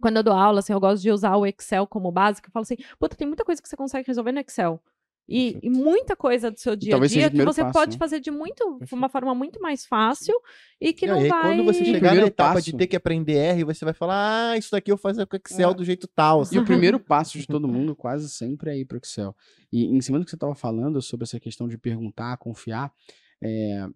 Quando 0.00 0.16
eu 0.18 0.22
dou 0.22 0.34
aula, 0.34 0.60
assim, 0.60 0.72
eu 0.72 0.78
gosto 0.80 1.02
de 1.02 1.10
usar 1.10 1.36
o 1.36 1.46
Excel 1.46 1.86
como 1.86 2.12
básico. 2.12 2.48
Eu 2.48 2.52
falo 2.52 2.62
assim, 2.62 2.76
puta, 2.98 3.16
tem 3.16 3.26
muita 3.26 3.44
coisa 3.44 3.60
que 3.60 3.68
você 3.68 3.76
consegue 3.76 4.06
resolver 4.06 4.32
no 4.32 4.40
Excel. 4.40 4.80
E, 5.26 5.58
e 5.62 5.70
muita 5.70 6.14
coisa 6.14 6.50
do 6.50 6.58
seu 6.60 6.76
dia 6.76 6.96
a 6.96 7.00
dia 7.06 7.30
que 7.30 7.42
você 7.44 7.62
passo, 7.62 7.72
pode 7.72 7.92
né? 7.92 7.98
fazer 7.98 8.20
de 8.20 8.30
muito, 8.30 8.78
de 8.84 8.94
uma 8.94 9.08
forma 9.08 9.34
muito 9.34 9.58
mais 9.58 9.86
fácil 9.86 10.34
e 10.78 10.92
que 10.92 11.06
não, 11.06 11.18
e 11.18 11.24
aí, 11.24 11.28
vai. 11.30 11.42
quando 11.42 11.64
você 11.64 11.78
E 11.78 11.82
o 11.82 11.84
chegar 11.86 11.92
na 12.00 12.08
primeiro 12.08 12.26
etapa 12.26 12.54
passo- 12.54 12.66
de 12.66 12.76
ter 12.76 12.86
que 12.86 12.94
aprender 12.96 13.32
R, 13.36 13.64
você 13.64 13.84
vai 13.86 13.94
falar, 13.94 14.50
ah, 14.50 14.58
isso 14.58 14.70
daqui 14.70 14.92
eu 14.92 14.98
faço 14.98 15.26
com 15.26 15.36
Excel 15.36 15.70
É. 15.70 15.74
do 15.74 15.82
jeito 15.84 16.06
tal. 16.08 16.42
E 16.52 16.58
o 16.58 16.64
primeiro 16.64 17.00
passo 17.00 17.38
de 17.38 17.46
todo 17.46 17.66
mundo 17.66 17.96
quase 17.96 18.28
sempre 18.28 18.70
é 18.70 18.78
ir 18.78 18.84
para 18.84 18.96
o 18.96 19.00
Excel. 19.02 19.34
E 19.72 19.86
em 19.86 20.00
cima 20.02 20.18
do 20.18 20.24
que 20.26 20.30
você 20.30 20.36
estava 20.36 20.54
falando 20.54 21.00
sobre 21.00 21.24
essa 21.24 21.40
questão 21.40 21.66
de 21.68 21.78
perguntar, 21.78 22.36
confiar, 22.36 22.92
é, 23.42 23.86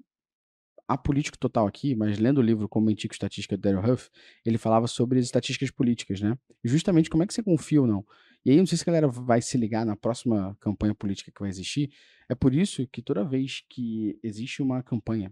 a 0.86 0.96
político 0.96 1.36
total 1.36 1.66
aqui, 1.66 1.94
mas 1.94 2.18
lendo 2.18 2.38
o 2.38 2.42
livro 2.42 2.66
Como 2.66 2.86
Mentir 2.86 3.10
com 3.10 3.12
Estatística 3.12 3.54
do 3.54 3.60
Daryl 3.60 3.92
Huff, 3.92 4.08
ele 4.46 4.56
falava 4.56 4.86
sobre 4.86 5.18
as 5.18 5.26
estatísticas 5.26 5.70
políticas, 5.70 6.22
né? 6.22 6.38
E 6.64 6.68
justamente 6.68 7.10
como 7.10 7.22
é 7.22 7.26
que 7.26 7.34
você 7.34 7.42
confia 7.42 7.82
ou 7.82 7.86
não. 7.86 8.02
E 8.48 8.52
aí, 8.52 8.56
não 8.56 8.64
sei 8.64 8.78
se 8.78 8.84
a 8.84 8.86
galera 8.86 9.08
vai 9.08 9.42
se 9.42 9.58
ligar 9.58 9.84
na 9.84 9.94
próxima 9.94 10.56
campanha 10.58 10.94
política 10.94 11.30
que 11.30 11.38
vai 11.38 11.50
existir. 11.50 11.92
É 12.30 12.34
por 12.34 12.54
isso 12.54 12.86
que 12.86 13.02
toda 13.02 13.22
vez 13.22 13.62
que 13.68 14.18
existe 14.22 14.62
uma 14.62 14.82
campanha 14.82 15.30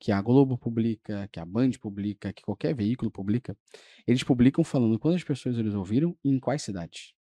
que 0.00 0.10
a 0.10 0.20
Globo 0.20 0.58
publica, 0.58 1.28
que 1.30 1.38
a 1.38 1.44
Band 1.44 1.70
publica, 1.80 2.32
que 2.32 2.42
qualquer 2.42 2.74
veículo 2.74 3.08
publica, 3.08 3.56
eles 4.04 4.24
publicam 4.24 4.64
falando 4.64 4.98
quantas 4.98 5.22
pessoas 5.22 5.56
eles 5.58 5.74
ouviram 5.74 6.18
e 6.24 6.28
em 6.28 6.40
quais 6.40 6.62
cidades. 6.62 7.12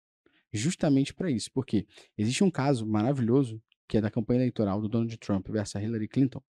Justamente 0.51 1.13
para 1.13 1.31
isso, 1.31 1.51
porque 1.53 1.87
existe 2.17 2.43
um 2.43 2.51
caso 2.51 2.87
maravilhoso 2.87 3.63
que 3.89 3.97
é 3.97 4.01
da 4.01 4.11
campanha 4.11 4.41
eleitoral 4.41 4.81
do 4.81 4.89
Donald 4.89 5.17
Trump 5.17 5.49
versus 5.49 5.83
Hillary 5.83 6.07
Clinton, 6.07 6.43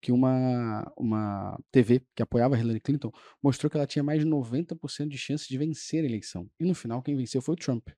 que 0.00 0.12
uma, 0.12 0.90
uma 0.96 1.58
TV 1.72 2.00
que 2.14 2.22
apoiava 2.22 2.56
Hillary 2.56 2.80
Clinton 2.80 3.10
mostrou 3.42 3.68
que 3.68 3.76
ela 3.76 3.86
tinha 3.86 4.02
mais 4.02 4.20
de 4.20 4.26
90% 4.26 5.08
de 5.08 5.18
chance 5.18 5.48
de 5.48 5.58
vencer 5.58 6.04
a 6.04 6.06
eleição. 6.06 6.48
E 6.58 6.64
no 6.64 6.74
final, 6.74 7.02
quem 7.02 7.16
venceu 7.16 7.42
foi 7.42 7.54
o 7.54 7.56
Trump. 7.56 7.88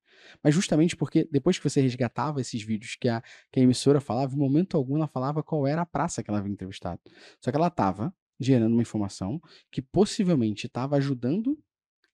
Mas 0.42 0.55
justamente 0.55 0.97
porque 0.97 1.28
depois 1.30 1.59
que 1.59 1.68
você 1.68 1.80
resgatava 1.80 2.40
esses 2.40 2.62
vídeos 2.62 2.97
que 2.97 3.09
a, 3.09 3.22
que 3.53 3.61
a 3.61 3.62
emissora 3.62 4.01
falava, 4.01 4.34
em 4.34 4.38
momento 4.38 4.76
algum 4.76 4.97
ela 4.97 5.07
falava 5.07 5.42
qual 5.42 5.66
era 5.66 5.82
a 5.82 5.86
praça 5.86 6.22
que 6.22 6.30
ela 6.30 6.38
havia 6.38 6.53
entrevistado. 6.53 7.01
Só 7.38 7.51
que 7.51 7.57
ela 7.57 7.68
estava 7.68 8.14
gerando 8.40 8.72
uma 8.72 8.82
informação 8.82 9.40
que 9.70 9.82
possivelmente 9.82 10.66
estava 10.66 10.97
ajudando 10.97 11.59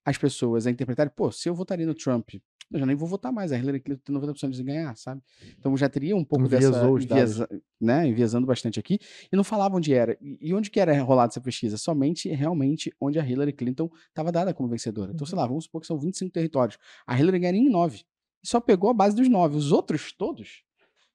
as 0.05 0.17
pessoas 0.17 0.67
a 0.67 0.71
interpretarem, 0.71 1.11
pô, 1.15 1.31
se 1.31 1.47
eu 1.49 1.55
votaria 1.55 1.85
no 1.85 1.93
Trump, 1.93 2.29
eu 2.71 2.79
já 2.79 2.85
nem 2.85 2.95
vou 2.95 3.07
votar 3.07 3.31
mais, 3.31 3.51
a 3.51 3.57
Hillary 3.57 3.79
Clinton 3.79 4.01
tem 4.03 4.15
90% 4.15 4.49
de 4.51 4.63
ganhar, 4.63 4.95
sabe? 4.97 5.21
Então 5.59 5.75
já 5.77 5.87
teria 5.87 6.15
um 6.15 6.23
pouco 6.25 6.47
dessa, 6.47 6.67
Enviesou 6.67 6.97
dados. 6.99 7.05
enviesa- 7.05 7.49
né, 7.79 8.07
enviesando 8.07 8.47
bastante 8.47 8.79
aqui, 8.79 8.97
e 9.31 9.35
não 9.35 9.43
falava 9.43 9.75
onde 9.77 9.93
era. 9.93 10.17
E 10.21 10.37
e 10.49 10.53
onde 10.53 10.69
que 10.71 10.79
era 10.79 10.99
rolada 11.03 11.31
essa 11.31 11.41
pesquisa? 11.41 11.77
Somente, 11.77 12.27
realmente, 12.29 12.91
onde 12.99 13.19
a 13.19 13.25
Hillary 13.27 13.53
Clinton 13.53 13.89
estava 14.09 14.31
dada 14.31 14.53
como 14.53 14.67
vencedora. 14.69 15.11
Então, 15.13 15.25
sei 15.27 15.37
lá, 15.37 15.45
vamos 15.45 15.65
supor 15.65 15.81
que 15.81 15.87
são 15.87 15.99
25 15.99 16.31
territórios. 16.31 16.77
A 17.05 17.17
Hillary 17.19 17.39
ganharia 17.39 17.61
em 17.61 17.69
9. 17.69 18.03
E 18.43 18.47
só 18.47 18.59
pegou 18.59 18.89
a 18.89 18.93
base 18.93 19.15
dos 19.15 19.29
9. 19.29 19.55
Os 19.55 19.71
outros 19.71 20.11
todos 20.11 20.63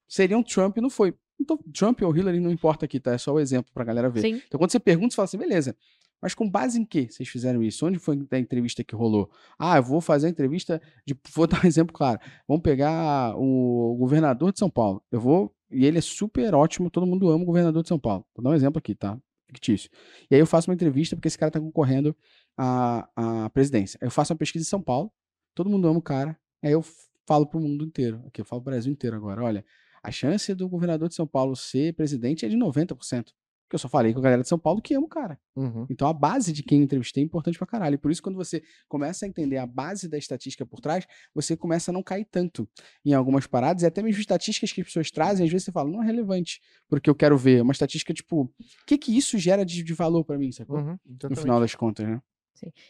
seriam 0.07 0.43
Trump 0.43 0.77
e 0.79 0.81
não 0.81 0.91
foi. 0.91 1.15
Então, 1.41 1.59
Trump 1.73 2.01
ou 2.03 2.17
Hillary 2.17 2.41
não 2.41 2.51
importa 2.51 2.85
aqui, 2.85 2.99
tá? 2.99 3.13
É 3.13 3.19
só 3.19 3.33
o 3.33 3.39
exemplo 3.41 3.71
pra 3.73 3.85
galera 3.85 4.09
ver. 4.11 4.21
Sim. 4.23 4.43
Então, 4.47 4.59
quando 4.59 4.71
você 4.71 4.81
pergunta, 4.81 5.11
você 5.13 5.17
fala 5.17 5.25
assim, 5.27 5.39
beleza. 5.39 5.77
Mas 6.21 6.35
com 6.35 6.49
base 6.49 6.81
em 6.81 6.85
que 6.85 7.09
vocês 7.11 7.29
fizeram 7.29 7.63
isso? 7.63 7.87
Onde 7.87 7.99
foi 7.99 8.19
a 8.31 8.39
entrevista 8.39 8.83
que 8.83 8.95
rolou? 8.95 9.31
Ah, 9.59 9.77
eu 9.77 9.83
vou 9.83 10.01
fazer 10.01 10.27
a 10.27 10.31
entrevista 10.31 10.81
de. 11.07 11.17
Vou 11.35 11.47
dar 11.47 11.65
um 11.65 11.67
exemplo 11.67 11.95
claro. 11.95 12.19
Vamos 12.47 12.63
pegar 12.63 13.35
o 13.37 13.97
governador 13.99 14.53
de 14.53 14.59
São 14.59 14.69
Paulo. 14.69 15.03
Eu 15.11 15.21
vou. 15.21 15.55
E 15.71 15.85
ele 15.85 15.99
é 15.99 16.01
super 16.01 16.55
ótimo, 16.55 16.91
todo 16.91 17.07
mundo 17.07 17.29
ama 17.29 17.43
o 17.43 17.47
governador 17.47 17.83
de 17.83 17.89
São 17.89 17.99
Paulo. 17.99 18.25
Vou 18.35 18.43
dar 18.43 18.51
um 18.51 18.55
exemplo 18.55 18.79
aqui, 18.79 18.95
tá? 18.95 19.19
Fictício. 19.47 19.91
E 20.31 20.35
aí 20.35 20.41
eu 20.41 20.47
faço 20.47 20.71
uma 20.71 20.75
entrevista 20.75 21.15
porque 21.15 21.29
esse 21.29 21.39
cara 21.39 21.51
tá 21.51 21.61
concorrendo 21.61 22.17
à, 22.57 23.09
à 23.45 23.51
presidência. 23.51 23.99
Eu 24.01 24.11
faço 24.11 24.33
uma 24.33 24.39
pesquisa 24.39 24.65
em 24.65 24.69
São 24.69 24.81
Paulo, 24.81 25.13
todo 25.55 25.71
mundo 25.71 25.87
ama 25.87 25.99
o 25.99 26.03
cara. 26.03 26.39
Aí 26.63 26.73
eu 26.73 26.83
falo 27.27 27.47
pro 27.47 27.61
mundo 27.61 27.85
inteiro. 27.85 28.23
Aqui 28.27 28.41
eu 28.41 28.45
falo 28.45 28.63
pro 28.63 28.71
Brasil 28.71 28.91
inteiro 28.91 29.15
agora. 29.15 29.45
Olha, 29.45 29.65
a 30.03 30.11
chance 30.11 30.55
do 30.55 30.69
governador 30.69 31.09
de 31.09 31.15
São 31.15 31.27
Paulo 31.27 31.55
ser 31.55 31.95
presidente 31.95 32.47
é 32.47 32.49
de 32.49 32.57
90%. 32.57 33.29
Porque 33.69 33.75
eu 33.75 33.79
só 33.79 33.89
falei 33.89 34.15
com 34.15 34.21
a 34.21 34.23
galera 34.23 34.41
de 34.41 34.49
São 34.49 34.59
Paulo 34.59 34.81
que 34.81 34.95
ama 34.95 35.05
o 35.05 35.09
cara. 35.09 35.39
Uhum. 35.55 35.87
Então 35.91 36.09
a 36.09 36.13
base 36.15 36.55
de 36.55 36.63
quem 36.63 36.79
eu 36.79 36.85
entrevistei 36.85 37.23
é 37.23 37.27
importante 37.27 37.59
pra 37.59 37.67
caralho. 37.67 37.97
E 37.97 37.99
por 37.99 38.11
isso, 38.11 38.23
quando 38.23 38.37
você 38.37 38.63
começa 38.89 39.27
a 39.27 39.29
entender 39.29 39.59
a 39.59 39.67
base 39.67 40.09
da 40.09 40.17
estatística 40.17 40.65
por 40.65 40.81
trás, 40.81 41.07
você 41.35 41.55
começa 41.55 41.91
a 41.91 41.93
não 41.93 42.03
cair 42.03 42.25
tanto 42.25 42.67
em 43.05 43.13
algumas 43.13 43.47
paradas. 43.47 43.83
E 43.83 43.87
até 43.87 44.03
mesmo 44.03 44.21
estatísticas 44.21 44.73
que 44.73 44.81
as 44.81 44.87
pessoas 44.87 45.11
trazem, 45.11 45.45
às 45.45 45.53
vezes 45.53 45.67
você 45.67 45.73
fala, 45.73 45.91
não 45.91 46.03
é 46.03 46.07
relevante. 46.07 46.63
Porque 46.89 47.11
eu 47.11 47.15
quero 47.15 47.37
ver. 47.37 47.61
Uma 47.61 47.73
estatística, 47.73 48.15
tipo, 48.15 48.45
o 48.45 48.51
que 48.87 48.97
que 48.97 49.15
isso 49.15 49.37
gera 49.37 49.67
de, 49.67 49.83
de 49.83 49.93
valor 49.93 50.25
pra 50.25 50.39
mim, 50.39 50.51
sacou? 50.51 50.79
Uhum. 50.79 50.99
No 51.29 51.37
final 51.37 51.61
das 51.61 51.75
contas, 51.75 52.09
né? 52.09 52.23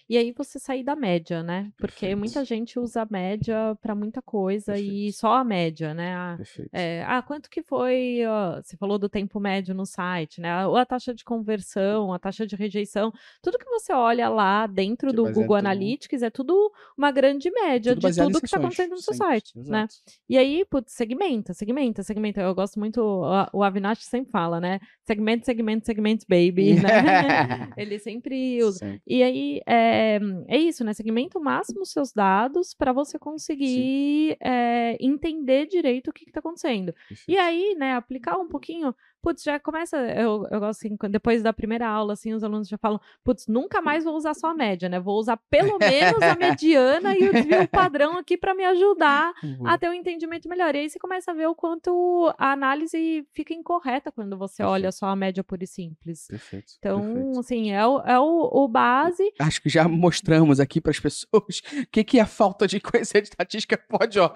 E 0.08 0.16
aí 0.16 0.32
você 0.32 0.58
sair 0.58 0.82
da 0.82 0.94
média, 0.96 1.42
né? 1.42 1.70
Porque 1.76 2.00
Perfeito. 2.00 2.18
muita 2.18 2.44
gente 2.44 2.78
usa 2.78 3.02
a 3.02 3.06
média 3.10 3.76
pra 3.80 3.94
muita 3.94 4.20
coisa 4.22 4.76
e 4.78 4.84
Perfeito. 4.84 5.16
só 5.16 5.34
a 5.34 5.44
média, 5.44 5.94
né? 5.94 6.14
Ah, 6.14 6.34
Perfeito. 6.36 6.70
é, 6.72 7.04
ah, 7.06 7.22
quanto 7.22 7.48
que 7.50 7.62
foi? 7.62 8.20
ó, 8.26 8.60
você 8.62 8.76
falou 8.76 8.98
do 8.98 9.08
tempo 9.08 9.38
médio 9.40 9.74
no 9.74 9.84
site, 9.86 10.40
né? 10.40 10.66
Ou 10.66 10.76
a 10.76 10.84
taxa 10.86 11.14
de 11.14 11.24
conversão, 11.24 12.12
a 12.12 12.18
taxa 12.18 12.46
de 12.46 12.56
rejeição. 12.56 13.12
Tudo 13.42 13.58
que 13.58 13.64
você 13.68 13.92
olha 13.92 14.28
lá 14.28 14.66
dentro 14.66 15.10
Que 15.10 15.16
do 15.16 15.24
Google 15.32 15.56
Analytics 15.56 16.22
é 16.22 16.30
tudo 16.30 16.72
uma 16.96 17.10
grande 17.10 17.50
média 17.50 17.94
Tudo 17.94 18.10
de 18.10 18.16
tudo 18.16 18.40
que 18.40 18.46
está 18.46 18.56
acontecendo 18.58 18.90
no 18.90 19.00
seu 19.02 19.14
site, 19.14 19.52
né? 19.56 19.82
exato. 19.82 19.94
E 20.28 20.36
aí, 20.38 20.64
putz, 20.64 20.92
segmenta, 20.92 21.52
segmenta, 21.54 22.02
segmenta. 22.02 22.40
Eu 22.40 22.54
gosto 22.54 22.78
muito, 22.78 23.00
o- 23.00 23.58
o 23.58 23.62
Avinash 23.62 24.04
sempre 24.04 24.30
fala, 24.30 24.60
né? 24.60 24.78
Segmento, 25.04 25.44
segmento, 25.46 25.86
segmento, 25.86 26.24
baby, 26.28 26.74
né? 26.82 26.88
Ele 27.76 27.98
sempre 27.98 28.62
usa. 28.62 28.78
Sempre. 28.78 29.02
E 29.06 29.22
aí, 29.22 29.57
é, 29.66 30.18
é 30.46 30.58
isso, 30.58 30.84
né? 30.84 30.92
Segmenta 30.92 31.38
o 31.38 31.42
máximo 31.42 31.82
os 31.82 31.90
seus 31.90 32.12
dados 32.12 32.74
para 32.74 32.92
você 32.92 33.18
conseguir 33.18 34.36
é, 34.40 34.96
entender 35.00 35.66
direito 35.66 36.08
o 36.08 36.12
que 36.12 36.24
está 36.24 36.40
acontecendo. 36.40 36.94
E 37.26 37.36
aí, 37.36 37.74
né, 37.76 37.94
aplicar 37.94 38.38
um 38.38 38.48
pouquinho. 38.48 38.94
Putz, 39.22 39.42
já 39.42 39.58
começa. 39.58 39.96
Eu, 39.96 40.46
eu 40.50 40.60
gosto 40.60 40.86
assim, 40.86 40.96
depois 41.10 41.42
da 41.42 41.52
primeira 41.52 41.86
aula, 41.88 42.12
assim, 42.12 42.32
os 42.34 42.44
alunos 42.44 42.68
já 42.68 42.78
falam: 42.78 43.00
Putz, 43.24 43.46
nunca 43.46 43.80
mais 43.82 44.04
vou 44.04 44.14
usar 44.16 44.34
só 44.34 44.48
a 44.48 44.54
média, 44.54 44.88
né? 44.88 45.00
Vou 45.00 45.18
usar 45.18 45.36
pelo 45.50 45.78
menos 45.78 46.22
a 46.22 46.34
mediana 46.36 47.16
e 47.16 47.28
o 47.28 47.32
desvio 47.32 47.68
padrão 47.68 48.16
aqui 48.18 48.36
para 48.36 48.54
me 48.54 48.64
ajudar 48.64 49.32
Uhum. 49.42 49.66
a 49.66 49.78
ter 49.78 49.88
um 49.88 49.92
entendimento 49.94 50.48
melhor. 50.48 50.74
E 50.74 50.78
aí 50.78 50.90
você 50.90 50.98
começa 50.98 51.30
a 51.30 51.34
ver 51.34 51.46
o 51.46 51.54
quanto 51.54 52.32
a 52.38 52.52
análise 52.52 53.26
fica 53.32 53.54
incorreta 53.54 54.10
quando 54.12 54.36
você 54.36 54.62
olha 54.62 54.90
só 54.92 55.06
a 55.06 55.16
média 55.16 55.42
pura 55.44 55.64
e 55.64 55.66
simples. 55.66 56.26
Perfeito. 56.28 56.72
Então, 56.78 57.00
perfeito. 57.14 57.40
assim, 57.40 57.70
é 57.72 57.86
o, 57.86 58.00
é 58.00 58.18
o, 58.18 58.64
o 58.64 58.68
base. 58.68 59.32
Acho 59.38 59.62
que 59.62 59.68
já 59.68 59.86
mostramos 59.88 60.60
aqui 60.60 60.80
para 60.80 60.90
as 60.90 61.00
pessoas 61.00 61.28
o 61.32 61.86
que, 61.90 62.04
que 62.04 62.20
a 62.20 62.26
falta 62.26 62.66
de 62.66 62.80
conhecer 62.80 63.22
de 63.22 63.28
estatística 63.28 63.76
pode, 63.88 64.18
ó. 64.18 64.30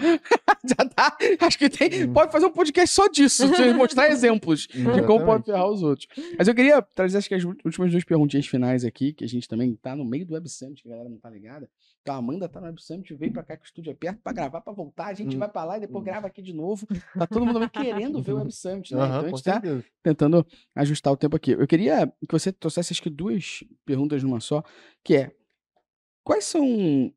já 0.65 0.89
tá. 0.89 1.17
Acho 1.41 1.59
que 1.59 1.69
tem. 1.69 2.11
Pode 2.13 2.33
fazer 2.33 2.47
um 2.47 2.51
podcast 2.53 2.95
só 2.95 3.09
disso, 3.09 3.45
mostrar 3.77 4.09
exemplos 4.09 4.67
de 4.73 5.03
como 5.07 5.25
pode 5.25 5.45
ferrar 5.45 5.69
os 5.69 5.83
outros. 5.83 6.07
Mas 6.39 6.49
eu 6.49 6.55
queria 6.55 6.81
trazer 6.83 7.19
acho 7.19 7.29
que 7.29 7.35
as 7.35 7.45
últimas 7.45 7.91
duas 7.91 8.05
perguntinhas 8.05 8.47
finais 8.47 8.85
aqui, 8.85 9.13
que 9.13 9.25
a 9.25 9.29
gente 9.29 9.49
também 9.49 9.75
tá 9.77 9.95
no 9.95 10.05
meio 10.05 10.27
do 10.27 10.35
Web 10.35 10.49
Summit, 10.49 10.83
que 10.83 10.89
a 10.89 10.93
galera 10.93 11.09
não 11.09 11.19
tá 11.19 11.29
ligada. 11.31 11.69
Então 12.03 12.15
a 12.15 12.19
Amanda 12.19 12.49
tá 12.49 12.61
no 12.61 12.67
Web 12.67 12.83
Summit, 12.83 13.15
veio 13.15 13.33
pra 13.33 13.43
cá 13.43 13.57
que 13.57 13.63
o 13.63 13.67
estúdio 13.67 13.91
é 13.91 13.95
perto 13.95 14.21
pra 14.23 14.33
gravar, 14.33 14.61
pra 14.61 14.73
voltar. 14.73 15.07
A 15.07 15.15
gente 15.15 15.37
Hum. 15.37 15.39
vai 15.39 15.49
pra 15.49 15.65
lá 15.65 15.77
e 15.77 15.81
depois 15.81 16.03
Hum. 16.03 16.05
grava 16.05 16.27
aqui 16.27 16.43
de 16.43 16.53
novo. 16.53 16.87
Tá 17.17 17.27
todo 17.27 17.47
mundo 17.47 17.69
querendo 17.71 18.23
ver 18.23 18.33
o 18.33 18.37
Web 18.39 18.53
Summit, 18.53 18.95
né? 18.95 19.01
Aham, 19.01 19.09
então 19.19 19.25
a 19.25 19.29
gente 19.31 19.43
tá 19.45 19.53
certeza. 19.53 19.85
tentando 20.03 20.47
ajustar 20.75 21.13
o 21.13 21.17
tempo 21.17 21.37
aqui. 21.37 21.53
Eu 21.53 21.67
queria 21.67 22.07
que 22.07 22.33
você 22.33 22.53
trouxesse 22.53 22.93
acho 22.93 23.03
que 23.03 23.11
duas 23.11 23.63
perguntas 23.85 24.23
numa 24.23 24.41
só, 24.41 24.63
que 25.05 25.15
é 25.17 25.33
quais 26.25 26.45
são 26.45 27.13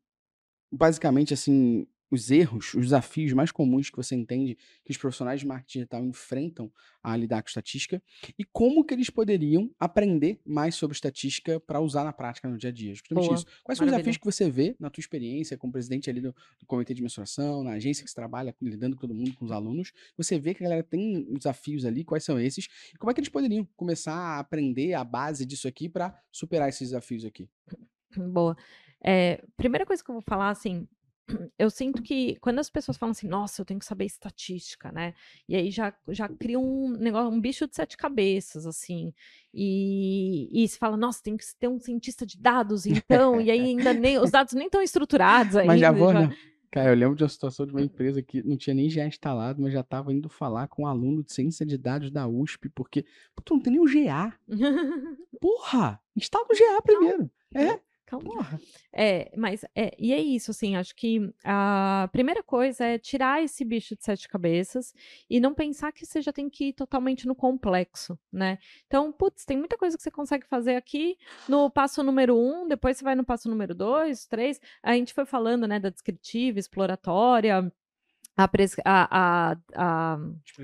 basicamente 0.72 1.32
assim 1.34 1.86
os 2.10 2.30
erros, 2.30 2.74
os 2.74 2.84
desafios 2.86 3.32
mais 3.32 3.50
comuns 3.50 3.90
que 3.90 3.96
você 3.96 4.14
entende 4.14 4.56
que 4.84 4.90
os 4.90 4.96
profissionais 4.96 5.40
de 5.40 5.46
marketing 5.46 5.78
digital 5.80 6.04
enfrentam 6.04 6.70
a 7.02 7.16
lidar 7.16 7.42
com 7.42 7.48
estatística 7.48 8.02
e 8.38 8.44
como 8.44 8.84
que 8.84 8.94
eles 8.94 9.10
poderiam 9.10 9.70
aprender 9.78 10.40
mais 10.44 10.74
sobre 10.74 10.94
estatística 10.94 11.58
para 11.60 11.80
usar 11.80 12.04
na 12.04 12.12
prática 12.12 12.48
no 12.48 12.56
dia 12.56 12.70
a 12.70 12.72
dia. 12.72 12.94
Justamente 12.94 13.26
Boa, 13.26 13.36
isso. 13.36 13.46
Quais 13.64 13.78
são 13.78 13.86
os 13.86 13.92
desafios 13.92 14.16
que 14.16 14.24
você 14.24 14.50
vê 14.50 14.76
na 14.78 14.90
tua 14.90 15.00
experiência 15.00 15.56
como 15.56 15.72
presidente 15.72 16.08
ali 16.08 16.20
do, 16.20 16.34
do 16.58 16.66
comitê 16.66 16.94
de 16.94 17.02
mensuração, 17.02 17.62
na 17.62 17.72
agência 17.72 18.04
que 18.04 18.10
você 18.10 18.16
trabalha 18.16 18.54
lidando 18.60 18.96
com 18.96 19.00
todo 19.00 19.14
mundo, 19.14 19.34
com 19.34 19.44
os 19.44 19.52
alunos? 19.52 19.92
Você 20.16 20.38
vê 20.38 20.54
que 20.54 20.62
a 20.64 20.68
galera 20.68 20.82
tem 20.82 21.32
desafios 21.34 21.84
ali, 21.84 22.04
quais 22.04 22.24
são 22.24 22.38
esses? 22.38 22.66
E 22.94 22.98
como 22.98 23.10
é 23.10 23.14
que 23.14 23.20
eles 23.20 23.30
poderiam 23.30 23.66
começar 23.76 24.14
a 24.14 24.38
aprender 24.38 24.94
a 24.94 25.04
base 25.04 25.44
disso 25.44 25.66
aqui 25.66 25.88
para 25.88 26.16
superar 26.30 26.68
esses 26.68 26.88
desafios 26.88 27.24
aqui? 27.24 27.48
Boa. 28.16 28.56
É, 29.02 29.42
primeira 29.56 29.84
coisa 29.84 30.02
que 30.02 30.10
eu 30.10 30.14
vou 30.14 30.22
falar, 30.22 30.50
assim, 30.50 30.88
eu 31.58 31.68
sinto 31.70 32.02
que 32.02 32.36
quando 32.40 32.58
as 32.58 32.70
pessoas 32.70 32.96
falam 32.96 33.10
assim, 33.12 33.26
nossa, 33.28 33.60
eu 33.60 33.64
tenho 33.66 33.80
que 33.80 33.86
saber 33.86 34.04
estatística, 34.04 34.92
né? 34.92 35.14
E 35.48 35.56
aí 35.56 35.70
já, 35.70 35.92
já 36.08 36.28
cria 36.28 36.58
um 36.58 36.90
negócio, 36.90 37.30
um 37.30 37.40
bicho 37.40 37.66
de 37.66 37.74
sete 37.74 37.96
cabeças, 37.96 38.66
assim. 38.66 39.12
E, 39.52 40.48
e 40.52 40.68
se 40.68 40.78
fala, 40.78 40.96
nossa, 40.96 41.22
tem 41.22 41.36
que 41.36 41.44
ter 41.58 41.68
um 41.68 41.78
cientista 41.80 42.24
de 42.26 42.38
dados, 42.38 42.86
então, 42.86 43.40
e 43.40 43.50
aí 43.50 43.60
ainda 43.60 43.92
nem, 43.92 44.18
os 44.18 44.30
dados 44.30 44.52
nem 44.54 44.66
estão 44.66 44.82
estruturados 44.82 45.56
ainda. 45.56 45.66
Mas 45.72 45.80
já 45.80 45.92
vou, 45.92 46.12
já- 46.12 46.28
né? 46.28 46.36
Cara, 46.70 46.90
eu 46.90 46.96
lembro 46.96 47.16
de 47.16 47.22
uma 47.22 47.28
situação 47.28 47.64
de 47.64 47.72
uma 47.72 47.80
empresa 47.80 48.20
que 48.22 48.42
não 48.42 48.54
tinha 48.56 48.74
nem 48.74 48.88
GA 48.90 49.06
instalado, 49.06 49.62
mas 49.62 49.72
já 49.72 49.80
estava 49.80 50.12
indo 50.12 50.28
falar 50.28 50.68
com 50.68 50.82
um 50.82 50.86
aluno 50.86 51.22
de 51.22 51.32
ciência 51.32 51.64
de 51.64 51.78
dados 51.78 52.10
da 52.10 52.26
USP, 52.28 52.68
porque 52.68 53.02
tu 53.44 53.54
não 53.54 53.60
tem 53.62 53.72
nem 53.72 53.80
o 53.80 53.86
GA. 53.86 54.34
Porra! 55.40 55.98
Instala 56.14 56.44
o 56.44 56.54
GA 56.54 56.82
primeiro. 56.82 57.30
É, 57.54 57.80
Calma. 58.06 58.26
É, 58.98 59.30
mas 59.36 59.62
é, 59.74 59.94
e 59.98 60.14
é 60.14 60.18
isso, 60.18 60.52
assim, 60.52 60.74
acho 60.74 60.96
que 60.96 61.30
a 61.44 62.08
primeira 62.12 62.42
coisa 62.42 62.82
é 62.82 62.98
tirar 62.98 63.42
esse 63.42 63.62
bicho 63.62 63.94
de 63.94 64.02
sete 64.02 64.26
cabeças 64.26 64.94
e 65.28 65.38
não 65.38 65.52
pensar 65.52 65.92
que 65.92 66.06
você 66.06 66.22
já 66.22 66.32
tem 66.32 66.48
que 66.48 66.68
ir 66.68 66.72
totalmente 66.72 67.26
no 67.26 67.34
complexo, 67.34 68.18
né? 68.32 68.58
Então, 68.86 69.12
putz, 69.12 69.44
tem 69.44 69.58
muita 69.58 69.76
coisa 69.76 69.98
que 69.98 70.02
você 70.02 70.10
consegue 70.10 70.46
fazer 70.46 70.76
aqui 70.76 71.18
no 71.46 71.68
passo 71.68 72.02
número 72.02 72.38
um, 72.38 72.66
depois 72.66 72.96
você 72.96 73.04
vai 73.04 73.14
no 73.14 73.22
passo 73.22 73.50
número 73.50 73.74
dois, 73.74 74.24
três. 74.24 74.58
A 74.82 74.94
gente 74.94 75.12
foi 75.12 75.26
falando, 75.26 75.68
né, 75.68 75.78
da 75.78 75.90
descritiva, 75.90 76.58
exploratória. 76.58 77.70
A, 78.36 78.46
pres- 78.46 78.76
a, 78.84 79.52
a, 79.52 79.56
a 79.74 80.18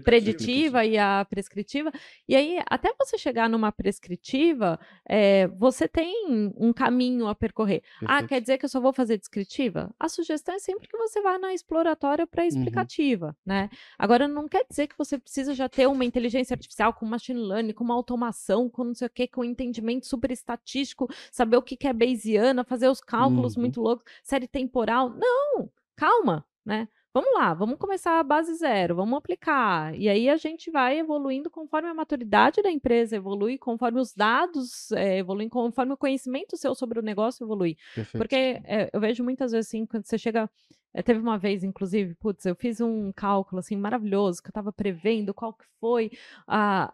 preditiva 0.04 0.84
e 0.84 0.98
a 0.98 1.24
prescritiva. 1.28 1.90
E 2.28 2.36
aí, 2.36 2.58
até 2.68 2.92
você 2.98 3.16
chegar 3.16 3.48
numa 3.48 3.72
prescritiva, 3.72 4.78
é, 5.08 5.46
você 5.48 5.88
tem 5.88 6.52
um 6.56 6.72
caminho 6.72 7.26
a 7.26 7.34
percorrer. 7.34 7.82
Ah, 8.02 8.06
Perfeito. 8.06 8.28
quer 8.28 8.40
dizer 8.40 8.58
que 8.58 8.64
eu 8.64 8.68
só 8.68 8.80
vou 8.80 8.92
fazer 8.92 9.16
descritiva? 9.16 9.90
A 9.98 10.08
sugestão 10.08 10.54
é 10.54 10.58
sempre 10.58 10.86
que 10.86 10.96
você 10.98 11.20
vá 11.22 11.38
na 11.38 11.54
exploratória 11.54 12.26
para 12.26 12.46
explicativa, 12.46 13.34
né? 13.44 13.70
Agora, 13.98 14.28
não 14.28 14.46
quer 14.48 14.66
dizer 14.68 14.86
que 14.86 14.98
você 14.98 15.18
precisa 15.18 15.54
já 15.54 15.68
ter 15.68 15.86
uma 15.86 16.04
inteligência 16.04 16.54
artificial 16.54 16.92
com 16.92 17.06
machine 17.06 17.40
learning, 17.40 17.72
com 17.72 17.84
uma 17.84 17.94
automação, 17.94 18.68
com 18.68 18.84
não 18.84 18.94
sei 18.94 19.06
o 19.06 19.10
quê, 19.10 19.26
com 19.26 19.40
um 19.40 19.44
entendimento 19.44 20.06
super 20.06 20.30
estatístico, 20.30 21.08
saber 21.30 21.56
o 21.56 21.62
que 21.62 21.76
que 21.76 21.88
é 21.88 21.92
Bayesiana, 21.92 22.64
fazer 22.64 22.88
os 22.88 23.00
cálculos 23.00 23.56
Uhum. 23.56 23.62
muito 23.62 23.80
loucos, 23.80 24.04
série 24.22 24.46
temporal. 24.46 25.08
Não! 25.10 25.70
Calma, 25.96 26.44
né? 26.64 26.88
Vamos 27.14 27.30
lá, 27.34 27.52
vamos 27.52 27.76
começar 27.78 28.18
a 28.18 28.22
base 28.22 28.54
zero, 28.54 28.96
vamos 28.96 29.18
aplicar. 29.18 29.94
E 29.94 30.08
aí 30.08 30.30
a 30.30 30.36
gente 30.38 30.70
vai 30.70 30.98
evoluindo 30.98 31.50
conforme 31.50 31.88
a 31.88 31.94
maturidade 31.94 32.62
da 32.62 32.70
empresa 32.70 33.16
evolui, 33.16 33.58
conforme 33.58 34.00
os 34.00 34.14
dados 34.14 34.90
eh, 34.92 35.18
evoluem, 35.18 35.46
conforme 35.46 35.92
o 35.92 35.96
conhecimento 35.96 36.56
seu 36.56 36.74
sobre 36.74 36.98
o 36.98 37.02
negócio 37.02 37.44
evolui. 37.44 37.76
Perfeito. 37.94 38.16
Porque 38.16 38.62
eh, 38.64 38.88
eu 38.94 38.98
vejo 38.98 39.22
muitas 39.22 39.52
vezes 39.52 39.68
assim, 39.68 39.84
quando 39.84 40.06
você 40.06 40.16
chega. 40.16 40.48
eh, 40.94 41.02
teve 41.02 41.20
uma 41.20 41.36
vez, 41.38 41.62
inclusive, 41.62 42.14
putz, 42.14 42.46
eu 42.46 42.54
fiz 42.56 42.80
um 42.80 43.12
cálculo 43.12 43.58
assim 43.60 43.76
maravilhoso, 43.76 44.42
que 44.42 44.48
eu 44.48 44.50
estava 44.50 44.72
prevendo 44.72 45.34
qual 45.34 45.52
que 45.52 45.66
foi 45.80 46.10
a. 46.46 46.90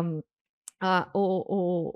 a 0.00 0.02
a- 0.80 1.08
o, 1.14 1.20
o, 1.20 1.92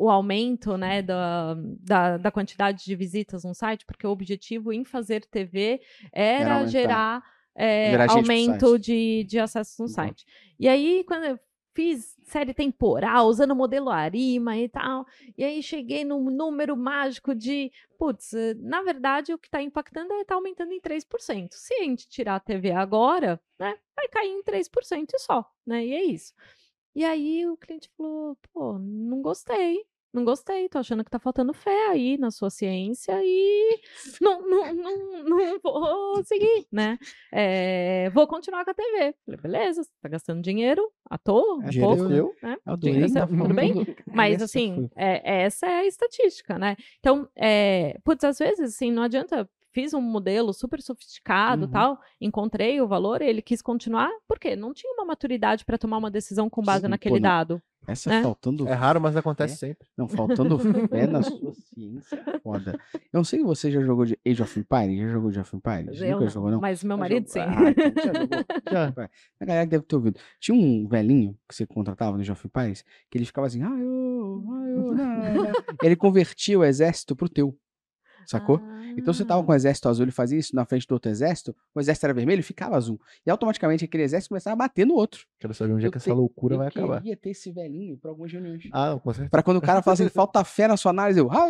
o, 0.00 0.04
o 0.06 0.10
aumento 0.10 0.76
né, 0.76 1.02
da, 1.02 1.54
da, 1.80 2.16
da 2.18 2.30
quantidade 2.30 2.84
de 2.84 2.94
visitas 2.94 3.44
no 3.44 3.54
site, 3.54 3.84
porque 3.86 4.06
o 4.06 4.10
objetivo 4.10 4.72
em 4.72 4.84
fazer 4.84 5.24
TV 5.26 5.80
Era 6.12 6.56
era, 6.58 6.66
gerar, 6.66 7.22
é, 7.54 7.90
Gerar 7.90 8.10
aumento 8.12 8.78
de, 8.78 9.24
de 9.24 9.38
acessos 9.38 9.78
no 9.78 9.84
Uhum. 9.84 9.88
site. 9.88 10.24
E 10.58 10.68
aí, 10.68 11.04
quando 11.06 11.24
eu 11.24 11.38
fiz 11.72 12.16
série 12.24 12.52
temporal, 12.52 13.26
usando 13.28 13.52
o 13.52 13.56
modelo 13.56 13.90
Arima 13.90 14.56
e 14.58 14.68
tal, 14.68 15.06
e 15.38 15.44
aí 15.44 15.62
cheguei 15.62 16.04
num 16.04 16.28
número 16.28 16.76
mágico 16.76 17.34
de, 17.34 17.70
putz, 17.96 18.34
eh, 18.34 18.54
na 18.58 18.82
verdade 18.82 19.32
o 19.32 19.38
que 19.38 19.46
está 19.46 19.62
impactando 19.62 20.12
é 20.14 20.20
estar 20.22 20.34
aumentando 20.34 20.72
em 20.72 20.80
3%. 20.80 21.48
Se 21.52 21.72
a 21.74 21.82
gente 21.84 22.08
tirar 22.08 22.34
a 22.36 22.40
TV 22.40 22.72
agora, 22.72 23.40
né, 23.58 23.74
vai 23.96 24.08
cair 24.08 24.30
em 24.30 24.42
3% 24.42 25.12
e 25.14 25.18
só, 25.20 25.44
né, 25.64 25.86
e 25.86 25.92
é 25.94 26.04
isso. 26.04 26.34
E 26.94 27.04
aí 27.04 27.46
o 27.46 27.56
cliente 27.56 27.88
falou, 27.96 28.36
pô, 28.52 28.78
não 28.78 29.22
gostei, 29.22 29.84
não 30.12 30.24
gostei, 30.24 30.68
tô 30.68 30.78
achando 30.78 31.04
que 31.04 31.10
tá 31.10 31.20
faltando 31.20 31.54
fé 31.54 31.88
aí 31.88 32.18
na 32.18 32.32
sua 32.32 32.50
ciência 32.50 33.16
e 33.22 33.80
não, 34.20 34.42
não, 34.42 34.74
não, 34.74 35.22
não 35.24 35.60
vou 35.62 36.24
seguir, 36.24 36.66
né? 36.72 36.98
É, 37.32 38.10
vou 38.10 38.26
continuar 38.26 38.64
com 38.64 38.72
a 38.72 38.74
TV. 38.74 39.14
Falei, 39.24 39.40
beleza, 39.40 39.84
você 39.84 39.90
tá 40.02 40.08
gastando 40.08 40.42
dinheiro 40.42 40.90
à 41.08 41.16
toa, 41.16 41.58
um 41.58 41.62
É 41.62 41.70
pouco, 41.78 42.34
né? 42.42 42.56
É 42.66 42.76
Dinheiro 42.76 43.08
seu, 43.08 43.26
tudo 43.28 43.54
bem? 43.54 43.72
Mas 44.12 44.34
Essa 44.34 44.44
assim, 44.46 44.90
é- 44.96 45.42
essa 45.44 45.66
é 45.66 45.78
a 45.78 45.86
estatística, 45.86 46.58
né? 46.58 46.76
Então, 46.98 47.28
é, 47.36 47.96
putz, 48.02 48.24
às 48.24 48.38
vezes, 48.38 48.74
assim, 48.74 48.90
não 48.90 49.04
adianta. 49.04 49.48
Fiz 49.72 49.94
um 49.94 50.00
modelo 50.00 50.52
super 50.52 50.82
sofisticado 50.82 51.66
Uhum. 51.66 51.70
tal, 51.70 51.98
encontrei 52.20 52.80
o 52.80 52.88
valor, 52.88 53.22
ele 53.22 53.40
quis 53.40 53.62
continuar, 53.62 54.10
porque 54.26 54.56
não 54.56 54.74
tinha 54.74 54.92
uma 54.94 55.04
maturidade 55.04 55.64
para 55.64 55.78
tomar 55.78 55.98
uma 55.98 56.10
decisão 56.10 56.50
com 56.50 56.60
base 56.62 56.82
Sim, 56.84 56.88
naquele 56.90 57.16
pô, 57.16 57.20
dado. 57.20 57.62
Essa 57.86 58.10
né? 58.10 58.22
faltando 58.22 58.68
É 58.68 58.74
raro, 58.74 59.00
mas 59.00 59.16
acontece 59.16 59.54
É. 59.54 59.56
sempre. 59.68 59.88
Não, 59.96 60.06
faltando 60.06 60.58
fé 60.90 61.06
na 61.06 61.22
sua 61.22 61.52
ciência. 61.54 62.22
é 62.26 62.38
Foda. 62.40 62.78
Eu 62.94 63.00
não 63.18 63.24
sei 63.24 63.38
se 63.38 63.44
você 63.44 63.70
já 63.70 63.80
jogou 63.80 64.04
de 64.04 64.18
Age 64.26 64.42
of 64.42 64.58
Empires. 64.60 64.98
Já 64.98 65.08
jogou 65.08 65.30
de 65.30 65.38
Age 65.40 65.48
of 65.48 65.56
Empires? 65.56 66.00
Eu 66.02 66.10
Nunca 66.10 66.24
não, 66.24 66.30
jogou, 66.30 66.50
não? 66.50 66.60
Mas 66.60 66.84
meu 66.84 66.96
Já 66.96 67.00
marido, 67.00 67.26
jogou? 67.28 67.32
sim. 67.32 67.40
Ah, 67.40 67.70
então 67.70 68.04
já 68.04 68.20
jogou. 68.20 68.38
Já. 68.70 69.10
A 69.40 69.44
galera 69.44 69.66
deve 69.66 69.84
ter 69.84 69.96
ouvido. 69.96 70.20
Tinha 70.38 70.56
um 70.58 70.86
velhinho 70.88 71.36
que 71.48 71.54
você 71.54 71.66
contratava 71.66 72.16
no 72.16 72.20
Age 72.22 72.32
of 72.32 72.46
Empires 72.46 72.84
que 73.10 73.16
ele 73.16 73.24
ficava 73.24 73.46
assim. 73.46 73.62
"Ai, 73.62 73.82
ô, 73.82 74.44
ai, 74.52 74.72
ô, 74.74 74.92
na, 74.92 75.30
na." 75.34 75.52
ele 75.82 75.96
convertia 75.96 76.58
o 76.58 76.64
exército 76.64 77.16
pro 77.16 77.28
teu. 77.30 77.56
Sacou? 78.26 78.60
Então 78.96 79.12
você 79.14 79.24
tava 79.24 79.42
com 79.42 79.52
o 79.52 79.54
exército 79.54 79.88
azul, 79.88 80.04
ele 80.04 80.12
fazia 80.12 80.38
isso 80.38 80.54
na 80.54 80.64
frente 80.64 80.86
do 80.86 80.92
outro 80.92 81.10
exército, 81.10 81.54
o 81.74 81.80
exército 81.80 82.06
era 82.06 82.12
vermelho, 82.14 82.42
ficava 82.42 82.76
azul. 82.76 83.00
E 83.26 83.30
automaticamente 83.30 83.84
aquele 83.84 84.02
exército 84.02 84.28
começava 84.30 84.54
a 84.54 84.56
bater 84.56 84.84
no 84.86 84.94
outro. 84.94 85.26
Quero 85.38 85.54
saber 85.54 85.72
onde 85.72 85.84
é 85.84 85.88
Eu 85.88 85.92
que 85.92 85.98
essa 85.98 86.10
te- 86.10 86.16
loucura 86.16 86.54
eu 86.54 86.58
vai 86.58 86.68
acabar. 86.68 86.98
queria 87.00 87.16
ter 87.16 87.30
esse 87.30 87.50
velhinho 87.52 87.96
pra 87.96 88.10
algumas 88.10 88.32
reuniões. 88.32 88.64
Ah, 88.72 88.90
não, 88.90 88.98
com 88.98 89.10
certeza. 89.12 89.30
Pra 89.30 89.42
quando 89.42 89.56
o 89.58 89.60
cara 89.60 89.80
fala 89.82 89.94
assim, 89.94 90.08
falta 90.10 90.42
fé 90.44 90.66
na 90.68 90.76
sua 90.76 90.90
análise, 90.90 91.18
eu. 91.20 91.28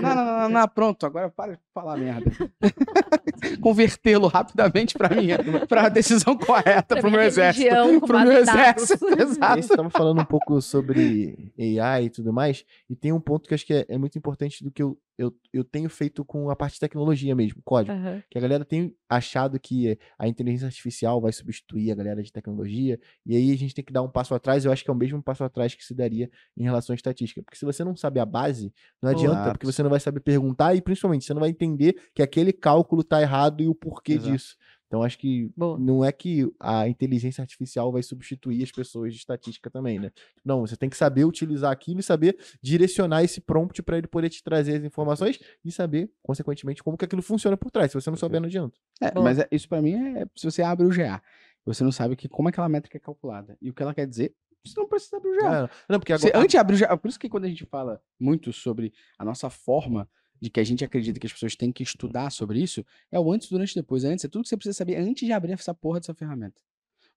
Não, 0.00 0.14
não, 0.14 0.24
não, 0.24 0.48
não, 0.48 0.68
pronto, 0.68 1.04
agora 1.06 1.28
para 1.30 1.52
de 1.54 1.58
falar 1.74 1.96
merda. 1.96 2.30
Convertê-lo 3.60 4.26
rapidamente 4.28 4.96
pra 4.96 5.08
minha, 5.14 5.38
pra 5.68 5.88
decisão 5.88 6.36
correta, 6.36 6.94
Pra 6.94 7.00
pro 7.00 7.10
meu 7.10 7.20
exército. 7.22 7.68
Pro 8.06 8.20
meu 8.20 8.32
exército, 8.32 9.06
aí 9.06 9.22
exato. 9.22 9.62
você 9.62 9.72
estava 9.72 9.90
falando 9.90 10.20
um 10.20 10.24
pouco 10.24 10.60
sobre 10.60 11.52
AI 11.58 12.04
e 12.06 12.10
tudo 12.10 12.32
mais, 12.32 12.64
e 12.88 12.96
tem 12.96 13.12
um 13.12 13.20
ponto 13.20 13.46
que 13.48 13.54
eu 13.54 13.56
acho 13.56 13.66
que 13.66 13.74
é, 13.74 13.86
é 13.88 13.98
muito 13.98 14.16
importante 14.18 14.62
do 14.62 14.70
que 14.70 14.82
eu, 14.82 14.96
eu, 15.18 15.34
eu 15.52 15.64
tenho 15.64 15.90
feito 15.90 16.24
com 16.24 16.48
a 16.48 16.54
parte 16.54 16.74
de 16.74 16.80
tecnologia 16.80 17.34
mesmo, 17.34 17.60
código. 17.64 17.92
Aham. 17.92 18.22
Que 18.30 18.38
a 18.38 18.40
galera 18.40 18.64
tem 18.64 18.94
achado 19.08 19.58
que 19.58 19.98
a 20.16 20.28
inteligência 20.28 20.66
artificial 20.66 21.20
vai 21.20 21.32
substituir 21.32 21.90
a 21.90 21.94
galera 21.96 22.22
de 22.22 22.32
tecnologia, 22.32 22.98
e 23.26 23.36
aí 23.36 23.52
a 23.52 23.56
gente 23.56 23.74
tem 23.74 23.84
que 23.84 23.92
dar 23.92 24.02
um 24.02 24.08
passo 24.08 24.34
atrás, 24.34 24.64
eu 24.64 24.70
acho 24.70 24.84
que 24.84 24.90
é 24.90 24.92
o 24.92 24.96
mesmo 24.96 25.20
passo 25.20 25.42
atrás 25.42 25.74
que 25.74 25.84
se 25.84 25.92
daria 25.92 26.30
em 26.56 26.62
relação 26.62 26.94
à 26.94 26.96
estatística. 26.96 27.42
Porque 27.42 27.58
se 27.58 27.64
você 27.64 27.82
não 27.82 27.96
sabe 27.96 28.20
a 28.20 28.24
base, 28.24 28.72
não 29.02 29.10
adianta, 29.10 29.40
Exato. 29.40 29.52
porque 29.52 29.66
você 29.66 29.82
não 29.82 29.90
vai 29.90 30.00
saber 30.00 30.20
perguntar 30.20 30.74
e 30.76 30.80
principalmente 30.80 31.24
você 31.24 31.34
não 31.34 31.40
vai 31.40 31.50
entender 31.50 31.96
que 32.14 32.22
aquele 32.22 32.52
cálculo 32.52 33.02
tá 33.02 33.20
errado 33.20 33.60
e 33.60 33.66
o 33.66 33.74
porquê 33.74 34.12
Exato. 34.12 34.32
disso. 34.32 34.56
Então 34.88 35.02
acho 35.02 35.18
que 35.18 35.50
Boa. 35.54 35.78
não 35.78 36.02
é 36.02 36.10
que 36.10 36.50
a 36.58 36.88
inteligência 36.88 37.42
artificial 37.42 37.92
vai 37.92 38.02
substituir 38.02 38.62
as 38.62 38.72
pessoas 38.72 39.12
de 39.12 39.18
estatística 39.18 39.70
também, 39.70 39.98
né? 39.98 40.10
Não, 40.42 40.62
você 40.62 40.76
tem 40.76 40.88
que 40.88 40.96
saber 40.96 41.24
utilizar 41.26 41.70
aquilo 41.70 42.00
e 42.00 42.02
saber 42.02 42.36
direcionar 42.62 43.22
esse 43.22 43.38
prompt 43.40 43.82
para 43.82 43.98
ele 43.98 44.06
poder 44.06 44.30
te 44.30 44.42
trazer 44.42 44.78
as 44.78 44.84
informações 44.84 45.38
e 45.62 45.70
saber, 45.70 46.10
consequentemente, 46.22 46.82
como 46.82 46.96
que 46.96 47.04
aquilo 47.04 47.20
funciona 47.20 47.54
por 47.56 47.70
trás. 47.70 47.92
Se 47.92 48.00
você 48.00 48.08
não 48.08 48.16
souber, 48.16 48.40
não 48.40 48.46
adianta. 48.48 48.78
É, 49.00 49.10
Boa. 49.10 49.24
mas 49.24 49.38
é- 49.38 49.48
isso 49.52 49.68
pra 49.68 49.82
mim 49.82 49.92
é 50.16 50.24
se 50.34 50.44
você 50.50 50.62
abre 50.62 50.86
o 50.86 50.90
GA. 50.90 51.22
Você 51.66 51.84
não 51.84 51.92
sabe 51.92 52.16
que, 52.16 52.26
como 52.26 52.48
aquela 52.48 52.68
métrica 52.68 52.96
é 52.96 53.00
calculada. 53.00 53.58
E 53.60 53.68
o 53.68 53.74
que 53.74 53.82
ela 53.82 53.92
quer 53.92 54.06
dizer, 54.06 54.34
você 54.64 54.80
não 54.80 54.88
precisa 54.88 55.18
abrir 55.18 55.30
o 55.32 55.36
GA. 55.38 55.64
Ah, 55.64 55.70
não, 55.86 55.98
porque 56.00 56.16
Você, 56.16 56.28
agora. 56.28 56.38
antes 56.44 56.52
de 56.52 56.56
abrir 56.56 56.76
o 56.76 56.78
GA, 56.78 56.96
por 56.96 57.08
isso 57.08 57.20
que 57.20 57.28
quando 57.28 57.44
a 57.44 57.48
gente 57.48 57.66
fala 57.66 58.00
muito 58.18 58.54
sobre 58.54 58.92
a 59.18 59.24
nossa 59.24 59.50
forma 59.50 60.08
de 60.40 60.50
que 60.50 60.60
a 60.60 60.64
gente 60.64 60.84
acredita 60.84 61.18
que 61.18 61.26
as 61.26 61.32
pessoas 61.32 61.56
têm 61.56 61.72
que 61.72 61.82
estudar 61.82 62.30
sobre 62.30 62.60
isso, 62.60 62.84
é 63.10 63.18
o 63.18 63.32
antes, 63.32 63.48
durante 63.48 63.72
e 63.72 63.74
depois. 63.76 64.04
Antes 64.04 64.24
é 64.24 64.28
tudo 64.28 64.42
que 64.42 64.48
você 64.48 64.56
precisa 64.56 64.76
saber 64.76 64.96
antes 64.96 65.26
de 65.26 65.32
abrir 65.32 65.52
essa 65.52 65.74
porra 65.74 66.00
dessa 66.00 66.14
ferramenta. 66.14 66.60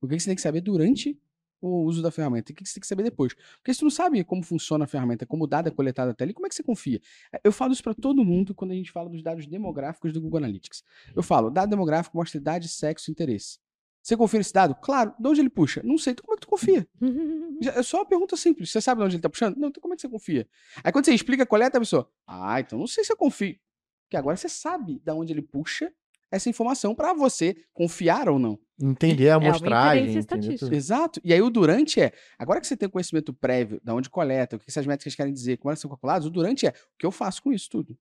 O 0.02 0.08
que 0.08 0.20
você 0.20 0.26
tem 0.26 0.36
que 0.36 0.42
saber 0.42 0.62
durante 0.62 1.18
o 1.62 1.84
uso 1.84 2.02
da 2.02 2.10
ferramenta? 2.10 2.52
O 2.52 2.56
que 2.56 2.66
você 2.66 2.74
tem 2.74 2.82
que 2.82 2.88
saber 2.88 3.04
depois? 3.04 3.34
Porque 3.58 3.74
se 3.74 3.80
tu 3.80 3.84
não 3.84 3.92
sabe 3.92 4.24
como 4.24 4.42
funciona 4.42 4.86
a 4.86 4.88
ferramenta, 4.88 5.26
como 5.26 5.44
o 5.44 5.48
dado 5.48 5.68
é 5.68 5.72
coletado 5.72 6.10
até 6.10 6.24
ali, 6.24 6.34
como 6.34 6.48
é 6.48 6.50
que 6.50 6.56
você 6.56 6.64
confia? 6.64 7.00
Eu 7.44 7.52
falo 7.52 7.72
isso 7.72 7.84
para 7.84 7.94
todo 7.94 8.26
mundo 8.26 8.56
quando 8.56 8.72
a 8.72 8.74
gente 8.74 8.92
fala 8.92 9.10
dos 9.10 9.22
dados 9.22 9.46
demográficos 9.46 10.12
do 10.12 10.20
Google 10.20 10.40
Analytics. 10.40 10.84
Eu 11.16 11.22
falo, 11.22 11.50
dado 11.52 11.70
demográfico 11.70 12.18
mostra 12.18 12.40
idade, 12.40 12.68
sexo 12.68 13.10
e 13.10 13.12
interesse. 13.12 13.60
Você 14.02 14.18
confia 14.18 14.40
nesse 14.40 14.54
dado? 14.54 14.76
Claro. 14.76 15.14
De 15.20 15.28
onde 15.28 15.42
ele 15.42 15.50
puxa? 15.50 15.82
Não 15.84 15.98
sei. 15.98 16.12
Então 16.14 16.24
como 16.26 16.34
é 16.34 16.38
que 16.38 16.42
tu 16.42 16.50
confia? 16.50 16.88
É 17.64 17.84
só 17.84 17.98
uma 18.00 18.06
pergunta 18.08 18.36
simples. 18.36 18.72
Você 18.72 18.82
sabe 18.82 19.02
de 19.02 19.06
onde 19.06 19.16
ele 19.18 19.22
tá 19.22 19.30
puxando? 19.30 19.56
Não, 19.56 19.68
então 19.68 19.80
como 19.80 19.94
é 19.94 19.96
que 19.96 20.02
você 20.02 20.10
confia? 20.10 20.48
Aí 20.84 20.92
quando 20.92 21.06
você 21.06 21.14
explica 21.14 21.44
a 21.44 21.46
coleta, 21.46 21.78
a 21.78 21.82
pessoa, 21.82 22.10
ah, 22.26 22.60
então 22.60 22.80
não 22.80 22.88
sei 22.88 23.04
se 23.04 23.12
eu 23.14 23.18
confio. 23.18 23.56
Porque 24.06 24.18
agora 24.18 24.36
você 24.36 24.50
sabe 24.50 25.00
de 25.00 25.12
onde 25.12 25.32
ele 25.32 25.44
puxa 25.44 25.94
essa 26.32 26.50
informação 26.50 26.96
para 26.96 27.14
você 27.14 27.56
confiar 27.72 28.28
ou 28.30 28.40
não. 28.40 28.58
Entender 28.82 29.30
a 29.30 29.34
É 29.34 29.38
uma 29.38 29.50
amostragem. 29.50 30.06
tudo. 30.58 30.74
Exato. 30.74 31.22
E 31.24 31.32
aí 31.32 31.42
o 31.42 31.52
durante 31.52 32.02
é, 32.02 32.12
agora 32.40 32.60
que 32.60 32.66
você 32.66 32.76
tem 32.76 32.88
o 32.88 32.92
conhecimento 32.92 33.32
prévio 33.32 33.80
de 33.84 33.92
onde 33.92 34.10
coleta, 34.10 34.56
o 34.56 34.60
que 34.60 34.66
essas 34.68 34.88
métricas 34.88 35.14
querem 35.14 35.32
dizer, 35.32 35.58
como 35.58 35.70
elas 35.70 35.80
são 35.80 35.90
calculadas, 35.90 36.26
o 36.26 36.32
durante 36.32 36.66
é 36.66 36.70
o 36.70 36.98
que 36.98 37.06
eu 37.06 37.12
faço 37.12 37.44
com 37.44 37.54
isso 37.54 37.70
tudo. 37.70 37.96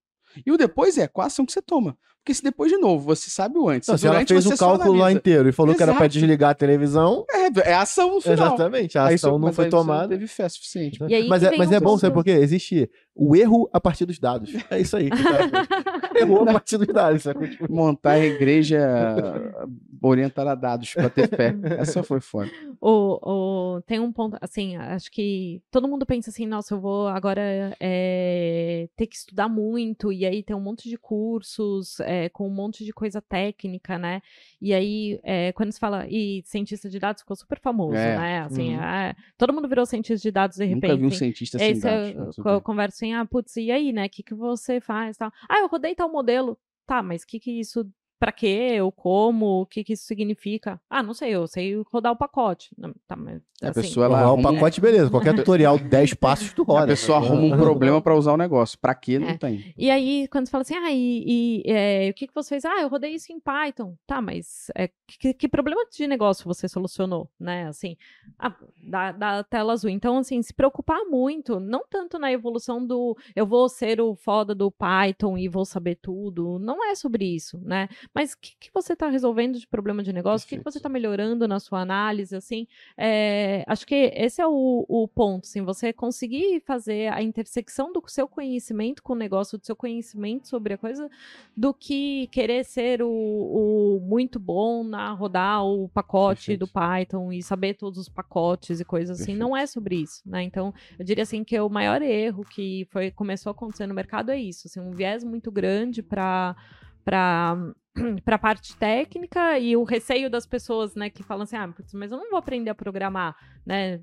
E 0.46 0.50
o 0.50 0.56
depois 0.56 0.96
é 0.96 1.06
qual 1.06 1.24
a 1.24 1.26
ação 1.26 1.44
que 1.44 1.52
você 1.52 1.60
toma. 1.60 1.98
Porque 2.22 2.34
se 2.34 2.42
depois, 2.42 2.70
de 2.70 2.76
novo, 2.76 3.02
você 3.06 3.30
sabe 3.30 3.58
o 3.58 3.66
antes, 3.68 3.88
Não, 3.88 3.96
se 3.96 4.06
ela 4.06 4.24
fez 4.26 4.44
você 4.44 4.54
o 4.54 4.58
cálculo 4.58 4.92
lá 4.94 5.10
inteiro 5.10 5.48
e 5.48 5.52
falou 5.52 5.74
que 5.74 5.82
era 5.82 5.92
pra 5.94 6.04
Exato. 6.04 6.18
desligar 6.18 6.50
a 6.50 6.54
televisão, 6.54 7.24
É, 7.30 7.70
é 7.70 7.72
a 7.72 7.80
ação 7.80 8.14
no 8.14 8.20
final. 8.20 8.34
exatamente, 8.48 8.98
a 8.98 9.06
Aí 9.06 9.14
ação 9.14 9.32
não 9.32 9.46
mas 9.48 9.56
foi 9.56 9.68
tomada. 9.70 10.08
teve 10.08 10.26
fé 10.26 10.46
suficiente. 10.48 10.98
E 11.08 11.14
aí 11.14 11.26
mas 11.28 11.42
é, 11.42 11.56
mas 11.56 11.70
um 11.70 11.74
é 11.74 11.80
bom, 11.80 11.96
sabe 11.96 12.12
por 12.12 12.22
quê? 12.22 12.32
Existe 12.32 12.90
o 13.14 13.34
erro 13.34 13.70
a 13.72 13.80
partir 13.80 14.04
dos 14.04 14.18
dados. 14.18 14.52
É 14.70 14.78
isso 14.80 14.96
aí. 14.98 15.08
Errou 16.14 16.42
a 16.42 16.52
partir 16.52 16.76
dos 16.78 16.88
dados. 16.88 17.22
Tipo, 17.22 17.72
Montar 17.72 18.12
a 18.12 18.18
igreja 18.26 18.78
orientada 20.02 20.52
a 20.52 20.54
dados 20.54 20.92
pra 20.92 21.08
ter 21.08 21.28
fé. 21.28 21.54
Essa 21.78 22.02
foi 22.02 22.20
foda. 22.20 22.50
O, 22.80 23.76
o- 23.76 23.82
tem 23.82 23.98
um 24.00 24.12
ponto, 24.12 24.36
assim, 24.40 24.76
acho 24.76 25.10
que 25.10 25.62
todo 25.70 25.88
mundo 25.88 26.04
pensa 26.06 26.30
assim, 26.30 26.46
nossa, 26.46 26.74
eu 26.74 26.80
vou 26.80 27.06
agora 27.08 27.74
é, 27.80 28.88
ter 28.96 29.06
que 29.06 29.16
estudar 29.16 29.48
muito, 29.48 30.12
e 30.12 30.24
aí 30.26 30.42
tem 30.42 30.54
um 30.56 30.60
monte 30.60 30.88
de 30.88 30.96
cursos 30.96 31.98
é, 32.00 32.19
com 32.28 32.46
um 32.46 32.50
monte 32.54 32.84
de 32.84 32.92
coisa 32.92 33.20
técnica, 33.22 33.98
né? 33.98 34.20
E 34.60 34.74
aí, 34.74 35.18
é, 35.22 35.52
quando 35.52 35.72
se 35.72 35.80
fala, 35.80 36.06
e 36.08 36.42
cientista 36.44 36.88
de 36.90 36.98
dados 36.98 37.22
ficou 37.22 37.34
super 37.36 37.58
famoso, 37.60 37.96
É. 37.96 38.16
né? 38.18 38.38
Assim, 38.40 38.74
Uhum. 38.76 38.82
é, 38.82 39.14
todo 39.38 39.52
mundo 39.52 39.68
virou 39.68 39.86
cientista 39.86 40.22
de 40.22 40.30
dados 40.30 40.56
de 40.56 40.64
repente. 40.64 40.82
Nunca 40.90 40.96
vi 40.96 41.04
um 41.04 41.08
assim. 41.08 41.16
cientista 41.18 41.58
sem 41.58 41.74
você- 41.74 42.12
dados. 42.14 42.36
eu, 42.38 42.44
bem. 42.44 42.52
eu 42.54 42.60
converso 42.60 42.96
assim, 42.96 43.14
ah, 43.14 43.24
putz, 43.24 43.56
e 43.56 43.70
aí, 43.70 43.92
né? 43.92 44.06
O 44.06 44.10
que, 44.10 44.22
que 44.22 44.34
você 44.34 44.80
faz? 44.80 45.16
Tal. 45.16 45.32
Ah, 45.48 45.60
eu 45.60 45.68
rodei 45.68 45.94
tal 45.94 46.10
modelo. 46.10 46.58
Tá, 46.86 47.02
mas 47.02 47.22
o 47.22 47.26
que, 47.26 47.38
que 47.38 47.52
isso. 47.60 47.88
Pra 48.20 48.30
quê? 48.30 48.78
Ou 48.82 48.92
como? 48.92 49.62
O 49.62 49.66
que, 49.66 49.82
que 49.82 49.94
isso 49.94 50.04
significa? 50.04 50.78
Ah, 50.90 51.02
não 51.02 51.14
sei, 51.14 51.30
eu 51.30 51.46
sei 51.46 51.82
rodar 51.90 52.12
o 52.12 52.16
pacote. 52.16 52.68
Não, 52.76 52.94
tá, 53.08 53.16
mas, 53.16 53.40
A 53.62 53.70
assim, 53.70 53.80
pessoa 53.80 54.04
ela 54.04 54.20
Ela 54.20 54.32
o 54.34 54.42
pacote, 54.42 54.78
beleza. 54.78 55.08
Qualquer 55.10 55.34
tutorial, 55.34 55.78
10 55.78 56.12
passos, 56.12 56.52
tu 56.52 56.62
roda. 56.62 56.84
A 56.84 56.86
pessoa 56.88 57.16
arruma 57.16 57.56
um 57.56 57.58
problema 57.58 57.98
pra 58.02 58.14
usar 58.14 58.34
o 58.34 58.36
negócio. 58.36 58.78
Pra 58.78 58.94
quê? 58.94 59.18
Não 59.18 59.30
É. 59.30 59.38
tem. 59.38 59.72
E 59.74 59.90
aí, 59.90 60.28
quando 60.28 60.44
você 60.44 60.50
fala 60.50 60.60
assim, 60.60 60.74
ah, 60.74 60.92
e, 60.92 61.24
e, 61.26 61.62
é, 61.64 62.10
o 62.10 62.14
que, 62.14 62.26
que 62.26 62.34
você 62.34 62.50
fez? 62.50 62.66
Ah, 62.66 62.82
eu 62.82 62.88
rodei 62.88 63.14
isso 63.14 63.32
em 63.32 63.40
Python. 63.40 63.96
Tá, 64.06 64.20
mas 64.20 64.66
é, 64.76 64.90
que, 65.06 65.32
que 65.32 65.48
problema 65.48 65.80
de 65.90 66.06
negócio 66.06 66.44
você 66.44 66.68
solucionou, 66.68 67.26
né? 67.40 67.68
Assim, 67.68 67.96
ah, 68.38 68.54
da, 68.82 69.12
da 69.12 69.44
tela 69.44 69.72
azul. 69.72 69.88
Então, 69.88 70.18
assim, 70.18 70.42
se 70.42 70.52
preocupar 70.52 71.00
muito, 71.06 71.58
não 71.58 71.84
tanto 71.88 72.18
na 72.18 72.30
evolução 72.30 72.86
do 72.86 73.16
eu 73.34 73.46
vou 73.46 73.66
ser 73.66 73.98
o 73.98 74.14
foda 74.14 74.54
do 74.54 74.70
Python 74.70 75.38
e 75.38 75.48
vou 75.48 75.64
saber 75.64 75.94
tudo. 76.02 76.58
Não 76.58 76.84
é 76.84 76.94
sobre 76.94 77.24
isso, 77.24 77.58
né? 77.62 77.88
Mas 78.14 78.32
o 78.32 78.38
que, 78.38 78.56
que 78.58 78.70
você 78.74 78.92
está 78.92 79.08
resolvendo 79.08 79.58
de 79.58 79.66
problema 79.66 80.02
de 80.02 80.12
negócio? 80.12 80.44
O 80.44 80.48
que, 80.48 80.58
que 80.58 80.64
você 80.64 80.78
está 80.78 80.88
melhorando 80.88 81.46
na 81.46 81.60
sua 81.60 81.80
análise? 81.80 82.34
Assim, 82.34 82.66
é, 82.96 83.64
acho 83.66 83.86
que 83.86 84.12
esse 84.14 84.42
é 84.42 84.46
o, 84.46 84.84
o 84.88 85.06
ponto, 85.06 85.44
assim, 85.44 85.62
você 85.62 85.92
conseguir 85.92 86.60
fazer 86.66 87.12
a 87.12 87.22
intersecção 87.22 87.92
do 87.92 88.02
seu 88.08 88.26
conhecimento 88.26 89.02
com 89.02 89.12
o 89.12 89.16
negócio, 89.16 89.56
do 89.56 89.64
seu 89.64 89.76
conhecimento 89.76 90.48
sobre 90.48 90.74
a 90.74 90.78
coisa, 90.78 91.08
do 91.56 91.72
que 91.72 92.26
querer 92.28 92.64
ser 92.64 93.00
o, 93.00 93.10
o 93.10 94.00
muito 94.00 94.40
bom 94.40 94.82
na 94.82 95.12
rodar 95.12 95.64
o 95.64 95.88
pacote 95.88 96.46
Perfeito. 96.46 96.60
do 96.60 96.68
Python 96.68 97.32
e 97.32 97.42
saber 97.42 97.74
todos 97.74 97.98
os 97.98 98.08
pacotes 98.08 98.80
e 98.80 98.84
coisas 98.84 99.20
assim. 99.20 99.36
Não 99.36 99.56
é 99.56 99.66
sobre 99.66 99.96
isso, 99.96 100.22
né? 100.26 100.42
Então, 100.42 100.74
eu 100.98 101.04
diria 101.04 101.22
assim 101.22 101.44
que 101.44 101.58
o 101.60 101.68
maior 101.68 102.02
erro 102.02 102.44
que 102.44 102.86
foi 102.90 103.10
começou 103.10 103.50
a 103.50 103.52
acontecer 103.52 103.86
no 103.86 103.94
mercado 103.94 104.30
é 104.30 104.38
isso, 104.38 104.66
assim, 104.66 104.80
um 104.80 104.90
viés 104.90 105.22
muito 105.22 105.50
grande 105.50 106.02
para 106.02 106.56
para 107.02 107.56
para 108.24 108.36
a 108.36 108.38
parte 108.38 108.76
técnica 108.76 109.58
e 109.58 109.76
o 109.76 109.84
receio 109.84 110.30
das 110.30 110.46
pessoas, 110.46 110.94
né, 110.94 111.10
que 111.10 111.22
falam 111.22 111.42
assim, 111.42 111.56
ah, 111.56 111.72
mas 111.94 112.12
eu 112.12 112.18
não 112.18 112.30
vou 112.30 112.38
aprender 112.38 112.70
a 112.70 112.74
programar, 112.74 113.34
né, 113.66 114.00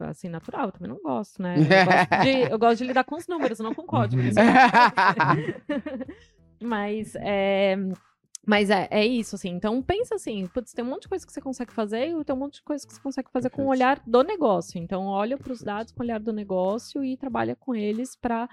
assim, 0.00 0.28
natural, 0.28 0.66
eu 0.66 0.72
também 0.72 0.88
não 0.90 1.00
gosto, 1.02 1.40
né, 1.40 1.56
eu 1.56 1.64
gosto 1.86 2.08
de, 2.24 2.52
eu 2.52 2.58
gosto 2.58 2.78
de 2.78 2.84
lidar 2.84 3.04
com 3.04 3.16
os 3.16 3.26
números, 3.26 3.58
não 3.58 3.74
com 3.74 3.82
código. 3.84 4.22
mas 6.60 7.14
é, 7.16 7.76
mas 8.48 8.70
é, 8.70 8.88
é 8.90 9.06
isso, 9.06 9.36
assim. 9.36 9.50
Então 9.50 9.82
pensa 9.82 10.14
assim, 10.14 10.46
putz, 10.46 10.72
tem 10.72 10.82
um 10.82 10.88
monte 10.88 11.02
de 11.02 11.08
coisa 11.08 11.26
que 11.26 11.30
você 11.30 11.38
consegue 11.38 11.70
fazer 11.70 12.08
e 12.08 12.24
tem 12.24 12.34
um 12.34 12.38
monte 12.38 12.54
de 12.54 12.62
coisa 12.62 12.86
que 12.86 12.94
você 12.94 13.00
consegue 13.00 13.30
fazer 13.30 13.50
com 13.50 13.66
o 13.66 13.68
olhar 13.68 14.00
do 14.06 14.22
negócio. 14.22 14.80
Então 14.80 15.04
olha 15.04 15.36
para 15.36 15.52
os 15.52 15.60
dados 15.60 15.92
com 15.92 16.02
o 16.02 16.06
olhar 16.06 16.18
do 16.18 16.32
negócio 16.32 17.04
e 17.04 17.14
trabalha 17.18 17.54
com 17.54 17.74
eles 17.74 18.16
para 18.16 18.48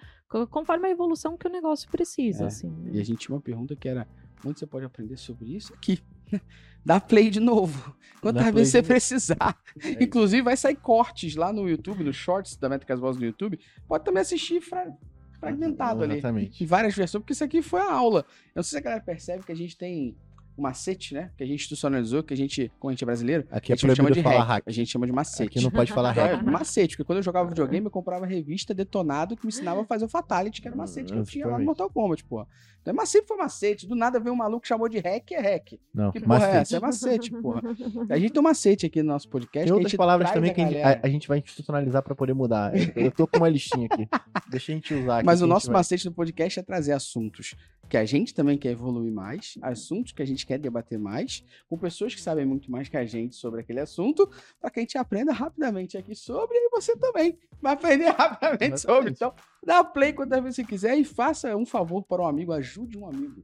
conforme 0.52 0.90
a 0.90 0.91
evolução 0.91 1.38
que 1.38 1.48
o 1.48 1.49
negócio 1.49 1.90
precisa, 1.90 2.44
É, 2.44 2.48
assim. 2.48 2.76
E 2.91 2.99
a 2.99 3.06
gente 3.06 3.20
tinha 3.20 3.34
uma 3.34 3.41
pergunta 3.41 3.74
que 3.74 3.88
era: 3.88 4.06
onde 4.50 4.60
você 4.60 4.68
pode 4.68 4.86
aprender 4.86 5.18
sobre 5.18 5.56
isso? 5.56 5.74
Aqui. 5.74 6.02
Dá 6.86 7.00
play 7.00 7.30
de 7.30 7.40
novo. 7.40 7.96
Quantas 8.22 8.54
vezes 8.54 8.72
você 8.72 8.84
precisar. 8.84 9.60
É. 9.82 10.04
Inclusive, 10.04 10.42
vai 10.44 10.56
sair 10.56 10.76
cortes 10.76 11.36
lá 11.36 11.52
no 11.52 11.68
YouTube, 11.68 12.04
nos 12.04 12.16
shorts 12.16 12.56
da 12.58 12.70
Métricas 12.70 13.00
Vozes 13.00 13.20
no 13.20 13.26
YouTube. 13.26 13.60
Pode 13.88 14.04
também 14.04 14.22
assistir 14.22 14.62
fra- 14.62 14.92
fragmentado 15.40 16.04
ali. 16.04 16.22
Em 16.60 16.66
várias 16.66 16.96
versões, 16.96 17.22
porque 17.22 17.34
isso 17.34 17.44
aqui 17.44 17.62
foi 17.62 17.82
a 17.82 17.92
aula. 17.92 18.26
Eu 18.50 18.58
não 18.58 18.64
sei 18.64 18.72
se 18.72 18.78
a 18.78 18.82
galera 18.82 19.04
percebe 19.04 19.44
que 19.44 19.52
a 19.52 19.56
gente 19.56 19.76
tem 19.78 20.16
um 20.57 20.61
macete, 20.61 21.14
né? 21.14 21.32
Que 21.38 21.44
a 21.44 21.48
gente 21.48 21.56
institucionalizou, 21.60 22.23
que 22.23 22.34
a 22.34 22.38
gente, 22.38 22.72
como 22.80 22.90
a 22.90 22.94
gente 22.94 23.03
é 23.03 23.06
brasileiro, 23.06 23.45
Aqui 23.52 23.72
a 23.72 23.76
é 23.76 23.77
gente 23.77 23.88
não 23.88 23.95
chama 23.95 24.11
de 24.11 24.22
falar 24.23 24.38
hack, 24.44 24.48
hack. 24.48 24.64
a 24.68 24.72
gente 24.72 24.91
chama 24.91 25.06
de 25.06 25.11
macete. 25.11 25.49
Aqui 25.49 25.61
não 25.64 25.72
pode 25.72 25.91
falar 25.91 26.15
É, 26.18 26.34
hack. 26.36 26.44
macete, 26.44 26.95
porque 26.95 27.03
quando 27.03 27.18
eu 27.18 27.23
jogava 27.23 27.49
videogame, 27.49 27.86
eu 27.86 27.91
comprava 27.91 28.26
revista 28.26 28.73
Detonado 28.73 29.36
que 29.36 29.45
me 29.45 29.49
ensinava 29.49 29.82
a 29.82 29.86
fazer 29.86 30.06
o 30.06 30.10
Fatality, 30.10 30.61
que 30.61 30.68
era 30.68 30.76
o 30.76 30.77
macete 30.77 31.11
que 31.11 31.19
eu 31.19 31.23
tinha 31.23 31.48
lá 31.48 31.57
no. 31.60 31.65
Mortal 31.65 31.90
Kombat, 31.90 32.23
pô. 32.26 32.45
Então 32.82 32.94
é 32.94 32.95
macete 32.95 33.26
foi 33.27 33.38
macete. 33.38 33.88
Do 33.88 33.95
nada 33.95 34.19
veio 34.19 34.34
um 34.34 34.38
maluco 34.38 34.61
que 34.61 34.68
chamou 34.68 34.88
de 34.88 34.99
hack, 34.99 35.32
é 35.32 35.41
hack. 35.41 35.73
Não, 35.94 36.11
Que 36.11 36.19
porra 36.19 36.36
é 36.36 36.40
macete. 36.40 36.57
essa? 36.57 36.77
É 36.77 36.80
macete, 36.80 37.32
porra. 37.32 37.61
A 38.10 38.18
gente 38.19 38.32
tem 38.32 38.40
um 38.40 38.44
macete 38.44 38.86
aqui 38.86 39.02
no 39.02 39.10
nosso 39.10 39.27
podcast. 39.27 39.65
Tem 39.65 39.73
outras 39.73 39.94
palavras 39.95 40.32
também 40.32 40.53
que 40.53 40.61
a 40.61 40.65
gente, 40.68 40.82
a, 40.82 40.99
a 41.03 41.10
gente 41.10 41.27
vai 41.27 41.40
institucionalizar 41.40 42.03
pra 42.03 42.14
poder 42.15 42.34
mudar. 42.34 42.72
Eu, 42.95 43.11
tô 43.11 43.26
com 43.26 43.38
uma 43.38 43.49
listinha 43.49 43.88
aqui. 43.91 44.07
Deixa 44.49 44.72
a 44.72 44.76
gente 44.76 44.94
usar 44.94 45.18
aqui. 45.18 45.26
Mas 45.26 45.41
o 45.41 45.48
nosso 45.48 45.68
vai- 45.68 45.77
macete 45.77 46.03
do 46.06 46.11
podcast 46.14 46.60
é 46.60 46.64
trazer 46.64 46.91
assuntos 46.94 47.56
que 47.90 47.98
a 47.98 48.06
gente 48.06 48.34
também 48.34 48.57
quer 48.57 48.72
evoluir 48.72 49.12
mais, 49.12 49.57
assuntos 49.62 50.12
que 50.12 50.22
a 50.22 50.26
gente 50.26 50.45
quer 50.45 50.57
debater 50.57 50.98
mais, 50.98 51.44
com 51.68 51.78
pessoas 51.78 52.16
que 52.16 52.22
sabem 52.22 52.45
muito 52.45 52.72
mais 52.72 52.90
que 52.90 52.98
a 52.98 53.06
gente 53.06 53.36
sobre 53.36 53.62
aquele 53.62 53.80
assunto, 53.80 54.30
para 54.60 54.70
que 54.70 54.80
a 54.80 54.82
gente 54.82 54.98
aprenda 54.98 55.32
rapidamente 55.32 55.98
aqui 55.98 56.16
sobre, 56.16 56.57
e 56.57 56.70
você 56.70 56.95
também 56.98 57.38
vai 57.62 57.74
aprender 57.74 58.10
rapidamente 58.16 58.80
sobre. 58.80 59.12
Então, 59.12 59.34
dá 59.64 59.84
play 59.84 60.14
quantas 60.14 60.41
vezes 60.41 60.56
você 60.57 60.64
quiser 60.64 60.98
e 60.98 61.03
faça 61.03 61.56
um 61.56 61.66
favor 61.66 62.03
para 62.03 62.22
um 62.22 62.28
amigo, 62.28 62.52
ajude 62.52 62.98
um 62.98 63.07
amigo. 63.07 63.44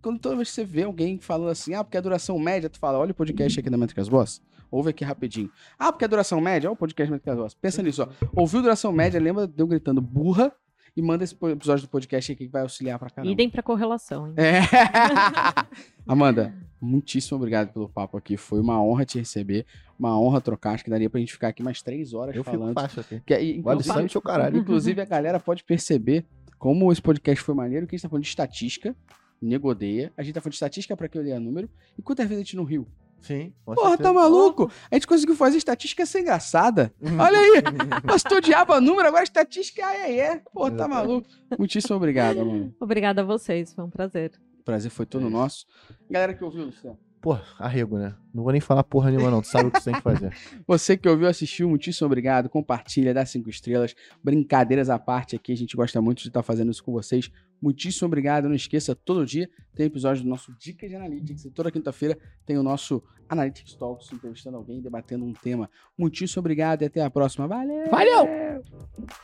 Quando 0.00 0.20
toda 0.20 0.36
vez 0.36 0.48
que 0.48 0.54
você 0.54 0.64
vê 0.64 0.84
alguém 0.84 1.18
falando 1.18 1.50
assim, 1.50 1.74
ah, 1.74 1.82
porque 1.82 1.96
a 1.96 2.00
duração 2.00 2.38
média, 2.38 2.70
tu 2.70 2.78
fala, 2.78 2.98
olha 2.98 3.10
o 3.10 3.14
podcast 3.14 3.58
aqui 3.58 3.68
da 3.68 3.76
Métricas 3.76 4.08
Boss, 4.08 4.40
ouve 4.70 4.90
aqui 4.90 5.04
rapidinho. 5.04 5.50
Ah, 5.76 5.90
porque 5.90 6.04
a 6.04 6.08
duração 6.08 6.40
média, 6.40 6.68
olha 6.68 6.74
o 6.74 6.76
podcast 6.76 7.10
da 7.10 7.16
Métricas 7.16 7.36
Boss. 7.36 7.54
Pensa 7.54 7.82
nisso, 7.82 8.02
ó. 8.02 8.26
Ouviu 8.40 8.62
duração 8.62 8.92
média, 8.92 9.20
lembra 9.20 9.46
de 9.46 9.60
eu 9.60 9.66
gritando 9.66 10.00
burra 10.00 10.54
e 10.96 11.02
manda 11.02 11.24
esse 11.24 11.34
episódio 11.44 11.86
do 11.86 11.90
podcast 11.90 12.32
aqui 12.32 12.46
que 12.46 12.52
vai 12.52 12.62
auxiliar 12.62 12.98
pra 12.98 13.08
caramba. 13.10 13.32
Idem 13.32 13.48
para 13.48 13.62
correlação, 13.62 14.26
hein? 14.28 14.34
É. 14.36 14.60
Amanda, 16.06 16.54
muitíssimo 16.80 17.36
obrigado 17.38 17.72
pelo 17.72 17.88
papo 17.88 18.16
aqui. 18.16 18.36
Foi 18.36 18.60
uma 18.60 18.82
honra 18.82 19.04
te 19.04 19.18
receber, 19.18 19.64
uma 19.98 20.18
honra 20.20 20.40
trocar. 20.40 20.72
Acho 20.74 20.84
que 20.84 20.90
daria 20.90 21.08
pra 21.08 21.20
gente 21.20 21.32
ficar 21.32 21.48
aqui 21.48 21.62
mais 21.62 21.80
três 21.82 22.12
horas 22.12 22.34
Eu 22.36 22.44
fico 22.44 22.56
falando. 22.56 22.74
fácil 22.74 23.00
aqui. 23.00 23.20
Que, 23.24 23.34
Vale 23.34 23.52
inclusive, 23.58 23.94
sangue 23.94 24.12
seu 24.12 24.20
caralho. 24.22 24.58
inclusive, 24.58 25.00
a 25.00 25.04
galera 25.04 25.40
pode 25.40 25.64
perceber 25.64 26.24
como 26.58 26.92
esse 26.92 27.02
podcast 27.02 27.42
foi 27.42 27.54
maneiro, 27.54 27.86
que 27.86 27.94
a 27.94 27.96
gente 27.96 28.02
tá 28.02 28.08
falando 28.08 28.22
de 28.24 28.28
estatística, 28.28 28.94
nego 29.40 29.68
odeia. 29.68 30.12
A 30.16 30.22
gente 30.22 30.34
tá 30.34 30.40
falando 30.40 30.52
de 30.52 30.56
estatística 30.56 30.96
pra 30.96 31.08
quem 31.08 31.20
odeia 31.20 31.40
número. 31.40 31.68
E 31.98 32.02
quantas 32.02 32.26
vezes 32.28 32.40
a 32.40 32.44
gente 32.44 32.56
não 32.56 32.64
riu? 32.64 32.86
Sim. 33.22 33.52
Porra, 33.64 33.96
tá 33.96 34.12
maluco? 34.12 34.70
A 34.90 34.94
gente 34.96 35.06
conseguiu 35.06 35.36
fazer 35.36 35.56
estatística 35.58 36.04
ser 36.04 36.20
engraçada. 36.20 36.92
Olha 37.18 37.38
aí! 37.38 37.62
Tu 38.28 38.34
odiava 38.36 38.80
número, 38.80 39.08
agora 39.08 39.22
estatística 39.24 39.82
é, 39.82 40.10
é, 40.12 40.18
é. 40.18 40.42
Porra, 40.52 40.70
tá 40.72 40.88
maluco. 40.88 41.28
Muitíssimo 41.58 41.96
obrigado, 41.96 42.44
mano. 42.44 42.74
Obrigada 42.80 43.22
a 43.22 43.24
vocês, 43.24 43.72
foi 43.72 43.84
um 43.84 43.90
prazer. 43.90 44.32
O 44.60 44.64
prazer 44.64 44.90
foi 44.90 45.06
todo 45.06 45.26
É 45.26 45.30
nosso. 45.30 45.66
Galera 46.10 46.34
que 46.34 46.44
ouviu, 46.44 46.66
Luciano. 46.66 46.98
Pô, 47.22 47.38
arrego, 47.56 47.98
né? 47.98 48.16
Não 48.34 48.42
vou 48.42 48.50
nem 48.50 48.60
falar 48.60 48.82
porra 48.82 49.08
nenhuma, 49.08 49.30
não. 49.30 49.40
Tu 49.40 49.46
sabe 49.46 49.68
o 49.68 49.70
que 49.70 49.78
tu 49.78 49.84
tem 49.84 49.94
que 49.94 50.00
fazer. 50.00 50.34
Você 50.66 50.96
que 50.96 51.08
ouviu, 51.08 51.28
assistiu, 51.28 51.68
muitíssimo 51.68 52.06
obrigado. 52.06 52.48
Compartilha, 52.48 53.14
dá 53.14 53.24
cinco 53.24 53.48
estrelas. 53.48 53.94
Brincadeiras 54.24 54.90
à 54.90 54.98
parte 54.98 55.36
aqui, 55.36 55.52
a 55.52 55.56
gente 55.56 55.76
gosta 55.76 56.02
muito 56.02 56.20
de 56.20 56.28
estar 56.28 56.42
fazendo 56.42 56.72
isso 56.72 56.82
com 56.82 56.90
vocês. 56.90 57.30
Muitíssimo 57.62 58.08
obrigado. 58.08 58.48
Não 58.48 58.56
esqueça, 58.56 58.92
todo 58.92 59.24
dia 59.24 59.48
tem 59.72 59.86
episódio 59.86 60.24
do 60.24 60.28
nosso 60.28 60.52
Dicas 60.58 60.90
de 60.90 60.96
Analytics. 60.96 61.44
E 61.44 61.50
toda 61.52 61.70
quinta-feira 61.70 62.18
tem 62.44 62.58
o 62.58 62.62
nosso 62.64 63.00
Analytics 63.28 63.74
Talks, 63.76 64.12
entrevistando 64.12 64.56
alguém, 64.56 64.82
debatendo 64.82 65.24
um 65.24 65.32
tema. 65.32 65.70
Muitíssimo 65.96 66.40
obrigado 66.40 66.82
e 66.82 66.86
até 66.86 67.04
a 67.04 67.08
próxima. 67.08 67.46
Valeu! 67.46 67.88
Valeu! 67.88 68.26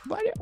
Valeu! 0.07 0.33